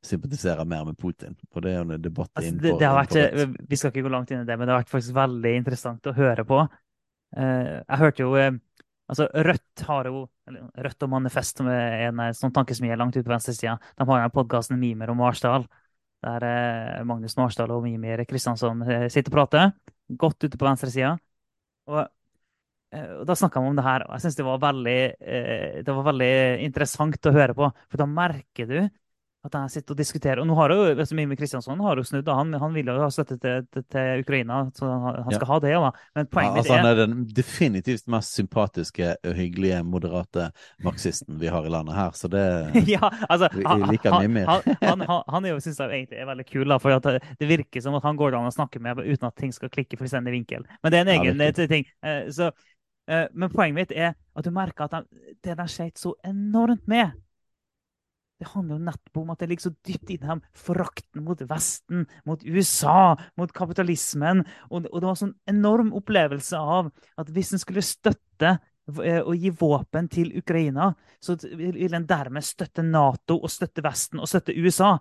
sympatiserer 0.08 0.66
mer 0.66 0.86
med 0.86 0.98
Putin. 0.98 1.36
Og 1.54 1.64
det 1.64 1.72
er 1.72 1.80
jo 1.80 1.86
en 1.88 2.02
debatt 2.02 2.32
altså, 2.34 2.54
det, 2.62 2.76
det 2.80 2.88
har 2.88 3.00
vært, 3.00 3.58
Vi 3.70 3.80
skal 3.80 3.92
ikke 3.92 4.06
gå 4.06 4.14
langt 4.14 4.32
inn 4.32 4.44
i 4.44 4.48
det, 4.48 4.58
men 4.58 4.68
det 4.68 4.76
har 4.76 4.84
vært 4.84 4.94
faktisk 4.94 5.16
veldig 5.18 5.54
interessant 5.58 6.08
å 6.12 6.16
høre 6.18 6.46
på. 6.48 6.62
Eh, 7.38 7.74
jeg 7.80 8.02
hørte 8.04 8.24
jo 8.24 8.36
eh, 8.40 8.52
altså 9.08 9.28
Rødt 9.48 9.88
har 9.88 10.12
jo 10.12 10.28
Rødt 10.86 11.08
og 11.08 11.12
Manifest, 11.12 11.60
som 11.60 11.72
er 11.72 12.08
en 12.10 12.24
sånn 12.38 12.54
tankesmie 12.56 12.96
langt 13.00 13.18
ute 13.18 13.26
på 13.26 13.34
venstresida, 13.34 13.76
de 13.98 14.08
har 14.08 14.24
den 14.24 14.36
podkasten 14.36 14.80
Mimer 14.80 15.12
og 15.12 15.20
Marsdal, 15.20 15.68
der 16.26 16.46
eh, 16.48 17.06
Magnus 17.08 17.38
Marsdal 17.38 17.72
og 17.76 17.84
Mimir 17.86 18.24
Kristiansson 18.30 18.84
sitter 19.14 19.32
og 19.32 19.36
prater. 19.36 19.74
Godt 20.10 20.48
ute 20.48 20.58
på 20.58 20.68
venstresida. 20.68 21.16
Og, 21.88 22.00
og 22.98 23.26
da 23.28 23.36
snakka 23.38 23.62
vi 23.62 23.70
om 23.70 23.78
det 23.78 23.86
her, 23.86 24.06
og 24.08 24.16
jeg 24.16 24.24
syns 24.26 24.38
det, 24.40 24.46
det, 25.86 25.94
var 25.94 26.08
veldig 26.08 26.32
interessant 26.66 27.30
å 27.30 27.36
høre 27.36 27.56
på. 27.56 27.70
For 27.92 28.02
da 28.02 28.08
merker 28.10 28.70
du 28.70 28.80
at 29.48 29.56
jeg 29.58 29.74
sitter 29.78 29.96
og 29.96 30.00
diskuterer. 30.00 30.42
Og 30.42 30.48
nå 30.50 30.56
har 30.60 30.74
jo 30.74 30.86
altså, 30.92 31.16
Mimmi 31.18 31.38
Kristiansson 31.40 31.82
har 31.86 32.00
jo 32.00 32.06
snudd. 32.08 32.30
Han, 32.32 32.54
han 32.62 32.76
vil 32.76 32.90
jo 32.92 32.98
ha 33.02 33.10
støtte 33.14 33.38
til, 33.42 33.66
til, 33.74 33.86
til, 33.92 34.24
Ukraina, 34.24 34.60
så 34.76 34.90
han, 34.90 35.22
han 35.26 35.34
skal 35.34 35.46
ja. 35.46 35.50
ha 35.52 35.60
det. 35.64 35.72
Ja, 35.74 35.92
Men 36.18 36.30
poenget 36.32 36.56
ja, 36.56 36.64
altså, 36.64 36.78
Han 36.78 36.90
er 36.90 37.02
den 37.02 37.26
definitivt 37.36 38.08
mest 38.12 38.38
sympatiske, 38.38 39.16
hyggelige, 39.38 39.82
moderate 39.88 40.50
marxisten 40.86 41.40
vi 41.42 41.52
har 41.54 41.66
i 41.66 41.74
landet 41.74 41.98
her. 41.98 42.16
Så 42.18 42.32
det 42.32 42.46
ja, 42.94 43.12
altså, 43.30 43.50
vi, 43.54 43.66
vi 43.66 43.92
liker 43.94 44.20
Mimmi. 44.22 44.46
Han, 44.48 45.06
han, 45.08 45.46
er 45.46 45.56
jo, 45.56 45.60
synes 45.64 45.80
jeg 45.80 46.02
egentlig 46.02 46.22
er 46.22 46.32
veldig 46.32 46.48
kul, 46.48 46.66
da, 46.70 46.80
for 46.82 46.98
det, 46.98 47.22
det, 47.40 47.50
virker 47.50 47.84
som 47.84 47.98
at 47.98 48.08
han 48.08 48.18
går 48.20 48.38
an 48.38 48.50
å 48.50 48.54
snakke 48.54 48.82
med 48.84 49.04
uten 49.04 49.30
at 49.30 49.38
ting 49.40 49.54
skal 49.56 49.72
klikke 49.74 50.00
fullstendig 50.00 50.34
vinkel. 50.36 50.66
Men 50.84 50.94
det 50.94 51.00
er 51.00 51.08
en 51.08 51.14
egen 51.18 51.46
ja, 51.46 51.70
ting. 51.70 51.88
Eh, 52.06 52.28
så, 52.34 52.52
eh, 53.12 53.28
men 53.34 53.54
poenget 53.54 53.78
mitt 53.78 53.96
er 53.96 54.16
at 54.18 54.46
du 54.46 54.52
merker 54.54 54.88
at 54.88 54.98
de, 54.98 55.32
det 55.46 55.58
de 55.58 55.68
sleit 55.72 55.98
så 56.00 56.14
enormt 56.28 56.86
med 56.90 57.16
det 58.38 58.50
handler 58.52 58.78
jo 58.78 58.86
nettopp 58.86 59.20
om 59.22 59.34
at 59.34 59.42
det 59.42 59.50
ligger 59.50 59.68
så 59.68 59.74
dypt 59.88 60.12
inni 60.14 60.28
dem. 60.28 60.42
Forakten 60.54 61.26
mot 61.26 61.42
Vesten, 61.50 62.06
mot 62.30 62.44
USA, 62.46 63.16
mot 63.40 63.54
kapitalismen. 63.54 64.44
Og, 64.70 64.86
og 64.92 65.00
det 65.00 65.08
var 65.08 65.16
en 65.16 65.22
sånn 65.24 65.38
enorm 65.50 65.94
opplevelse 65.98 66.60
av 66.62 66.92
at 67.18 67.32
hvis 67.34 67.56
en 67.56 67.64
skulle 67.64 67.86
støtte 67.86 68.54
eh, 68.54 69.22
og 69.24 69.34
gi 69.36 69.54
våpen 69.58 70.10
til 70.14 70.36
Ukraina, 70.38 70.92
så 71.20 71.38
ville 71.42 71.98
en 71.98 72.10
dermed 72.10 72.46
støtte 72.46 72.86
Nato 72.86 73.40
og 73.42 73.52
støtte 73.52 73.86
Vesten 73.86 74.22
og 74.22 74.30
støtte 74.30 74.56
USA. 74.58 74.96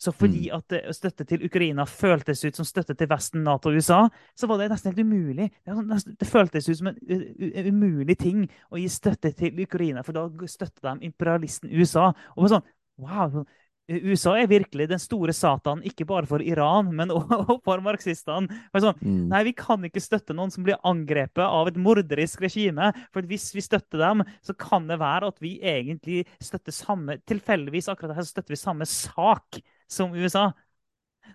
Så 0.00 0.12
fordi 0.12 0.48
mm. 0.48 0.56
at 0.56 0.72
eh, 0.72 0.92
støtte 0.96 1.26
til 1.28 1.42
Ukraina 1.44 1.84
føltes 1.84 2.40
ut 2.44 2.56
som 2.56 2.64
støtte 2.64 2.94
til 2.96 3.08
Vesten, 3.10 3.42
Nato 3.44 3.68
og 3.68 3.76
USA, 3.76 4.06
så 4.34 4.48
var 4.48 4.58
det 4.58 4.70
nesten 4.72 4.94
helt 4.94 5.02
umulig. 5.04 5.50
Det, 5.66 5.98
det 6.22 6.28
føltes 6.28 6.68
ut 6.70 6.78
som 6.78 6.88
en, 6.88 6.96
en, 7.04 7.68
umulig 7.68 8.16
ting 8.18 8.46
å 8.72 8.80
gi 8.80 8.86
støtte 8.88 9.34
til 9.36 9.60
Ukraina, 9.60 10.00
for 10.06 10.16
da 10.16 10.24
støtter 10.48 10.88
de 10.88 11.10
imperialisten 11.10 11.68
USA. 11.76 12.14
Og 12.38 12.48
sånn, 12.48 12.64
Wow, 13.00 13.44
USA 13.90 14.36
er 14.38 14.50
virkelig 14.50 14.86
den 14.90 15.00
store 15.02 15.32
satan, 15.34 15.82
ikke 15.86 16.06
bare 16.06 16.28
for 16.30 16.42
Iran, 16.44 16.92
men 16.94 17.10
også 17.14 17.56
for 17.64 17.82
marxistene. 17.84 18.60
Sånn, 18.76 18.96
mm. 19.00 19.26
Nei, 19.32 19.42
vi 19.48 19.54
kan 19.58 19.82
ikke 19.86 20.02
støtte 20.02 20.36
noen 20.36 20.52
som 20.54 20.64
blir 20.66 20.78
angrepet 20.86 21.42
av 21.42 21.70
et 21.70 21.78
morderisk 21.80 22.44
regime. 22.44 22.92
For 23.14 23.26
hvis 23.26 23.48
vi 23.56 23.64
støtter 23.64 24.02
dem, 24.02 24.24
så 24.46 24.54
kan 24.58 24.86
det 24.90 25.00
være 25.02 25.32
at 25.32 25.42
vi 25.42 25.56
egentlig 25.58 26.24
støtter 26.42 26.74
samme 26.74 27.18
Tilfeldigvis 27.26 27.88
akkurat 27.90 28.16
her 28.16 28.26
støtter 28.26 28.54
vi 28.54 28.60
samme 28.60 28.86
sak 28.88 29.60
som 29.90 30.14
USA. 30.14 30.50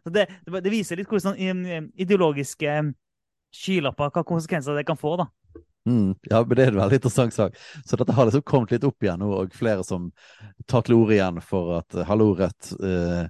Så 0.05 0.11
det, 0.13 0.27
det 0.45 0.71
viser 0.71 0.99
litt 0.99 1.09
hvordan 1.11 1.35
sånn, 1.35 1.89
ideologiske 1.99 2.77
skylapper, 3.55 4.11
hva 4.13 4.23
konsekvenser 4.27 4.77
det 4.77 4.85
kan 4.87 4.99
få. 4.99 5.15
da. 5.19 5.27
Mm, 5.86 6.16
ja, 6.22 6.45
men 6.45 6.57
det 6.57 6.64
er 6.64 6.72
en 6.72 6.80
veldig 6.80 6.98
interessant 6.98 7.34
sak. 7.34 7.57
Så 7.86 7.98
dette 7.99 8.14
har 8.18 8.26
liksom 8.26 8.41
kommet 8.41 8.72
litt 8.74 8.86
opp 8.88 9.06
igjen 9.06 9.22
nå, 9.22 9.30
og 9.38 9.53
flere 9.53 9.84
som 9.86 10.10
tar 10.70 10.82
til 10.86 10.98
orde 10.98 11.14
igjen 11.20 11.38
for 11.45 11.76
at 11.78 11.94
eh, 11.94 12.07
hallo, 12.10 12.32
Rødt, 12.40 12.72
uh, 12.82 13.28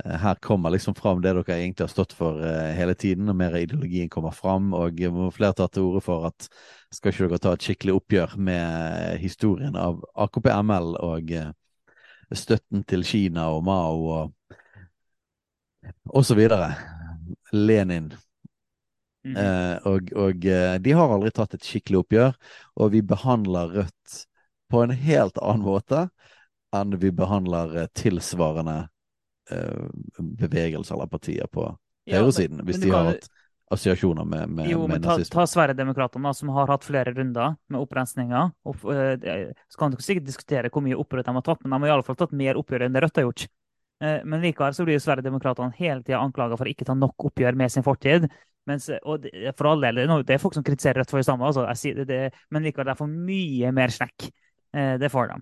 her 0.00 0.38
kommer 0.40 0.72
liksom 0.72 0.94
fram 0.96 1.20
det 1.20 1.34
dere 1.36 1.58
egentlig 1.58 1.84
har 1.84 1.92
stått 1.92 2.14
for 2.16 2.40
uh, 2.40 2.70
hele 2.72 2.94
tiden, 2.96 3.28
og 3.28 3.36
mer 3.36 3.58
ideologien 3.58 4.08
kommer 4.08 4.32
fram. 4.32 4.72
Og 4.72 5.02
flere 5.36 5.58
tar 5.58 5.68
til 5.74 5.90
orde 5.90 6.00
for 6.06 6.30
at 6.30 6.48
skal 6.94 7.12
ikke 7.12 7.28
dere 7.28 7.42
ta 7.44 7.52
et 7.58 7.68
skikkelig 7.68 7.98
oppgjør 7.98 8.38
med 8.48 9.20
historien 9.20 9.76
av 9.76 10.00
AKP-ML 10.24 10.96
og 11.04 11.36
uh, 11.36 11.52
støtten 12.32 12.88
til 12.88 13.04
Kina 13.04 13.50
og 13.52 13.60
Mao 13.68 14.00
og, 14.16 14.56
og 16.08 16.24
så 16.24 16.38
videre. 16.38 16.72
Lenin 17.52 18.12
Mhm. 19.24 19.36
Eh, 19.36 19.76
og 19.84 20.12
og 20.16 20.46
eh, 20.48 20.78
de 20.80 20.92
har 20.96 21.12
aldri 21.12 21.30
tatt 21.36 21.54
et 21.54 21.66
skikkelig 21.66 21.98
oppgjør, 22.04 22.36
og 22.80 22.92
vi 22.94 23.02
behandler 23.04 23.74
Rødt 23.74 24.14
på 24.72 24.80
en 24.84 24.94
helt 24.96 25.36
annen 25.42 25.66
måte 25.66 26.06
enn 26.72 26.94
vi 27.02 27.10
behandler 27.12 27.74
eh, 27.82 27.90
tilsvarende 27.98 28.88
eh, 29.50 29.84
bevegelser 30.18 30.94
eller 30.96 31.10
partier 31.10 31.50
på 31.52 31.68
Ja, 32.08 32.24
hvis 32.24 32.80
de 32.80 32.90
har 32.90 33.10
hatt 33.12 33.28
assosiasjoner 33.70 34.24
med, 34.24 34.48
med, 34.50 34.70
Jo, 34.70 34.86
med 34.88 35.02
ta, 35.02 35.12
nazisme. 35.14 35.34
ta 35.36 35.44
Sverigedemokraterna, 35.46 36.32
som 36.34 36.48
har 36.56 36.66
hatt 36.72 36.82
flere 36.82 37.12
runder 37.14 37.54
med 37.70 37.80
opprensninger. 37.84 38.50
Og, 38.66 38.82
eh, 38.90 39.52
så 39.70 39.78
kan 39.78 39.92
dere 39.94 40.02
sikkert 40.02 40.26
diskutere 40.26 40.70
hvor 40.72 40.82
mye 40.82 40.98
opprør 40.98 41.22
de 41.26 41.34
har 41.36 41.44
tatt, 41.46 41.62
men 41.62 41.76
de 41.76 41.84
har 41.84 41.92
i 41.92 41.94
alle 41.98 42.06
fall 42.08 42.18
tatt 42.18 42.32
mer 42.34 42.58
oppgjør 42.58 42.86
enn 42.88 42.96
det 42.96 43.04
Rødt 43.04 43.20
har 43.20 43.28
gjort. 43.28 43.46
Eh, 44.02 44.20
Men 44.24 44.40
likevel 44.42 44.74
så 44.74 44.86
blir 44.88 44.98
Sverigedemokraterna 44.98 45.76
hele 45.78 46.02
tida 46.02 46.18
anklaga 46.18 46.56
for 46.58 46.66
å 46.66 46.72
ikke 46.72 46.88
ta 46.88 46.96
nok 46.98 47.28
oppgjør 47.30 47.54
med 47.54 47.70
sin 47.70 47.86
fortid. 47.86 48.26
Mens, 48.68 48.90
og 49.02 49.22
det, 49.24 49.54
for 49.56 49.70
all 49.70 49.80
del, 49.82 50.02
det 50.02 50.04
er 50.10 50.26
det 50.28 50.40
folk 50.42 50.54
som 50.54 50.64
kritiserer 50.66 51.00
Rødt 51.00 51.10
for 51.14 51.22
det 51.22 51.26
samme, 51.26 51.46
altså. 51.48 51.64
Det, 51.96 52.04
det, 52.08 52.18
men 52.52 52.66
likevel, 52.66 52.90
de 52.90 52.98
får 52.98 53.08
mye 53.30 53.72
mer 53.76 53.94
snekk. 53.94 54.28
Eh, 54.76 54.98
Det 55.00 55.10
får 55.10 55.32
de. 55.32 55.40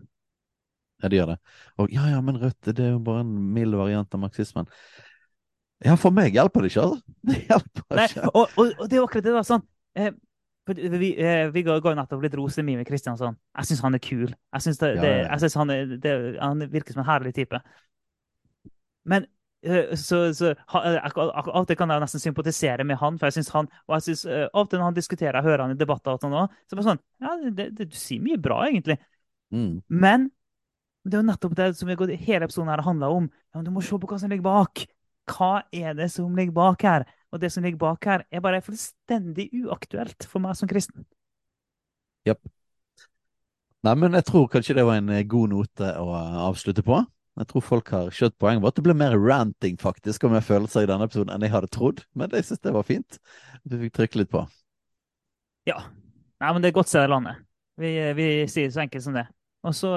Ja, 1.02 1.08
de 1.10 1.18
gjør 1.20 1.32
det. 1.34 1.38
Og 1.78 1.92
ja, 1.94 2.06
ja, 2.10 2.20
men 2.24 2.38
Rødt, 2.42 2.70
det 2.74 2.84
er 2.84 2.94
jo 2.96 3.02
bare 3.06 3.22
en 3.26 3.34
mild 3.54 3.74
variant 3.78 4.14
av 4.14 4.22
marxismen. 4.22 4.70
Ja, 5.86 5.94
for 5.94 6.10
meg 6.14 6.34
hjelper 6.34 6.64
det 6.64 6.72
ikke, 6.72 6.86
altså. 6.88 7.02
Det 7.28 7.42
hjelper 7.46 7.98
Nei, 7.98 8.06
ikke. 8.10 8.30
og, 8.32 8.56
og, 8.58 8.72
og 8.78 8.88
det 8.90 8.98
er 8.98 9.04
akkurat 9.04 9.28
det, 9.28 9.34
da. 9.36 9.44
sånn. 9.46 9.66
Eh, 9.98 10.10
vi, 10.68 11.12
eh, 11.16 11.46
vi 11.54 11.62
ga 11.64 11.78
jo 11.78 11.92
nettopp 11.96 12.24
litt 12.24 12.34
ros 12.36 12.58
til 12.58 12.66
Mime 12.66 12.84
Kristiansson. 12.84 13.36
Jeg 13.56 13.70
syns 13.70 13.84
han 13.86 13.96
er 13.96 14.02
kul. 14.04 14.26
Jeg 14.34 14.64
synes 14.64 14.80
det, 14.82 14.90
Ja, 14.98 15.04
det, 15.04 15.12
ja, 15.24 15.52
han, 15.62 15.74
det, 16.02 16.14
han 16.42 16.66
virker 16.74 16.92
som 16.96 17.04
en 17.04 17.08
herlig 17.08 17.32
type. 17.38 17.60
Men 19.08 19.24
eh, 19.24 19.30
så, 19.98 20.18
så 20.34 20.52
eh, 20.52 20.98
ak- 21.02 21.16
ak- 21.18 21.32
Av 21.34 21.48
og 21.62 21.66
til 21.66 21.76
kan 21.76 21.90
jeg 21.90 22.00
nesten 22.04 22.22
sympatisere 22.22 22.84
med 22.86 22.96
han. 23.00 23.18
for 23.18 23.26
jeg 23.26 23.38
synes 23.40 23.48
han, 23.56 23.68
og 23.88 23.94
jeg 23.96 24.02
synes, 24.08 24.24
eh, 24.30 24.44
Av 24.52 24.60
og 24.62 24.70
til 24.70 24.78
når 24.78 24.84
han 24.84 24.94
diskuterer, 24.98 25.34
jeg 25.40 25.48
hører 25.48 25.62
han 25.64 25.74
i 25.74 25.78
debatter, 25.78 26.14
og 26.14 26.20
sånn 26.22 26.36
også, 26.38 26.54
så 26.70 26.78
bare 26.78 26.88
sånn 26.92 27.00
Ja, 27.24 27.50
det, 27.50 27.66
det, 27.78 27.88
du 27.90 27.96
sier 27.98 28.22
mye 28.22 28.38
bra, 28.38 28.60
egentlig. 28.68 28.98
Mm. 29.50 29.82
Men 29.88 30.30
det 31.04 31.16
er 31.16 31.22
jo 31.22 31.30
nettopp 31.30 31.54
det 31.58 31.76
som 31.76 31.88
gått- 31.88 32.14
hele 32.20 32.44
episoden 32.46 32.70
her 32.70 32.82
handler 32.86 33.08
om. 33.16 33.30
Ja, 33.52 33.58
men 33.58 33.64
du 33.64 33.70
må 33.74 33.82
se 33.82 33.98
på 33.98 34.06
hva 34.06 34.18
som 34.20 34.30
ligger 34.30 34.46
bak. 34.46 34.86
Hva 35.28 35.62
er 35.72 35.94
det 35.94 36.10
som 36.12 36.36
ligger 36.36 36.52
bak 36.52 36.82
her? 36.82 37.06
Og 37.32 37.40
det 37.40 37.50
som 37.52 37.64
ligger 37.64 37.78
bak 37.78 38.04
her, 38.04 38.24
er 38.32 38.40
bare 38.40 38.62
fullstendig 38.64 39.50
uaktuelt 39.64 40.24
for 40.28 40.40
meg 40.40 40.54
som 40.56 40.68
kristen. 40.70 41.04
Nei, 43.86 43.94
men 43.94 44.12
jeg 44.18 44.24
tror 44.26 44.48
kanskje 44.50 44.74
det 44.74 44.84
var 44.84 44.98
en 44.98 45.08
eh, 45.14 45.22
god 45.28 45.52
note 45.52 45.90
å 46.02 46.08
avslutte 46.48 46.82
på. 46.84 46.98
Jeg 47.38 47.48
tror 47.52 47.62
folk 47.62 47.90
har 47.94 48.08
skjønt 48.14 48.34
poenget 48.40 48.64
vårt. 48.64 48.76
Det 48.78 48.84
ble 48.86 48.96
mer 48.98 49.14
ranting 49.18 49.78
faktisk 49.78 50.26
og 50.26 50.34
mer 50.34 50.44
følelser 50.44 50.84
i 50.84 50.90
denne 50.90 51.06
episoden 51.06 51.30
enn 51.34 51.44
jeg 51.46 51.54
hadde 51.54 51.70
trodd, 51.74 52.02
men 52.18 52.32
jeg 52.34 52.48
syns 52.48 52.64
det 52.64 52.74
var 52.74 52.86
fint. 52.88 53.18
Du 53.62 53.78
fikk 53.78 53.94
trykke 53.98 54.22
litt 54.22 54.32
på. 54.32 54.42
Ja. 55.68 55.82
Nei, 56.42 56.52
men 56.54 56.62
det 56.62 56.70
er 56.70 56.78
godt 56.78 56.90
sted 56.90 57.06
i 57.06 57.12
landet. 57.12 57.44
Vi, 57.78 57.92
vi 58.18 58.28
sier 58.50 58.70
det 58.70 58.74
så 58.74 58.82
enkelt 58.82 59.06
som 59.06 59.18
det. 59.18 59.28
Og 59.66 59.74
så 59.74 59.92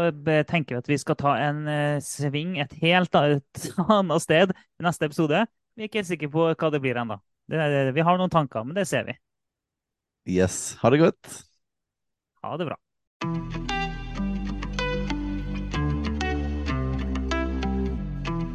tenker 0.50 0.76
vi 0.76 0.82
at 0.82 0.90
vi 0.90 0.98
skal 1.02 1.18
ta 1.18 1.36
en 1.42 1.64
uh, 1.70 2.02
sving 2.04 2.58
et 2.62 2.74
helt 2.82 3.18
annet 3.22 4.26
sted 4.26 4.54
i 4.54 4.86
neste 4.86 5.10
episode. 5.10 5.46
Vi 5.78 5.86
er 5.86 5.90
ikke 5.90 6.02
helt 6.02 6.12
sikre 6.12 6.32
på 6.34 6.50
hva 6.52 6.72
det 6.74 6.82
blir 6.84 7.00
ennå. 7.02 7.18
Vi 7.52 8.06
har 8.06 8.20
noen 8.20 8.32
tanker, 8.32 8.66
men 8.68 8.78
det 8.78 8.88
ser 8.90 9.08
vi. 9.10 9.18
Yes. 10.30 10.78
Ha 10.82 10.94
det 10.94 11.02
godt. 11.02 11.42
Ha 12.46 12.56
det 12.58 12.72
bra. 12.72 13.61